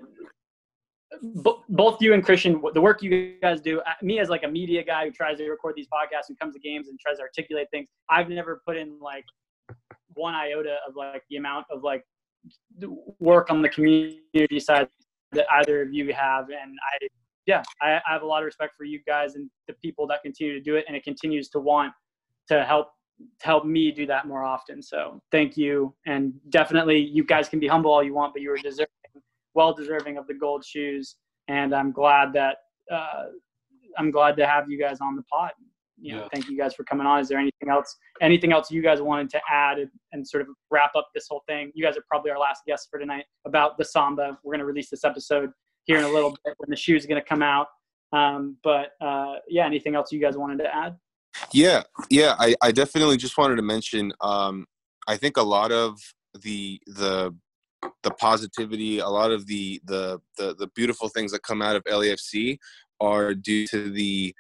bo- 1.22 1.62
both 1.68 2.00
you 2.00 2.14
and 2.14 2.24
Christian, 2.24 2.62
the 2.72 2.80
work 2.80 3.02
you 3.02 3.34
guys 3.42 3.60
do, 3.60 3.80
uh, 3.80 3.92
me 4.02 4.18
as 4.18 4.28
like 4.28 4.44
a 4.44 4.48
media 4.48 4.82
guy 4.82 5.04
who 5.04 5.10
tries 5.10 5.38
to 5.38 5.48
record 5.50 5.74
these 5.76 5.86
podcasts 5.86 6.28
and 6.28 6.38
comes 6.38 6.54
to 6.54 6.60
games 6.60 6.88
and 6.88 6.98
tries 6.98 7.16
to 7.16 7.22
articulate 7.22 7.68
things, 7.70 7.88
I've 8.08 8.28
never 8.28 8.62
put 8.66 8.76
in 8.76 8.98
like 9.00 9.24
one 10.14 10.34
iota 10.34 10.78
of 10.88 10.96
like 10.96 11.22
the 11.30 11.36
amount 11.36 11.66
of 11.70 11.82
like 11.82 12.04
work 13.18 13.50
on 13.50 13.60
the 13.62 13.68
community 13.68 14.58
side 14.58 14.88
that 15.32 15.46
either 15.58 15.82
of 15.82 15.92
you 15.92 16.12
have. 16.12 16.46
And 16.46 16.76
I, 16.92 17.06
yeah, 17.46 17.62
I, 17.80 17.94
I 17.96 18.12
have 18.12 18.22
a 18.22 18.26
lot 18.26 18.42
of 18.42 18.46
respect 18.46 18.74
for 18.76 18.84
you 18.84 19.00
guys 19.06 19.34
and 19.34 19.50
the 19.68 19.74
people 19.74 20.06
that 20.08 20.22
continue 20.22 20.54
to 20.54 20.60
do 20.60 20.76
it. 20.76 20.84
And 20.88 20.96
it 20.96 21.04
continues 21.04 21.48
to 21.50 21.60
want 21.60 21.92
to 22.48 22.64
help 22.64 22.88
to 23.38 23.46
help 23.46 23.66
me 23.66 23.90
do 23.90 24.06
that 24.06 24.26
more 24.26 24.44
often. 24.44 24.82
So 24.82 25.20
thank 25.30 25.56
you. 25.56 25.94
And 26.06 26.32
definitely 26.48 26.98
you 26.98 27.22
guys 27.22 27.48
can 27.48 27.60
be 27.60 27.66
humble 27.66 27.92
all 27.92 28.02
you 28.02 28.14
want, 28.14 28.32
but 28.32 28.40
you 28.40 28.48
were 28.48 28.56
deserving, 28.56 28.88
well 29.54 29.74
deserving 29.74 30.16
of 30.16 30.26
the 30.26 30.34
gold 30.34 30.64
shoes. 30.64 31.16
And 31.48 31.74
I'm 31.74 31.92
glad 31.92 32.32
that, 32.32 32.56
uh, 32.90 33.24
I'm 33.98 34.10
glad 34.10 34.36
to 34.38 34.46
have 34.46 34.70
you 34.70 34.78
guys 34.78 35.02
on 35.02 35.16
the 35.16 35.22
pod. 35.24 35.50
You 36.00 36.14
know, 36.14 36.22
Yeah. 36.22 36.28
thank 36.32 36.48
you 36.48 36.56
guys 36.56 36.74
for 36.74 36.84
coming 36.84 37.06
on. 37.06 37.20
Is 37.20 37.28
there 37.28 37.38
anything 37.38 37.68
else, 37.68 37.96
anything 38.20 38.52
else 38.52 38.70
you 38.70 38.82
guys 38.82 39.00
wanted 39.02 39.28
to 39.30 39.40
add 39.50 39.78
and, 39.78 39.90
and 40.12 40.26
sort 40.26 40.42
of 40.42 40.48
wrap 40.70 40.92
up 40.96 41.08
this 41.14 41.26
whole 41.28 41.42
thing? 41.48 41.70
You 41.74 41.84
guys 41.84 41.96
are 41.96 42.04
probably 42.08 42.30
our 42.30 42.38
last 42.38 42.62
guests 42.66 42.88
for 42.90 42.98
tonight 42.98 43.24
about 43.46 43.76
the 43.78 43.84
Samba. 43.84 44.38
We're 44.42 44.52
going 44.52 44.60
to 44.60 44.64
release 44.66 44.90
this 44.90 45.04
episode 45.04 45.50
here 45.84 45.98
in 45.98 46.04
a 46.04 46.08
little 46.08 46.30
bit 46.44 46.54
when 46.58 46.70
the 46.70 46.76
shoe's 46.76 47.06
going 47.06 47.20
to 47.20 47.26
come 47.26 47.42
out. 47.42 47.66
Um, 48.12 48.56
but 48.64 48.92
uh, 49.00 49.34
yeah, 49.48 49.66
anything 49.66 49.94
else 49.94 50.10
you 50.12 50.20
guys 50.20 50.36
wanted 50.36 50.58
to 50.64 50.74
add? 50.74 50.96
Yeah, 51.52 51.82
yeah. 52.10 52.34
I, 52.38 52.54
I 52.62 52.72
definitely 52.72 53.16
just 53.16 53.38
wanted 53.38 53.56
to 53.56 53.62
mention. 53.62 54.12
Um, 54.20 54.66
I 55.06 55.16
think 55.16 55.36
a 55.36 55.42
lot 55.42 55.70
of 55.70 55.96
the 56.42 56.80
the 56.86 57.34
the 58.02 58.10
positivity, 58.10 58.98
a 58.98 59.08
lot 59.08 59.30
of 59.30 59.46
the 59.46 59.80
the 59.84 60.20
the, 60.38 60.54
the 60.56 60.66
beautiful 60.74 61.08
things 61.08 61.30
that 61.32 61.42
come 61.42 61.62
out 61.62 61.76
of 61.76 61.84
LAFC 61.84 62.58
are 63.00 63.32
due 63.34 63.66
to 63.68 63.90
the 63.90 64.34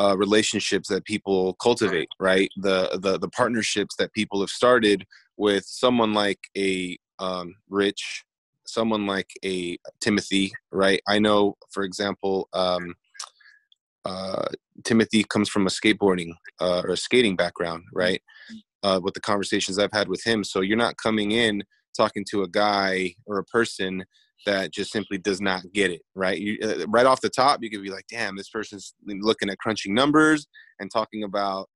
uh, 0.00 0.16
relationships 0.16 0.88
that 0.88 1.04
people 1.04 1.54
cultivate. 1.54 2.08
Right, 2.18 2.50
the 2.56 2.98
the 3.00 3.18
the 3.18 3.28
partnerships 3.28 3.96
that 3.96 4.12
people 4.12 4.40
have 4.40 4.50
started 4.50 5.06
with 5.36 5.64
someone 5.64 6.12
like 6.14 6.40
a 6.56 6.98
um, 7.18 7.54
Rich, 7.68 8.24
someone 8.66 9.06
like 9.06 9.30
a 9.44 9.78
Timothy. 10.00 10.52
Right, 10.72 11.00
I 11.06 11.18
know, 11.18 11.56
for 11.70 11.84
example. 11.84 12.48
Um, 12.52 12.94
uh, 14.06 14.46
Timothy 14.82 15.22
comes 15.24 15.50
from 15.50 15.66
a 15.66 15.70
skateboarding 15.70 16.30
uh, 16.58 16.80
or 16.84 16.92
a 16.92 16.96
skating 16.96 17.36
background, 17.36 17.84
right? 17.92 18.22
Uh, 18.82 18.98
with 19.02 19.12
the 19.12 19.20
conversations 19.20 19.78
I've 19.78 19.92
had 19.92 20.08
with 20.08 20.24
him, 20.24 20.42
so 20.42 20.62
you're 20.62 20.78
not 20.78 20.96
coming 20.96 21.32
in 21.32 21.62
talking 21.94 22.24
to 22.30 22.42
a 22.42 22.48
guy 22.48 23.14
or 23.26 23.38
a 23.38 23.44
person 23.44 24.04
that 24.46 24.72
just 24.72 24.90
simply 24.92 25.18
does 25.18 25.40
not 25.40 25.62
get 25.72 25.90
it, 25.90 26.02
right? 26.14 26.38
You, 26.38 26.58
uh, 26.62 26.86
right 26.88 27.06
off 27.06 27.20
the 27.20 27.28
top, 27.30 27.60
you 27.62 27.70
could 27.70 27.82
be 27.82 27.90
like, 27.90 28.06
"Damn, 28.10 28.36
this 28.36 28.48
person's 28.48 28.94
looking 29.06 29.50
at 29.50 29.58
crunching 29.58 29.94
numbers 29.94 30.46
and 30.78 30.90
talking 30.90 31.24
about, 31.24 31.68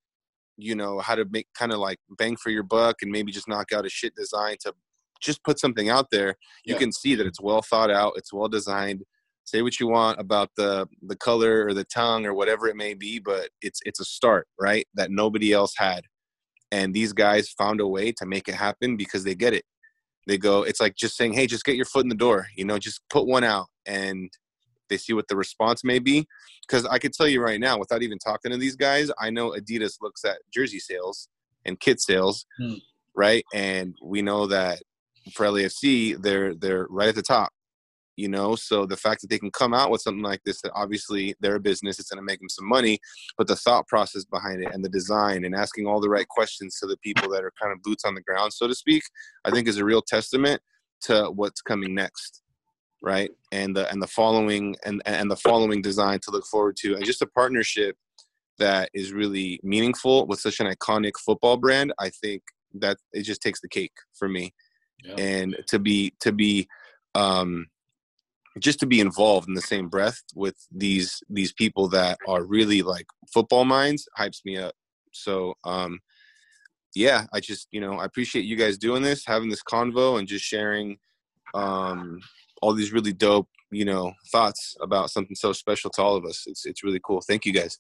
you 0.57 0.75
know, 0.75 1.01
how 1.01 1.15
to 1.15 1.25
make 1.31 1.49
kind 1.55 1.73
of 1.73 1.79
like 1.79 1.99
bang 2.19 2.37
for 2.37 2.51
your 2.51 2.63
buck 2.63 2.97
and 3.03 3.11
maybe 3.13 3.33
just 3.33 3.49
knock 3.49 3.73
out 3.73 3.87
a 3.87 3.91
shit 3.91 4.15
design 4.15 4.57
to 4.61 4.73
just 5.21 5.43
put 5.45 5.59
something 5.59 5.89
out 5.89 6.11
there." 6.11 6.37
You 6.65 6.75
Yeah. 6.75 6.79
can 6.81 6.93
see 6.93 7.15
that 7.17 7.27
it's 7.27 7.41
well 7.41 7.63
thought 7.63 7.91
out, 7.91 8.15
it's 8.17 8.33
well 8.33 8.49
designed. 8.49 9.05
Say 9.45 9.61
what 9.61 9.79
you 9.79 9.89
want 9.89 10.19
about 10.19 10.51
the 10.57 10.89
the 11.03 11.17
color 11.17 11.67
or 11.67 11.75
the 11.75 11.85
tongue 11.85 12.25
or 12.25 12.33
whatever 12.35 12.67
it 12.69 12.77
may 12.77 12.95
be, 12.95 13.19
but 13.19 13.51
it's 13.61 13.81
it's 13.85 14.01
a 14.01 14.05
start, 14.05 14.49
right? 14.59 14.87
That 14.95 15.11
nobody 15.11 15.53
else 15.53 15.75
had, 15.77 16.05
and 16.73 16.95
these 16.95 17.13
guys 17.13 17.51
found 17.51 17.81
a 17.81 17.87
way 17.87 18.11
to 18.13 18.25
make 18.27 18.49
it 18.49 18.55
happen 18.55 18.97
because 18.97 19.23
they 19.25 19.35
get 19.35 19.53
it 19.53 19.65
they 20.27 20.39
go 20.39 20.63
it's 20.63 20.81
like 20.81 20.95
just 20.97 21.17
saying 21.17 21.33
hey 21.33 21.47
just 21.47 21.65
get 21.65 21.77
your 21.77 21.85
foot 21.85 22.05
in 22.05 22.09
the 22.09 22.15
door 22.15 22.47
you 22.57 22.65
know 22.65 22.79
just 22.79 23.01
put 23.11 23.27
one 23.27 23.45
out 23.45 23.67
and 23.87 24.31
they 24.91 24.97
see 24.99 25.15
what 25.15 25.27
the 25.29 25.37
response 25.37 25.83
may 25.83 25.99
be. 25.99 26.27
Because 26.67 26.85
i 26.87 26.99
could 26.99 27.13
tell 27.13 27.29
you 27.29 27.43
right 27.43 27.61
now 27.61 27.79
without 27.79 28.03
even 28.03 28.19
talking 28.19 28.51
to 28.51 28.59
these 28.59 28.77
guys 28.77 29.11
i 29.21 29.31
know 29.31 29.51
adidas 29.51 29.97
looks 30.01 30.25
at 30.25 30.39
jersey 30.53 30.79
sales 30.79 31.29
and 31.65 31.79
kit 31.81 32.01
sales 32.01 32.47
Hmm. 32.59 32.75
right? 33.15 33.45
And 33.55 33.95
we 34.03 34.23
know 34.23 34.47
that 34.47 34.81
for 35.35 35.47
lafc 35.47 36.21
they're 36.23 36.55
they're 36.55 36.87
right 36.91 37.09
at 37.09 37.15
the 37.15 37.23
top 37.23 37.53
you 38.17 38.29
know? 38.29 38.55
So 38.55 38.87
the 38.87 38.97
fact 38.97 39.21
that 39.21 39.31
they 39.31 39.39
can 39.39 39.51
come 39.51 39.75
out 39.75 39.91
with 39.91 40.03
something 40.03 40.23
like 40.23 40.41
this 40.45 40.61
that 40.63 40.73
obviously 40.75 41.35
they're 41.41 41.57
a 41.57 41.61
business 41.61 41.99
it's 41.99 42.11
going 42.11 42.19
to 42.19 42.25
make 42.25 42.41
them 42.41 42.49
some 42.49 42.69
money 42.69 42.99
but 43.37 43.47
the 43.47 43.57
thought 43.57 43.87
process 43.87 44.25
behind 44.25 44.63
it 44.63 44.73
and 44.73 44.85
the 44.85 44.89
design 44.89 45.45
and 45.45 45.55
asking 45.55 45.87
all 45.87 46.01
the 46.01 46.09
right 46.09 46.29
questions 46.29 46.79
to 46.79 46.87
the 46.87 46.97
people 46.99 47.31
that 47.31 47.45
are 47.45 47.53
kind 47.61 47.73
of 47.73 47.83
boots 47.83 48.05
on 48.05 48.15
the 48.15 48.21
ground 48.23 48.53
so 48.53 48.67
to 48.67 48.75
speak 48.75 49.03
i 49.45 49.51
think 49.51 49.69
is 49.69 49.79
a 49.79 49.85
real 49.85 50.03
testament 50.03 50.61
to 51.01 51.31
what's 51.35 51.61
coming 51.61 51.95
next 51.95 52.43
right? 53.05 53.31
And 53.53 53.77
the 53.77 53.89
and 53.91 54.03
the 54.03 54.07
following 54.07 54.75
and 54.85 55.03
and 55.05 55.31
the 55.31 55.37
following 55.37 55.83
design 55.83 56.19
to 56.23 56.31
look 56.31 56.47
forward 56.47 56.77
to 56.79 56.95
and 56.97 57.05
just 57.05 57.23
a 57.23 57.27
partnership 57.27 57.97
that 58.59 58.89
is 58.95 59.13
really 59.13 59.61
meaningful 59.63 60.27
with 60.27 60.41
such 60.41 60.59
an 60.61 60.67
iconic 60.67 61.13
football 61.19 61.57
brand 61.57 61.93
i 61.99 62.09
think 62.09 62.43
that 62.73 62.97
it 63.13 63.23
just 63.23 63.43
takes 63.43 63.61
the 63.61 63.69
cake 63.69 63.93
for 64.15 64.29
me. 64.29 64.55
Yeah. 65.05 65.15
and 65.19 65.57
to 65.69 65.79
be 65.79 66.15
to 66.21 66.33
be 66.33 66.67
um 67.15 67.67
just 68.61 68.81
to 68.81 68.87
be 68.87 69.01
involved 69.01 69.49
in 69.49 69.55
the 69.55 69.61
same 69.61 69.89
breath 69.89 70.23
with 70.35 70.57
these 70.71 71.23
these 71.29 71.53
people 71.53 71.89
that 71.89 72.19
are 72.29 72.45
really 72.45 72.83
like 72.83 73.07
football 73.33 73.65
minds 73.65 74.09
hypes 74.19 74.45
me 74.45 74.57
up 74.57 74.75
so 75.13 75.55
um 75.65 75.99
yeah 76.95 77.27
i 77.33 77.41
just 77.41 77.67
you 77.71 77.81
know 77.81 77.95
i 77.95 78.05
appreciate 78.05 78.45
you 78.45 78.57
guys 78.57 78.79
doing 78.79 79.03
this 79.03 79.25
having 79.27 79.49
this 79.49 79.63
convo 79.63 80.19
and 80.19 80.29
just 80.29 80.45
sharing 80.45 80.97
um 81.55 82.21
all 82.63 82.73
these 82.73 82.93
really 82.93 83.13
dope 83.13 83.49
you 83.71 83.85
know 83.85 84.13
thoughts 84.31 84.77
about 84.81 85.11
something 85.11 85.35
so 85.35 85.53
special 85.53 85.91
to 85.91 86.03
all 86.03 86.17
of 86.17 86.25
us 86.25 86.45
it's 86.47 86.65
it's 86.67 86.85
really 86.85 87.01
cool 87.05 87.21
thank 87.21 87.45
you 87.45 87.53
guys 87.53 87.79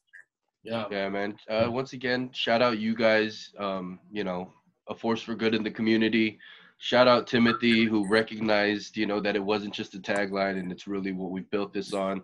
Yeah. 0.64 0.86
Yeah, 0.90 1.08
man. 1.10 1.36
Uh, 1.48 1.68
once 1.70 1.92
again, 1.92 2.30
shout 2.32 2.62
out 2.62 2.78
you 2.78 2.96
guys. 2.96 3.52
Um, 3.58 4.00
you 4.10 4.24
know, 4.24 4.50
a 4.88 4.94
force 4.94 5.22
for 5.22 5.34
good 5.34 5.54
in 5.54 5.62
the 5.62 5.70
community. 5.70 6.38
Shout 6.84 7.08
out 7.08 7.26
Timothy 7.26 7.86
who 7.86 8.06
recognized, 8.06 8.98
you 8.98 9.06
know, 9.06 9.18
that 9.18 9.36
it 9.36 9.42
wasn't 9.42 9.72
just 9.72 9.94
a 9.94 9.98
tagline 9.98 10.58
and 10.58 10.70
it's 10.70 10.86
really 10.86 11.12
what 11.12 11.30
we 11.30 11.40
built 11.40 11.72
this 11.72 11.94
on. 11.94 12.22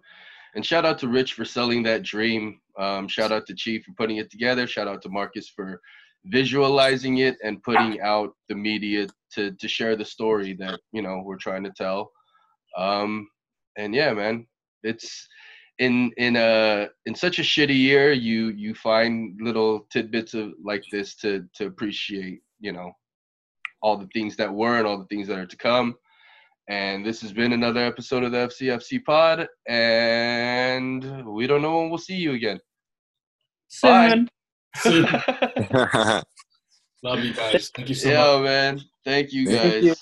And 0.54 0.66
shout 0.66 0.84
out 0.84 0.98
to 0.98 1.08
Rich 1.08 1.32
for 1.32 1.46
selling 1.46 1.82
that 1.84 2.02
dream. 2.02 2.60
Um, 2.78 3.08
shout 3.08 3.32
out 3.32 3.46
to 3.46 3.54
Chief 3.54 3.82
for 3.82 3.94
putting 3.94 4.18
it 4.18 4.30
together. 4.30 4.66
Shout 4.66 4.86
out 4.86 5.00
to 5.00 5.08
Marcus 5.08 5.48
for 5.48 5.80
visualizing 6.26 7.18
it 7.18 7.38
and 7.42 7.62
putting 7.62 8.02
out 8.02 8.34
the 8.50 8.54
media 8.54 9.06
to 9.32 9.52
to 9.52 9.66
share 9.66 9.96
the 9.96 10.04
story 10.04 10.52
that 10.60 10.78
you 10.92 11.00
know 11.00 11.22
we're 11.24 11.38
trying 11.38 11.64
to 11.64 11.72
tell. 11.74 12.12
Um, 12.76 13.30
and 13.78 13.94
yeah, 13.94 14.12
man, 14.12 14.46
it's 14.82 15.26
in 15.78 16.12
in 16.18 16.36
a 16.36 16.90
in 17.06 17.14
such 17.14 17.38
a 17.38 17.42
shitty 17.42 17.78
year 17.78 18.12
you 18.12 18.48
you 18.48 18.74
find 18.74 19.40
little 19.40 19.86
tidbits 19.90 20.34
of 20.34 20.52
like 20.62 20.84
this 20.92 21.14
to 21.16 21.46
to 21.54 21.64
appreciate 21.64 22.42
you 22.60 22.72
know 22.72 22.92
all 23.82 23.96
the 23.96 24.08
things 24.14 24.36
that 24.36 24.52
were 24.52 24.78
and 24.78 24.86
all 24.86 24.98
the 24.98 25.06
things 25.06 25.26
that 25.28 25.38
are 25.38 25.46
to 25.46 25.56
come 25.56 25.94
and 26.68 27.04
this 27.04 27.20
has 27.20 27.32
been 27.32 27.52
another 27.52 27.80
episode 27.84 28.22
of 28.22 28.32
the 28.32 28.38
fcfc 28.48 29.04
pod 29.04 29.46
and 29.68 31.24
we 31.26 31.46
don't 31.46 31.62
know 31.62 31.78
when 31.80 31.88
we'll 31.90 31.98
see 31.98 32.16
you 32.16 32.32
again 32.32 32.58
Soon. 33.68 34.28
Love 37.02 37.20
you 37.20 37.32
guys. 37.34 37.70
Thank 37.74 37.88
you 37.88 37.94
so 37.94 38.08
yeah 38.10 38.36
much. 38.36 38.44
man 38.44 38.80
thank 39.04 39.32
you 39.32 39.46
Thank 39.46 39.62
guys 39.72 39.84
you. 39.84 39.94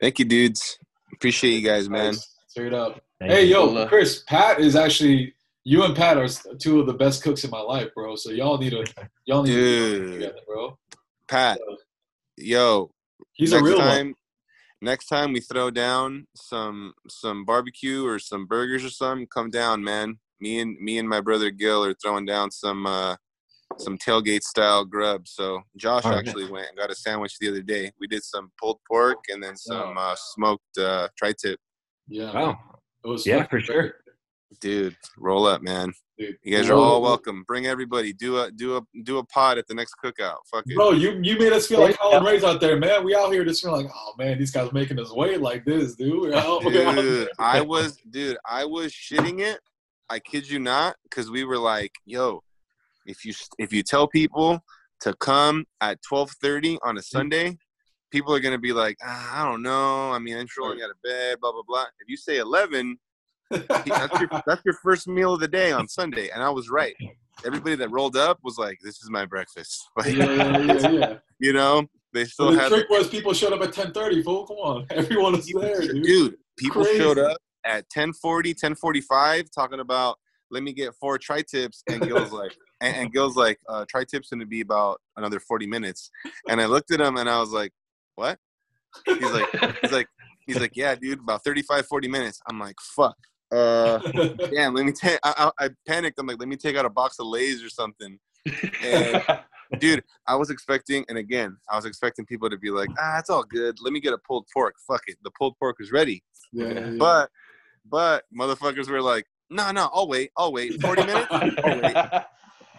thank 0.00 0.18
you 0.18 0.24
dudes 0.24 0.78
appreciate 1.14 1.52
you 1.54 1.62
guys 1.66 1.88
man 1.88 2.14
Straight 2.48 2.72
up. 2.74 3.00
Thank 3.20 3.32
hey, 3.32 3.44
you. 3.44 3.54
yo, 3.72 3.86
Chris, 3.86 4.24
Pat 4.26 4.58
is 4.58 4.74
actually 4.74 5.32
you 5.64 5.84
and 5.84 5.94
Pat 5.94 6.16
are 6.16 6.26
two 6.58 6.80
of 6.80 6.86
the 6.86 6.94
best 6.94 7.22
cooks 7.22 7.44
in 7.44 7.50
my 7.50 7.60
life, 7.60 7.88
bro. 7.94 8.16
So 8.16 8.30
y'all 8.30 8.58
need 8.58 8.70
to 8.70 8.84
y'all 9.26 9.42
need 9.42 9.52
to 9.52 9.60
Dude. 9.60 10.02
work 10.02 10.12
together, 10.14 10.40
bro. 10.46 10.78
pat 11.28 11.60
yo 12.36 12.90
He's 13.32 13.52
next 13.52 13.62
a 13.62 13.64
real 13.64 13.78
time 13.78 14.06
one. 14.06 14.14
next 14.82 15.06
time 15.06 15.32
we 15.32 15.40
throw 15.40 15.70
down 15.70 16.26
some 16.34 16.92
some 17.08 17.44
barbecue 17.44 18.06
or 18.06 18.18
some 18.18 18.46
burgers 18.46 18.84
or 18.84 18.90
something 18.90 19.26
come 19.26 19.50
down 19.50 19.82
man 19.82 20.18
me 20.40 20.60
and 20.60 20.78
me 20.78 20.98
and 20.98 21.08
my 21.08 21.20
brother 21.20 21.50
gil 21.50 21.84
are 21.84 21.94
throwing 21.94 22.24
down 22.24 22.50
some 22.50 22.86
uh 22.86 23.16
some 23.78 23.96
tailgate 23.98 24.42
style 24.42 24.84
grub 24.84 25.26
so 25.26 25.60
josh 25.76 26.04
All 26.04 26.12
right. 26.12 26.18
actually 26.18 26.50
went 26.50 26.68
and 26.68 26.78
got 26.78 26.90
a 26.90 26.94
sandwich 26.94 27.38
the 27.38 27.48
other 27.48 27.62
day 27.62 27.92
we 28.00 28.06
did 28.06 28.22
some 28.24 28.50
pulled 28.60 28.78
pork 28.88 29.18
and 29.28 29.42
then 29.42 29.56
some 29.56 29.96
uh 29.96 30.14
smoked 30.16 30.78
uh 30.78 31.08
tri-tip 31.16 31.58
Yeah. 32.08 32.32
Oh. 32.34 32.54
It 33.04 33.08
was 33.08 33.24
yeah, 33.26 33.46
for 33.46 33.60
sure. 33.60 33.94
Great, 34.48 34.60
dude 34.60 34.96
roll 35.16 35.46
up 35.46 35.62
man. 35.62 35.92
Dude. 36.18 36.36
you 36.42 36.56
guys 36.56 36.68
are 36.68 36.74
all 36.74 37.00
welcome. 37.00 37.44
Bring 37.46 37.66
everybody. 37.66 38.12
Do 38.12 38.38
a 38.38 38.50
do 38.50 38.76
a 38.76 38.82
do 39.04 39.18
a 39.18 39.24
pod 39.24 39.58
at 39.58 39.68
the 39.68 39.74
next 39.74 39.94
cookout. 40.02 40.38
Fuck 40.50 40.64
it. 40.66 40.74
Bro, 40.74 40.92
you 40.92 41.20
you 41.22 41.38
made 41.38 41.52
us 41.52 41.66
feel 41.66 41.80
like 41.80 41.96
Colin 41.98 42.24
Ray's 42.24 42.42
out 42.42 42.60
there, 42.60 42.76
man. 42.76 43.04
We 43.04 43.14
out 43.14 43.32
here 43.32 43.44
just 43.44 43.62
feeling 43.62 43.84
like, 43.84 43.94
oh 43.94 44.14
man, 44.18 44.38
these 44.38 44.50
guys 44.50 44.72
making 44.72 44.98
us 44.98 45.12
wait 45.12 45.40
like 45.40 45.64
this, 45.64 45.94
dude. 45.94 46.20
We're 46.20 46.34
out, 46.34 46.64
we're 46.64 46.86
out 46.86 46.96
dude 46.96 47.28
i 47.38 47.60
was 47.60 47.98
dude 48.10 48.36
i 48.48 48.64
was 48.64 48.92
shitting 48.92 49.40
it. 49.40 49.60
I 50.10 50.18
kid 50.18 50.48
you 50.48 50.58
not 50.58 50.96
because 51.04 51.30
we 51.30 51.44
were 51.44 51.58
like 51.58 51.92
yo 52.04 52.42
if 53.06 53.24
you 53.24 53.34
if 53.58 53.72
you 53.72 53.82
tell 53.82 54.08
people 54.08 54.60
to 55.00 55.14
come 55.14 55.66
at 55.80 55.98
12.30 56.10 56.78
on 56.82 56.98
a 56.98 57.02
sunday 57.02 57.56
people 58.10 58.34
are 58.34 58.40
gonna 58.40 58.58
be 58.58 58.72
like 58.72 58.96
ah, 59.04 59.42
i 59.42 59.48
don't 59.48 59.62
know. 59.62 60.10
I 60.10 60.18
mean 60.18 60.36
i'm 60.36 60.46
sure 60.48 60.70
going 60.70 60.82
out 60.82 60.90
of 60.90 61.02
bed 61.04 61.38
blah 61.40 61.52
blah 61.52 61.62
blah. 61.66 61.84
If 62.00 62.08
you 62.08 62.16
say 62.16 62.38
11 62.38 62.98
that's 63.50 64.20
your 64.20 64.28
that's 64.46 64.62
your 64.64 64.74
first 64.82 65.08
meal 65.08 65.34
of 65.34 65.40
the 65.40 65.48
day 65.48 65.72
on 65.72 65.88
sunday 65.88 66.28
and 66.30 66.42
i 66.42 66.50
was 66.50 66.68
right. 66.70 66.94
Everybody 67.46 67.76
that 67.76 67.90
rolled 67.90 68.16
up 68.16 68.40
was 68.42 68.58
like 68.58 68.80
this 68.82 69.00
is 69.00 69.10
my 69.10 69.24
breakfast. 69.24 69.88
Like, 69.96 70.14
yeah, 70.16 70.58
yeah, 70.58 70.90
yeah, 70.90 71.14
you 71.38 71.52
know 71.52 71.86
they 72.12 72.24
still 72.24 72.46
But 72.46 72.54
the 72.54 72.60
have 72.60 72.72
trick 72.72 72.90
was 72.90 73.08
people 73.08 73.32
showed 73.32 73.52
up 73.52 73.60
at 73.60 73.72
ten 73.72 73.92
thirty, 73.92 74.22
fool. 74.22 74.44
Come 74.44 74.56
on. 74.56 74.86
Everyone 74.90 75.34
was 75.34 75.46
there, 75.46 75.80
dude. 75.80 76.02
dude 76.02 76.34
people 76.58 76.84
showed 76.84 77.18
up 77.18 77.38
at 77.64 77.84
1040 77.94 78.50
1045 78.50 79.50
talking 79.54 79.80
about 79.80 80.16
let 80.50 80.62
me 80.62 80.72
get 80.72 80.94
four 80.94 81.18
tri-tips 81.18 81.82
and 81.88 82.02
gil's 82.02 82.32
like 82.32 82.54
and, 82.80 82.96
and 82.96 83.12
gil's 83.12 83.36
like 83.36 83.58
uh 83.68 83.84
tri-tips 83.88 84.30
gonna 84.30 84.46
be 84.46 84.60
about 84.60 85.00
another 85.16 85.40
40 85.40 85.66
minutes. 85.66 86.10
And 86.48 86.60
i 86.60 86.66
looked 86.66 86.90
at 86.90 87.00
him 87.00 87.16
and 87.16 87.28
i 87.28 87.38
was 87.38 87.50
like 87.50 87.72
what? 88.16 88.38
He's 89.06 89.30
like 89.30 89.76
he's 89.80 89.92
like 89.92 90.08
he's 90.46 90.60
like 90.60 90.72
yeah 90.74 90.94
dude 90.96 91.20
about 91.20 91.44
35 91.44 91.86
40 91.86 92.08
minutes. 92.08 92.40
I'm 92.50 92.58
like 92.58 92.76
fuck 92.96 93.16
uh 93.52 93.98
damn 94.52 94.74
let 94.74 94.84
me 94.84 94.92
take 94.92 95.18
I, 95.24 95.50
I, 95.58 95.66
I 95.66 95.70
panicked 95.86 96.18
i'm 96.18 96.26
like 96.26 96.38
let 96.38 96.48
me 96.48 96.56
take 96.56 96.76
out 96.76 96.84
a 96.84 96.90
box 96.90 97.18
of 97.18 97.26
lays 97.26 97.62
or 97.64 97.70
something 97.70 98.18
and 98.84 99.22
dude 99.78 100.02
i 100.26 100.34
was 100.34 100.50
expecting 100.50 101.04
and 101.08 101.18
again 101.18 101.56
i 101.70 101.76
was 101.76 101.84
expecting 101.84 102.26
people 102.26 102.50
to 102.50 102.58
be 102.58 102.70
like 102.70 102.88
ah 102.98 103.18
it's 103.18 103.30
all 103.30 103.44
good 103.44 103.76
let 103.82 103.92
me 103.92 104.00
get 104.00 104.12
a 104.12 104.18
pulled 104.18 104.46
pork 104.52 104.74
fuck 104.86 105.02
it 105.06 105.16
the 105.24 105.30
pulled 105.38 105.56
pork 105.58 105.76
is 105.80 105.92
ready 105.92 106.22
yeah, 106.52 106.72
yeah. 106.72 106.90
but 106.98 107.30
but 107.90 108.24
motherfuckers 108.36 108.88
were 108.88 109.02
like, 109.02 109.26
no, 109.50 109.70
no, 109.70 109.88
I'll 109.92 110.08
wait, 110.08 110.30
I'll 110.36 110.52
wait. 110.52 110.80
40 110.80 111.06
minutes? 111.06 111.26
I'll 111.30 111.80
wait. 111.80 111.96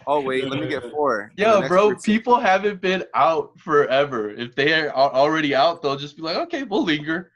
I'll 0.06 0.22
wait. 0.22 0.48
Let 0.48 0.60
me 0.60 0.68
get 0.68 0.90
four. 0.90 1.20
And 1.20 1.32
the 1.36 1.42
Yo, 1.42 1.68
bro, 1.68 1.90
person- 1.90 2.02
people 2.02 2.38
haven't 2.38 2.80
been 2.80 3.04
out 3.14 3.58
forever. 3.58 4.30
If 4.30 4.54
they 4.54 4.72
are 4.72 4.90
already 4.94 5.54
out, 5.54 5.82
they'll 5.82 5.96
just 5.96 6.16
be 6.16 6.22
like, 6.22 6.36
okay, 6.36 6.62
we'll 6.62 6.84
linger. 6.84 7.32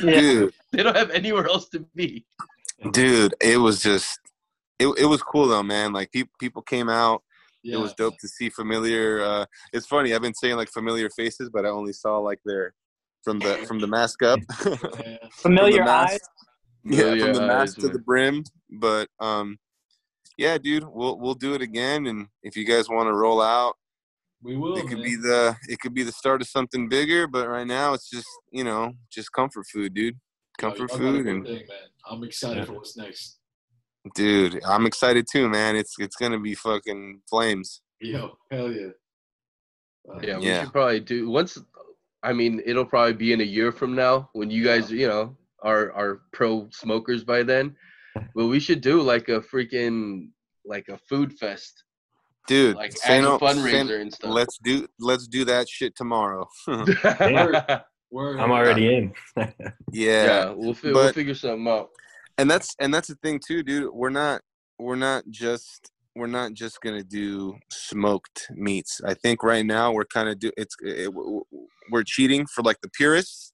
Dude, 0.00 0.52
They 0.72 0.82
don't 0.82 0.96
have 0.96 1.10
anywhere 1.10 1.46
else 1.46 1.68
to 1.70 1.80
be. 1.94 2.24
Dude, 2.92 3.34
it 3.40 3.58
was 3.58 3.82
just 3.82 4.18
it, 4.78 4.86
it 4.98 5.06
was 5.06 5.22
cool 5.22 5.48
though, 5.48 5.62
man. 5.62 5.92
Like 5.92 6.10
people 6.12 6.32
people 6.38 6.62
came 6.62 6.88
out. 6.88 7.22
yeah. 7.62 7.76
It 7.76 7.80
was 7.80 7.94
dope 7.94 8.18
to 8.20 8.28
see 8.28 8.48
familiar 8.50 9.20
uh 9.22 9.46
it's 9.72 9.86
funny, 9.86 10.14
I've 10.14 10.22
been 10.22 10.34
saying 10.34 10.56
like 10.56 10.70
familiar 10.70 11.10
faces, 11.10 11.50
but 11.52 11.64
I 11.66 11.68
only 11.68 11.92
saw 11.92 12.18
like 12.18 12.40
their 12.44 12.74
from 13.24 13.38
the 13.40 13.56
from 13.66 13.78
the 13.80 13.86
mask 13.86 14.22
up. 14.22 14.40
Yeah. 15.04 15.16
Familiar 15.32 15.84
mask- 15.84 16.12
eyes. 16.12 16.20
yeah, 16.84 17.10
from 17.18 17.34
the 17.34 17.46
mask 17.46 17.76
eyes, 17.78 17.84
to 17.84 17.88
the 17.88 17.98
brim. 17.98 18.44
But 18.70 19.08
um 19.20 19.58
yeah, 20.36 20.56
dude, 20.56 20.84
we'll 20.88 21.18
we'll 21.18 21.34
do 21.34 21.54
it 21.54 21.62
again. 21.62 22.06
And 22.06 22.28
if 22.44 22.56
you 22.56 22.64
guys 22.64 22.88
want 22.88 23.08
to 23.08 23.12
roll 23.14 23.42
out, 23.42 23.74
we 24.40 24.56
will. 24.56 24.76
It 24.76 24.86
could 24.86 24.98
man. 24.98 25.02
be 25.02 25.16
the 25.16 25.56
it 25.68 25.80
could 25.80 25.94
be 25.94 26.04
the 26.04 26.12
start 26.12 26.40
of 26.40 26.48
something 26.48 26.88
bigger, 26.88 27.26
but 27.26 27.48
right 27.48 27.66
now 27.66 27.92
it's 27.92 28.08
just 28.08 28.28
you 28.52 28.62
know 28.62 28.92
just 29.10 29.32
comfort 29.32 29.66
food, 29.66 29.94
dude. 29.94 30.16
Comfort 30.58 30.78
Y'all 30.78 30.86
got 30.88 30.94
a 30.94 30.98
food 30.98 31.26
and 31.26 31.44
thing, 31.44 31.54
man. 31.54 31.66
I'm 32.10 32.24
excited 32.24 32.58
Yeah. 32.58 32.64
for 32.64 32.72
what's 32.74 32.96
next. 32.96 33.38
dude, 34.14 34.60
I'm 34.64 34.86
excited 34.86 35.26
too, 35.30 35.48
man. 35.48 35.76
It's 35.76 35.94
it's 35.98 36.16
gonna 36.16 36.38
be 36.40 36.54
fucking 36.54 37.22
flames. 37.28 37.82
Yo, 38.00 38.36
hell 38.50 38.70
yeah. 38.72 38.88
Uh, 40.10 40.20
yeah, 40.22 40.38
we 40.38 40.46
Yeah. 40.46 40.62
should 40.64 40.72
probably 40.72 41.00
do 41.00 41.28
once. 41.28 41.58
I 42.22 42.32
mean, 42.32 42.62
it'll 42.64 42.86
probably 42.86 43.12
be 43.14 43.32
in 43.32 43.40
a 43.40 43.44
year 43.44 43.70
from 43.72 43.94
now 43.94 44.30
when 44.32 44.50
you 44.50 44.64
guys, 44.64 44.90
you 44.90 45.06
know, 45.08 45.36
are 45.62 45.92
are 45.92 46.22
pro 46.32 46.68
smokers 46.70 47.24
by 47.24 47.42
then. 47.42 47.76
But 48.34 48.46
we 48.46 48.58
should 48.58 48.80
do 48.80 49.00
like 49.02 49.28
a 49.28 49.40
freaking 49.40 50.30
like 50.64 50.88
a 50.88 50.98
food 51.08 51.32
fest. 51.38 51.84
Dude, 52.48 52.76
Like, 52.76 52.92
say 52.96 53.18
a 53.18 53.22
no- 53.22 53.38
fundraiser 53.38 53.88
say- 53.88 54.00
and 54.00 54.12
stuff. 54.12 54.30
Let's 54.32 54.58
do 54.64 54.88
let's 54.98 55.26
do 55.28 55.44
that 55.44 55.68
shit 55.68 55.94
tomorrow. 55.94 56.48
Word. 58.10 58.40
I'm 58.40 58.50
already 58.50 58.94
in. 58.94 59.12
yeah, 59.36 59.52
Yeah, 59.92 60.50
we'll 60.50 60.74
fi- 60.74 60.92
we'll 60.92 61.12
figure 61.12 61.34
something 61.34 61.68
out. 61.68 61.90
and 62.38 62.50
that's 62.50 62.74
and 62.80 62.92
that's 62.92 63.08
the 63.08 63.16
thing 63.16 63.40
too, 63.44 63.62
dude. 63.62 63.92
We're 63.92 64.10
not 64.10 64.40
we're 64.78 64.96
not 64.96 65.24
just 65.30 65.90
we're 66.16 66.26
not 66.26 66.54
just 66.54 66.80
gonna 66.80 67.04
do 67.04 67.56
smoked 67.70 68.48
meats. 68.50 69.00
I 69.04 69.14
think 69.14 69.42
right 69.42 69.64
now 69.64 69.92
we're 69.92 70.04
kind 70.04 70.28
of 70.28 70.38
do 70.38 70.50
it's 70.56 70.74
it, 70.82 71.12
we're 71.90 72.04
cheating 72.04 72.46
for 72.46 72.62
like 72.62 72.80
the 72.82 72.90
purists. 72.90 73.52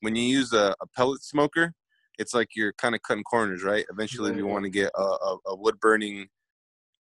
When 0.00 0.14
you 0.16 0.22
use 0.24 0.52
a, 0.52 0.74
a 0.82 0.86
pellet 0.94 1.22
smoker, 1.22 1.72
it's 2.18 2.34
like 2.34 2.48
you're 2.54 2.74
kind 2.74 2.94
of 2.94 3.02
cutting 3.02 3.24
corners, 3.24 3.62
right? 3.62 3.86
Eventually, 3.90 4.32
we 4.32 4.42
want 4.42 4.64
to 4.64 4.70
get 4.70 4.90
a, 4.96 5.02
a, 5.02 5.38
a 5.46 5.56
wood 5.56 5.80
burning 5.80 6.28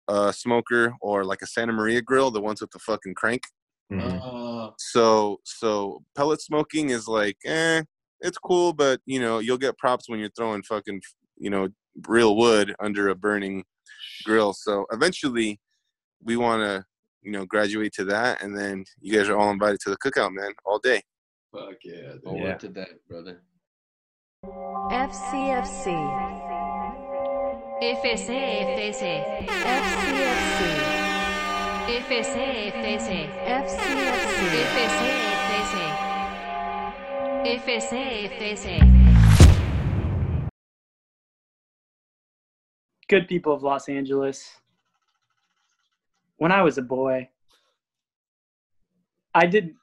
uh, 0.06 0.32
smoker 0.32 0.92
or 1.00 1.24
like 1.24 1.40
a 1.42 1.46
Santa 1.46 1.72
Maria 1.72 2.02
grill, 2.02 2.30
the 2.30 2.40
ones 2.42 2.60
with 2.60 2.70
the 2.72 2.78
fucking 2.78 3.14
crank. 3.14 3.42
Uh, 3.92 4.70
So 4.78 5.38
so 5.44 6.02
pellet 6.16 6.40
smoking 6.40 6.90
is 6.90 7.08
like, 7.08 7.36
eh, 7.44 7.82
it's 8.20 8.38
cool, 8.38 8.72
but 8.72 9.00
you 9.06 9.20
know, 9.20 9.38
you'll 9.40 9.58
get 9.58 9.78
props 9.78 10.08
when 10.08 10.20
you're 10.20 10.30
throwing 10.36 10.62
fucking, 10.62 11.00
you 11.36 11.50
know, 11.50 11.68
real 12.06 12.36
wood 12.36 12.74
under 12.80 13.08
a 13.08 13.14
burning 13.14 13.64
grill. 14.24 14.52
So 14.52 14.86
eventually 14.92 15.58
we 16.22 16.36
want 16.36 16.62
to, 16.62 16.84
you 17.22 17.32
know, 17.32 17.44
graduate 17.46 17.92
to 17.94 18.04
that 18.04 18.42
and 18.42 18.56
then 18.56 18.84
you 19.00 19.16
guys 19.16 19.28
are 19.28 19.36
all 19.36 19.50
invited 19.50 19.80
to 19.80 19.90
the 19.90 19.96
cookout, 19.98 20.32
man, 20.32 20.52
all 20.64 20.78
day. 20.78 21.02
fuck 21.52 21.74
yeah. 21.84 22.12
dude. 22.12 22.22
Forward 22.22 22.60
to 22.60 22.68
that, 22.68 22.88
brother. 23.08 23.42
FCFC. 24.44 25.86
FCFC. 27.82 29.04
FCFC. 29.48 30.99
FCFC. 31.90 33.26
FCFC. 37.44 38.30
FCFC. 38.30 38.66
Good 43.08 43.26
people 43.26 43.52
of 43.52 43.64
Los 43.64 43.88
Angeles. 43.88 44.48
When 46.36 46.52
I 46.52 46.62
was 46.62 46.78
a 46.78 46.82
boy, 46.82 47.28
I 49.34 49.46
did. 49.46 49.74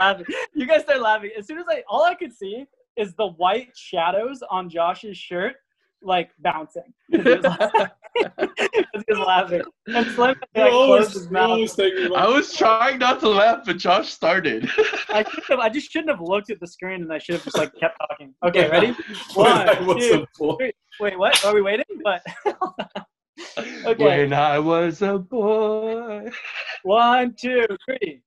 laughing. 0.00 0.26
You 0.52 0.66
guys 0.66 0.82
start 0.82 1.00
laughing. 1.00 1.30
As 1.38 1.46
soon 1.46 1.58
as 1.58 1.64
I, 1.68 1.84
all 1.88 2.02
I 2.02 2.14
could 2.16 2.32
see 2.32 2.66
is 2.96 3.14
the 3.14 3.28
white 3.28 3.76
shadows 3.76 4.42
on 4.50 4.68
Josh's 4.68 5.16
shirt, 5.16 5.54
like 6.02 6.30
bouncing. 6.40 6.92
he 7.08 7.18
was, 7.18 7.40
because 7.40 7.88
he 8.68 9.04
was 9.08 9.18
laughing. 9.18 9.62
And 9.88 10.06
Slim 10.08 10.34
like, 10.54 10.72
always- 10.72 11.04
closed 11.08 11.12
his 11.14 11.30
mouth. 11.30 11.50
always 11.50 11.74
take 11.74 11.94
me 11.94 12.10
I 12.14 12.26
was 12.26 12.52
trying 12.52 12.98
not 12.98 13.20
to 13.20 13.28
laugh, 13.28 13.62
but 13.64 13.78
Josh 13.78 14.10
started. 14.10 14.68
I 15.08 15.24
should 15.30 15.44
have. 15.48 15.58
I 15.60 15.68
just 15.68 15.90
shouldn't 15.90 16.10
have 16.10 16.20
looked 16.20 16.50
at 16.50 16.60
the 16.60 16.66
screen, 16.66 17.02
and 17.02 17.12
I 17.12 17.18
should 17.18 17.34
have 17.36 17.44
just 17.44 17.56
like 17.58 17.72
kept 17.78 17.96
talking. 17.98 18.34
Okay, 18.44 18.68
ready? 18.68 18.88
When 19.34 19.46
One, 19.46 19.68
I 19.68 19.80
was 19.80 19.96
two, 20.04 20.26
three. 20.58 20.72
Wait, 21.00 21.18
what? 21.18 21.44
Are 21.44 21.54
we 21.54 21.62
waiting? 21.62 21.84
What? 22.02 22.22
okay. 23.86 24.04
When 24.04 24.32
I 24.32 24.58
was 24.58 25.02
a 25.02 25.18
boy. 25.18 26.28
One, 26.82 27.34
two, 27.40 27.66
three. 27.84 28.22